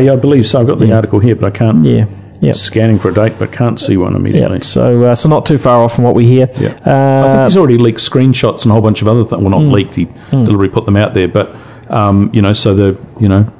yeah, 0.00 0.12
I 0.12 0.16
believe 0.16 0.46
so. 0.46 0.60
I've 0.60 0.66
got 0.66 0.78
the 0.78 0.86
yeah. 0.86 0.96
article 0.96 1.18
here, 1.18 1.34
but 1.34 1.46
I 1.46 1.56
can't. 1.56 1.84
Yeah. 1.84 2.06
Yep. 2.40 2.56
Scanning 2.56 2.98
for 2.98 3.08
a 3.08 3.14
date, 3.14 3.38
but 3.38 3.52
can't 3.52 3.80
see 3.80 3.96
one 3.96 4.14
immediately. 4.14 4.56
Yep. 4.56 4.64
So, 4.64 5.14
so 5.14 5.28
not 5.30 5.46
too 5.46 5.56
far 5.56 5.82
off 5.82 5.94
from 5.94 6.04
what 6.04 6.14
we 6.14 6.26
hear. 6.26 6.46
Yeah. 6.60 6.74
I 6.84 7.32
think 7.32 7.44
he's 7.44 7.56
already 7.56 7.78
leaked 7.78 8.00
screenshots 8.00 8.64
and 8.64 8.70
a 8.70 8.72
whole 8.74 8.82
bunch 8.82 9.00
of 9.00 9.08
other 9.08 9.24
things. 9.24 9.40
Well, 9.40 9.50
not 9.50 9.60
mm. 9.60 9.72
leaked. 9.72 9.94
He 9.94 10.06
mm. 10.06 10.44
deliberately 10.44 10.68
put 10.68 10.84
them 10.84 10.96
out 10.96 11.14
there, 11.14 11.26
but 11.26 11.56
um, 11.94 12.30
you 12.32 12.42
know, 12.42 12.52
so 12.52 12.74
the 12.74 13.06
you 13.20 13.28
know 13.28 13.50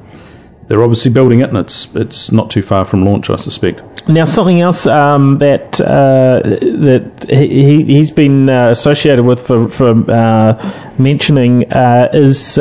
they're 0.67 0.83
obviously 0.83 1.11
building 1.11 1.39
it, 1.39 1.49
and 1.49 1.57
it's 1.57 1.87
it's 1.95 2.31
not 2.31 2.51
too 2.51 2.61
far 2.61 2.85
from 2.85 3.05
launch, 3.05 3.29
I 3.29 3.37
suspect. 3.37 3.81
Now, 4.07 4.25
something 4.25 4.61
else 4.61 4.85
um, 4.85 5.37
that 5.39 5.81
uh, 5.81 6.41
that 6.43 7.25
he 7.29 7.83
he's 7.83 8.11
been 8.11 8.49
uh, 8.49 8.69
associated 8.69 9.23
with 9.25 9.45
for 9.45 9.67
for 9.67 9.89
uh, 10.11 10.93
mentioning 10.97 11.71
uh, 11.71 12.09
is 12.13 12.57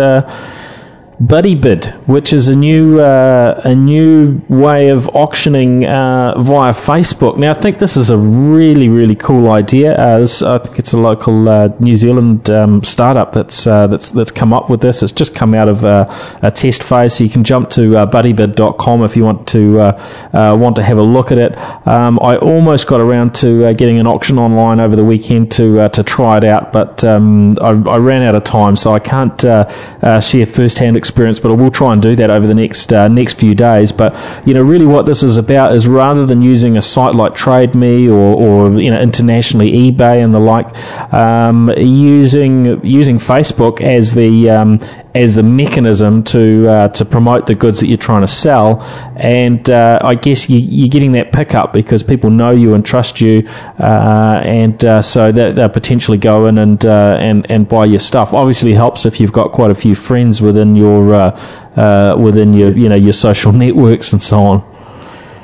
uh, 1.25 1.35
BuddyBid, 1.35 1.93
which 2.07 2.33
is 2.33 2.49
a 2.49 2.57
new 2.57 3.01
uh, 3.01 3.61
a 3.65 3.75
new 3.75 4.41
way 4.49 4.89
of 4.89 5.09
auctioning 5.15 5.85
uh, 5.85 6.35
via 6.39 6.73
Facebook. 6.73 7.39
Now, 7.39 7.51
I 7.51 7.55
think 7.55 7.79
this 7.79 7.97
is 7.97 8.11
a 8.11 8.17
really 8.19 8.89
really 8.89 9.15
cool 9.15 9.51
idea. 9.51 9.95
Uh, 9.97 10.27
I 10.47 10.59
think 10.59 10.79
it's 10.79 10.93
a 10.93 10.99
local 10.99 11.49
uh, 11.49 11.69
New 11.81 11.97
Zealand 11.97 12.51
um, 12.51 12.85
startup 12.85 13.33
that's 13.33 13.67
uh, 13.67 13.87
that's 13.87 14.11
that's 14.11 14.31
come 14.31 14.53
up 14.53 14.71
with 14.71 14.81
this. 14.81 15.03
It's 15.03 15.13
just 15.13 15.35
come 15.35 15.55
out 15.55 15.69
of 15.69 15.85
uh, 15.85 16.07
a 16.43 16.51
test 16.51 16.83
phase, 16.83 17.15
so 17.15 17.25
you 17.25 17.31
can 17.31 17.45
jump 17.45 17.71
to 17.71 17.97
uh, 17.97 18.07
buddybid.com 18.07 19.03
if 19.03 19.17
you 19.17 19.25
want 19.25 19.49
to 19.49 19.95
want 20.33 20.77
to 20.77 20.83
have 20.83 20.99
a 20.99 21.03
look 21.03 21.33
at 21.33 21.39
it. 21.39 21.57
Um, 21.87 22.19
I 22.23 22.37
almost 22.37 22.87
got 22.87 23.01
around 23.01 23.35
to 23.37 23.75
getting 23.75 23.99
an 23.99 24.07
auction 24.07 24.39
online 24.39 24.81
over 24.81 24.97
the 24.97 25.05
weekend 25.05 25.53
to 25.53 25.89
to 25.89 26.03
try 26.03 26.39
it 26.39 26.45
out, 26.45 26.73
but 26.73 27.05
um, 27.05 27.55
I, 27.61 27.71
I, 27.71 27.99
ran 27.99 28.23
out 28.23 28.35
of 28.35 28.45
time, 28.45 28.77
so 28.77 28.93
I 28.93 28.99
can't 28.99 29.41
share 29.41 30.47
first 30.47 30.79
hand 30.79 30.97
experience, 30.97 31.14
but 31.15 31.51
I 31.51 31.55
will 31.55 31.70
try 31.70 31.93
and 31.93 32.03
do 32.03 32.16
that 32.16 32.31
over 32.31 32.47
the 32.47 32.55
next 32.55 32.93
uh, 32.93 33.09
next 33.09 33.35
few 33.35 33.55
days. 33.55 33.93
But 33.93 34.15
you 34.47 34.55
know, 34.55 34.62
really, 34.62 34.86
what 34.86 35.07
this 35.07 35.23
is 35.23 35.36
about 35.36 35.74
is 35.74 35.86
rather 35.86 36.27
than 36.27 36.43
using 36.43 36.77
a 36.77 36.82
site 36.82 37.15
like 37.15 37.32
TradeMe 37.35 38.09
or, 38.09 38.36
or 38.36 38.81
you 38.81 38.91
know 38.91 39.01
internationally 39.01 39.73
eBay 39.73 40.23
and 40.23 40.35
the 40.35 40.41
like, 40.41 40.74
um, 41.12 41.70
using 41.77 42.85
using 42.85 43.19
Facebook 43.19 43.81
as 43.81 44.15
the 44.15 44.51
um, 44.51 44.78
as 45.15 45.36
the 45.36 45.43
mechanism 45.43 46.24
to 46.24 46.69
uh, 46.69 46.89
to 46.89 47.05
promote 47.05 47.47
the 47.47 47.55
goods 47.55 47.78
that 47.81 47.86
you're 47.86 47.97
trying 47.97 48.23
to 48.23 48.28
sell. 48.28 48.82
And 49.16 49.70
uh, 49.70 50.01
I 50.03 50.16
guess 50.16 50.51
you, 50.51 50.86
are 50.86 50.89
getting 50.89 51.12
that 51.12 51.32
pickup 51.32 51.73
because 51.73 52.03
people 52.03 52.31
know 52.31 52.51
you 52.51 52.74
and 52.74 52.85
trust 52.85 53.20
you, 53.20 53.49
uh, 53.78 54.41
and 54.45 54.85
uh, 54.85 55.03
so 55.03 55.31
they'll 55.31 55.69
potentially 55.69 56.19
go 56.19 56.47
in 56.47 56.59
and 56.59 56.85
uh, 56.85 57.16
and 57.20 57.49
and 57.51 57.69
buy 57.69 57.85
your 57.85 58.01
stuff. 58.01 58.32
Obviously, 58.32 58.74
helps 58.74 59.07
if 59.07 59.20
you've 59.20 59.32
got 59.32 59.53
quite 59.53 59.70
a 59.70 59.74
few 59.74 59.95
friends 59.95 60.43
within 60.43 60.74
your 60.74 61.15
uh, 61.15 62.16
within 62.19 62.53
your 62.53 62.77
you 62.77 62.89
know 62.89 62.97
your 62.97 63.12
social 63.12 63.53
networks 63.65 64.12
and 64.12 64.23
so 64.23 64.39
on. 64.39 64.70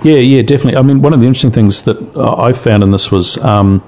Yeah, 0.02 0.16
yeah, 0.16 0.42
definitely. 0.42 0.78
I 0.78 0.82
mean, 0.82 1.02
one 1.02 1.12
of 1.12 1.20
the 1.20 1.26
interesting 1.26 1.50
things 1.50 1.82
that 1.82 1.98
I 2.16 2.52
found 2.52 2.82
in 2.82 2.90
this 2.90 3.10
was. 3.10 3.38
Um, 3.38 3.84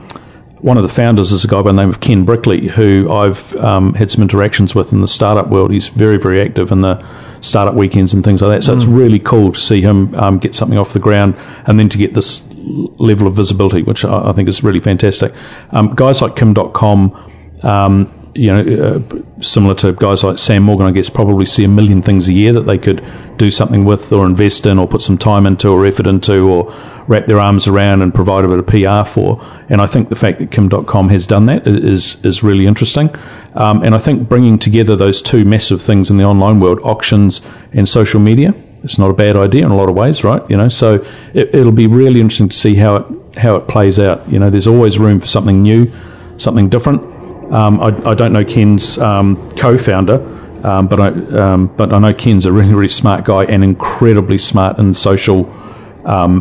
one 0.62 0.76
of 0.76 0.84
the 0.84 0.88
founders 0.88 1.32
is 1.32 1.44
a 1.44 1.48
guy 1.48 1.60
by 1.60 1.70
the 1.70 1.76
name 1.76 1.90
of 1.90 2.00
Ken 2.00 2.24
Brickley, 2.24 2.68
who 2.68 3.10
I've 3.10 3.54
um, 3.56 3.94
had 3.94 4.10
some 4.12 4.22
interactions 4.22 4.74
with 4.74 4.92
in 4.92 5.00
the 5.00 5.08
startup 5.08 5.48
world. 5.48 5.72
He's 5.72 5.88
very, 5.88 6.18
very 6.18 6.40
active 6.40 6.70
in 6.70 6.82
the 6.82 7.04
startup 7.40 7.74
weekends 7.74 8.14
and 8.14 8.22
things 8.22 8.40
like 8.40 8.56
that. 8.56 8.62
So 8.62 8.72
mm. 8.72 8.76
it's 8.76 8.86
really 8.86 9.18
cool 9.18 9.52
to 9.52 9.58
see 9.58 9.82
him 9.82 10.14
um, 10.14 10.38
get 10.38 10.54
something 10.54 10.78
off 10.78 10.92
the 10.92 11.00
ground 11.00 11.34
and 11.66 11.80
then 11.80 11.88
to 11.88 11.98
get 11.98 12.14
this 12.14 12.44
level 12.54 13.26
of 13.26 13.34
visibility, 13.34 13.82
which 13.82 14.04
I, 14.04 14.30
I 14.30 14.32
think 14.32 14.48
is 14.48 14.62
really 14.62 14.78
fantastic. 14.78 15.34
Um, 15.72 15.96
guys 15.96 16.22
like 16.22 16.36
Kim 16.36 16.54
Dotcom, 16.54 17.64
um, 17.64 18.21
you 18.34 18.52
know, 18.52 18.84
uh, 18.84 19.42
similar 19.42 19.74
to 19.76 19.92
guys 19.92 20.24
like 20.24 20.38
Sam 20.38 20.62
Morgan, 20.62 20.86
I 20.86 20.92
guess, 20.92 21.10
probably 21.10 21.46
see 21.46 21.64
a 21.64 21.68
million 21.68 22.02
things 22.02 22.28
a 22.28 22.32
year 22.32 22.52
that 22.52 22.62
they 22.62 22.78
could 22.78 23.04
do 23.36 23.50
something 23.50 23.84
with 23.84 24.12
or 24.12 24.24
invest 24.24 24.66
in 24.66 24.78
or 24.78 24.86
put 24.86 25.02
some 25.02 25.18
time 25.18 25.46
into 25.46 25.68
or 25.68 25.84
effort 25.84 26.06
into 26.06 26.48
or 26.48 26.74
wrap 27.08 27.26
their 27.26 27.38
arms 27.38 27.66
around 27.66 28.00
and 28.02 28.14
provide 28.14 28.44
a 28.44 28.48
bit 28.48 28.58
of 28.58 28.66
PR 28.66 29.08
for. 29.08 29.44
And 29.68 29.80
I 29.80 29.86
think 29.86 30.08
the 30.08 30.16
fact 30.16 30.38
that 30.38 30.50
Kim 30.50 30.70
Dotcom 30.70 31.10
has 31.10 31.26
done 31.26 31.46
that 31.46 31.66
is 31.66 32.22
is 32.24 32.42
really 32.42 32.66
interesting. 32.66 33.14
Um, 33.54 33.82
and 33.82 33.94
I 33.94 33.98
think 33.98 34.28
bringing 34.28 34.58
together 34.58 34.96
those 34.96 35.20
two 35.20 35.44
massive 35.44 35.82
things 35.82 36.10
in 36.10 36.16
the 36.16 36.24
online 36.24 36.60
world, 36.60 36.80
auctions 36.82 37.42
and 37.72 37.88
social 37.88 38.20
media, 38.20 38.54
it's 38.82 38.98
not 38.98 39.10
a 39.10 39.14
bad 39.14 39.36
idea 39.36 39.66
in 39.66 39.72
a 39.72 39.76
lot 39.76 39.88
of 39.88 39.94
ways, 39.94 40.24
right? 40.24 40.42
You 40.50 40.56
know, 40.56 40.68
so 40.68 41.04
it, 41.34 41.54
it'll 41.54 41.72
be 41.72 41.86
really 41.86 42.20
interesting 42.20 42.48
to 42.48 42.56
see 42.56 42.74
how 42.74 42.96
it 42.96 43.38
how 43.38 43.56
it 43.56 43.68
plays 43.68 43.98
out. 43.98 44.26
You 44.30 44.38
know, 44.38 44.50
there's 44.50 44.66
always 44.66 44.98
room 44.98 45.20
for 45.20 45.26
something 45.26 45.62
new, 45.62 45.92
something 46.38 46.68
different. 46.68 47.11
Um, 47.52 47.80
I, 47.80 47.88
I, 48.10 48.14
don't 48.14 48.32
know 48.32 48.44
Ken's 48.44 48.96
um, 48.98 49.50
co-founder, 49.56 50.66
um, 50.66 50.88
but 50.88 51.00
I 51.00 51.08
um, 51.38 51.66
but 51.76 51.92
I 51.92 51.98
know 51.98 52.14
Ken's 52.14 52.46
a 52.46 52.52
really 52.52 52.72
really 52.72 52.88
smart 52.88 53.24
guy 53.24 53.44
and 53.44 53.62
incredibly 53.62 54.38
smart 54.38 54.78
in 54.78 54.94
social 54.94 55.44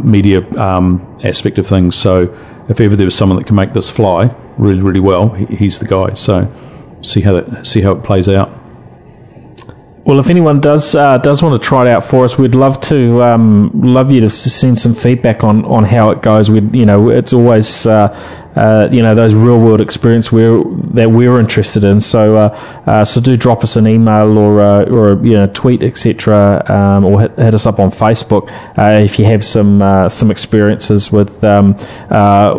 media 0.03 0.41
aspect 1.23 1.57
of 1.57 1.67
things. 1.67 1.95
So 1.95 2.33
if 2.69 2.79
ever 2.79 2.95
there 2.95 3.05
was 3.05 3.15
someone 3.15 3.37
that 3.37 3.45
can 3.45 3.55
make 3.55 3.73
this 3.73 3.89
fly 3.89 4.33
really, 4.57 4.81
really 4.81 4.99
well, 4.99 5.29
he, 5.29 5.45
he's 5.47 5.79
the 5.79 5.87
guy. 5.87 6.13
So 6.13 6.51
see 7.01 7.21
how 7.21 7.33
that 7.33 7.67
see 7.67 7.81
how 7.81 7.91
it 7.91 8.03
plays 8.03 8.29
out. 8.29 8.49
Well, 10.03 10.19
if 10.19 10.29
anyone 10.29 10.59
does 10.61 10.95
uh, 10.95 11.19
does 11.19 11.43
want 11.43 11.61
to 11.61 11.67
try 11.67 11.85
it 11.85 11.91
out 11.91 12.03
for 12.03 12.25
us, 12.25 12.37
we'd 12.37 12.55
love 12.55 12.81
to 12.81 13.21
um, 13.21 13.71
love 13.73 14.11
you 14.11 14.21
to 14.21 14.29
send 14.29 14.79
some 14.79 14.95
feedback 14.95 15.43
on, 15.43 15.63
on 15.65 15.83
how 15.83 16.09
it 16.09 16.21
goes. 16.21 16.49
We 16.49 16.61
you 16.77 16.85
know 16.85 17.09
it's 17.09 17.33
always 17.33 17.85
uh, 17.85 18.07
uh, 18.55 18.89
you 18.91 19.01
know 19.01 19.15
those 19.15 19.33
real 19.33 19.59
world 19.59 19.79
experience 19.79 20.31
where 20.31 20.61
that 20.93 21.09
we're 21.09 21.39
interested 21.39 21.83
in. 21.83 22.01
So 22.01 22.35
uh, 22.35 22.81
uh, 22.85 23.05
so 23.05 23.21
do 23.21 23.37
drop 23.37 23.63
us 23.63 23.75
an 23.75 23.87
email 23.87 24.37
or 24.37 24.59
uh, 24.59 24.83
or 24.85 25.25
you 25.25 25.35
know 25.35 25.47
tweet 25.47 25.83
etc. 25.83 26.63
Um, 26.67 27.05
or 27.05 27.21
hit, 27.21 27.35
hit 27.37 27.55
us 27.55 27.65
up 27.65 27.79
on 27.79 27.91
Facebook 27.91 28.51
uh, 28.77 29.03
if 29.03 29.17
you 29.17 29.25
have 29.25 29.45
some 29.45 29.81
uh, 29.81 30.09
some 30.09 30.31
experiences 30.31 31.11
with 31.11 31.43
um, 31.43 31.75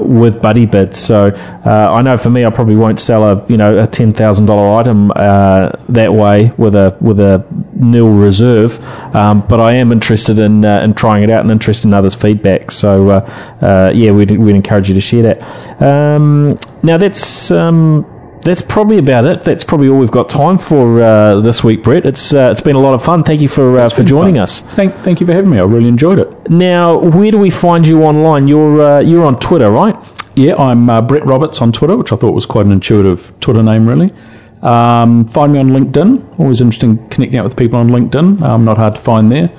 with 0.01 0.41
Buddy 0.41 0.67
Bid. 0.67 0.95
So 0.97 1.27
I 1.65 2.01
know 2.03 2.17
for 2.17 2.31
me, 2.31 2.45
I 2.45 2.51
probably 2.51 2.77
won't 2.77 3.01
sell 3.01 3.25
a 3.25 3.47
you 3.49 3.57
know 3.57 3.83
a 3.83 3.87
ten 3.87 4.13
thousand 4.13 4.47
dollar 4.47 4.81
item 4.81 5.09
that 5.09 6.13
way 6.13 6.53
with 6.57 6.75
a 6.75 6.97
with 7.01 7.21
a 7.21 7.45
nil 7.75 8.11
reserve, 8.11 8.83
um, 9.15 9.47
but 9.47 9.61
I 9.61 9.73
am 9.73 9.93
interested 9.93 10.39
in 10.39 10.65
in 10.65 10.95
trying 10.95 11.23
it 11.23 11.31
out 11.31 11.43
and 11.43 11.51
interested 11.51 11.87
in 11.87 11.95
others' 11.95 12.15
feedback. 12.15 12.71
So 12.71 13.23
yeah, 13.95 14.13
we'd, 14.13 14.31
we'd 14.31 14.55
encourage 14.55 14.89
you 14.89 14.95
to 14.95 15.01
share 15.01 15.23
that. 15.23 15.82
Um, 15.83 16.59
now 16.83 16.99
that's. 16.99 17.51
Um, 17.51 18.07
that's 18.45 18.61
probably 18.61 18.99
about 18.99 19.25
it. 19.25 19.45
That's 19.45 19.63
probably 19.63 19.89
all 19.89 19.99
we've 19.99 20.11
got 20.11 20.29
time 20.29 20.59
for 20.59 21.01
uh, 21.01 21.41
this 21.41 21.63
week, 21.63 21.85
Brett. 21.85 22.05
It's 22.05 22.35
uh, 22.35 22.49
it's 22.51 22.61
been 22.61 22.75
a 22.75 22.81
lot 22.81 22.95
of 22.95 23.05
fun. 23.05 23.23
Thank 23.23 23.41
you 23.41 23.49
for 23.49 23.79
uh, 23.79 23.89
for 23.89 24.03
joining 24.03 24.35
fun. 24.35 24.43
us. 24.43 24.61
Thank, 24.61 24.95
thank 24.97 25.21
you 25.21 25.27
for 25.27 25.33
having 25.33 25.51
me. 25.51 25.61
I 25.61 25.63
really 25.63 25.89
enjoyed 25.89 26.19
it. 26.19 26.51
Now, 26.51 26.99
where 26.99 27.31
do 27.31 27.39
we 27.39 27.51
find 27.51 27.87
you 27.87 28.03
online? 28.03 28.49
You're 28.49 28.83
uh, 28.83 29.01
you're 29.01 29.25
on 29.25 29.39
Twitter, 29.39 29.71
right? 29.71 29.95
Yeah, 30.35 30.57
I'm 30.57 30.91
uh, 30.91 31.03
Brett 31.03 31.25
Roberts 31.25 31.61
on 31.63 31.73
Twitter, 31.73 31.97
which 31.97 32.13
I 32.13 32.17
thought 32.17 32.33
was 32.33 32.47
quite 32.47 32.67
an 32.67 32.73
intuitive 32.73 33.33
Twitter 33.41 33.63
name, 33.63 33.87
really. 33.89 34.13
Um, 34.63 35.27
find 35.27 35.53
me 35.53 35.59
on 35.59 35.69
LinkedIn. 35.69 36.39
Always 36.39 36.61
interesting 36.61 37.09
connecting 37.11 37.39
out 37.39 37.45
with 37.45 37.57
people 37.57 37.79
on 37.79 37.89
LinkedIn. 37.89 38.39
I'm 38.39 38.43
um, 38.43 38.65
not 38.65 38.77
hard 38.77 38.95
to 38.95 39.01
find 39.01 39.31
there. 39.31 39.51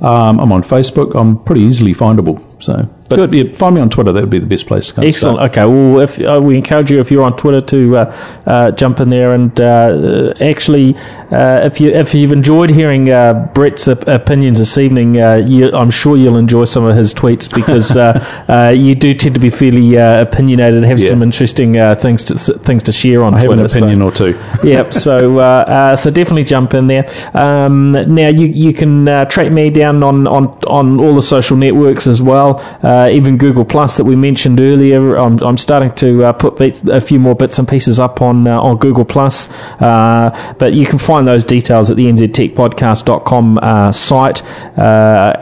Um, 0.00 0.40
I'm 0.40 0.52
on 0.52 0.62
Facebook. 0.62 1.18
I'm 1.18 1.42
pretty 1.44 1.62
easily 1.62 1.94
findable. 1.94 2.42
So, 2.62 2.88
but 3.08 3.16
Good. 3.16 3.32
Yeah, 3.34 3.52
find 3.52 3.74
me 3.74 3.80
on 3.80 3.90
Twitter. 3.90 4.12
That 4.12 4.20
would 4.22 4.30
be 4.30 4.38
the 4.38 4.46
best 4.46 4.66
place 4.66 4.88
to 4.88 4.94
come. 4.94 5.04
Excellent. 5.04 5.40
Okay. 5.50 5.64
Well, 5.64 6.00
if 6.00 6.20
uh, 6.20 6.40
we 6.42 6.56
encourage 6.56 6.90
you, 6.90 7.00
if 7.00 7.10
you're 7.10 7.22
on 7.24 7.36
Twitter, 7.36 7.60
to 7.60 7.96
uh, 7.96 8.16
uh, 8.46 8.70
jump 8.72 9.00
in 9.00 9.10
there 9.10 9.32
and 9.34 9.58
uh, 9.60 10.32
actually, 10.40 10.96
uh, 11.30 11.60
if 11.64 11.80
you 11.80 11.90
if 11.90 12.14
you've 12.14 12.32
enjoyed 12.32 12.70
hearing 12.70 13.10
uh, 13.10 13.50
Brett's 13.54 13.88
op- 13.88 14.06
opinions 14.06 14.58
this 14.58 14.78
evening, 14.78 15.20
uh, 15.20 15.36
you, 15.36 15.72
I'm 15.72 15.90
sure 15.90 16.16
you'll 16.16 16.36
enjoy 16.36 16.64
some 16.64 16.84
of 16.84 16.96
his 16.96 17.12
tweets 17.14 17.52
because 17.52 17.96
uh, 17.96 18.44
uh, 18.48 18.70
you 18.70 18.94
do 18.94 19.14
tend 19.14 19.34
to 19.34 19.40
be 19.40 19.50
fairly 19.50 19.96
uh, 19.98 20.22
opinionated 20.22 20.74
and 20.76 20.86
have 20.86 20.98
Yeah. 20.98 21.10
some 21.10 21.22
interesting 21.22 21.76
uh, 21.76 21.94
things 21.94 22.24
to 22.24 22.34
things 22.36 22.82
to 22.84 22.92
share 22.92 23.22
on 23.22 23.34
I 23.34 23.38
have 23.38 23.46
Twitter. 23.46 23.62
an 23.62 23.68
so- 23.68 23.78
opinion 23.78 24.02
or 24.02 24.12
two. 24.12 24.38
yep. 24.64 24.92
So, 24.94 25.38
uh, 25.38 25.42
uh, 25.42 25.96
so 25.96 26.10
definitely 26.10 26.44
jump 26.44 26.74
in 26.74 26.86
there. 26.86 27.04
Um, 27.34 27.92
now 28.14 28.28
you 28.28 28.46
you 28.46 28.72
can 28.72 29.06
uh, 29.08 29.24
track 29.26 29.50
me 29.52 29.70
down 29.70 30.02
on, 30.02 30.26
on 30.26 30.46
on 30.66 30.98
all 31.00 31.14
the 31.14 31.22
social 31.22 31.56
networks 31.56 32.06
as 32.06 32.22
well, 32.22 32.60
uh, 32.96 33.08
even 33.08 33.36
Google 33.36 33.64
Plus 33.64 33.98
that 33.98 34.04
we 34.04 34.16
mentioned 34.16 34.58
earlier. 34.58 35.16
I'm, 35.16 35.38
I'm 35.40 35.58
starting 35.58 35.94
to 35.96 36.24
uh, 36.24 36.32
put 36.32 36.56
bits, 36.56 36.82
a 36.84 37.00
few 37.00 37.18
more 37.18 37.34
bits 37.34 37.58
and 37.58 37.68
pieces 37.68 37.98
up 37.98 38.22
on 38.22 38.46
uh, 38.46 38.60
on 38.60 38.78
Google 38.78 39.04
Plus, 39.04 39.50
uh, 39.80 40.54
but 40.58 40.72
you 40.72 40.86
can 40.86 40.98
find 40.98 41.28
those 41.28 41.44
details 41.44 41.90
at 41.90 41.96
the 41.96 42.06
nztechpodcast.com 42.06 43.58
uh, 43.58 43.92
site 43.92 44.42
uh, 44.78 45.36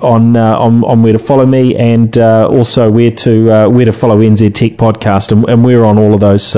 on, 0.00 0.36
uh, 0.36 0.58
on 0.58 0.82
on 0.84 1.02
where 1.02 1.12
to 1.12 1.18
follow 1.18 1.44
me 1.44 1.76
and 1.76 2.16
also 2.16 2.90
where 2.90 3.10
to 3.10 3.68
where 3.68 3.84
to 3.84 3.92
follow 3.92 4.18
NZ 4.18 4.54
Tech 4.54 4.72
Podcast, 4.72 5.30
and, 5.30 5.46
and 5.48 5.64
we're 5.64 5.84
on 5.84 5.98
all 5.98 6.14
of 6.14 6.20
those 6.20 6.52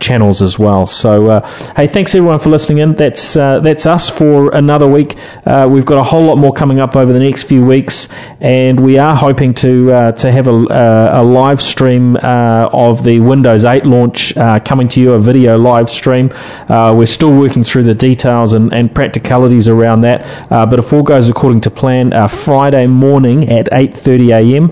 channels 0.00 0.40
as 0.40 0.58
well. 0.58 0.86
So, 0.86 1.40
hey, 1.76 1.88
thanks 1.88 2.14
everyone 2.14 2.38
for 2.38 2.48
listening 2.48 2.78
in. 2.78 2.94
That's 2.94 3.34
that's 3.34 3.84
us 3.84 4.08
for 4.08 4.54
another 4.54 4.88
week. 4.88 5.16
We've 5.46 5.84
got 5.84 5.98
a 5.98 6.04
whole 6.04 6.24
lot 6.24 6.38
more 6.38 6.52
coming 6.52 6.80
up 6.80 6.96
over 6.96 7.12
the 7.12 7.18
next 7.18 7.42
few 7.42 7.66
weeks, 7.66 8.08
and 8.40 8.80
we 8.80 8.93
are 8.98 9.16
hoping 9.16 9.54
to 9.54 9.92
uh, 9.92 10.12
to 10.12 10.32
have 10.32 10.46
a, 10.46 10.52
uh, 10.52 11.10
a 11.14 11.22
live 11.22 11.60
stream 11.60 12.16
uh, 12.16 12.68
of 12.72 13.04
the 13.04 13.20
Windows 13.20 13.64
8 13.64 13.84
launch 13.84 14.36
uh, 14.36 14.60
coming 14.60 14.88
to 14.88 15.00
you, 15.00 15.12
a 15.12 15.18
video 15.18 15.58
live 15.58 15.90
stream. 15.90 16.32
We're 16.68 17.06
still 17.06 17.36
working 17.36 17.64
through 17.64 17.84
the 17.84 17.94
details 17.94 18.52
and, 18.52 18.72
and 18.72 18.94
practicalities 18.94 19.68
around 19.68 20.02
that, 20.02 20.48
but 20.48 20.78
if 20.78 20.92
all 20.92 21.02
goes 21.02 21.28
according 21.28 21.60
to 21.62 21.70
plan, 21.70 22.10
Friday 22.28 22.86
morning 22.86 23.48
at 23.48 23.66
8:30 23.66 24.30
a.m., 24.30 24.66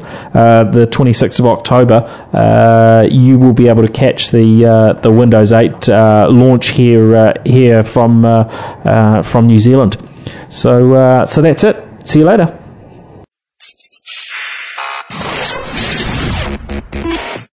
the 0.73 0.87
26th 0.87 1.39
of 1.39 1.47
October, 1.47 3.09
you 3.11 3.39
will 3.39 3.53
be 3.53 3.69
able 3.69 3.83
to 3.83 3.93
catch 3.93 4.31
the 4.31 4.99
the 5.03 5.11
Windows 5.11 5.53
8 5.53 5.89
uh, 5.89 6.29
launch 6.31 6.69
here 6.69 7.35
here 7.45 7.83
from 7.83 8.23
from 9.23 9.47
New 9.47 9.59
Zealand. 9.59 9.97
So 10.49 10.95
uh, 10.95 11.27
so 11.27 11.43
that's 11.43 11.65
it. 11.65 11.77
See 12.05 12.21
you 12.21 12.25
later. 12.25 12.62